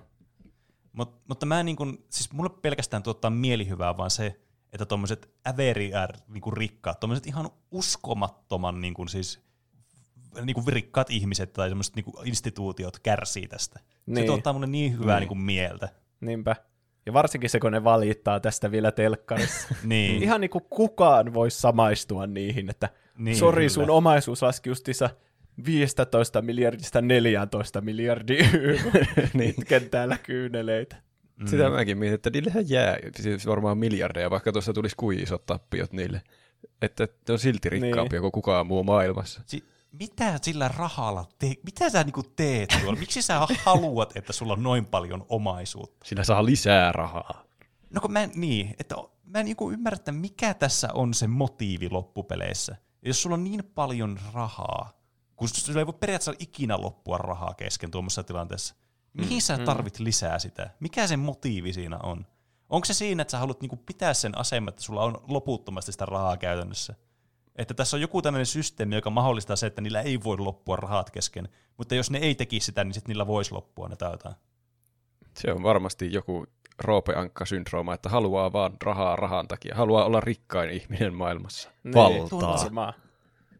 [0.94, 4.40] Mut, mutta mä niin kun, siis mulle pelkästään tuottaa mielihyvää vaan se,
[4.74, 9.42] että tuommoiset äveriär niin rikkaat, tuommoiset ihan uskomattoman niin kun, siis
[10.42, 13.80] niin kuin rikkaat ihmiset tai semmoiset niin instituutiot kärsii tästä.
[13.80, 14.26] Se Niin.
[14.26, 15.30] tuottaa mulle niin hyvää niin.
[15.30, 15.90] Niin mieltä.
[16.20, 16.56] Niinpä.
[17.06, 19.76] Ja varsinkin se, kun ne valittaa tästä vielä telkkarissa.
[19.84, 20.24] Niin.
[20.24, 25.10] Ihan niin kuin kukaan voi samaistua niihin, että Niin, sori, sun omaisuus laski justissa
[25.66, 28.46] 15 miljardista 14 miljardia
[29.34, 29.50] niin.
[29.60, 30.96] Itken täällä kyyneleitä.
[31.36, 31.48] Mm.
[31.48, 35.94] Sitä mäkin mietin, että niillähän jää siis varmaan miljardeja, vaikka tuossa tulisi kuin isot tappiot
[35.94, 36.22] niille.
[36.82, 38.22] Että ne on silti rikkaampia niin.
[38.22, 39.42] kuin kukaan muu maailmassa.
[39.46, 43.00] Si- mitä sillä rahalla te- mitä sä niinku teet tuolla?
[43.00, 46.06] Miksi sä haluat, että sulla on noin paljon omaisuutta?
[46.06, 47.44] Sillä saa lisää rahaa.
[47.90, 51.28] No kun mä en, niin, että mä en niinku ymmärrä, että mikä tässä on se
[51.28, 52.76] motiivi loppupeleissä.
[53.04, 54.94] Ja jos sulla on niin paljon rahaa,
[55.36, 58.76] kun sulla ei voi periaatteessa ikinä loppua rahaa kesken tuommoisessa tilanteessa,
[59.14, 60.70] mihin sä tarvit lisää sitä?
[60.80, 62.26] Mikä se motiivi siinä on?
[62.70, 66.06] Onko se siinä, että sä haluat niinku pitää sen aseman, että sulla on loputtomasti sitä
[66.06, 66.96] rahaa käytännössä?
[67.56, 71.10] Että tässä on joku tämmöinen systeemi, joka mahdollistaa se, että niillä ei voi loppua rahat
[71.10, 74.36] kesken, mutta jos ne ei tekisi sitä, niin sitten niillä voisi loppua ne tai jotain.
[75.38, 76.46] Se on varmasti joku
[76.80, 79.76] roopeankka-syndrooma, että haluaa vaan rahaa rahan takia.
[79.76, 81.70] Haluaa olla rikkain ihminen maailmassa.
[81.84, 82.58] Niin, Valtaa.
[82.58, 82.94] Sama.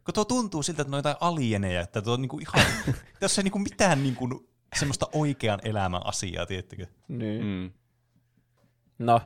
[0.04, 2.66] Kun tuo tuntuu siltä, että ne on jotain alieneja, että tuo on niinku ihan,
[3.20, 6.86] tässä ei niinku mitään niinku semmoista oikean elämän asiaa, tiettykö?
[7.08, 7.44] Niin.
[7.44, 7.70] Mm.
[8.98, 9.20] No,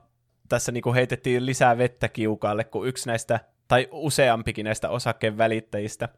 [0.48, 6.08] tässä niinku heitettiin lisää vettä kiukaalle, kun yksi näistä, tai useampikin näistä osakkeen välittäjistä,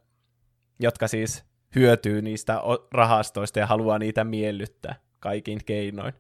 [0.80, 1.44] jotka siis
[1.74, 2.60] hyötyy niistä
[2.92, 6.12] rahastoista ja haluaa niitä miellyttää kaikin keinoin,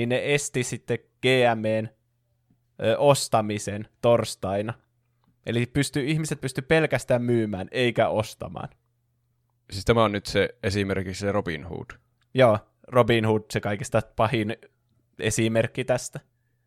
[0.00, 1.90] niin ne esti sitten GMEn
[2.82, 4.74] ö, ostamisen torstaina.
[5.46, 8.68] Eli pystyy, ihmiset pysty pelkästään myymään, eikä ostamaan.
[9.70, 11.86] Siis tämä on nyt se esimerkiksi se Robin Hood.
[12.34, 12.58] Joo,
[12.88, 14.56] Robin Hood se kaikista pahin
[15.18, 16.20] esimerkki tästä.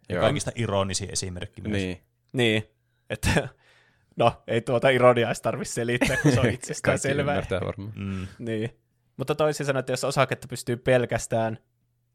[0.09, 0.21] Ja Joo.
[0.23, 1.73] kaikista ironisin esimerkki myös.
[1.73, 2.03] Niin.
[2.33, 2.63] Niin,
[3.09, 3.49] että
[4.21, 7.43] no, ei tuota ironiaa edes tarvitse selittää, kun se on itsestään selvää.
[7.51, 7.93] varmaan.
[7.95, 8.27] Mm.
[8.39, 8.69] Niin.
[9.17, 11.57] Mutta toisin sanoen, että jos osaketta pystyy pelkästään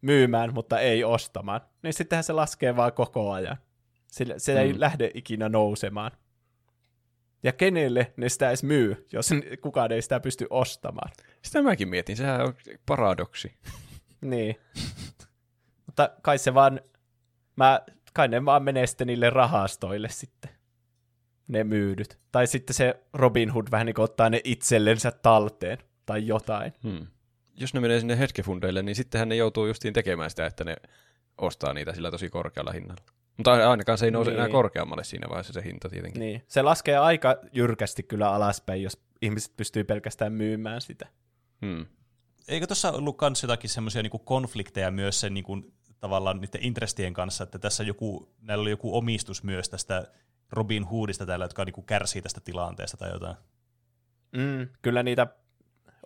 [0.01, 3.57] myymään, mutta ei ostamaan, niin sittenhän se laskee vaan koko ajan.
[4.07, 4.59] Sillä se mm.
[4.59, 6.11] ei lähde ikinä nousemaan.
[7.43, 9.31] Ja kenelle ne sitä edes myy, jos
[9.61, 11.11] kukaan ei sitä pysty ostamaan.
[11.43, 12.55] Sitä mäkin mietin, sehän on
[12.87, 13.55] paradoksi.
[14.21, 14.57] Niin.
[15.87, 16.81] Mutta kai se vaan,
[17.57, 17.81] mä,
[18.13, 20.51] kai ne vaan menee sitten niille rahastoille sitten,
[21.49, 22.19] ne myydyt.
[22.33, 26.73] Tai sitten se Robin Hood vähän niin kuin ottaa ne itsellensä talteen, tai jotain.
[26.83, 27.07] Hmm.
[27.61, 30.77] Jos ne menee sinne hetkefundeille, niin sittenhän ne joutuu justiin tekemään sitä, että ne
[31.39, 33.03] ostaa niitä sillä tosi korkealla hinnalla.
[33.37, 34.39] Mutta ainakaan se ei nouse Niin.
[34.39, 36.21] enää korkeammalle siinä vaiheessa se hinta tietenkin.
[36.21, 36.43] Niin.
[36.49, 41.07] Se laskee aika jyrkästi kyllä alaspäin, jos ihmiset pystyy pelkästään myymään sitä.
[41.67, 41.87] Hmm.
[42.49, 45.59] Eikö tuossa ollut kans jotakin semmoisia niinku konflikteja myös sen niinku,
[46.01, 50.07] tavallaan niiden intrestien kanssa, että tässä joku, näillä oli joku omistus myös tästä
[50.53, 53.37] Robin Hoodista täällä, jotka niinku kärsii tästä tilanteesta tai jotain.
[54.33, 55.27] Mm, kyllä niitä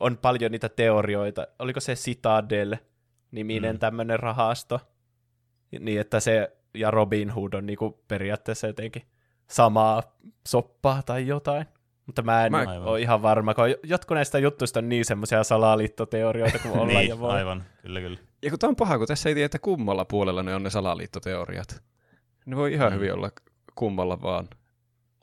[0.00, 1.46] on paljon niitä teorioita.
[1.58, 3.76] Oliko se Citadel-niminen Mm.
[3.76, 3.78] mm.
[3.80, 4.80] tämmöinen rahasto?
[5.80, 9.02] Niin, että se ja Robin Hood on niinku periaatteessa jotenkin
[9.50, 10.02] samaa
[10.48, 11.66] soppaa tai jotain.
[12.06, 16.58] Mutta mä en Mä- ole ihan varma, kun jotkut näistä jutuista on niin semmoisia salaliittoteorioita
[16.58, 17.32] kuin olla niin, ja voi.
[17.32, 18.18] aivan, kyllä kyllä.
[18.42, 20.70] Ja kun tämä on paha, kun tässä ei tiedä, että kummalla puolella ne on ne
[20.70, 21.82] salaliittoteoriat.
[22.46, 22.94] Ne voi ihan Mm.
[22.94, 23.00] mm.
[23.00, 23.30] hyvin olla
[23.74, 24.48] kummalla vaan.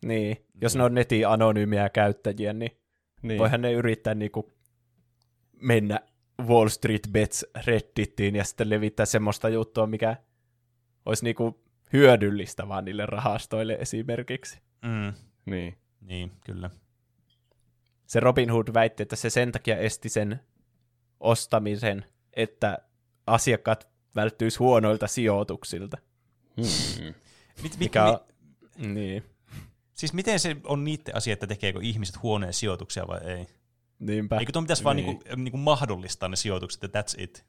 [0.05, 2.77] Niin, jos ne on netin anonyymiä käyttäjiä, niin, niin.
[3.21, 3.39] Niin.
[3.39, 4.51] voihan ne yrittää niinku
[5.61, 5.99] mennä
[6.41, 10.17] Wall Street Bets Reddittiin ja sitten levittää semmoista juttua, mikä
[11.05, 11.63] olisi niinku
[11.93, 14.59] hyödyllistä vaan niille rahastoille esimerkiksi.
[14.81, 15.13] Mm.
[15.45, 15.77] Niin.
[16.01, 16.69] Niin, kyllä.
[18.05, 20.39] Se Robin Hood väitti, että se sen takia esti sen
[21.19, 22.77] ostamisen, että
[23.27, 25.97] asiakkaat välttyisi huonoilta sijoituksilta.
[26.57, 27.13] Hmm.
[27.63, 28.19] Mit, mit, on,
[28.93, 29.23] niin,
[29.93, 33.47] siis miten se on niiden asia, että tekeekö ihmiset huoneen sijoituksia vai ei?
[33.99, 34.37] Niinpä.
[34.37, 35.05] Eikö tuon pitäisi vaan Niin.
[35.05, 37.45] niinku, niinku mahdollistaa ne sijoitukset, ja that's it?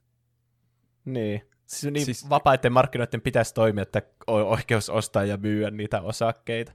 [1.05, 1.43] Niin.
[1.67, 6.73] Siis, niin Siis- vapaiden markkinoiden pitäisi toimia, että on oikeus ostaa ja myyä niitä osakkeita.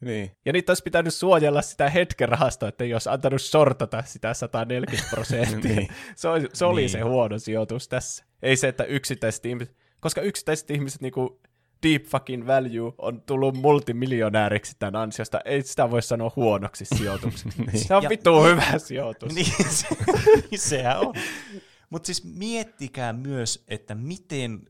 [0.00, 0.30] Niin.
[0.44, 5.74] Ja niitä olisi pitänyt suojella sitä hetken rahastoa, että olisi antanut sortata sitä 140 prosenttia.
[5.76, 5.88] Niin.
[6.16, 6.90] se, oli, se oli Niin.
[6.90, 8.24] se huono sijoitus tässä.
[8.42, 11.40] Ei se, että yksittäiset ihmiset, koska yksittäiset ihmiset niinku
[11.82, 15.40] deep fucking value on tullut multimiljonääriksi tämän ansiosta.
[15.44, 17.62] Ei sitä voi sanoa huonoksi sijoitukseksi.
[17.72, 17.78] Niin.
[17.86, 19.34] Se on Ja- vittu hyvä sijoitus.
[19.34, 19.86] Niin, se,
[20.50, 21.14] niin sehän on.
[21.90, 24.60] Mutta siis miettikää myös, että miten,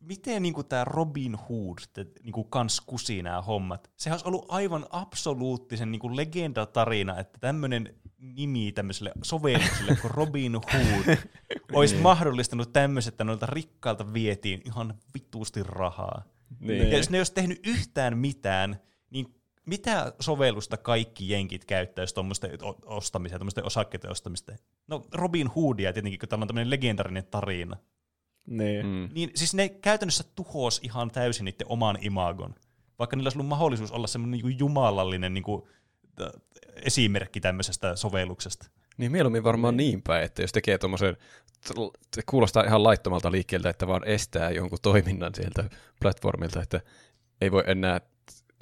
[0.00, 3.90] miten niinku tämä Robin Hood te, niinku kans kusi nämä hommat.
[3.96, 11.16] Sehän olisi ollut aivan absoluuttisen niinku legendatarina, että tämmöinen nimi tämmöiselle sovellukselle kuin Robin Hood
[11.72, 16.22] olisi mahdollistanut tämmöiset, että noilta rikkailta vietiin ihan vitusti rahaa.
[16.60, 16.90] Niin.
[16.90, 19.34] Ja jos ne ei olisi tehnyt yhtään mitään, niin
[19.66, 22.50] mitä sovellusta kaikki jenkit käyttäisi tuommoisten
[22.84, 24.52] ostamiseen, tuommoisten osakkeiden ostamista?
[24.86, 27.76] No Robin Hoodia tietenkin, kun tämä on tämmöinen legendarinen tarina.
[28.46, 28.86] Niin.
[28.86, 29.08] Mm.
[29.12, 32.54] Niin siis ne käytännössä tuhos ihan täysin niiden oman imagon.
[32.98, 35.62] Vaikka niillä olisi ollut mahdollisuus olla semmoinen niin jumalallinen niin kuin,
[36.16, 36.46] t-
[36.76, 38.66] esimerkki tämmöisestä sovelluksesta.
[38.96, 41.16] Niin mieluummin varmaan niin päin, että jos tekee tuommoisen,
[42.16, 45.64] se kuulostaa ihan laittomalta liikkeeltä, että vaan estää jonkun toiminnan sieltä
[46.02, 46.80] platformilta, että
[47.40, 48.00] ei voi enää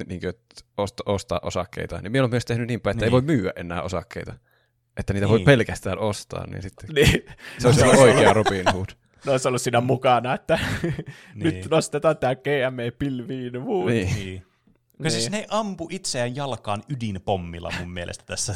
[0.06, 0.32] niin kuin,
[0.76, 3.14] osta, ostaa osakkeita, niin mieluummin olisi tehnyt niin päin, että niin.
[3.14, 3.26] ei Niin.
[3.26, 4.34] voi myyä enää osakkeita.
[4.96, 5.30] Että niitä niin.
[5.30, 5.46] voi Niin.
[5.46, 7.24] pelkästään ostaa, niin sitten Niin.
[7.58, 8.88] se olisi ollut oikea Robin Hood.
[9.26, 11.04] Ne olisi ollut siinä mukana, että Niin.
[11.34, 13.64] nyt nostetaan tämä GME pilviin.
[13.64, 13.86] Woo.
[13.86, 14.14] Niin.
[14.14, 14.46] Niin.
[14.98, 15.10] Niin.
[15.10, 18.54] siis ne ampu itseään jalkaan ydinpommilla mun mielestä tässä.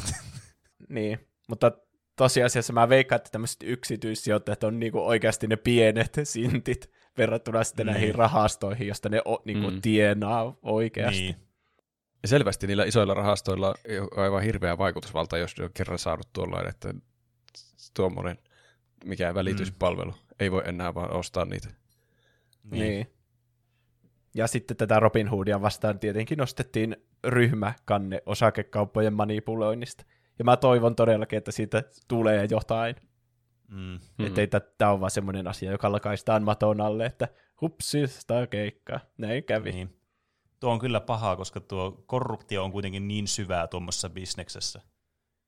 [0.88, 1.18] Niin,
[1.48, 1.72] mutta
[2.18, 7.94] tosiasiassa mä veikkaan, että tämmöiset yksityissijoittajat on niinku oikeasti ne pienet sintit verrattuna sitten Niin.
[7.94, 9.80] näihin rahastoihin, josta ne o, niinku Mm.
[9.82, 11.20] tienaa oikeasti.
[11.22, 11.36] niin.
[12.22, 16.94] Ja selvästi niillä isoilla rahastoilla on aivan hirveä vaikutusvalta, jos on kerran saanut tuollainen, että
[17.96, 18.38] tuommoinen
[19.04, 21.68] mikä välityspalvelu ei voi enää vaan ostaa niitä.
[22.70, 22.80] Niin.
[22.82, 23.06] niin.
[24.34, 30.04] Ja sitten tätä Robin Hoodia vastaan tietenkin nostettiin ryhmäkanne osakekauppojen manipuloinnista.
[30.38, 32.96] Ja mä toivon todellakin, että siitä tulee jotain.
[33.68, 33.96] Mm.
[34.26, 34.48] Että ei
[34.78, 37.28] tämä ole vaan semmoinen asia, joka lakaistaan maton alle, että
[37.60, 39.00] hupsista keikkaa.
[39.18, 39.72] Näin kävi.
[39.72, 40.00] Niin.
[40.60, 44.80] Tuo on kyllä pahaa, koska tuo korruptio on kuitenkin niin syvää tuommoisessa bisneksessä.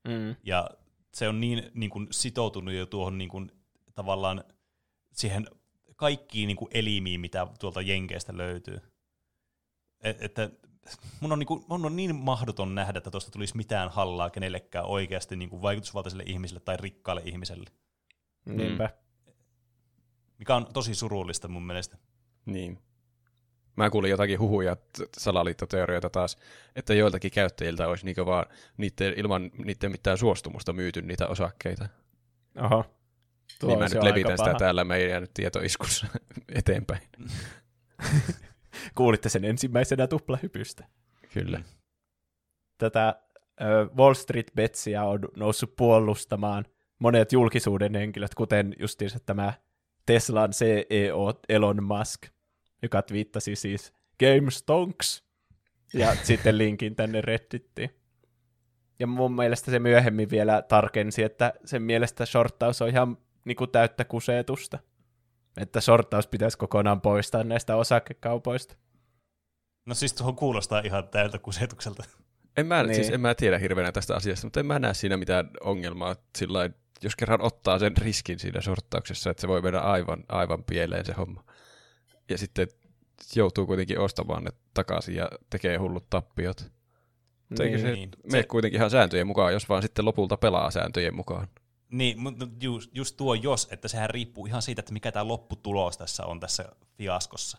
[0.08, 0.36] Mm.
[0.44, 0.70] Ja
[1.14, 3.50] se on niin, niin kuin sitoutunut jo tuohon niin kuin,
[3.94, 4.44] tavallaan
[5.12, 5.46] siihen
[5.96, 8.80] kaikkiin niin kuin elimiin, mitä tuolta Jenkeistä löytyy.
[10.02, 10.50] Et, että
[11.20, 14.84] mun on, niin kuin, mun on niin mahdoton nähdä, että tuosta tulisi mitään hallaa kenellekään
[14.84, 17.70] oikeasti niin kuin vaikutusvaltaiselle ihmiselle tai rikkaalle ihmiselle.
[18.44, 18.90] Niinpä.
[20.38, 21.96] Mikä on tosi surullista mun mielestä.
[22.46, 22.78] Niin.
[23.76, 24.76] Mä kuulin jotakin huhuja,
[25.18, 26.36] salaliittoteorioita taas,
[26.76, 28.46] että joiltakin käyttäjiltä olisi niinku vaan
[28.76, 31.88] niiden, ilman niiden mitään suostumusta myyty niitä osakkeita.
[32.62, 32.84] Oho.
[33.60, 34.58] Tuo niin mä nyt levitän sitä paha.
[34.58, 36.06] täällä meidän tietoiskussa
[36.54, 37.02] eteenpäin.
[38.94, 40.84] Kuulitte sen ensimmäisenä tuplahypystä.
[41.34, 41.62] Kyllä.
[42.78, 43.22] Tätä
[43.60, 46.64] ö, Wall Street Betsia on noussut puolustamaan
[46.98, 49.52] monet julkisuuden henkilöt, kuten justiinsa tämä
[50.06, 52.26] Teslan CEO Elon Musk,
[52.82, 55.24] joka twiittasi siis Game Stonks,
[55.94, 57.90] ja sitten linkin tänne Reddittiin.
[58.98, 63.70] Ja mun mielestä se myöhemmin vielä tarkensi, että sen mielestä shorttaus on ihan niin kuin
[63.70, 64.78] täyttä kusetusta.
[65.56, 68.76] Että shorttaus pitäisi kokonaan poistaa näistä osakekaupoista.
[69.86, 72.04] No siis tuohon kuulostaa ihan täältä kusetukselta.
[72.56, 72.88] En mä, niin.
[72.88, 72.94] Niin.
[72.94, 76.16] siis en mä tiedä hirveänä tästä asiasta, mutta en mä näe siinä mitään ongelmaa.
[76.38, 81.04] Sillain, jos kerran ottaa sen riskin siinä sorttauksessa, että se voi mennä aivan, aivan pieleen
[81.04, 81.44] se homma.
[82.28, 82.68] Ja sitten
[83.36, 86.72] joutuu kuitenkin ostamaan ne takaisin ja tekee hullut tappiot.
[87.48, 87.94] Mutta eikö se Niin.
[87.94, 88.32] niin.
[88.32, 91.48] mene kuitenkin ihan sääntöjen mukaan, jos vaan sitten lopulta pelaa sääntöjen mukaan.
[91.90, 95.98] Niin, mutta just, just tuo jos, että sehän riippuu ihan siitä, että mikä tämä lopputulos
[95.98, 97.58] tässä on tässä fiaskossa.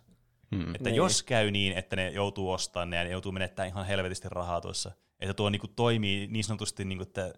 [0.55, 0.75] Hmm.
[0.75, 0.95] Että Niin.
[0.95, 4.61] jos käy niin, että ne joutuu ostamaan ne ja ne joutuu menettämään ihan helvetisti rahaa
[4.61, 7.33] tuossa, että tuo niinku toimii niin sanotusti, niinku, että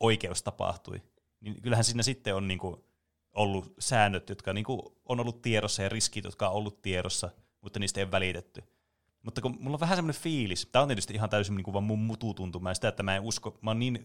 [0.00, 1.02] oikeus tapahtui,
[1.40, 2.84] niin kyllähän siinä sitten on niinku
[3.32, 7.30] ollut säännöt, jotka niinku on ollut tiedossa ja riskit, jotka on ollut tiedossa,
[7.60, 8.62] mutta niistä ei ole välitetty.
[9.22, 11.84] Mutta kun mulla on vähän semmoinen fiilis, tämä on tietysti ihan täysin niin kuin vaan
[11.84, 14.04] mun mututuntuma ja sitä, että mä en usko, mä oon niin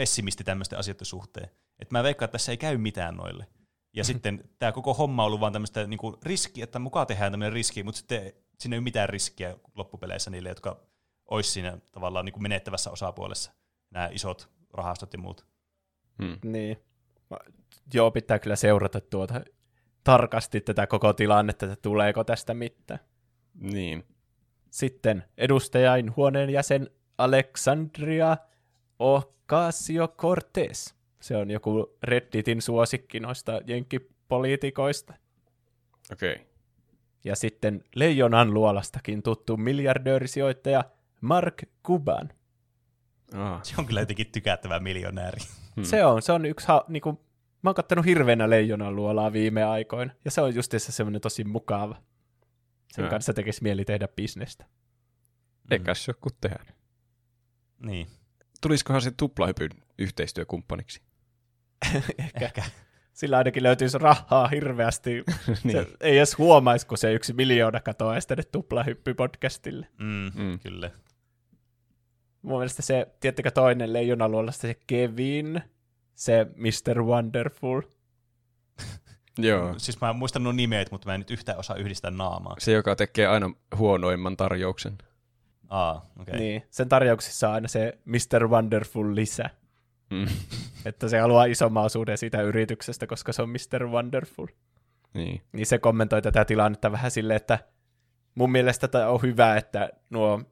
[0.00, 3.46] pessimisti tämmöisten asioiden suhteen, että mä veikkaan, että tässä ei käy mitään noille.
[3.92, 7.32] Ja sitten tämä koko homma on ollut vaan tämmöistä niin kuin riskiä, että mukaan tehdään
[7.32, 10.80] tämmöinen riski, mutta sitten siinä ei ole mitään riskiä loppupeleissä niille, jotka
[11.30, 13.52] olisi siinä tavallaan niin kuin menettävässä osapuolessa,
[13.90, 15.46] nämä isot rahastot ja muut.
[16.22, 16.38] Hmm.
[16.44, 16.76] Niin.
[17.30, 17.38] Mä-
[17.94, 19.40] Joo, pitää kyllä seurata tuota
[20.04, 23.00] tarkasti tätä koko tilannetta, että tuleeko tästä mitään.
[23.54, 24.06] Niin.
[24.70, 28.36] Sitten edustajain huoneen jäsen Alexandria
[29.00, 30.94] Ocasio-Cortez.
[31.20, 35.14] Se on joku Redditin suosikki noista jenkkipoliitikoista.
[36.12, 36.32] Okei.
[36.32, 36.46] Okay.
[37.24, 40.84] Ja sitten Leijonan luolastakin tuttu miljardöörisijoittaja
[41.20, 42.30] Mark Cuban.
[43.34, 43.62] Ah.
[43.62, 45.40] Se on kyllä jotenkin tykättävä miljonääri.
[45.76, 45.84] Hmm.
[45.84, 47.12] Se on, se on yksi, ha, niinku,
[47.62, 51.96] mä oon kattanut hirveänä Leijonan luolaa viime aikoina, ja se on justiinsa semmoinen tosi mukava.
[52.92, 53.10] Sen Joo.
[53.10, 54.66] kanssa tekisi mieli tehdä bisnestä.
[55.70, 56.72] Eikä se joku tehdä.
[57.78, 58.06] Niin.
[58.60, 61.02] Tulisikohan se tuplahypyn yhteistyökumppaniksi?
[62.18, 62.44] Ehkä.
[62.44, 62.62] Ehkä.
[63.12, 65.10] Sillä ainakin löytyisi rahaa hirveästi.
[65.64, 65.72] niin.
[65.72, 69.86] Se ei edes huomaisi, kun se yksi miljoona katoaisi tänne tuplahyppy-podcastille.
[69.98, 70.42] Mm, Mm.
[70.42, 70.58] mm.
[70.58, 70.90] Kyllä.
[72.42, 75.62] Mun mielestä se, tiettekö toinen leijonaluolasta, se Kevin,
[76.14, 77.02] se Mr.
[77.02, 77.80] Wonderful.
[79.38, 79.74] Joo.
[79.78, 82.56] Siis mä muistan nuo nimet, mutta mä en nyt yhtään osaa yhdistää naamaa.
[82.58, 84.98] Se, joka tekee aina huonoimman tarjouksen.
[85.70, 86.10] Aa.
[86.20, 86.38] Okay.
[86.38, 88.48] Niin, sen tarjouksissa on aina se Mr.
[88.48, 89.50] Wonderful lisä.
[90.10, 90.26] Mm.
[90.86, 93.86] Että se haluaa isomman osuuden siitä yrityksestä, koska se on Mr.
[93.86, 94.46] Wonderful.
[95.14, 95.42] Niin.
[95.52, 97.58] Niin se kommentoi tätä tilannetta vähän silleen, että
[98.34, 100.42] mun mielestä tämä on hyvä, että nuo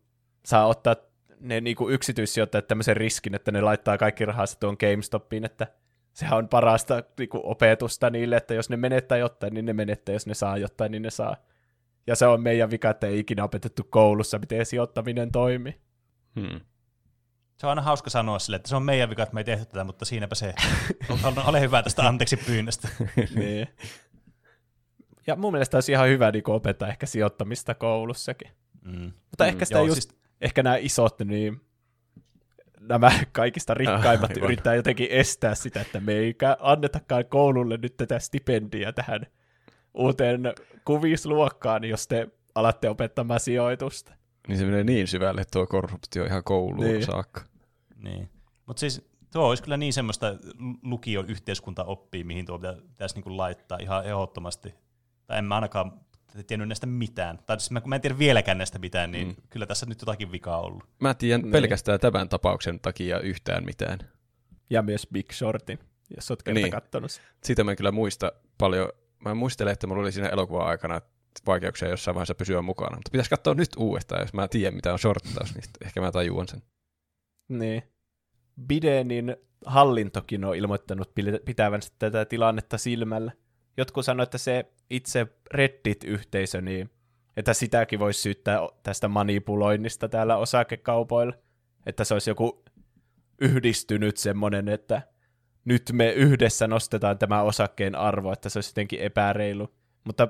[0.44, 0.96] saa ottaa
[1.40, 5.66] ne niinku yksityissijoittajat tämmöisen riskin, että ne laittaa kaikki rahansa tuon GameStopiin, että
[6.12, 10.26] sehän on parasta niinku opetusta niille, että jos ne menettää jotain, niin ne menettää, jos
[10.26, 11.36] ne saa jotain, niin ne saa.
[12.08, 15.80] Ja se on meidän vika, että ei ikinä opetettu koulussa, miten sijoittaminen toimii.
[16.40, 16.60] Hmm.
[17.56, 19.66] Se on aina hauska sanoa sille, että se on meidän vika, että me ei tehty
[19.66, 20.54] tätä, mutta siinäpä se.
[21.46, 22.88] Ole- hyvä tästä anteeksi pyynnöstä.
[23.34, 23.68] niin.
[25.26, 28.50] Ja mun mielestä olisi ihan hyvä niin opettaa ehkä sijoittamista koulussakin.
[28.84, 29.12] Mm.
[29.30, 31.60] Mutta Mm, ehkä sitä joo, just, siis- ehkä nämä isot, niin
[32.80, 34.44] nämä kaikista rikkaimmat Aivan.
[34.44, 39.26] yrittää jotenkin estää sitä, että me ei annetakaan koululle nyt tätä stipendiä tähän
[39.94, 40.40] uuteen
[40.84, 44.12] kuvisluokkaan, jos te alatte opettamaan sijoitusta.
[44.48, 47.04] Niin se menee niin syvälle tuo korruptio ihan kouluun Niin.
[47.06, 47.40] saakka.
[47.96, 48.28] Niin.
[48.66, 50.26] Mutta siis tuo olisi kyllä niin semmoista
[50.82, 54.74] lukion yhteiskuntaoppia, mihin tuo pitä- pitäisi niinku laittaa ihan ehdottomasti.
[55.26, 55.92] Tai en mä ainakaan
[56.46, 57.38] tiennyt näistä mitään.
[57.46, 59.34] Tai siis mä, kun mä en tiedä vieläkään näistä mitään, niin mm.
[59.50, 60.84] Kyllä tässä nyt jotakin vikaa ollut.
[61.00, 61.52] Mä tiedän Niin.
[61.52, 63.98] pelkästään tämän tapauksen takia yhtään mitään.
[64.70, 65.78] Ja myös Big Shortin,
[66.16, 66.70] jos olet kerta niin.
[66.70, 67.20] Kattonut.
[67.44, 68.88] Sitä mä en kyllä muista paljon.
[69.24, 71.00] Mä muistelen, että mulla oli siinä elokuvan aikana
[71.46, 72.96] vaikeuksia jossain vaiheessa pysyä mukana.
[72.96, 76.48] Mutta pitäisi katsoa nyt uudestaan, jos mä tiedän, mitä on shorttaus, niin ehkä mä tajuan
[76.48, 76.62] sen.
[77.48, 77.82] Niin.
[78.66, 81.12] Bidenin hallintokin on ilmoittanut
[81.44, 83.32] pitävänsä tätä tilannetta silmällä.
[83.76, 86.90] Jotkut sanoivat, että se itse Reddit-yhteisö, niin
[87.36, 91.32] että sitäkin voisi syyttää tästä manipuloinnista täällä osakekaupoilla.
[91.86, 92.64] Että se olisi joku
[93.40, 95.02] yhdistynyt semmoinen, että
[95.68, 99.74] nyt me yhdessä nostetaan tämä osakkeen arvo, että se olisi jotenkin epäreilu.
[100.04, 100.28] Mutta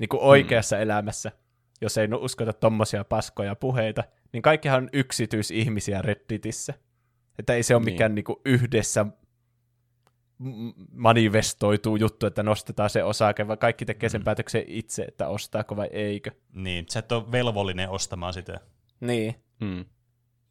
[0.00, 0.82] niin kuin oikeassa hmm.
[0.82, 1.32] elämässä,
[1.80, 6.74] jos ei uskota tommosia paskoja puheita, niin kaikkihan on yksityisihmisiä Redditissä.
[7.38, 7.94] Että ei se ole Niin.
[7.94, 9.06] mikään niin kuin yhdessä
[10.38, 15.76] m- manifestoituu juttu, että nostetaan se osake, vaan kaikki tekee sen päätöksen itse, että ostaako
[15.76, 16.30] vai eikö.
[16.54, 18.60] Niin, sä et ole velvollinen ostamaan sitä.
[19.00, 19.34] Niin.
[19.64, 19.84] Hmm.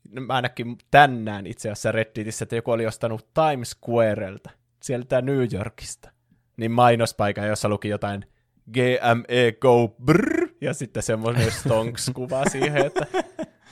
[0.10, 4.50] No, Mä ainakin tänään itse asiassa Redditissä, että joku oli ostanut Times Squarelta,
[4.84, 6.12] sieltä New Yorkista,
[6.58, 8.26] niin mainospaikan, jossa luki jotain
[8.74, 13.06] GME Go brr, ja sitten semmoinen stonks-kuva siihen, että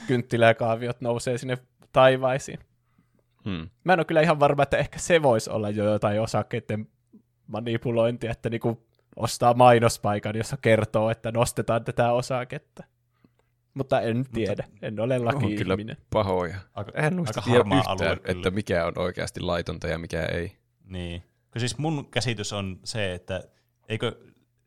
[0.07, 1.57] kynttiläkaaviot nousee sinne
[1.91, 2.59] taivaisiin.
[3.45, 3.69] Hmm.
[3.83, 6.87] Mä en ole kyllä ihan varma, että ehkä se voisi olla jo jotain osakkeiden
[7.47, 12.83] manipulointia, että niinku ostaa mainospaikan, jossa kertoo, että nostetaan tätä osaketta.
[13.79, 15.75] Mutta en tiedä, en ole On kyllä
[16.09, 16.55] pahoja.
[16.73, 18.31] Aika, En muista aika tiedä yhtään, alue kyllä.
[18.37, 20.51] että mikä on oikeasti laitonta ja mikä ei.
[20.83, 21.21] Niin.
[21.21, 23.43] Kyllä siis mun käsitys on se, että
[23.89, 24.15] eikö,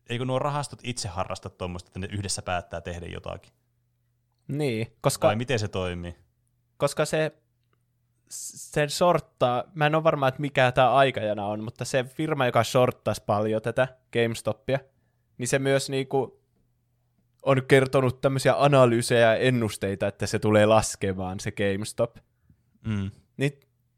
[0.09, 3.53] eikö nuo rahastot itse harrasta tuommoista, että ne yhdessä päättää tehdä jotakin?
[4.47, 6.15] Niin, koska, Vai miten se toimii?
[6.77, 7.31] koska se
[8.29, 12.63] sen sorttaa, mä en ole varma, että mikä tämä aikajana on, mutta se firma, joka
[12.63, 14.79] sorttaisi paljon tätä GameStopia,
[15.37, 16.42] niin se myös niinku
[17.43, 22.15] on kertonut tämmöisiä analyysejä ja ennusteita, että se tulee laskemaan se GameStop.
[22.87, 23.11] Mm.
[23.37, 23.51] Niin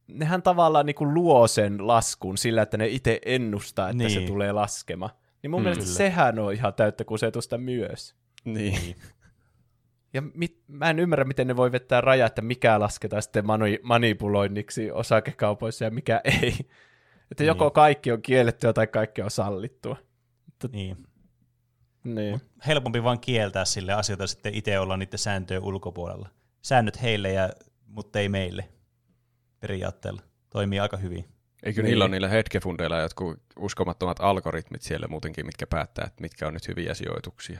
[0.07, 4.09] nehän tavallaan niinku luo sen laskun sillä, että ne itse ennustaa, että niin.
[4.11, 4.27] se Niin.
[4.27, 5.11] tulee laskemaan.
[5.43, 5.97] Niin mun Mm, mielestä kyllä.
[5.97, 8.15] sehän on ihan täyttä kusetusta myös.
[8.45, 8.95] Niin.
[10.13, 13.79] Ja mit, mä en ymmärrä, miten ne voi vetää rajaa, että mikä lasketaan sitten mani,
[13.83, 16.55] manipuloinniksi osakekaupoissa ja mikä ei.
[17.31, 17.47] Että Niin.
[17.47, 19.97] joko kaikki on kiellettyä tai kaikki on sallittua.
[20.71, 20.97] Niin.
[22.05, 22.41] Niin.
[22.67, 26.29] Helpompi vaan kieltää sille asioita sitten itse olla niiden sääntöjen ulkopuolella.
[26.61, 27.49] Säännöt heille, ja,
[27.87, 28.69] mutta ei meille.
[29.59, 30.21] Periaatteella.
[30.49, 31.25] Toimii aika hyvin.
[31.63, 31.89] Eikö Niin.
[31.89, 36.67] niillä ole niillä hetkefundeilla jotkut uskomattomat algoritmit siellä muutenkin, mitkä päättää, että mitkä on nyt
[36.67, 37.59] hyviä sijoituksia.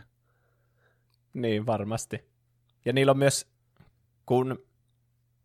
[1.34, 2.30] Niin, varmasti.
[2.86, 3.48] Ja niillä on myös,
[4.26, 4.66] kun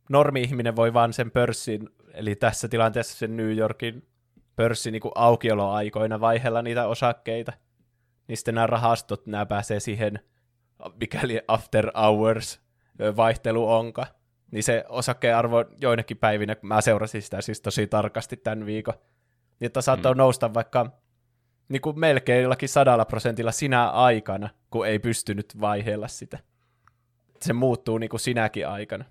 [0.08, 4.08] normi-ihminen voi vaan sen pörssin, eli tässä tilanteessa sen New Yorkin
[4.56, 7.52] pörssin niin aukioloaikoina vaihella niitä osakkeita,
[8.30, 10.20] niin sitten nämä rahastot, nämä pääsee siihen,
[11.00, 12.60] mikäli after hours
[13.16, 14.06] vaihtelu onka,
[14.50, 18.94] niin se osakkearvo joinakin päivinä, mä seurasin sitä siis tosi tarkasti tämän viikon,
[19.60, 20.18] niin että saattaa mm.
[20.18, 21.00] nousta vaikka
[21.68, 26.38] niin kuin melkein jollakin sadalla prosentilla sinä aikana, kun ei pystynyt vaiheella sitä.
[27.40, 29.04] Se muuttuu niin kuin sinäkin aikana.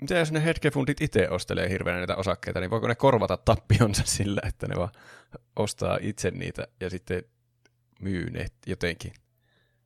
[0.00, 4.40] Mitä jos ne hetkefundit itse ostelee hirveänä niitä osakkeita, niin voiko ne korvata tappionsa sillä,
[4.48, 4.92] että ne vaan
[5.56, 7.22] ostaa itse niitä ja sitten
[8.00, 9.12] myy ne jotenkin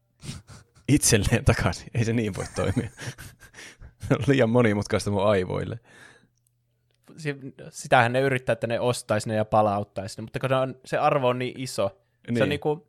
[0.89, 1.89] itselleen takaisin?
[1.95, 2.91] Ei se niin voi toimia.
[4.27, 5.81] Liian monimutkaista mun aivoille.
[7.17, 10.99] Si- Sitähän ne yrittää, että ne ostaisi ne ja palauttaisi ne, mutta kun on, se
[10.99, 11.87] arvo on niin iso.
[12.27, 12.37] Niin.
[12.37, 12.49] Se on Niin.
[12.49, 12.83] niin kuin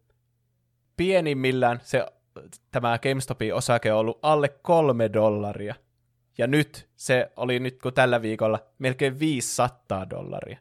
[0.98, 2.06] pienimmillään se,
[2.72, 5.76] tämä GameStopin osake on ollut alle kolme dollaria.
[6.38, 10.60] Ja nyt se oli nyt kun tällä viikolla melkein 500 dollaria.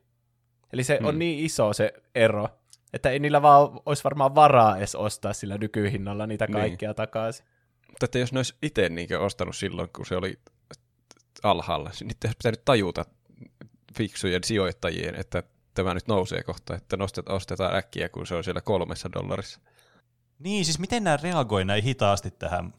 [0.72, 1.06] Eli se hmm.
[1.06, 2.48] on niin iso se ero,
[2.92, 6.52] että ei niillä vaan olisi varmaan varaa edes ostaa sillä nykyhinnalla niitä Niin.
[6.52, 7.46] kaikkia takaisin.
[7.88, 10.38] Mutta että jos ne olisi itse niinkö ostanut silloin, kun se oli
[11.42, 13.04] alhaalla, niin niitä olisi pitänyt tajuta
[13.98, 15.42] fiksujen sijoittajien, että
[15.74, 19.60] tämä nyt nousee kohta, että nostet, ostetaan äkkiä, kun se on siellä kolmessa dollarissa.
[20.38, 22.74] Niin, siis miten nämä reagoi näin hitaasti tähän?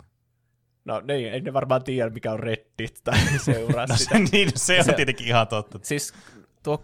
[0.85, 4.17] No niin, ei ne varmaan tiedä, mikä on Reddit tai seuraa No sitä.
[4.17, 5.79] se, niin, se on Se- tietenkin ihan totta.
[5.83, 6.13] Siis
[6.63, 6.83] tuo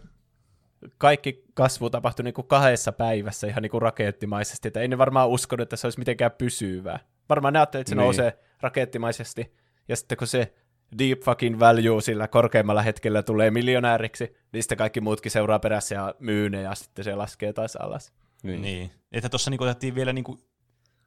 [0.98, 5.30] kaikki kasvu tapahtui niin kuin kahdessa päivässä ihan niin kuin rakettimaisesti, että ei ne varmaan
[5.30, 7.00] uskonut, että se olisi mitenkään pysyvää.
[7.30, 8.00] Varmaan ne ajattelivat, että se Niin.
[8.00, 8.06] niin.
[8.06, 9.56] nousee rakettimaisesti,
[9.88, 10.54] ja sitten kun se
[11.00, 16.16] deep fucking value sillä korkeimmalla hetkellä tulee miljonääriksi, niin sitten kaikki muutkin seuraa perässä ja
[16.20, 18.14] myy ne, ja sitten se laskee taas alas.
[18.44, 18.62] Niin.
[18.62, 18.92] Niin.
[19.12, 20.48] Että tuossa niinku otettiin vielä, niinku,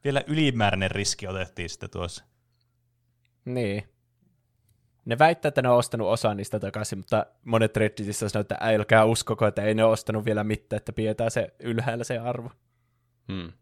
[0.04, 2.24] vielä ylimääräinen riski otettiin sitten tuossa.
[3.44, 3.82] Niin.
[5.08, 9.04] Ne väittää, että ne on ostanut osa niistä takaisin, mutta monet Redditissä sanoo, että älkää
[9.04, 12.50] uskoko, että ei ne ole ostanut vielä mitään, että pidetään se ylhäällä se arvo.
[13.32, 13.52] Hmm.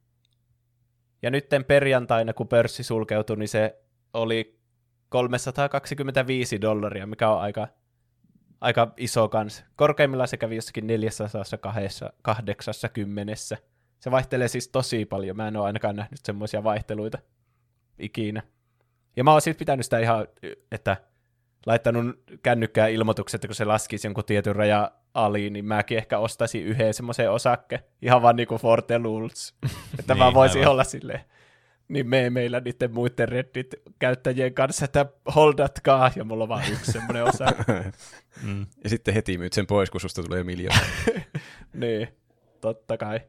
[1.23, 4.61] Ja nytten perjantaina, kun pörssi sulkeutui, niin se oli
[5.09, 7.69] 325 dollaria, mikä on aika,
[8.61, 9.65] aika iso kans.
[9.77, 13.33] Korkeimmillaan se kävi jossakin 480.
[14.01, 15.37] Se vaihtelee siis tosi paljon.
[15.37, 17.19] Mä en ole ainakaan nähnyt semmoisia vaihteluita
[17.99, 18.43] ikinä.
[19.17, 20.27] Ja mä oon siis pitänyt sitä ihan,
[20.73, 20.97] että
[21.67, 26.65] laittanut kännykkään ilmoitukset, että kun se laskisi jonkun tietyn raja aliin, niin mäkin ehkä ostaisin
[26.65, 29.53] yhden semmoisen osakke, ihan vaan niinku for the lulz.
[29.99, 30.73] että mä Niin, voisin aivan.
[30.73, 31.21] olla silleen,
[31.89, 37.25] niin me meillä niiden muiden Reddit-käyttäjien kanssa, että holdatkaa, ja mulla on vaan yksi semmoinen
[37.25, 37.65] osake.
[38.43, 38.67] Mm.
[38.85, 40.81] Ja sitten heti myyt sen pois, kun susta tulee miljoona.
[41.73, 42.09] niin,
[42.61, 43.21] totta kai.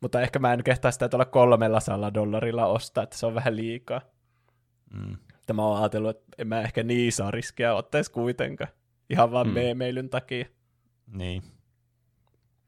[0.00, 3.56] Mutta ehkä mä en kehtaa sitä tuolla kolmella salla dollarilla ostaa, että se on vähän
[3.56, 4.00] liikaa.
[4.92, 5.16] Mm.
[5.46, 8.70] Että mä oon ajatellut, että en mä ehkä niin saa riskiä ottaisi kuitenkaan.
[9.10, 9.50] Ihan vaan Mm.
[9.50, 9.54] mm.
[9.54, 10.44] meemeilyn takia.
[11.06, 11.42] Niin.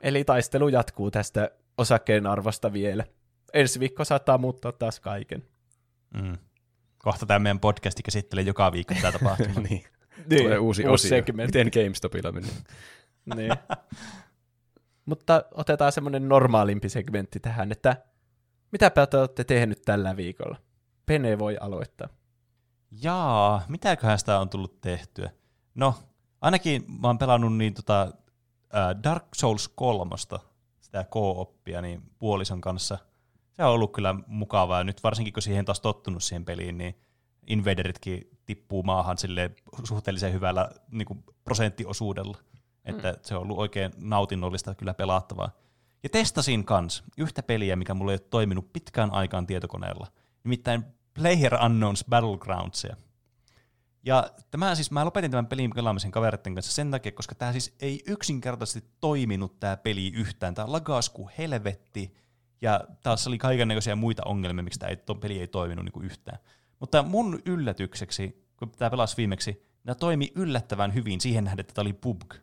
[0.03, 3.05] Eli taistelu jatkuu tästä osakkeen arvosta vielä.
[3.55, 5.45] Ensi viikko saattaa muuttaa taas kaiken.
[6.15, 6.37] Mm.
[6.99, 9.61] Kohta tämä meidän podcasti käsittelee joka viikko tätä tapahtumaa.
[9.69, 9.85] niin.
[10.39, 11.09] Tulee uusi, uusi osio.
[11.09, 11.59] segmentti.
[11.65, 12.51] Miten GameStopilla menee?
[13.37, 13.53] niin.
[15.05, 17.97] Mutta otetaan semmoinen normaalimpi segmentti tähän, että
[18.73, 20.57] mitäpä te olette tehnyt tällä viikolla?
[21.07, 22.09] Pene voi aloittaa.
[22.91, 25.31] Jaa, mitäköhän sitä on tullut tehtyä?
[25.75, 25.95] No,
[26.41, 28.13] ainakin mä oon pelannut niin tota,
[29.05, 30.17] Dark Souls 3,
[30.81, 32.99] sitä co-oppia, niin puolison kanssa.
[33.53, 37.01] Se on ollut kyllä mukavaa, ja nyt varsinkin kun siihen taas tottunut siihen peliin, niin
[37.47, 39.51] invaderitkin tippuu maahan sille
[39.85, 42.39] suhteellisen hyvällä niin kuin prosenttiosuudella.
[42.85, 45.51] Että se on ollut oikein nautinnollista kyllä pelattavaa.
[46.03, 50.07] Ja testasin kans yhtä peliä, mikä mulla ei ole toiminut pitkään aikaan tietokoneella.
[50.45, 50.85] Nimittäin
[51.19, 52.97] Player Unknowns Battlegroundsia.
[54.03, 57.77] Ja tämä siis, mä lopetin tämän pelin pelaamisen kavereiden kanssa sen takia, koska tämä siis
[57.81, 60.55] ei yksinkertaisesti toiminut tämä peli yhtään.
[60.55, 62.15] Tämä lagas kuin helvetti,
[62.61, 66.39] ja taas oli kaikenlaisia muita ongelmia, miksi tämä ei, peli ei toiminut niin kuin yhtään.
[66.81, 71.83] Mutta mun yllätykseksi, kun tämä pelasi viimeksi, tämä toimi yllättävän hyvin siihen nähden, että tämä
[71.83, 72.35] oli PUBG.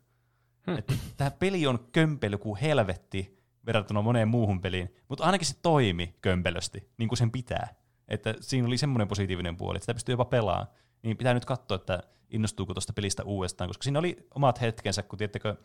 [0.68, 0.78] Hmm.
[0.78, 6.16] Että tämä peli on kömpely kuin helvetti verrattuna moneen muuhun peliin, mutta ainakin se toimi
[6.22, 7.85] kömpelösti, niin kuin sen pitää.
[8.08, 10.68] Että siinä oli semmoinen positiivinen puoli, että sitä pystyy jopa pelaamaan.
[11.04, 15.20] Niin pitää nyt katsoa, että innostuuko tuosta pelistä uudestaan, koska siinä oli omat hetkensä, kun
[15.20, 15.56] tiettäkö,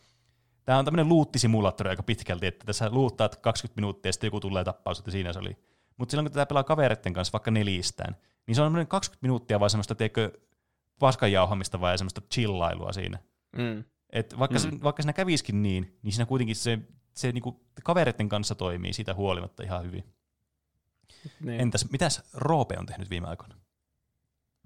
[0.64, 4.64] tämä on tämmöinen luuttisimulaattori aika pitkälti, että tässä luuttaat 20 minuuttia ja sitten joku tulee
[4.64, 5.56] tappaus, että siinä se oli.
[5.96, 9.60] Mutta silloin kun tätä pelaa kavereiden kanssa vaikka neljistään, niin se on semmoinen 20 minuuttia
[9.60, 10.32] vaan semmoista, tiedätkö,
[10.98, 13.18] paskan jauhamista vai semmoista chillailua siinä.
[13.56, 13.84] Mm.
[14.12, 14.60] Et vaikka, mm.
[14.60, 16.78] se, vaikka siinä käviskin niin, niin siinä kuitenkin se,
[17.14, 20.04] se niinku kavereiden kanssa toimii siitä huolimatta ihan hyvin.
[21.40, 21.60] Niin.
[21.60, 23.54] Entäs, mitäs Roope on tehnyt viime aikoina?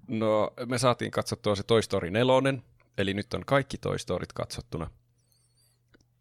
[0.07, 2.33] No, me saatiin katsottua se Toy Story 4,
[2.97, 4.89] eli nyt on kaikki Toy Storyt katsottuna.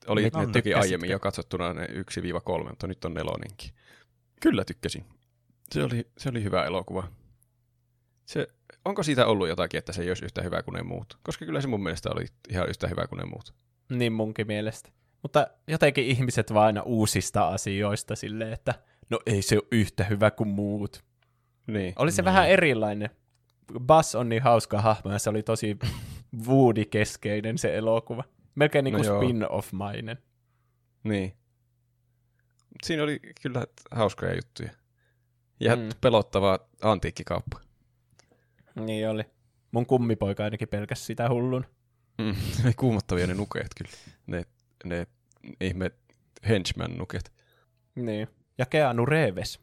[0.07, 3.71] Oli ne on, toki aiemmin jo katsottuna ne 1-3, mutta nyt on nelonenkin.
[4.41, 5.05] Kyllä tykkäsin.
[5.73, 7.09] Se oli, se oli hyvä elokuva.
[8.27, 8.49] Se,
[8.85, 11.19] onko siitä ollut jotakin, että se ei olisi yhtä hyvä kuin ne muut?
[11.23, 13.55] Koska kyllä se mun mielestä oli ihan yhtä hyvä kuin ne muut.
[13.89, 14.91] Niin munkin mielestä.
[15.25, 18.75] Mutta jotenkin ihmiset vaan aina uusista asioista silleen, että
[19.11, 21.05] no ei se ole yhtä hyvä kuin muut.
[21.67, 21.93] Niin.
[21.97, 23.11] Oli se vähän erilainen.
[23.87, 25.79] Buzz on niin hauska hahmo ja se oli tosi
[26.47, 28.25] Woody-keskeinen se elokuva.
[28.55, 29.23] Melkein niin No kuin joo.
[29.23, 30.19] spin-off-mainen.
[31.05, 31.33] Niin.
[32.83, 34.71] Siinä oli kyllä hauskoja juttuja.
[35.61, 35.89] Ja Mm.
[36.01, 37.61] pelottava antiikkikauppa.
[38.81, 39.23] Niin oli.
[39.73, 41.67] Mun kummipoika ainakin pelkäs sitä hullun.
[42.19, 42.35] Mm.
[42.65, 43.91] Ne kuumottavia ne nukeet kyllä.
[44.27, 44.45] Ne,
[44.85, 45.07] ne
[45.61, 45.91] ihme
[46.49, 47.33] henchman-nuket.
[47.95, 48.29] Niin.
[48.59, 49.61] Ja Keanu Reeves.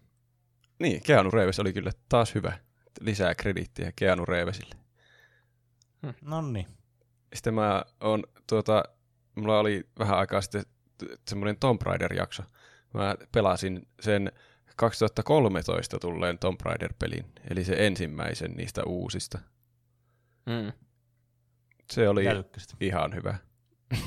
[0.79, 2.57] Niin, Keanu Reeves oli kyllä taas hyvä.
[3.01, 4.75] Lisää krediittiä Keanu Reevesille.
[6.21, 6.67] No niin.
[7.33, 8.83] Sitten mä on, tuota,
[9.35, 10.63] mulla oli vähän aikaa sitten
[11.27, 12.43] semmoinen Tomb Raider-jakso.
[12.93, 14.31] Mä pelasin sen
[14.75, 19.39] 2013 tulleen Tomb Raider-pelin, eli se ensimmäisen niistä uusista.
[20.45, 20.71] Mm.
[21.91, 22.75] Se oli tykkäsit?
[22.81, 23.37] ihan hyvä.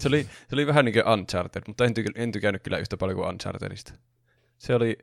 [0.00, 2.96] se, oli, se oli vähän niin kuin Uncharted, mutta en, tyk- en tykännyt kyllä yhtä
[2.96, 3.92] paljon kuin Unchartedista.
[4.58, 4.98] Se oli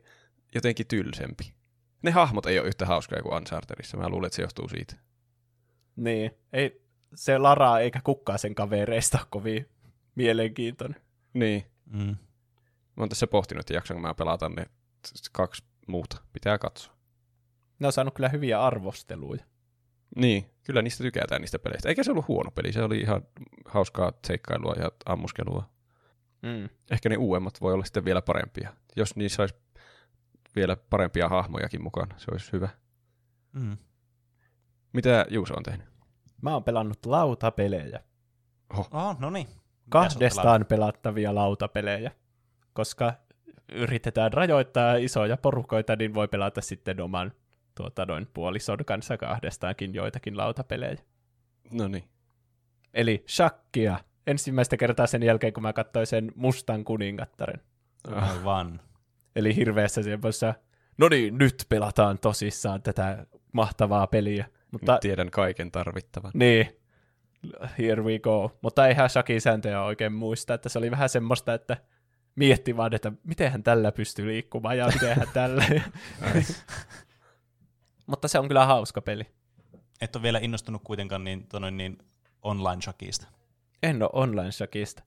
[0.54, 1.54] jotenkin tylsempi.
[2.02, 3.96] Ne hahmot ei ole yhtä hauskoja kuin Unchartedissa.
[3.96, 4.96] Mä luulen, että se johtuu siitä.
[5.96, 6.30] Niin.
[6.52, 9.68] Ei, se Lara eikä kukaan sen kavereista ole kovin
[10.14, 11.00] mielenkiintoinen.
[11.34, 11.64] Niin.
[11.86, 12.16] Mm.
[12.96, 14.66] Mä oon tässä pohtinut, että jaksanko mä pelata ne
[15.32, 16.16] kaksi muuta.
[16.32, 16.94] Pitää katsoa.
[17.78, 19.44] Ne on saanut kyllä hyviä arvosteluja.
[20.16, 21.88] Niin, kyllä niistä tykätään niistä peleistä.
[21.88, 23.22] Eikä se ollut huono peli, se oli ihan
[23.66, 25.68] hauskaa seikkailua ja ammuskelua.
[26.42, 26.68] Mm.
[26.90, 28.72] Ehkä ne uudemmat voi olla sitten vielä parempia.
[28.96, 29.54] Jos niissä olisi
[30.56, 32.68] vielä parempia hahmojakin mukana, se olisi hyvä.
[33.52, 33.76] Mm.
[34.92, 35.86] Mitä Juuso on tehnyt?
[36.42, 38.00] Mä oon pelannut lautapelejä.
[38.90, 39.48] Oh, no niin.
[39.88, 42.10] Kahdestaan pelattavia lautapelejä.
[42.72, 43.14] Koska
[43.72, 47.32] yritetään rajoittaa isoja porukoita, niin voi pelata sitten oman
[47.74, 50.96] tuota, noin puolison kanssa kahdestaankin joitakin lautapelejä.
[51.70, 52.04] No niin.
[52.94, 54.00] Eli shakkia.
[54.26, 57.60] Ensimmäistä kertaa sen jälkeen, kun mä katsoin sen Mustan kuningattaren.
[58.08, 58.80] Aivan.
[59.36, 60.54] Eli hirveässä semmoisessa,
[60.98, 64.46] no niin, nyt pelataan tosissaan tätä mahtavaa peliä.
[64.70, 66.30] Mutta Tiedän kaiken tarvittavan.
[66.34, 66.68] Niin,
[67.78, 68.58] here we go.
[68.62, 71.76] Mutta eihän Shakin sääntöjä oikein muista, että se oli vähän semmoista, että
[72.36, 75.64] mietti vaan, että mitenhän tällä pystyy liikkumaan ja mitenhän tällä.
[78.06, 79.26] Mutta se on kyllä hauska peli.
[80.00, 81.98] Et ole vielä innostunut kuitenkaan niin, tonoin, niin
[82.42, 83.26] online shakista.
[83.82, 85.02] En ole online shakista.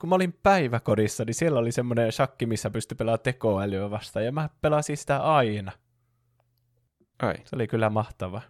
[0.00, 4.32] Kun mä olin päiväkodissa, niin siellä oli semmoinen shakki, missä pystyi pelaamaan tekoälyä vastaan, ja
[4.32, 5.72] mä pelasin sitä aina.
[7.22, 8.42] Ai, Se oli kyllä mahtava.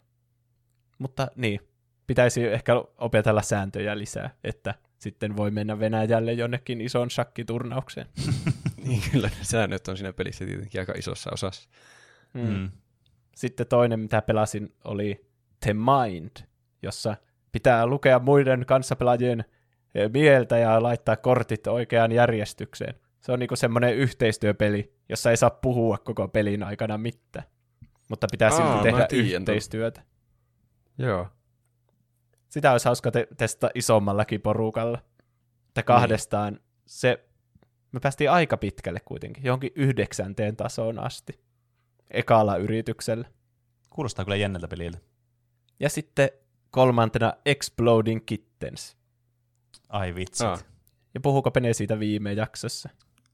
[0.99, 1.61] Mutta niin,
[2.07, 8.07] pitäisi ehkä opetella sääntöjä lisää, että sitten voi mennä Venäjälle jonnekin isoon shakkiturnaukseen.
[8.87, 11.69] niin kyllä ne säännöt on siinä pelissä tietenkin aika isossa osassa.
[12.35, 12.71] Mm.
[13.37, 15.27] Sitten toinen, mitä pelasin, oli
[15.61, 16.31] The Mind,
[16.83, 17.17] jossa
[17.53, 19.45] pitää lukea muiden kanssapelaajien
[19.95, 22.95] eh, mieltä ja laittaa kortit oikeaan järjestykseen.
[23.21, 27.47] Se on niinku semmoinen yhteistyöpeli, jossa ei saa puhua koko pelin aikana mitään.
[28.09, 30.03] Mutta pitää Aa, silti tehdä yhteistyötä.
[30.99, 31.29] Joo.
[32.49, 34.99] Sitä olisi hauska te- testata isommallakin porukalla.
[35.69, 37.25] Että kahdestaan se,
[37.93, 41.41] me päästiin aika pitkälle kuitenkin, johonkin yhdeksänteen tasoon asti.
[42.13, 43.29] Ekalla yrityksellä.
[43.91, 44.99] Kuulostaa kyllä jännältä peliltä.
[45.81, 46.31] Ja sitten
[46.71, 48.97] kolmantena Exploding Kittens.
[49.89, 50.47] Ai vitsit.
[50.47, 50.65] Ah,
[51.15, 52.89] Ja puhuuko Pene siitä viime jaksossa?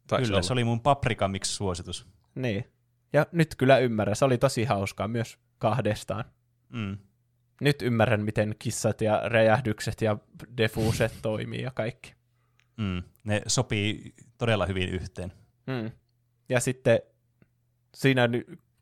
[0.06, 0.42] taisi Kyllä, olla.
[0.42, 2.06] se oli mun paprika miksi suositus.
[2.34, 2.64] Niin.
[3.12, 6.24] Ja nyt kyllä ymmärrän, se oli tosi hauskaa myös kahdestaan.
[6.68, 6.98] Mm.
[7.60, 10.18] Nyt ymmärrän, miten kissat ja räjähdykset ja
[10.56, 12.14] defuset toimii ja kaikki.
[12.76, 13.02] Mm.
[13.24, 15.32] Ne sopii todella hyvin yhteen.
[15.66, 15.90] Mm.
[16.48, 16.98] Ja sitten
[17.94, 18.28] siinä,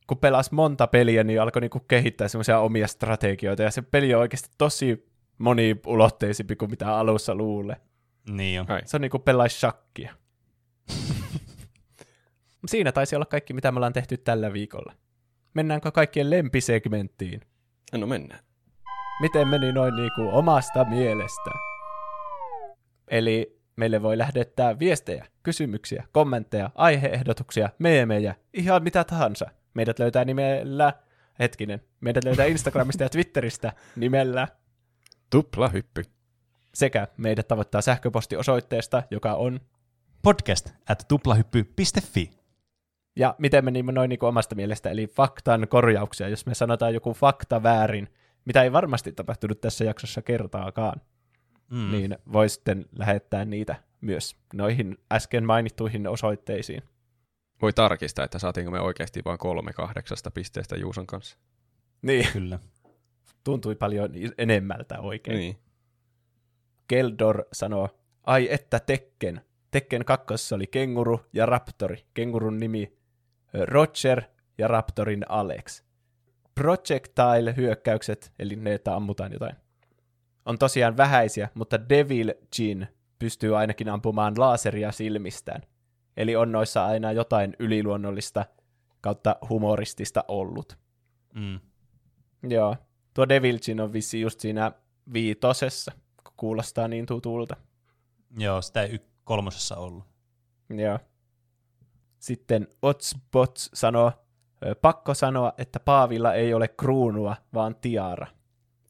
[0.06, 4.20] kun pelasi monta peliä, niin alkoi niinku kehittää semmoisia omia strategioita, ja se peli on
[4.20, 5.06] oikeasti tosi
[5.38, 7.76] moniulotteisempi kuin mitä alussa luulee.
[8.30, 8.70] Niin on.
[8.70, 8.82] Ai.
[8.84, 10.14] Se on niinku pelaisi shakkia.
[12.66, 14.92] Siinä taisi olla kaikki, mitä me ollaan tehty tällä viikolla.
[15.54, 17.40] mennäänkö kaikkien lempisegmenttiin?
[17.92, 18.40] No mennään.
[19.20, 21.50] Miten meni noin niin kuin omasta mielestä?
[23.08, 29.50] Eli meille voi lähettää viestejä, kysymyksiä, kommentteja, aiheehdotuksia, meemejä, ihan mitä tahansa.
[29.76, 30.92] Meidät löytää nimellä,
[31.38, 34.48] hetkinen, meidät löytää Instagramista ja Twitteristä nimellä
[35.30, 36.02] Tuplahyppy.
[36.74, 39.60] sekä meidät tavoittaa sähköpostiosoitteesta, joka on
[40.22, 42.30] Podcast at tuplahyppy.fi.
[43.16, 47.14] Ja miten meni noin niin kuin omasta mielestä, eli faktan korjauksia, jos me sanotaan joku
[47.14, 48.08] fakta väärin,
[48.44, 51.00] mitä ei varmasti tapahtunut tässä jaksossa kertaakaan,
[51.70, 51.90] mm.
[51.90, 56.82] niin voi sitten lähettää niitä myös noihin äsken mainittuihin osoitteisiin.
[57.62, 61.38] Voi tarkistaa, että saatiinko me oikeasti vain kolme kahdeksasta pisteestä Juuson kanssa.
[62.02, 62.58] Niin, Kyllä.
[63.44, 65.38] tuntui paljon enemmältä oikein.
[65.38, 65.56] Niin.
[66.88, 67.88] Keldor sanoo,
[68.24, 69.40] ai että Tekken.
[69.70, 72.04] Tekken kakkossa oli kenguru ja raptori.
[72.14, 72.98] Kengurun nimi
[73.64, 74.22] Roger
[74.58, 75.82] ja raptorin Alex.
[76.54, 79.56] Projectile-hyökkäykset, eli ne, että ammutaan jotain,
[80.46, 85.62] on tosiaan vähäisiä, mutta Devil Jin pystyy ainakin ampumaan laaseria silmistään.
[86.16, 88.44] Eli on noissa aina jotain yliluonnollista
[89.00, 90.78] kautta humoristista ollut.
[91.34, 91.60] Mm.
[92.48, 92.76] Joo.
[93.14, 94.72] Tuo Devil Jin on vissi just siinä
[95.12, 95.92] viitosessa,
[96.24, 97.56] kun kuulostaa niin tutulta.
[98.38, 100.04] Joo, sitä ei y- kolmosessa ollut.
[100.70, 100.98] Joo.
[102.18, 104.12] Sitten Otsbots sanoo,
[104.66, 108.26] "Ö, pakko sanoa, että Paavilla ei ole kruunua, vaan tiara.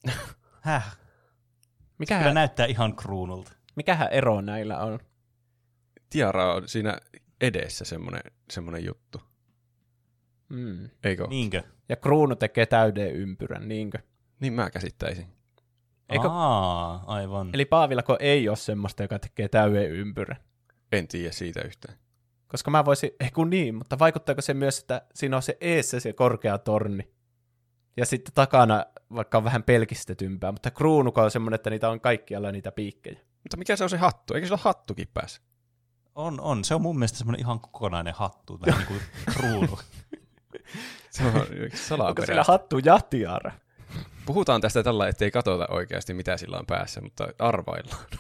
[0.61, 0.85] Häh?
[0.97, 3.53] Kyllä Mikähän, näyttää ihan kruunulta.
[3.77, 4.99] mikähän ero näillä on?
[6.17, 6.99] Tiara on siinä
[7.41, 9.21] edessä semmoinen, semmoinen juttu.
[10.49, 10.91] Mm.
[11.05, 11.23] Eikö?
[11.23, 11.31] Niin.
[11.31, 11.63] Niinkö?
[11.89, 13.99] Ja kruunu tekee täyden ympyrän, niinkö?
[14.41, 15.27] niin mä käsittäisin.
[16.09, 17.51] Eikö- Aa, aivan.
[17.53, 20.37] Eli Paavillako ei ole semmoista, joka tekee täyden ympyrän?
[20.93, 21.99] En tiedä siitä yhtään.
[22.47, 26.01] Koska mä voisin, ei kun niin, mutta vaikuttaako se myös, että siinä on se eessä
[26.01, 27.11] se korkea torni,
[27.97, 32.53] ja sitten takana vaikka on vähän pelkistetympää, mutta kruunuko on semmoinen, että niitä on kaikkialla
[32.53, 33.21] niitä piikkejä.
[33.43, 34.35] Mutta mikä se on se hattu?
[34.35, 35.43] Eikö sillä ole hattukin päässä?
[36.17, 36.65] On, on.
[36.65, 39.01] Se on mun mielestä semmoinen ihan kokonainen hattu, vähän niin kuin
[39.35, 39.79] kruunu.
[41.11, 43.53] Se on Onko sillä hattu ja tiara?
[44.27, 48.05] Puhutaan tästä tällä, ettei katsota oikeasti, mitä sillä on päässä, mutta arvaillaan.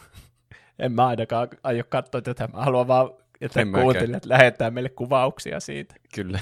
[0.78, 2.48] En mä ainakaan aio katsoa tätä.
[2.52, 3.10] Mä haluan vaan,
[3.40, 5.94] että kuuntelijat lähettää meille kuvauksia siitä.
[6.14, 6.40] Kyllä.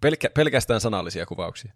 [0.00, 1.72] Pelkä, pelkästään sanallisia kuvauksia.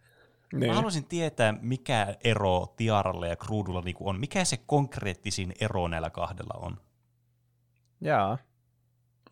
[0.52, 0.70] Niin.
[0.70, 4.20] Mä haluaisin tietää, mikä ero tiaralla ja kruudulla niinku on.
[4.20, 6.76] Mikä se konkreettisin ero näillä kahdella on?
[8.00, 8.38] Jaa.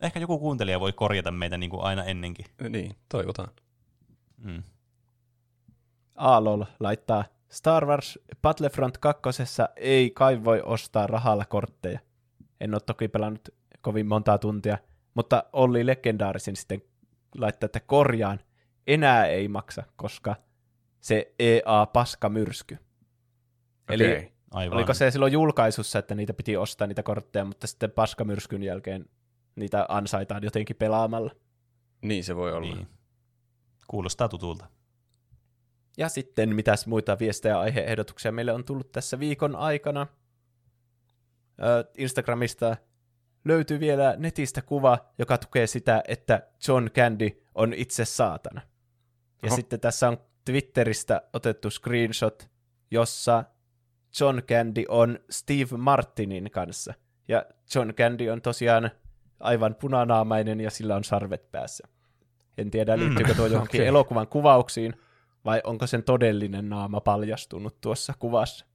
[0.03, 2.45] Ehkä joku kuuntelija voi korjata meitä niin kuin aina ennenkin.
[2.69, 3.49] Niin, toivotaan.
[4.37, 4.63] Mm.
[6.15, 9.43] Aalol laittaa Star Wars Battlefront 2.
[9.75, 11.99] ei kai voi ostaa rahalla kortteja.
[12.61, 13.49] En ole toki pelannut
[13.81, 14.77] kovin montaa tuntia,
[15.13, 16.81] mutta Olli legendaarisin sitten
[17.37, 18.39] laittaa, että korjaan.
[18.87, 20.35] Enää ei maksa, koska
[20.99, 22.77] se EA-paska myrsky.
[23.89, 24.33] Eli.
[24.51, 24.77] Aivan.
[24.77, 29.05] Oliko se silloin julkaisussa, että niitä piti ostaa niitä kortteja, mutta sitten paskamyrskyn jälkeen
[29.55, 31.31] niitä ansaitaan jotenkin pelaamalla.
[32.01, 32.75] Niin se voi olla.
[32.75, 32.87] Niin.
[33.87, 34.67] Kuulostaa tutulta.
[35.97, 40.07] Ja sitten mitäs muita viestejä ja aiheehdotuksia meille on tullut tässä viikon aikana.
[41.97, 42.77] Instagramista
[43.45, 48.61] löytyy vielä netistä kuva, joka tukee sitä, että John Candy on itse saatana.
[49.43, 49.55] Ja Oho.
[49.55, 52.49] sitten tässä on Twitteristä otettu screenshot,
[52.91, 53.43] jossa
[54.19, 56.93] John Candy on Steve Martinin kanssa.
[57.27, 58.91] Ja John Candy on tosiaan
[59.43, 61.87] aivan punanaamainen ja sillä on sarvet päässä.
[62.57, 63.87] En tiedä, liittyykö tuo johonkin okei.
[63.87, 64.93] elokuvan kuvauksiin,
[65.45, 68.65] vai onko sen todellinen naama paljastunut tuossa kuvassa.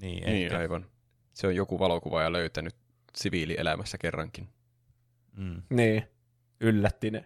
[0.00, 0.86] Niin, Niin, aivan.
[1.32, 2.76] Se on joku valokuvaaja löytänyt
[3.16, 4.48] siviilielämässä kerrankin.
[5.36, 5.62] Mm.
[5.70, 6.02] Niin,
[6.60, 7.24] yllätti ne.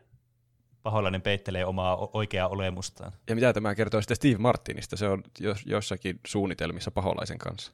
[0.83, 3.13] Paholainen peittelee omaa oikeaa olemustaan.
[3.29, 4.97] Ja mitä tämä kertoo sitten Steve Martinista?
[4.97, 7.73] Se on jos, jossakin suunnitelmissa paholaisen kanssa.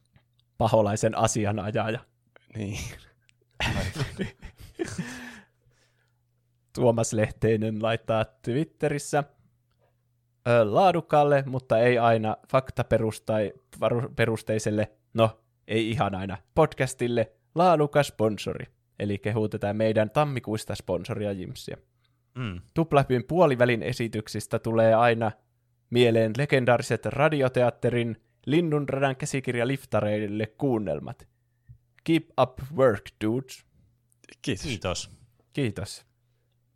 [0.59, 2.01] Paholaisen asianajaja.
[2.57, 2.79] Niin.
[6.75, 9.25] Tuomas Lehteinen laittaa Twitterissä
[10.65, 18.67] laadukkaalle, mutta ei aina faktaperusteiselle, no ei ihan aina, podcastille laadukas sponsori.
[18.99, 21.77] Eli kehutetaan meidän tammikuista sponsoria Jimsiä.
[22.35, 22.61] Mm.
[22.75, 25.33] Tuplahypyn puolivälin esityksistä tulee aina
[25.91, 31.29] mieleen legendaariset radioteatterin Linnunradan käsikirja liftareille kuunnelmat.
[32.05, 33.65] Keep up work, dudes.
[34.43, 34.65] Kiitos.
[34.65, 35.11] Kiitos.
[35.53, 36.07] Kiitos.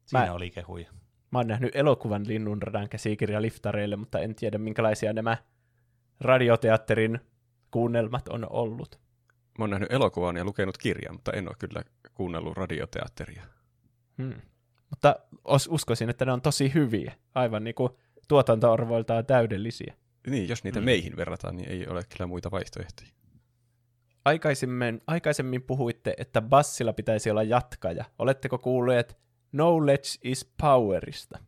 [0.07, 0.91] Siinä Mä- oli kehuja.
[1.31, 5.37] Mä oon nähnyt elokuvan Linnunradan käsikirja liftareille, mutta en tiedä minkälaisia nämä
[6.21, 7.21] radioteatterin
[7.71, 9.01] kuunnelmat on ollut.
[9.59, 11.83] Mä oon nähnyt elokuvan ja lukenut kirjan, mutta en ole kyllä
[12.15, 13.43] kuunnellut radioteatteria.
[14.23, 14.35] Hmm.
[14.91, 17.13] Mutta os, uskoisin, että ne on tosi hyviä.
[17.35, 17.93] Aivan niin kuin
[18.29, 19.95] tuotantoarvoiltaan täydellisiä.
[20.27, 20.85] Niin, jos niitä mm.
[20.85, 23.09] meihin verrataan, niin ei ole kyllä muita vaihtoehtoja.
[24.25, 28.05] Aikaisemmin, aikaisemmin puhuitte, että bassilla pitäisi olla jatkaja.
[28.19, 29.19] Oletteko kuulleet
[29.51, 31.39] Knowledge is Powerista?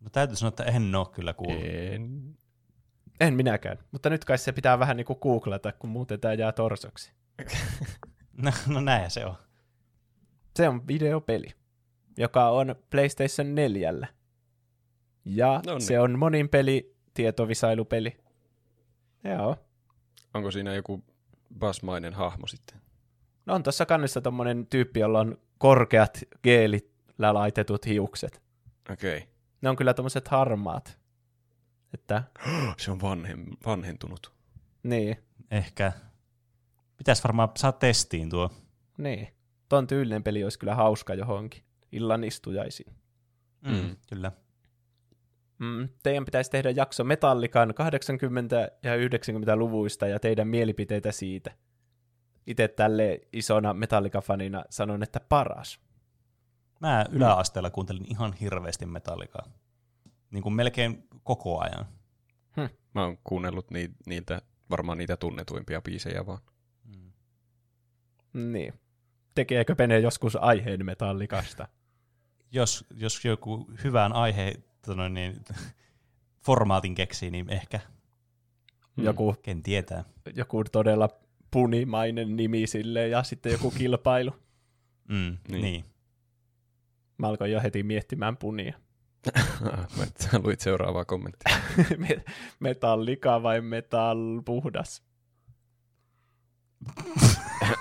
[0.00, 1.64] No täytyy sanoa, että en ole kyllä kuullut.
[1.64, 2.36] En.
[3.20, 6.52] En minäkään, mutta nyt kai se pitää vähän niin kuin googlata, kun muuten tämä jää
[6.52, 7.12] torsoksi.
[8.42, 9.34] No, no näin se on.
[10.56, 11.46] Se on videopeli,
[12.16, 13.92] joka on PlayStation 4.
[15.24, 15.80] Ja No niin.
[15.80, 18.16] se on monin peli, tietovisailupeli.
[19.24, 19.56] Joo.
[20.34, 21.04] Onko siinä joku
[21.58, 22.80] basmainen hahmo sitten?
[23.46, 28.42] No on tuossa kannessa tommonen tyyppi, jolla on korkeat geelillä laitetut hiukset.
[28.92, 29.16] Okei.
[29.18, 29.28] Okay.
[29.62, 30.98] Ne on kyllä tommoset harmaat.
[31.94, 32.22] Että,
[32.78, 34.32] Se on vanhem, vanhentunut.
[34.82, 35.16] niin,
[35.50, 35.92] Ehkä.
[36.96, 38.50] Pitäisi varmaan saa testiin tuo.
[38.98, 39.28] niin.
[39.68, 41.62] Ton tyylinen peli olisi kyllä hauska johonkin.
[41.92, 42.92] Illan istujaisiin.
[43.60, 43.96] Mm.
[44.08, 44.32] Kyllä.
[45.58, 47.72] Mm, teidän pitäisi tehdä jakso Metallikan 80-
[48.82, 51.50] ja 90-luvuista ja teidän mielipiteitä siitä.
[52.46, 55.80] Itse tälle isona Metallica-fanina sanon, että paras.
[56.80, 59.46] Mä yläasteella kuuntelin ihan hirveästi metallikaa.
[60.30, 61.86] Niin kuin melkein koko ajan.
[62.94, 66.38] Mä oon kuunnellut ni, niiltä, varmaan niitä tunnetuimpia biisejä vaan.
[68.32, 68.74] Niin.
[69.34, 71.68] Tekeekö Pene joskus aiheen Metallikasta?
[72.50, 75.40] Jos, jos joku hyvän aiheen tota niin,
[76.46, 77.80] formaatin keksii, niin ehkä.
[78.96, 80.04] Joku, Ken tietää.
[80.34, 81.08] joku todella
[81.50, 84.30] punimainen nimi sille ja sitten joku kilpailu.
[85.08, 85.62] Mm, Niin.
[85.62, 85.84] niin.
[87.18, 88.78] Mä alkoin jo heti miettimään punia.
[90.32, 91.56] Mä luit seuraavaa kommenttia.
[91.98, 92.24] Me-
[92.60, 95.02] Metallika vai metall puhdas?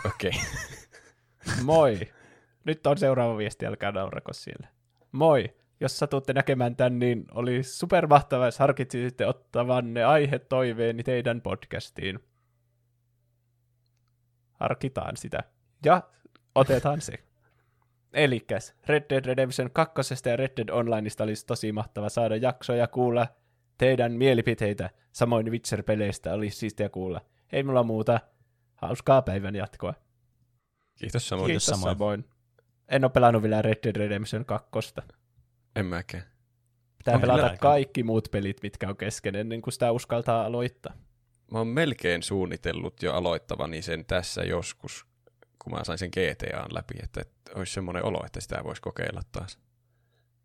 [0.05, 0.29] Okei.
[0.29, 1.63] Okay.
[1.63, 1.99] Moi.
[2.65, 4.67] Nyt on seuraava viesti, älkää naurako siellä.
[5.11, 5.55] Moi.
[5.83, 12.19] Jos satutte näkemään tän, niin oli supermahtavaa, jos harkitsisitte ottavanne aihetoiveeni teidän podcastiin.
[14.59, 15.43] Harkitaan sitä.
[15.85, 16.03] Ja
[16.55, 17.13] otetaan se.
[18.13, 22.87] Elikäs, Red Dead Redemption 2 ja Red Dead Onlineista olisi tosi mahtava saada jaksoja ja
[22.87, 23.27] kuulla
[23.77, 24.89] teidän mielipiteitä.
[25.11, 27.21] Samoin Witcher-peleistä olisi siistiä kuulla.
[27.51, 28.19] Ei mulla muuta.
[28.75, 29.93] Hauskaa päivän jatkoa.
[30.99, 31.45] Kiitos samoin.
[31.45, 31.95] Kiitos samoin.
[31.95, 32.25] samoin.
[32.87, 34.69] En ole pelannut vielä Red Dead Redemption 2.
[35.75, 36.23] En mäkään.
[36.97, 37.61] Pitää On pelata kyllä aika.
[37.61, 40.93] kaikki muut pelit, mitkä on kesken, ennen kuin sitä uskaltaa aloittaa.
[41.51, 45.05] Mä oon melkein suunnitellut jo aloittavani sen tässä joskus,
[45.59, 49.21] kun mä sain sen GTAn läpi, että, että olisi semmoinen olo, että sitä voisi kokeilla
[49.31, 49.59] taas.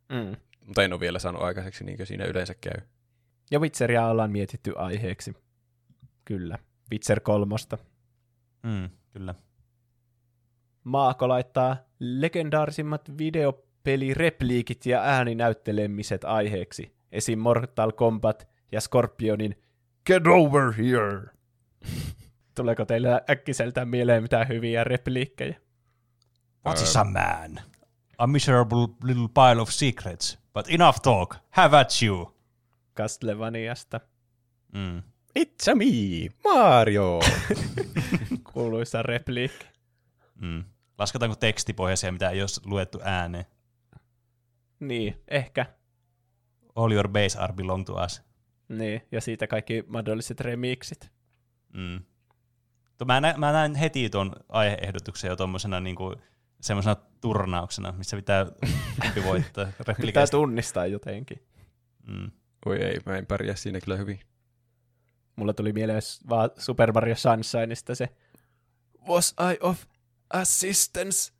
[0.08, 0.36] Mm.
[0.66, 2.80] Mutta en ole vielä saanut aikaiseksi, niin kuin siinä yleensä käy.
[3.50, 5.34] Ja Witcheria ollaan mietitty aiheeksi.
[6.24, 6.58] Kyllä.
[6.92, 7.78] Witcher kolmosta.
[8.62, 9.34] Mm, kyllä.
[10.84, 13.18] Maako laittaa legendaarisimmat
[13.86, 16.94] videopelirepliikit ja ääninäyttelemiset aiheeksi.
[17.12, 17.38] Esim.
[17.38, 19.56] Mortal Kombat ja Scorpionin
[20.06, 21.30] Get over here!
[22.56, 25.60] Tuleeko teille äkkiseltään mieleen mitään hyviä repliikkejä?
[26.66, 27.60] What is a man?
[28.18, 30.38] A miserable little pile of secrets.
[30.54, 31.34] But enough talk.
[31.50, 32.34] Have at you.
[32.96, 34.00] Castlevaniasta.
[34.72, 35.02] Mm.
[35.38, 37.20] It's a me, Mario!
[38.52, 39.66] Kuuluisa repliikki.
[40.40, 40.64] Mm.
[40.98, 43.44] Lasketaanko tekstipohjaisia, mitä ei ole luettu ääneen?
[44.80, 45.66] Niin, ehkä.
[46.74, 48.22] All your base are belong to us.
[48.68, 51.10] Niin, ja siitä kaikki mahdolliset remixit.
[51.72, 52.00] Mm.
[52.98, 56.14] To, mä, näin, mä näin heti tuon aiheehdotuksen jo tuommoisena niinku,
[56.60, 58.46] semmoisena turnauksena, missä pitää
[59.02, 59.66] kumpi voittaa
[60.00, 61.42] Pitää tunnistaa jotenkin.
[62.06, 62.30] Mm.
[62.66, 64.20] Oi ei, mä en pärjää siinä kyllä hyvin.
[65.36, 68.08] Mulla tuli mieleen vaan Super Mario Sunshineista se
[69.08, 69.84] Was I of
[70.30, 71.32] assistance?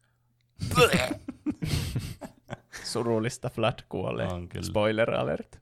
[2.89, 4.29] Surullista Flood kuolee.
[4.63, 5.61] Spoiler alert.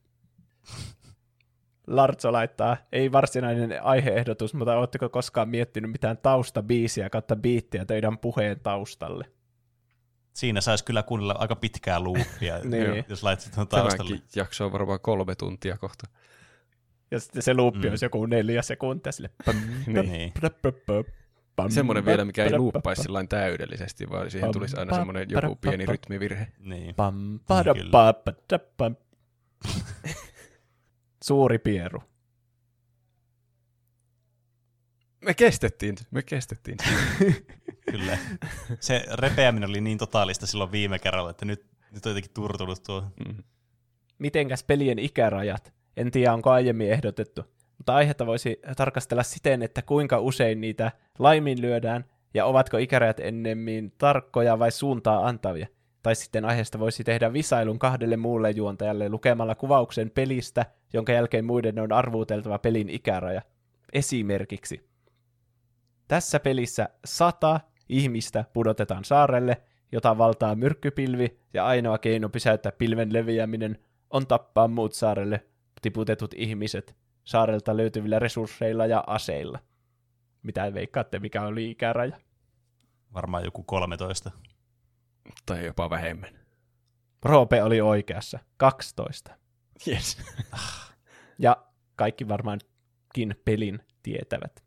[1.86, 8.60] Lartso laittaa, ei varsinainen aiheehdotus, mutta ootteko koskaan miettinyt mitään taustabiisiä kautta biittiä teidän puheen
[8.60, 9.24] taustalle?
[10.32, 13.04] Siinä saisi kyllä kuunnella aika pitkää loopia, Niin.
[13.08, 14.10] jos laitat tuon taustalle.
[14.10, 16.06] Tämäkin jakso on varmaan kolme tuntia kohta.
[17.10, 17.88] Ja sitten se luuppi Mm.
[17.90, 19.30] olisi joku neljä sekuntia sille.
[19.44, 19.56] pam,
[20.02, 20.32] Niin.
[21.56, 25.56] Pam, pam, Semmoinen vielä, mikä ei luuppaisi sillain täydellisesti, vaan siihen tulisi aina semmoinen joku
[25.56, 26.46] pieni rytmivirhe.
[26.58, 26.94] Niin.
[26.94, 27.90] Pam, pada, Kyllä.
[27.90, 28.96] pa, pa, da, pam.
[31.24, 32.02] Suuri pieru.
[35.24, 36.76] Me kestettiin, me kestettiin.
[37.90, 38.18] Kyllä.
[38.80, 43.04] Se repeäminen oli niin totaalista silloin viime kerralla, että nyt, nyt on jotenkin turtunut tuo.
[43.26, 43.42] Mm.
[44.18, 45.74] Mitenkäs pelien ikärajat?
[45.96, 47.55] En tiedä, onko aiemmin ehdotettu.
[47.78, 54.58] Mutta aihetta voisi tarkastella siten, että kuinka usein niitä laiminlyödään ja ovatko ikärajat ennemmin tarkkoja
[54.58, 55.66] vai suuntaa antavia.
[56.02, 61.78] Tai sitten aiheesta voisi tehdä visailun kahdelle muulle juontajalle lukemalla kuvauksen pelistä, jonka jälkeen muiden
[61.78, 63.42] on arvuuteltava pelin ikäraja.
[63.92, 64.88] Esimerkiksi.
[66.08, 73.78] Tässä pelissä sata ihmistä pudotetaan saarelle, jota valtaa myrkkypilvi, ja ainoa keino pysäyttää pilven leviäminen
[74.10, 75.44] on tappaa muut saarelle
[75.82, 76.96] tiputetut ihmiset
[77.26, 79.58] saarelta löytyvillä resursseilla ja aseilla.
[80.42, 82.16] Mitä veikkaatte, mikä oli ikäraja?
[83.14, 84.30] Varmaan joku 13.
[85.46, 86.38] Tai jopa vähemmän.
[87.22, 88.38] Roope oli oikeassa.
[88.56, 89.34] 12.
[89.88, 90.18] Yes.
[91.38, 91.56] Ja
[91.96, 94.64] kaikki varmaankin pelin tietävät.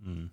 [0.00, 0.30] Mm.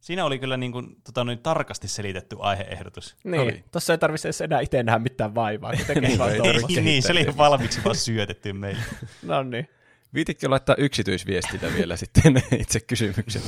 [0.00, 3.16] Siinä oli kyllä niin kuin, tota, noin tarkasti selitetty aiheehdotus.
[3.24, 3.64] Niin, Oli.
[3.72, 6.80] tuossa ei tarvitse edes enää itse nähdä mitään vaivaa, kun tekee Niin, vaan tarvitse.
[6.80, 8.82] niin, se oli valmiiksi vaan syötetty meille.
[9.22, 9.68] No niin.
[10.14, 13.42] Viititkö laittaa yksityisviestillä vielä sitten itse kysymykset?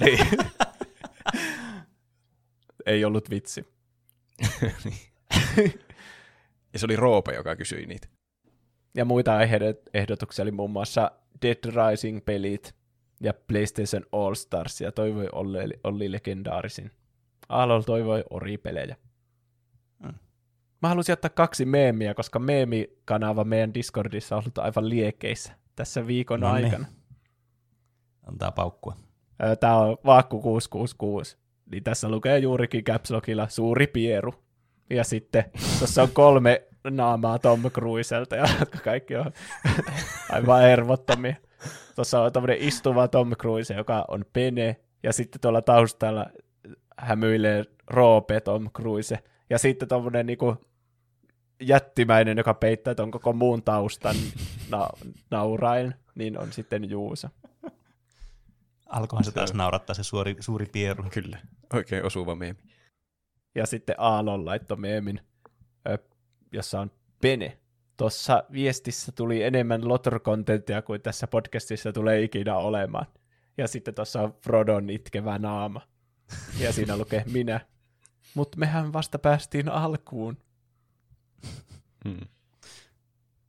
[0.00, 0.26] niin.
[2.86, 3.64] ei ollut vitsi.
[6.72, 8.08] Ja se oli Roope, joka kysyi niitä.
[8.94, 9.38] Ja muita
[9.94, 11.10] ehdotuksia oli muun muassa
[11.42, 12.74] Dead Rising-pelit
[13.20, 16.90] ja PlayStation All Stars ja toivoi Olli, Olli legendaarisin.
[17.48, 18.96] Aalol toivoi Ori-pelejä.
[20.02, 20.14] Hmm.
[20.82, 26.40] Mä halusin ottaa kaksi meemiä, koska meemikanava meidän Discordissa on ollut aivan liekeissä tässä viikon
[26.40, 26.64] No niin.
[26.64, 26.86] aikana.
[28.26, 28.96] Antaa paukkua.
[29.42, 31.36] Ö, Tää on Vaakku 666.
[31.70, 34.34] Niin tässä lukee juurikin Caps Lockilla suuri pieru.
[34.90, 35.44] Ja sitten
[35.78, 39.32] tuossa on kolme naamaa Tom Cruiselta, ja jotka kaikki on
[40.32, 41.36] aivan hervottomia.
[41.94, 46.26] Tuossa on tämmöinen istuva Tom Cruise, joka on pene, ja sitten tuolla taustalla
[46.98, 49.18] hämyilee roope Tom Cruise.
[49.50, 50.56] Ja sitten tuommoinen niinku
[51.60, 54.16] jättimäinen, joka peittää ton koko muun taustan
[54.70, 54.90] na-
[55.30, 57.30] naurain, niin on sitten Juusa.
[58.86, 61.04] Alkohan se taas naurattaa se suuri, suuri pieru.
[61.12, 61.38] Kyllä,
[61.72, 62.58] oikein osuva meemi.
[63.54, 65.20] Ja sitten Aallon laittoi meemin,
[66.52, 67.58] jossa on Pene.
[67.96, 73.06] Tuossa viestissä tuli enemmän Lotter-kontenttia kuin tässä podcastissa tulee ikinä olemaan.
[73.58, 75.80] Ja sitten tuossa on Frodon itkevä naama.
[76.58, 77.60] Ja siinä lukee minä.
[78.34, 80.36] Mutta mehän vasta päästiin alkuun.
[82.06, 82.26] Hmm.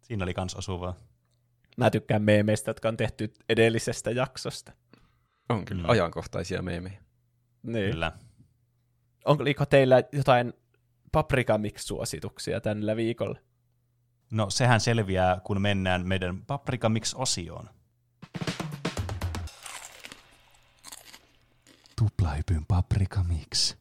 [0.01, 0.95] Siinä oli kans osuvaa.
[1.77, 4.71] Mä tykkään meemeistä, jotka on tehty edellisestä jaksosta.
[5.49, 5.89] On kyllä Mm.
[5.89, 7.01] ajankohtaisia meemejä.
[7.63, 7.91] Niin.
[7.91, 8.11] Kyllä.
[9.25, 10.53] Onko teillä jotain
[11.11, 13.39] Paprika Mix-suosituksia tällä viikolla?
[14.31, 17.69] No sehän selviää, kun mennään meidän Paprika Mix-osioon.
[21.99, 23.75] Tuplahypyn Paprika Mix.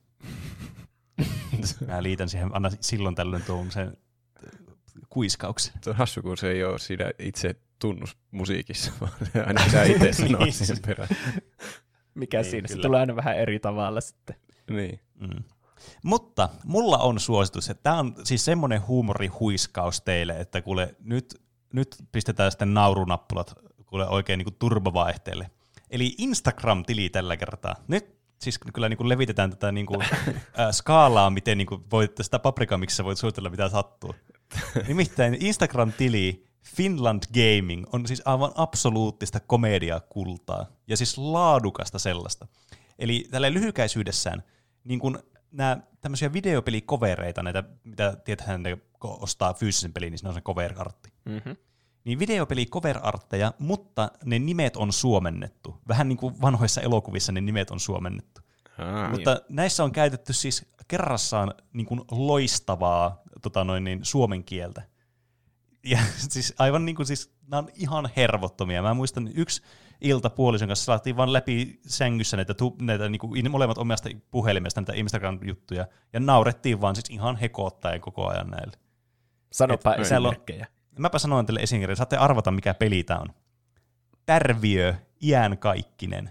[1.86, 3.96] Mä liitän siihen aina silloin tällöin tuon sen
[5.16, 5.74] kuiskauksen.
[5.84, 10.12] Tuo on hassu, kun se ei ole siinä itse tunnusmusiikissa, vaan se aina pitää itse
[10.12, 10.52] sanoa Niin.
[10.52, 11.08] siihen perään.
[12.14, 12.68] Mikä Niin, siinä?
[12.68, 12.86] Se kyllä.
[12.86, 14.36] tulee aina vähän eri tavalla sitten.
[14.70, 15.00] Niin.
[15.20, 15.42] Mm.
[16.02, 21.96] Mutta mulla on suositus, että tämä on siis semmoinen huumorihuiskaus teille, että kuule, nyt, nyt
[22.12, 23.54] pistetään sitten naurunappulat
[23.86, 25.50] kuule oikein niin turbovaihteelle.
[25.90, 27.74] Eli Instagram-tili tällä kertaa.
[27.88, 30.02] Nyt siis kyllä niin kuin levitetään tätä niin kuin,
[30.60, 34.14] äh, skaalaa, miten niin kuin voit sitä paprika, missä voit suositella mitä sattuu.
[34.88, 42.46] Nimittäin Instagram-tili Finland Gaming on siis aivan absoluuttista komediakultaa ja siis laadukasta sellaista.
[42.98, 44.42] Eli tällä lyhykäisyydessään
[44.86, 45.18] niin kun
[45.52, 50.40] nämä tämmöisiä videopelikovereita, näitä, mitä tietää, ne kun ostaa fyysisen pelin, niin siinä on se
[50.40, 51.12] cover-artti.
[51.24, 51.56] Mm-hmm.
[52.04, 55.80] Niin videopeli cover-artteja, mutta ne nimet on suomennettu.
[55.88, 58.40] Vähän niin kuin vanhoissa elokuvissa ne nimet on suomennettu.
[58.78, 64.82] Ah, Mutta näissä on käytetty siis kerrassaan niin kuin loistavaa tota noin, niin, suomen kieltä.
[65.84, 65.98] Ja
[66.30, 68.82] siis aivan niin kuin siis, nämä on ihan hervottomia.
[68.82, 69.62] Mä muistan yksi
[70.00, 74.80] ilta puolison kanssa saatiin vaan läpi sängyssä näitä, tu, näitä niin kuin, molemmat omasta puhelimesta
[74.80, 78.76] näitä Instagram-juttuja, ja naurettiin vaan siis ihan hekottaen koko ajan näille.
[79.52, 80.66] Sanopa Et- siellä on- esimerkkejä.
[80.98, 83.28] Mäpä sanoin teille esimerkiksi, saatte arvata mikä peli tämä on.
[84.26, 86.30] Tärviö, iän kaikkinen.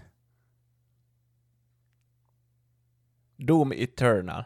[3.48, 4.42] Doom Eternal.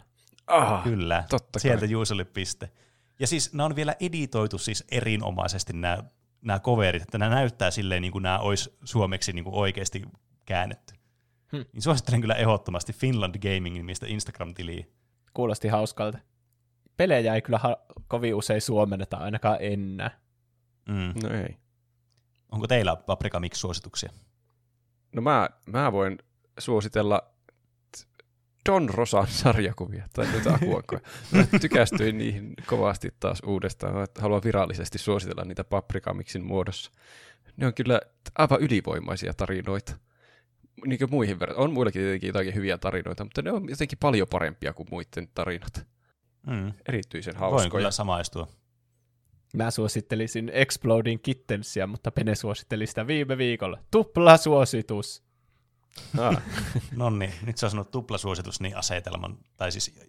[0.50, 1.90] Ah, Kyllä, totta sieltä kai.
[1.90, 2.70] Juusolle piste.
[3.18, 6.04] Ja siis nämä on vielä editoitu siis erinomaisesti nämä,
[6.42, 10.02] nämä coverit, että nämä näyttää silleen niin kuin nämä olisi suomeksi niin kuin oikeasti
[10.46, 10.94] käännetty.
[11.52, 11.64] Hmm.
[11.72, 14.84] Niin suosittelen kyllä ehdottomasti Finland Gaming nimistä Instagram-tiliä.
[15.34, 16.18] Kuulosti hauskalta.
[16.96, 20.20] Pelejä ei kyllä ha- kovin usein suomenneta ainakaan enää.
[20.88, 21.22] Mm.
[21.22, 21.56] No ei.
[22.52, 24.12] Onko teillä Paprika Mix-suosituksia?
[25.12, 26.18] No mä, mä voin
[26.58, 27.22] suositella
[28.68, 31.00] Don Rosan sarjakuvia, tai noita akuankoja.
[31.32, 33.94] Mä tykästyin niihin kovasti taas uudestaan.
[33.94, 36.90] Mä haluan virallisesti suositella niitä paprikamiksin muodossa.
[37.56, 38.00] Ne on kyllä
[38.38, 39.96] aivan ylivoimaisia tarinoita.
[40.86, 41.58] Niin kuin muihin verran.
[41.58, 45.86] On muillakin tietenkin jotakin hyviä tarinoita, mutta ne on jotenkin paljon parempia kuin muiden tarinat.
[46.46, 46.72] Mm.
[46.88, 47.70] erityisen Voin hauskoja.
[47.70, 48.48] kyllä samaistua.
[49.54, 53.78] Mä suosittelisin Exploding Kittensia, mutta Pene suositteli sitä viime viikolla.
[53.90, 55.29] Tupla suositus.
[56.18, 56.42] Ah,
[56.96, 60.00] No niin, nyt se on sanonut tuplasuositus, niin asetelman, tai siis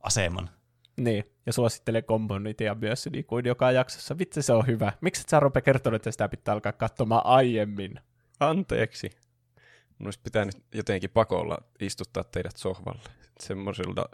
[0.00, 0.50] aseman.
[0.96, 4.18] Niin, ja suosittelen Communityä myös niin kuin joka jaksossa.
[4.18, 4.92] Vitsi, se on hyvä.
[5.00, 8.00] Miksi et sä rupea kertonut, että sitä pitää alkaa katsomaan aiemmin?
[8.40, 9.10] anteeksi.
[9.98, 13.02] Mun olisi pitänyt jotenkin pakolla istuttaa teidät sohvalle.
[13.40, 14.08] Semmoisilta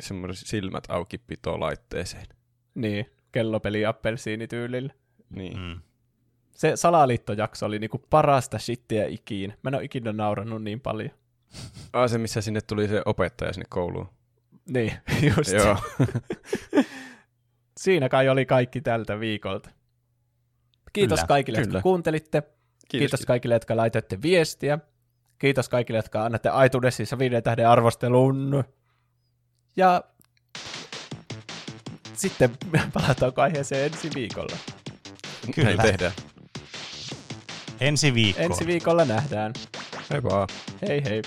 [0.00, 2.26] semmoiset silmät auki pitolaitteeseen.
[2.74, 4.92] Niin, kellopeli appelsiinityylillä.
[5.30, 5.58] Niin.
[5.58, 5.80] Mm.
[6.54, 9.54] Se salaliittojakso oli niinku parasta shittiä ikiin.
[9.62, 11.10] Mä en ole ikinä naurannut niin paljon.
[11.92, 14.08] Ah, se, missä sinne tuli se opettaja sinne kouluun.
[14.68, 14.92] Niin,
[15.36, 15.52] just.
[15.52, 15.76] Joo.
[17.80, 19.70] Siinä kai oli kaikki tältä viikolta.
[20.92, 21.68] Kiitos Kyllä, kaikille, kyllä.
[21.68, 22.40] jotka kuuntelitte.
[22.40, 22.58] Kiitos,
[22.88, 24.78] Kiitos kaikille, jotka laitoitte viestiä.
[25.38, 28.64] Kiitos kaikille, jotka annatte iTunesissa viiden tähden arvostelun.
[29.76, 30.04] Ja
[32.14, 32.50] sitten
[32.92, 34.56] palataanko aiheeseen ensi viikolla.
[35.54, 35.68] Kyllä.
[35.68, 36.12] Näin tehdään.
[37.80, 38.44] Ensi viikkoon.
[38.44, 39.52] Ensi viikolla nähdään.
[40.10, 40.48] Hei vaan.
[40.88, 41.22] Hei hei.